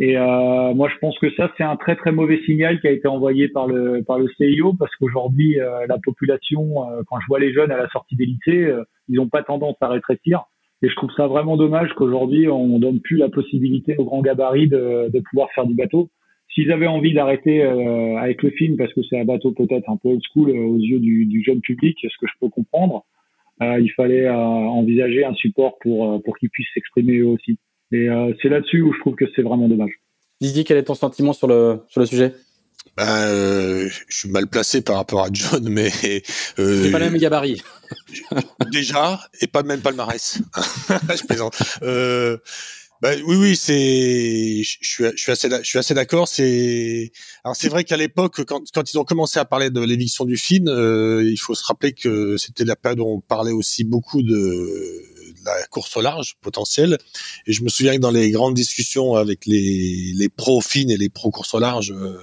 Et 0.00 0.16
euh, 0.16 0.74
moi, 0.74 0.88
je 0.88 0.96
pense 0.98 1.18
que 1.18 1.30
ça 1.34 1.52
c'est 1.58 1.64
un 1.64 1.76
très 1.76 1.96
très 1.96 2.12
mauvais 2.12 2.40
signal 2.44 2.80
qui 2.80 2.86
a 2.86 2.92
été 2.92 3.08
envoyé 3.08 3.48
par 3.48 3.66
le 3.66 4.02
par 4.04 4.18
le 4.18 4.28
CIO 4.36 4.72
parce 4.78 4.94
qu'aujourd'hui, 4.96 5.56
la 5.88 5.98
population, 5.98 6.86
quand 7.08 7.20
je 7.20 7.26
vois 7.26 7.40
les 7.40 7.52
jeunes 7.52 7.72
à 7.72 7.76
la 7.76 7.88
sortie 7.88 8.14
des 8.14 8.26
lycées, 8.26 8.72
ils 9.08 9.16
n'ont 9.16 9.28
pas 9.28 9.42
tendance 9.42 9.76
à 9.80 9.88
rétrécir. 9.88 10.44
Et 10.82 10.88
je 10.88 10.94
trouve 10.94 11.10
ça 11.16 11.26
vraiment 11.26 11.56
dommage 11.56 11.92
qu'aujourd'hui, 11.96 12.48
on 12.48 12.78
donne 12.78 13.00
plus 13.00 13.16
la 13.16 13.28
possibilité 13.28 13.96
aux 13.96 14.04
grands 14.04 14.22
gabarits 14.22 14.68
de, 14.68 15.20
pouvoir 15.30 15.48
faire 15.54 15.66
du 15.66 15.74
bateau. 15.74 16.08
S'ils 16.54 16.72
avaient 16.72 16.86
envie 16.86 17.12
d'arrêter 17.12 17.62
euh, 17.62 18.16
avec 18.16 18.42
le 18.42 18.50
film, 18.50 18.76
parce 18.76 18.92
que 18.92 19.00
c'est 19.02 19.20
un 19.20 19.24
bateau 19.24 19.52
peut-être 19.52 19.88
un 19.90 19.96
peu 19.96 20.08
old 20.08 20.22
school 20.32 20.50
euh, 20.50 20.60
aux 20.60 20.78
yeux 20.78 20.98
du, 20.98 21.42
jeune 21.44 21.60
public, 21.60 21.98
ce 22.02 22.16
que 22.20 22.26
je 22.26 22.32
peux 22.40 22.48
comprendre, 22.48 23.04
euh, 23.60 23.80
il 23.80 23.90
fallait 23.92 24.28
envisager 24.30 25.24
un 25.24 25.34
support 25.34 25.78
pour, 25.80 26.22
pour 26.22 26.38
qu'ils 26.38 26.50
puissent 26.50 26.68
s'exprimer 26.74 27.18
eux 27.18 27.26
aussi. 27.26 27.58
Et 27.90 28.08
c'est 28.42 28.50
là-dessus 28.50 28.82
où 28.82 28.92
je 28.92 29.00
trouve 29.00 29.14
que 29.14 29.24
c'est 29.34 29.42
vraiment 29.42 29.68
dommage. 29.68 29.92
Didier, 30.40 30.62
quel 30.62 30.76
est 30.76 30.84
ton 30.84 30.94
sentiment 30.94 31.32
sur 31.32 31.48
le, 31.48 31.80
sur 31.88 32.00
le 32.00 32.06
sujet? 32.06 32.32
Ben, 32.98 33.28
euh, 33.28 33.88
je 34.08 34.18
suis 34.18 34.28
mal 34.28 34.48
placé 34.48 34.80
par 34.82 34.96
rapport 34.96 35.24
à 35.24 35.28
John, 35.32 35.68
mais 35.70 35.92
euh, 36.58 36.82
c'est 36.82 36.90
pas 36.90 36.98
le 36.98 37.10
même 37.10 37.18
gabarit. 37.18 37.62
déjà, 38.72 39.20
et 39.40 39.46
pas 39.46 39.62
même 39.62 39.80
palmarès. 39.80 40.38
je 40.88 41.24
plaisante. 41.24 41.54
Euh, 41.82 42.38
ben, 43.00 43.22
oui, 43.24 43.36
oui, 43.36 43.56
c'est, 43.56 44.64
je 44.64 44.78
suis, 44.82 45.04
je 45.04 45.16
suis 45.16 45.30
assez, 45.30 45.48
je 45.48 45.62
suis 45.62 45.78
assez 45.78 45.94
d'accord. 45.94 46.26
C'est, 46.26 47.12
alors 47.44 47.54
c'est 47.54 47.68
vrai 47.68 47.84
qu'à 47.84 47.96
l'époque, 47.96 48.44
quand, 48.44 48.64
quand 48.74 48.92
ils 48.92 48.98
ont 48.98 49.04
commencé 49.04 49.38
à 49.38 49.44
parler 49.44 49.70
de 49.70 49.80
l'éviction 49.80 50.24
du 50.24 50.36
film, 50.36 50.66
euh, 50.66 51.22
il 51.24 51.36
faut 51.36 51.54
se 51.54 51.64
rappeler 51.64 51.92
que 51.92 52.36
c'était 52.36 52.64
la 52.64 52.74
période 52.74 52.98
où 52.98 53.06
on 53.06 53.20
parlait 53.20 53.52
aussi 53.52 53.84
beaucoup 53.84 54.24
de 54.24 55.04
la 55.56 55.66
course 55.66 55.96
au 55.96 56.00
large 56.00 56.36
potentielle. 56.40 56.98
Et 57.46 57.52
je 57.52 57.62
me 57.62 57.68
souviens 57.68 57.94
que 57.94 58.00
dans 58.00 58.10
les 58.10 58.30
grandes 58.30 58.54
discussions 58.54 59.14
avec 59.14 59.46
les, 59.46 60.12
les 60.14 60.28
pros 60.28 60.60
fines 60.60 60.90
et 60.90 60.96
les 60.96 61.08
pros 61.08 61.30
course 61.30 61.54
au 61.54 61.58
large, 61.58 61.92
euh, 61.92 62.18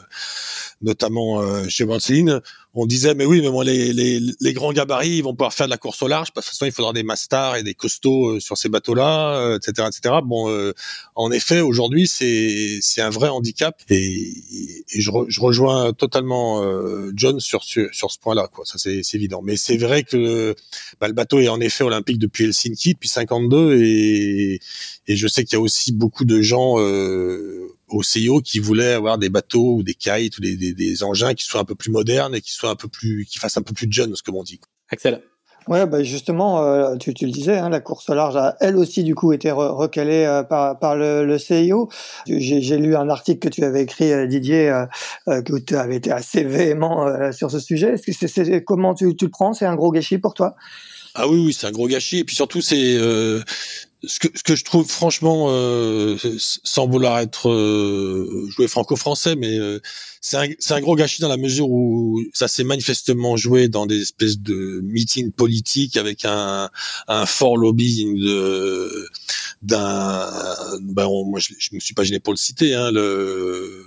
notamment 0.82 1.42
euh, 1.42 1.68
chez 1.68 1.86
Céline, 2.00 2.42
on 2.76 2.86
disait 2.86 3.16
mais 3.16 3.26
oui 3.26 3.42
mais 3.42 3.50
moi 3.50 3.64
les, 3.64 3.94
les, 3.94 4.20
les, 4.40 4.54
grands 4.54 4.74
gabarits 4.74 5.18
ils 5.18 5.24
vont 5.24 5.34
pouvoir 5.34 5.54
faire 5.54 5.68
de 5.68 5.72
la 5.72 5.78
course 5.78 6.02
au 6.02 6.08
large 6.08 6.32
parce 6.34 6.46
que 6.46 6.50
de 6.50 6.52
toute 6.52 6.60
façon 6.60 6.66
il 6.66 6.74
faudra 6.74 6.92
des 6.92 7.04
masters 7.04 7.56
et 7.56 7.64
des 7.64 7.74
costauds 7.74 8.36
euh, 8.36 8.40
sur 8.42 8.58
ces 8.58 8.68
bateaux 8.68 8.96
là 8.96 9.56
etc 9.56 9.88
etc 9.88 10.16
bon 10.24 10.50
euh, 10.50 10.74
en 11.16 11.32
effet 11.32 11.62
aujourd'hui 11.62 12.06
c'est 12.06 12.80
c'est 12.82 13.02
un 13.02 13.10
vrai 13.10 13.30
handicap 13.30 13.82
et, 13.90 14.34
je, 14.94 15.12
je, 15.28 15.42
rejoins 15.42 15.94
totalement 15.94 16.64
euh, 16.64 17.12
John 17.16 17.40
sur, 17.40 17.64
sur 17.64 17.88
sur 17.94 18.12
ce 18.12 18.20
point 18.20 18.36
là 18.36 18.48
quoi. 18.52 18.66
Ça 18.66 18.78
c'est 18.78 19.02
évident. 19.14 19.42
Mais 19.44 19.58
c'est 19.58 19.78
vrai 19.78 20.04
que 20.04 20.56
bah, 21.00 21.08
le 21.08 21.14
bateau 21.14 21.40
est 21.40 21.48
en 21.48 21.60
effet 21.60 21.84
olympique 21.84 22.20
depuis 22.20 22.46
Helsinki 22.46 22.94
depuis 22.94 23.10
52 23.10 23.82
et 23.82 24.60
et 25.08 25.16
je 25.16 25.28
sais 25.28 25.44
qu'il 25.44 25.54
y 25.54 25.60
a 25.60 25.62
aussi 25.62 25.92
beaucoup 25.92 26.26
de 26.26 26.42
gens 26.42 26.76
au 27.88 28.04
CIO 28.04 28.42
qui 28.42 28.60
voulaient 28.60 28.94
avoir 28.94 29.18
des 29.18 29.30
bateaux 29.30 29.76
ou 29.76 29.84
des 29.84 29.94
kites 29.94 30.38
ou 30.38 30.42
des, 30.42 30.56
des, 30.56 30.74
des, 30.74 31.04
engins 31.04 31.34
qui 31.34 31.46
soient 31.46 31.62
un 31.62 31.66
peu 31.66 31.76
plus 31.76 31.92
modernes 31.92 32.36
et 32.36 32.42
qui 32.42 32.52
soient 32.52 32.70
un 32.70 32.76
peu 32.76 32.88
plus, 32.88 33.26
qui 33.26 33.38
fassent 33.38 33.58
un 33.58 33.62
peu 33.62 33.74
plus 33.74 33.88
de 33.88 33.94
jeunes, 33.94 34.16
ce 34.16 34.24
que 34.24 34.32
l'on 34.32 34.44
dit. 34.44 34.60
Axel. 34.90 35.22
Ouais, 35.68 35.88
bah 35.88 36.04
justement, 36.04 36.62
euh, 36.62 36.96
tu, 36.96 37.16
tu, 37.16 37.26
le 37.26 37.32
disais, 37.32 37.58
hein, 37.58 37.70
la 37.70 37.80
course 37.80 38.08
au 38.10 38.14
large 38.14 38.36
a 38.36 38.56
elle 38.60 38.76
aussi 38.76 39.04
du 39.04 39.16
coup 39.16 39.34
été 39.34 39.50
recalée 39.50 40.24
euh, 40.24 40.44
par, 40.44 40.78
par 40.78 40.96
le, 40.96 41.26
le 41.26 41.40
CIO. 41.40 41.90
J'ai 42.28 42.78
lu 42.78 42.96
un 42.96 43.10
article 43.10 43.40
que 43.40 43.54
tu 43.54 43.64
avais 43.64 43.82
écrit, 43.82 44.14
euh, 44.14 44.28
Didier, 44.28 44.72
que 45.26 45.58
tu 45.58 45.76
avais 45.76 45.96
été 45.96 46.12
assez 46.12 46.44
véhément 46.44 47.32
sur 47.32 47.50
ce 47.50 47.60
sujet. 47.60 47.94
Est-ce 47.94 48.20
que 48.20 48.28
c'est 48.28 48.64
comment 48.64 48.94
tu, 48.94 49.16
tu 49.16 49.26
le 49.26 49.32
prends? 49.32 49.54
C'est 49.54 49.66
un 49.66 49.76
gros 49.76 49.92
gâchis 49.92 50.20
pour 50.20 50.36
toi? 50.36 50.56
Ah 51.16 51.28
oui, 51.28 51.46
oui, 51.48 51.54
c'est 51.54 51.66
un 51.66 51.72
gros 51.72 51.88
gâchis. 51.88 52.20
Et 52.20 52.24
puis 52.26 52.36
surtout, 52.36 52.62
c'est 52.62 53.00
ce 54.08 54.20
que, 54.20 54.28
ce 54.36 54.44
que 54.44 54.56
je 54.56 54.64
trouve 54.64 54.88
franchement, 54.90 55.48
euh, 55.50 56.18
sans 56.40 56.88
vouloir 56.88 57.20
être 57.20 57.50
euh, 57.50 58.48
joué 58.50 58.68
franco-français, 58.68 59.36
mais 59.36 59.58
euh, 59.58 59.80
c'est 60.22 60.38
un, 60.38 60.48
un, 60.76 60.82
gros 60.82 60.96
gâchis 60.96 61.22
dans 61.22 61.28
la 61.30 61.38
mesure 61.38 61.70
où 61.70 62.22
ça 62.34 62.48
s'est 62.48 62.64
manifestement 62.64 63.38
joué 63.38 63.68
dans 63.68 63.86
des 63.86 64.02
espèces 64.02 64.40
de 64.40 64.82
meetings 64.84 65.32
politiques 65.32 65.98
avec 65.98 66.26
un, 66.26 66.70
un 67.08 67.26
fort 67.26 67.58
lobbying 67.58 68.20
de 68.20 69.10
d'un, 69.62 70.30
ben 70.82 71.08
moi 71.08 71.40
je, 71.40 71.54
je 71.58 71.70
me 71.74 71.80
suis 71.80 71.94
pas 71.94 72.04
gêné 72.04 72.20
pour 72.20 72.34
le 72.34 72.38
citer, 72.38 72.74
hein, 72.74 72.92
le 72.92 73.86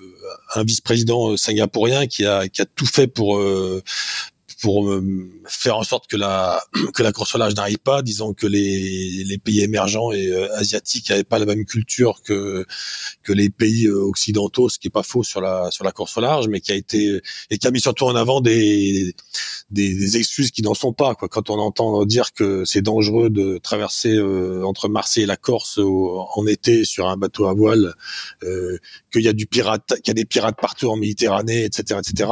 un 0.54 0.64
vice-président 0.64 1.36
singapourien 1.36 2.06
qui 2.06 2.24
a 2.24 2.48
qui 2.48 2.62
a 2.62 2.66
tout 2.66 2.86
fait 2.86 3.06
pour 3.06 3.40
pour 4.60 4.88
euh, 4.88 5.30
faire 5.46 5.76
en 5.76 5.84
sorte 5.84 6.08
que 6.08 6.16
la 6.16 6.60
que 6.94 7.02
la 7.02 7.12
course 7.12 7.34
au 7.34 7.38
large 7.38 7.54
n'arrive 7.54 7.78
pas, 7.78 8.02
disons 8.02 8.34
que 8.34 8.46
les, 8.46 9.24
les 9.24 9.38
pays 9.38 9.62
émergents 9.62 10.10
et 10.10 10.28
euh, 10.28 10.52
asiatiques 10.56 11.10
n'avaient 11.10 11.24
pas 11.24 11.38
la 11.38 11.46
même 11.46 11.64
culture 11.64 12.22
que 12.22 12.66
que 13.22 13.32
les 13.32 13.50
pays 13.50 13.86
euh, 13.86 14.00
occidentaux, 14.00 14.68
ce 14.68 14.78
qui 14.78 14.88
est 14.88 14.90
pas 14.90 15.04
faux 15.04 15.22
sur 15.22 15.40
la 15.40 15.70
sur 15.70 15.84
la 15.84 15.92
course 15.92 16.16
au 16.16 16.20
large, 16.20 16.48
mais 16.48 16.60
qui 16.60 16.72
a 16.72 16.74
été 16.74 17.20
et 17.50 17.58
qui 17.58 17.66
a 17.66 17.70
mis 17.70 17.80
surtout 17.80 18.04
en 18.04 18.16
avant 18.16 18.40
des 18.40 19.14
des, 19.70 19.94
des 19.94 20.16
excuses 20.16 20.50
qui 20.50 20.62
n'en 20.62 20.74
sont 20.74 20.92
pas. 20.92 21.14
Quoi. 21.14 21.28
Quand 21.28 21.50
on 21.50 21.58
entend 21.58 22.04
dire 22.04 22.32
que 22.32 22.64
c'est 22.64 22.82
dangereux 22.82 23.30
de 23.30 23.58
traverser 23.58 24.18
entre 24.64 24.88
Marseille 24.88 25.24
et 25.24 25.26
la 25.26 25.36
Corse 25.36 25.78
en 25.78 26.46
été 26.46 26.84
sur 26.84 27.06
un 27.08 27.16
bateau 27.16 27.46
à 27.46 27.54
voile, 27.54 27.94
qu'il 28.40 29.22
y 29.22 29.28
a 29.28 29.32
du 29.34 29.46
pirate, 29.46 29.94
qu'il 29.96 30.08
y 30.08 30.10
a 30.10 30.14
des 30.14 30.24
pirates 30.24 30.58
partout 30.58 30.88
en 30.88 30.96
Méditerranée, 30.96 31.64
etc., 31.64 32.00
etc., 32.00 32.30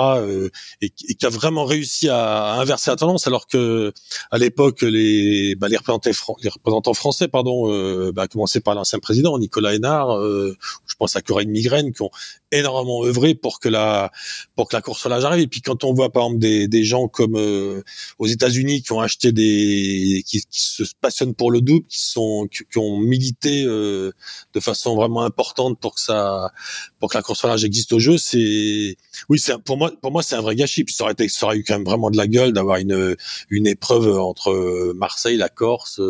et, 0.80 0.86
et 1.08 1.14
qui 1.14 1.26
a 1.26 1.28
vraiment 1.28 1.66
réussi 1.66 2.08
à 2.08 2.15
à, 2.16 2.60
inverser 2.60 2.90
la 2.90 2.96
tendance, 2.96 3.26
alors 3.26 3.46
que 3.46 3.92
à 4.30 4.38
l'époque 4.38 4.82
les, 4.82 5.54
bah, 5.56 5.68
les, 5.68 5.76
représentants, 5.76 6.94
français, 6.94 7.28
pardon, 7.28 7.70
euh, 7.70 8.12
bah, 8.12 8.22
à 8.22 8.28
commencer 8.28 8.60
par 8.60 8.74
l'ancien 8.74 8.98
président 8.98 9.38
Nicolas 9.38 9.74
Hénard, 9.74 10.16
euh, 10.16 10.56
je 10.86 10.94
pense 10.96 11.16
à 11.16 11.22
Corinne 11.22 11.50
Migraine, 11.50 11.92
qui 11.92 12.02
ont 12.02 12.10
énormément 12.52 13.04
œuvré 13.04 13.34
pour 13.34 13.60
que 13.60 13.68
la 13.68 14.10
pour 14.54 14.68
que 14.68 14.76
la 14.76 14.82
course 14.82 15.04
au 15.06 15.08
large 15.08 15.24
arrive. 15.24 15.42
Et 15.42 15.46
puis 15.46 15.60
quand 15.60 15.84
on 15.84 15.92
voit 15.92 16.10
par 16.12 16.24
exemple 16.24 16.40
des, 16.40 16.68
des 16.68 16.84
gens 16.84 17.08
comme 17.08 17.36
euh, 17.36 17.82
aux 18.18 18.26
États-Unis 18.26 18.82
qui 18.82 18.92
ont 18.92 19.00
acheté 19.00 19.32
des 19.32 20.22
qui, 20.26 20.40
qui, 20.40 20.60
se 20.60 20.84
passionnent 21.00 21.34
pour 21.34 21.50
le 21.50 21.60
double, 21.60 21.86
qui 21.86 22.00
sont 22.00 22.48
qui, 22.48 22.78
ont 22.78 22.98
milité 22.98 23.64
euh, 23.64 24.12
de 24.54 24.60
façon 24.60 24.94
vraiment 24.96 25.22
importante 25.22 25.78
pour 25.80 25.94
que 25.94 26.00
ça 26.00 26.52
pour 27.00 27.10
que 27.10 27.18
la 27.18 27.22
course 27.22 27.44
au 27.44 27.48
large 27.48 27.64
existe 27.64 27.92
au 27.92 27.98
jeu, 27.98 28.18
c'est 28.18 28.96
oui 29.28 29.38
c'est 29.38 29.58
pour 29.58 29.76
moi 29.76 29.92
pour 30.00 30.12
moi 30.12 30.22
c'est 30.22 30.36
un 30.36 30.42
vrai 30.42 30.56
gâchis. 30.56 30.84
Puis 30.84 30.94
ça 30.94 31.04
aurait 31.04 31.12
été 31.12 31.28
ça 31.28 31.46
aurait 31.46 31.58
eu 31.58 31.64
quand 31.64 31.74
même 31.74 31.84
vraiment 31.84 32.05
vraiment 32.06 32.10
de 32.10 32.16
la 32.16 32.26
gueule 32.26 32.52
d'avoir 32.52 32.78
une 32.78 33.16
une 33.50 33.66
épreuve 33.66 34.08
entre 34.18 34.92
Marseille, 34.94 35.36
la 35.36 35.48
Corse, 35.48 36.00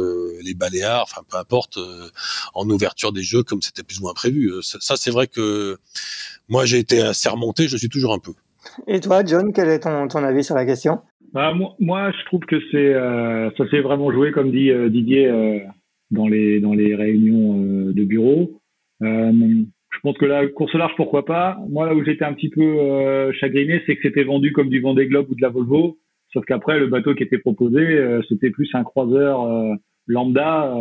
les 0.45 0.55
Baléares, 0.55 1.03
enfin 1.03 1.23
peu 1.31 1.39
importe, 1.39 1.79
en 2.55 2.69
ouverture 2.69 3.13
des 3.13 3.23
jeux 3.23 3.43
comme 3.43 3.63
c'était 3.63 3.83
plus 3.83 3.99
ou 3.99 4.03
moins 4.03 4.15
prévu. 4.15 4.51
Ça, 4.63 4.97
c'est 4.97 5.11
vrai 5.11 5.27
que 5.27 5.77
moi 6.49 6.65
j'ai 6.65 6.79
été 6.79 7.01
assez 7.01 7.29
remonté, 7.29 7.69
je 7.69 7.77
suis 7.77 7.89
toujours 7.89 8.13
un 8.13 8.19
peu. 8.19 8.33
Et 8.87 9.01
toi, 9.01 9.25
John, 9.25 9.53
quel 9.53 9.69
est 9.69 9.81
ton, 9.81 10.09
ton 10.09 10.23
avis 10.25 10.45
sur 10.45 10.55
la 10.55 10.67
question? 10.67 11.01
Bah, 11.33 11.53
moi, 11.79 12.11
je 12.13 12.25
trouve 12.27 12.41
que 12.41 12.57
c'est 12.71 12.95
ça 13.57 13.71
s'est 13.71 13.81
vraiment 13.81 14.11
joué, 14.13 14.33
comme 14.33 14.51
dit 14.51 14.71
Didier, 14.91 15.63
dans 16.11 16.29
les 16.29 16.61
dans 16.61 16.73
les 16.73 16.95
réunions 16.95 17.55
de 17.93 18.05
bureau. 18.05 18.61
Je 19.97 20.01
pense 20.03 20.19
que 20.19 20.27
la 20.27 20.47
course 20.49 20.75
large, 20.75 20.93
pourquoi 20.97 21.25
pas. 21.25 21.59
Moi, 21.71 21.87
là 21.87 21.95
où 21.95 22.05
j'étais 22.05 22.25
un 22.25 22.35
petit 22.35 22.51
peu 22.51 22.61
euh, 22.61 23.33
chagriné, 23.33 23.83
c'est 23.87 23.97
que 23.97 24.03
c'était 24.03 24.25
vendu 24.25 24.53
comme 24.53 24.69
du 24.69 24.81
Vendée 24.81 25.07
Globe 25.07 25.31
ou 25.31 25.35
de 25.35 25.41
la 25.41 25.49
Volvo. 25.49 25.97
Sauf 26.35 26.45
qu'après, 26.45 26.79
le 26.79 26.87
bateau 26.87 27.15
qui 27.15 27.23
était 27.23 27.39
proposé, 27.39 27.81
euh, 27.81 28.21
c'était 28.29 28.51
plus 28.51 28.69
un 28.75 28.85
croiseur 28.85 29.45
euh, 29.45 29.75
lambda, 30.07 30.75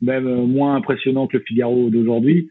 même 0.00 0.46
moins 0.46 0.74
impressionnant 0.74 1.28
que 1.28 1.36
le 1.36 1.44
Figaro 1.44 1.90
d'aujourd'hui. 1.90 2.50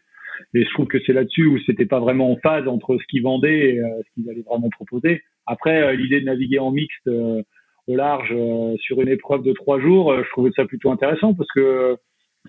Et 0.54 0.64
je 0.64 0.70
trouve 0.70 0.88
que 0.88 1.00
c'est 1.06 1.12
là-dessus 1.12 1.48
où 1.48 1.60
c'était 1.66 1.86
pas 1.86 2.00
vraiment 2.00 2.32
en 2.32 2.38
phase 2.38 2.66
entre 2.68 2.98
ce 2.98 3.06
qu'ils 3.08 3.24
vendaient 3.24 3.76
et 3.76 3.82
ce 3.82 4.14
qu'ils 4.14 4.30
allaient 4.30 4.46
vraiment 4.48 4.70
proposer. 4.70 5.22
Après, 5.46 5.96
l'idée 5.96 6.22
de 6.22 6.26
naviguer 6.26 6.60
en 6.60 6.72
mixte 6.72 7.08
au 7.08 7.96
large 7.96 8.34
sur 8.80 9.02
une 9.02 9.08
épreuve 9.08 9.44
de 9.44 9.54
trois 9.54 9.80
jours, 9.80 10.14
je 10.18 10.30
trouvais 10.32 10.52
ça 10.56 10.66
plutôt 10.66 10.92
intéressant 10.92 11.34
parce 11.34 11.50
que 11.52 11.98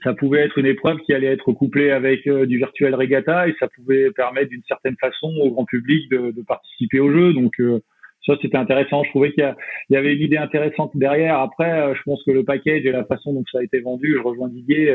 ça 0.03 0.14
pouvait 0.14 0.40
être 0.40 0.59
une 0.59 0.66
épreuve 0.66 0.99
qui 0.99 1.12
allait 1.12 1.32
être 1.32 1.53
couplée 1.53 1.90
avec 1.90 2.26
euh, 2.26 2.47
du 2.47 2.59
virtuel 2.59 2.94
regatta 2.94 3.49
et 3.49 3.55
ça 3.59 3.68
pouvait 3.68 4.11
permettre 4.11 4.51
d'une 4.51 4.62
certaine 4.68 4.97
façon 5.01 5.32
au 5.40 5.51
grand 5.51 5.64
public 5.64 6.11
de, 6.11 6.32
de 6.32 6.42
participer 6.42 7.01
au 7.01 7.11
jeu. 7.11 7.32
Donc 7.32 7.59
euh, 7.61 7.80
ça 8.26 8.34
c'était 8.42 8.59
intéressant. 8.59 9.05
Je 9.05 9.11
trouvais 9.11 9.32
qu'il 9.32 9.55
y, 9.90 9.97
avait 9.97 10.14
une 10.14 10.22
idée 10.22 10.36
intéressante 10.36 10.90
derrière. 10.94 11.38
Après, 11.38 11.70
euh, 11.70 11.94
je 11.94 12.03
pense 12.03 12.22
que 12.24 12.30
le 12.30 12.44
package 12.44 12.84
et 12.84 12.92
la 12.92 13.05
façon 13.05 13.32
dont 13.32 13.44
ça 13.51 13.59
a 13.59 13.62
été 13.62 13.80
vendu, 13.80 14.14
je 14.16 14.22
rejoins 14.22 14.49
Didier, 14.49 14.94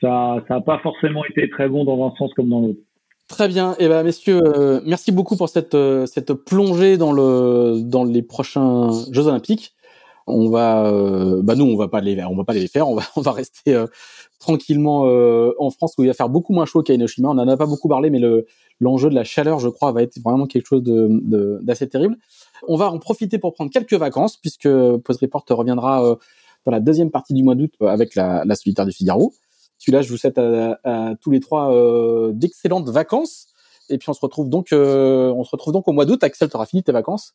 ça 0.00 0.42
ça 0.48 0.54
n'a 0.54 0.60
pas 0.60 0.78
forcément 0.78 1.24
été 1.24 1.48
très 1.48 1.68
bon 1.68 1.84
dans 1.84 2.06
un 2.06 2.14
sens 2.16 2.32
comme 2.34 2.48
dans 2.48 2.60
l'autre. 2.60 2.80
Très 3.28 3.48
bien. 3.48 3.74
Eh 3.78 3.88
ben 3.88 4.02
messieurs, 4.02 4.42
merci 4.84 5.12
beaucoup 5.12 5.36
pour 5.36 5.48
cette 5.48 5.76
cette 6.06 6.32
plongée 6.34 6.98
dans 6.98 7.12
le 7.12 7.80
dans 7.82 8.04
les 8.04 8.22
prochains 8.22 8.90
Jeux 9.12 9.26
Olympiques 9.26 9.72
on 10.26 10.48
va, 10.50 10.86
euh, 10.86 11.42
bah 11.42 11.54
nous 11.54 11.64
on 11.64 11.76
va 11.76 11.88
pas 11.88 12.00
les, 12.00 12.22
on 12.24 12.36
va 12.36 12.44
pas 12.44 12.52
les 12.52 12.68
faire, 12.68 12.88
on 12.88 12.94
va, 12.94 13.02
on 13.16 13.20
va 13.20 13.32
rester 13.32 13.74
euh, 13.74 13.86
tranquillement 14.38 15.06
euh, 15.06 15.52
en 15.58 15.70
France 15.70 15.94
où 15.98 16.04
il 16.04 16.08
va 16.08 16.14
faire 16.14 16.28
beaucoup 16.28 16.52
moins 16.52 16.66
chaud 16.66 16.82
qu'à 16.82 16.94
Inoshima. 16.94 17.28
On 17.28 17.38
en 17.38 17.48
a 17.48 17.56
pas 17.56 17.66
beaucoup 17.66 17.88
parlé, 17.88 18.10
mais 18.10 18.18
le 18.18 18.46
l'enjeu 18.80 19.10
de 19.10 19.14
la 19.14 19.24
chaleur, 19.24 19.60
je 19.60 19.68
crois, 19.68 19.92
va 19.92 20.02
être 20.02 20.18
vraiment 20.22 20.46
quelque 20.46 20.66
chose 20.66 20.82
de 20.82 21.60
d'assez 21.62 21.88
terrible. 21.88 22.16
On 22.66 22.76
va 22.76 22.90
en 22.90 22.98
profiter 22.98 23.38
pour 23.38 23.54
prendre 23.54 23.70
quelques 23.70 23.94
vacances 23.94 24.36
puisque 24.36 24.68
Post 24.68 25.20
Report 25.20 25.44
reviendra 25.50 26.16
dans 26.64 26.72
la 26.72 26.80
deuxième 26.80 27.10
partie 27.10 27.32
du 27.32 27.44
mois 27.44 27.54
d'août 27.54 27.72
avec 27.80 28.16
la, 28.16 28.44
la 28.44 28.54
solitaire 28.56 28.86
du 28.86 28.92
Figaro. 28.92 29.32
Celui-là, 29.78 30.02
je 30.02 30.08
vous 30.08 30.16
souhaite 30.16 30.38
à, 30.38 30.78
à 30.82 31.14
tous 31.20 31.30
les 31.30 31.38
trois 31.38 31.72
d'excellentes 32.32 32.88
vacances. 32.88 33.46
Et 33.88 33.98
puis 33.98 34.08
on 34.08 34.14
se 34.14 34.20
retrouve 34.20 34.48
donc, 34.48 34.68
on 34.72 35.44
se 35.44 35.50
retrouve 35.50 35.72
donc 35.72 35.86
au 35.86 35.92
mois 35.92 36.04
d'août. 36.04 36.24
Axel, 36.24 36.48
t'auras 36.48 36.66
fini 36.66 36.82
tes 36.82 36.92
vacances 36.92 37.34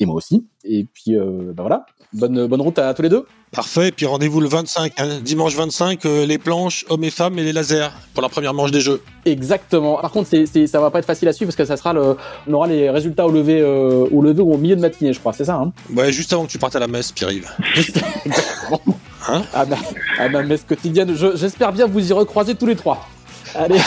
et 0.00 0.06
moi 0.06 0.16
aussi. 0.16 0.46
Et 0.64 0.84
puis 0.84 1.16
euh, 1.16 1.52
bah 1.54 1.62
voilà, 1.62 1.86
bonne 2.12 2.46
bonne 2.46 2.60
route 2.60 2.78
à, 2.78 2.92
tous 2.94 3.02
les 3.02 3.08
deux. 3.08 3.26
Parfait. 3.52 3.88
Et 3.88 3.92
puis 3.92 4.06
rendez-vous 4.06 4.40
le 4.40 4.48
25, 4.48 4.92
hein. 4.98 5.20
dimanche 5.22 5.54
25, 5.54 6.04
euh, 6.04 6.26
les 6.26 6.38
planches 6.38 6.84
hommes 6.88 7.04
et 7.04 7.10
femmes 7.10 7.38
et 7.38 7.44
les 7.44 7.52
lasers 7.52 7.88
pour 8.12 8.22
la 8.22 8.28
première 8.28 8.52
manche 8.54 8.70
des 8.70 8.80
jeux. 8.80 9.02
Exactement. 9.24 9.96
Par 10.00 10.10
contre, 10.10 10.28
c'est, 10.28 10.46
c'est, 10.46 10.66
ça 10.66 10.80
va 10.80 10.90
pas 10.90 10.98
être 10.98 11.06
facile 11.06 11.28
à 11.28 11.32
suivre 11.32 11.48
parce 11.48 11.56
que 11.56 11.64
ça 11.64 11.76
sera 11.76 11.92
le, 11.92 12.16
on 12.46 12.52
aura 12.52 12.66
les 12.66 12.90
résultats 12.90 13.26
au 13.26 13.30
lever, 13.30 13.60
euh, 13.60 14.06
au 14.10 14.20
lever 14.20 14.42
ou 14.42 14.52
au 14.52 14.58
milieu 14.58 14.76
de 14.76 14.80
matinée, 14.80 15.12
je 15.12 15.20
crois. 15.20 15.32
C'est 15.32 15.44
ça. 15.44 15.56
Hein? 15.56 15.72
Ouais, 15.94 16.12
juste 16.12 16.32
avant 16.32 16.44
que 16.44 16.50
tu 16.50 16.58
partes 16.58 16.76
à 16.76 16.80
la 16.80 16.88
messe, 16.88 17.12
Pierre-Yves. 17.12 17.48
hein? 19.28 19.42
À, 19.54 19.64
ma, 19.64 19.76
à 20.18 20.28
ma 20.28 20.42
messe 20.42 20.64
quotidienne. 20.64 21.16
j'espère 21.34 21.72
bien 21.72 21.86
vous 21.86 22.10
y 22.10 22.12
recroiser 22.12 22.54
tous 22.56 22.66
les 22.66 22.76
trois. 22.76 23.06
Allez. 23.54 23.80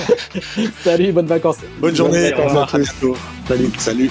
Salut, 0.82 1.12
bonnes 1.12 1.26
vacances. 1.26 1.58
Bonne 1.78 1.94
journée. 1.94 2.32
Bonne 2.32 2.46
vacances 2.48 2.74
à 2.74 3.00
tous. 3.00 3.16
Salut. 3.46 3.70
Salut. 3.78 4.10